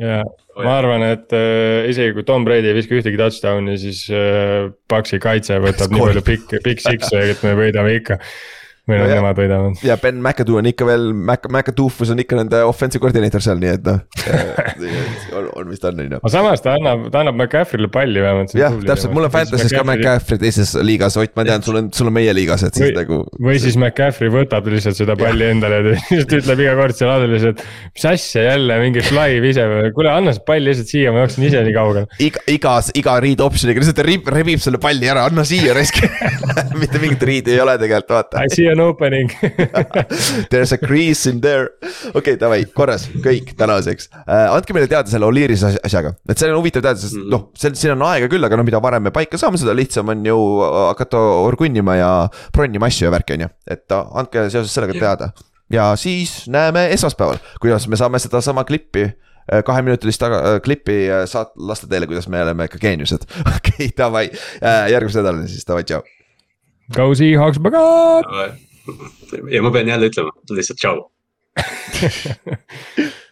Ja 0.00 0.20
ma 0.60 0.76
arvan, 0.78 1.04
et 1.06 1.34
äh, 1.36 1.88
isegi 1.90 2.14
kui 2.16 2.24
Tom 2.28 2.46
Brady 2.46 2.70
ei 2.70 2.76
viska 2.78 2.96
ühtegi 2.98 3.20
touchdown'i, 3.20 3.76
siis 3.80 4.06
äh, 4.12 4.70
Paxi 4.90 5.20
kaitse 5.22 5.60
võtab 5.62 5.92
nii 5.94 6.06
palju 6.06 6.24
pikk, 6.26 6.56
pikk 6.64 6.82
six'e, 6.84 7.22
et 7.34 7.44
me 7.46 7.54
võidame 7.58 7.94
ikka. 7.98 8.18
või 8.90 8.98
noh, 8.98 9.10
nemad 9.12 9.38
võidavad. 9.38 9.84
ja 9.86 9.96
Ben 10.02 10.18
McAdoo 10.18 10.58
on 10.60 10.70
ikka 10.70 10.88
veel, 10.88 11.10
Mac, 11.14 11.46
McAdoofus 11.48 12.12
on 12.14 12.22
ikka 12.24 12.40
nende 12.40 12.62
offensive 12.66 13.04
koordineeter 13.04 13.44
seal, 13.44 13.60
nii 13.62 13.74
et 13.76 13.86
noh. 13.86 14.02
on, 15.62 15.70
vist 15.72 15.84
on, 15.88 16.00
on 16.00 16.14
ju. 16.16 16.20
aga 16.20 16.32
samas 16.32 16.64
ta 16.64 16.74
annab, 16.78 17.06
ta 17.12 17.22
annab 17.22 17.38
McCaffrey'le 17.38 17.90
palli 17.92 18.22
vähemalt. 18.24 18.54
jah, 18.58 18.76
täpselt, 18.86 19.14
mul 19.16 19.28
on 19.28 19.34
Fantasy's 19.34 19.74
ka 19.74 19.84
McCaffrey 19.86 20.40
teises 20.42 20.74
liigas, 20.86 21.18
Ott, 21.20 21.34
ma 21.36 21.44
tean, 21.46 21.64
sul 21.66 21.80
on, 21.80 21.90
sul 21.94 22.10
on 22.10 22.16
meie 22.16 22.34
liigas, 22.36 22.64
et 22.66 22.76
siis 22.76 22.88
Või- 22.88 22.96
nagu. 22.98 23.20
või 23.48 23.60
siis 23.62 23.78
McCaffrey 23.80 24.32
võtab 24.32 24.68
lihtsalt 24.72 24.98
seda 24.98 25.16
palli 25.20 25.50
endale 25.54 25.80
ja 25.80 25.86
lihtsalt 25.94 26.36
ütleb 26.40 26.64
iga 26.64 26.76
kord 26.78 26.98
seal 26.98 27.12
laadul 27.12 27.34
lihtsalt. 27.36 27.64
mis 27.94 28.06
asja 28.12 28.46
jälle 28.50 28.78
mingi 28.84 29.04
fly 29.06 29.40
ise 29.50 29.66
kuule 29.96 30.12
anna 30.12 30.34
see 30.36 30.44
pall 30.46 30.66
lihtsalt 30.66 30.90
siia, 30.90 31.14
ma 31.14 31.24
jooksen 31.24 31.46
ise 31.48 31.64
nii 31.66 31.76
kaugele. 31.76 32.06
iga, 32.22 32.44
igas, 32.54 32.92
iga 32.98 33.16
read 33.22 33.42
option'iga 33.44 33.82
lihtsalt 33.82 34.04
rib, 34.06 34.30
rebib 34.34 34.62
selle 34.62 34.80
palli 34.82 35.10
ära, 35.10 35.26
anna 35.30 35.44
siia 35.48 35.74
raisk. 35.76 36.00
mitte 36.80 37.00
mingit 37.02 37.22
read'i 37.26 37.54
ei 37.56 37.62
ole 37.62 37.76
tegelikult, 37.80 38.14
vaata 38.14 38.44
I 38.44 38.52
see 38.52 38.68
an 38.70 38.80
opening. 38.84 39.32
There 40.50 40.62
is 40.62 40.72
a 40.72 40.78
crease 40.78 41.26
in 41.30 41.40
there. 41.40 41.70
okei 42.14 42.18
okay,, 42.18 42.38
davai, 42.40 42.62
korras, 42.74 43.08
kõik 43.24 43.54
tänaseks 43.58 44.10
uh,. 44.22 44.54
andke 44.54 44.76
meile 44.76 44.88
teada 44.90 45.10
selle 45.10 45.26
Oliirise 45.26 45.49
asja- 45.54 45.80
asjaga, 45.84 46.14
et 46.28 46.38
see 46.38 46.50
on 46.50 46.58
huvitav 46.62 46.82
teada, 46.82 46.98
sest 47.00 47.16
Mhm. 47.16 47.28
noh, 47.30 47.48
see, 47.58 47.70
siin 47.74 47.92
on 47.96 48.02
aega 48.08 48.28
küll, 48.28 48.44
aga 48.46 48.56
no 48.56 48.62
mida 48.66 48.80
varem 48.80 49.02
me 49.02 49.10
paika 49.10 49.36
saame, 49.38 49.58
seda 49.58 49.74
lihtsam 49.74 50.08
on 50.08 50.24
ju 50.24 50.36
hakata 50.90 51.18
orgunnima 51.46 51.96
ja 51.98 52.10
bronnima 52.52 52.86
asju 52.86 53.04
ja 53.08 53.10
värki, 53.14 53.32
on 53.38 53.40
ju. 53.46 53.48
et 53.66 53.86
andke 53.92 54.46
seoses 54.50 54.72
sellega 54.72 54.92
teada 54.98 55.32
ja 55.70 55.94
siis 55.96 56.46
näeme 56.48 56.88
esmaspäeval, 56.94 57.38
kuidas 57.60 57.86
me 57.88 57.96
saame 57.96 58.18
sedasama 58.18 58.64
klippi 58.64 59.02
äh, 59.52 59.62
kaheminutilist 59.66 60.20
taga-, 60.22 60.60
klippi 60.62 61.08
äh, 61.10 61.24
saat-, 61.26 61.52
lasta 61.56 61.86
teile, 61.90 62.06
kuidas 62.06 62.28
me 62.28 62.42
oleme 62.42 62.64
ikka 62.70 62.78
geeniused. 62.78 63.24
okei, 63.56 63.90
davai, 63.98 64.28
järgmise 64.90 65.18
nädalani 65.22 65.48
siis, 65.48 65.64
davai, 65.66 65.82
tšau. 65.84 66.02
Go 66.94 67.14
Seahawks, 67.14 67.58
bagat. 67.62 68.26
ja 69.50 69.62
ma 69.62 69.70
pean 69.70 69.86
jälle 69.88 70.06
ütlema, 70.10 70.30
lihtsalt 70.50 70.78
tšau. 70.78 71.10